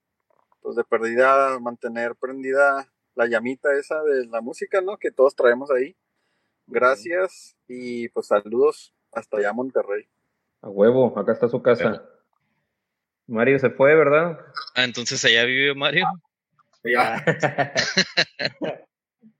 pues 0.61 0.77
de 0.77 0.85
perdida, 0.85 1.59
mantener 1.59 2.15
prendida 2.17 2.93
la 3.15 3.27
llamita 3.27 3.73
esa 3.79 4.03
de 4.03 4.27
la 4.27 4.41
música, 4.41 4.81
¿no? 4.81 4.99
Que 4.99 5.11
todos 5.11 5.35
traemos 5.35 5.71
ahí. 5.71 5.97
Gracias 6.67 7.57
y 7.69 8.09
pues 8.11 8.27
saludos 8.29 8.95
hasta 9.13 9.39
allá 9.39 9.53
Monterrey. 9.53 10.09
A 10.61 10.69
huevo, 10.69 11.19
acá 11.19 11.33
está 11.33 11.49
su 11.49 11.61
casa. 11.63 12.09
Mario 13.27 13.59
se 13.59 13.71
fue, 13.71 13.95
¿verdad? 13.95 14.39
Ah, 14.75 14.85
entonces 14.85 15.25
allá 15.25 15.45
vive 15.45 15.75
Mario. 15.75 16.07
Ya. 16.85 17.25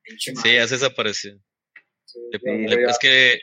Pinche 0.03 0.35
Sí, 0.43 0.55
ya 0.55 0.67
se 0.67 0.75
desapareció. 0.75 1.35
Le- 2.31 2.39
Sí, 2.39 2.49
le- 2.69 2.83
ya. 2.83 2.89
es 2.91 2.99
que 2.99 3.41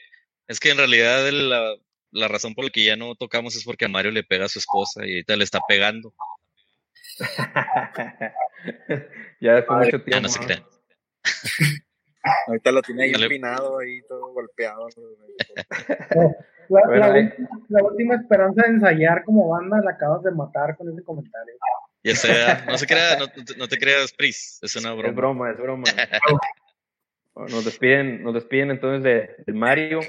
es 0.48 0.60
que 0.60 0.72
en 0.72 0.78
realidad 0.78 1.30
la, 1.32 1.76
la 2.12 2.28
razón 2.28 2.54
por 2.56 2.66
la 2.66 2.72
que 2.72 2.84
ya 2.86 2.96
no 2.96 3.14
tocamos 3.16 3.56
es 3.56 3.64
porque 3.64 3.86
a 3.86 3.90
Mario 3.90 4.12
le 4.12 4.24
pega 4.24 4.46
a 4.46 4.50
su 4.50 4.58
esposa 4.60 5.06
y 5.06 5.12
ahorita 5.14 5.36
le 5.36 5.44
está 5.44 5.60
pegando. 5.68 6.14
ya 9.42 9.54
después 9.56 9.80
Ay, 9.80 9.86
mucho 9.86 9.98
Ya 9.98 10.04
tiempo. 10.04 10.22
no 10.22 10.30
se 10.30 10.40
¿no? 10.40 10.46
crean. 10.46 10.64
Ahorita 12.48 12.72
lo 12.74 12.82
tiene 12.82 13.04
ahí 13.06 13.12
Dale. 13.14 13.26
empinado, 13.26 13.80
ahí 13.80 14.02
todo 14.08 14.34
golpeado. 14.34 14.88
La, 16.72 16.82
Bueno, 16.86 16.96
la 16.98 17.06
ahí- 17.14 17.24
última, 17.24 17.50
la 17.70 17.84
última 17.84 18.16
esperanza 18.16 18.62
de 18.62 18.68
ensayar 18.74 19.24
como 19.24 19.50
banda 19.50 19.82
la 19.84 19.90
acabas 19.92 20.22
de 20.22 20.30
matar 20.32 20.78
con 20.78 20.88
ese 20.94 21.04
comentario. 21.04 21.56
Ya 22.04 22.16
sea, 22.16 22.64
no 22.68 22.78
se 22.78 22.86
crea, 22.86 23.18
no, 23.18 23.28
te- 23.28 23.58
no 23.58 23.68
te 23.68 23.78
creas, 23.80 24.14
Pris, 24.14 24.60
es 24.62 24.76
una 24.76 24.92
Es 24.92 24.98
broma. 24.98 25.16
broma, 25.16 25.50
es 25.52 25.58
broma. 25.58 25.84
Bueno, 27.34 27.56
nos 27.56 27.66
despiden, 27.66 28.22
nos 28.22 28.36
despiden 28.36 28.70
entonces 28.70 29.02
de, 29.48 29.54
Mario. 29.54 30.02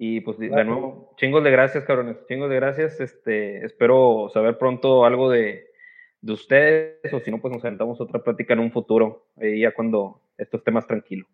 Y 0.00 0.20
pues 0.20 0.38
de, 0.38 0.48
de 0.48 0.64
nuevo, 0.64 1.12
chingos 1.16 1.42
de 1.42 1.50
gracias, 1.50 1.84
cabrones. 1.84 2.16
Chingos 2.28 2.48
de 2.48 2.56
gracias. 2.56 3.00
Este, 3.00 3.64
espero 3.66 4.30
saber 4.32 4.56
pronto 4.56 5.04
algo 5.04 5.28
de, 5.28 5.72
de 6.20 6.32
ustedes, 6.32 7.12
o 7.12 7.18
si 7.18 7.32
no, 7.32 7.40
pues 7.40 7.52
nos 7.52 7.62
sentamos 7.62 8.00
otra 8.00 8.22
plática 8.22 8.54
en 8.54 8.60
un 8.60 8.70
futuro, 8.70 9.26
ya 9.36 9.72
cuando 9.74 10.22
esto 10.36 10.58
esté 10.58 10.70
más 10.70 10.86
tranquilo. 10.86 11.26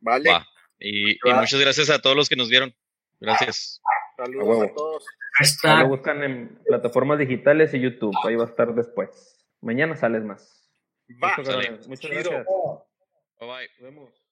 Vale, 0.00 0.30
Va. 0.30 0.46
Y, 0.78 1.12
y 1.12 1.32
muchas 1.34 1.60
gracias 1.60 1.90
a 1.90 2.00
todos 2.00 2.16
los 2.16 2.28
que 2.28 2.36
nos 2.36 2.48
vieron. 2.48 2.72
Gracias. 3.20 3.80
Saludos 4.16 4.62
a 4.62 4.74
todos. 4.74 5.06
Está. 5.40 5.82
lo 5.82 5.88
buscan 5.88 6.22
en 6.22 6.58
plataformas 6.66 7.18
digitales 7.18 7.74
y 7.74 7.80
YouTube. 7.80 8.14
Ahí 8.24 8.36
va 8.36 8.44
a 8.44 8.48
estar 8.48 8.74
después. 8.74 9.44
Mañana 9.60 9.96
sales 9.96 10.22
más. 10.22 10.70
Va. 11.22 11.36
Listo, 11.36 11.42
cabrones. 11.42 11.88
Muchas 11.88 12.10
Chido. 12.10 12.30
gracias. 12.30 12.46
Bye 13.40 13.48
bye. 13.48 13.68
Nos 13.78 13.82
vemos. 13.82 14.23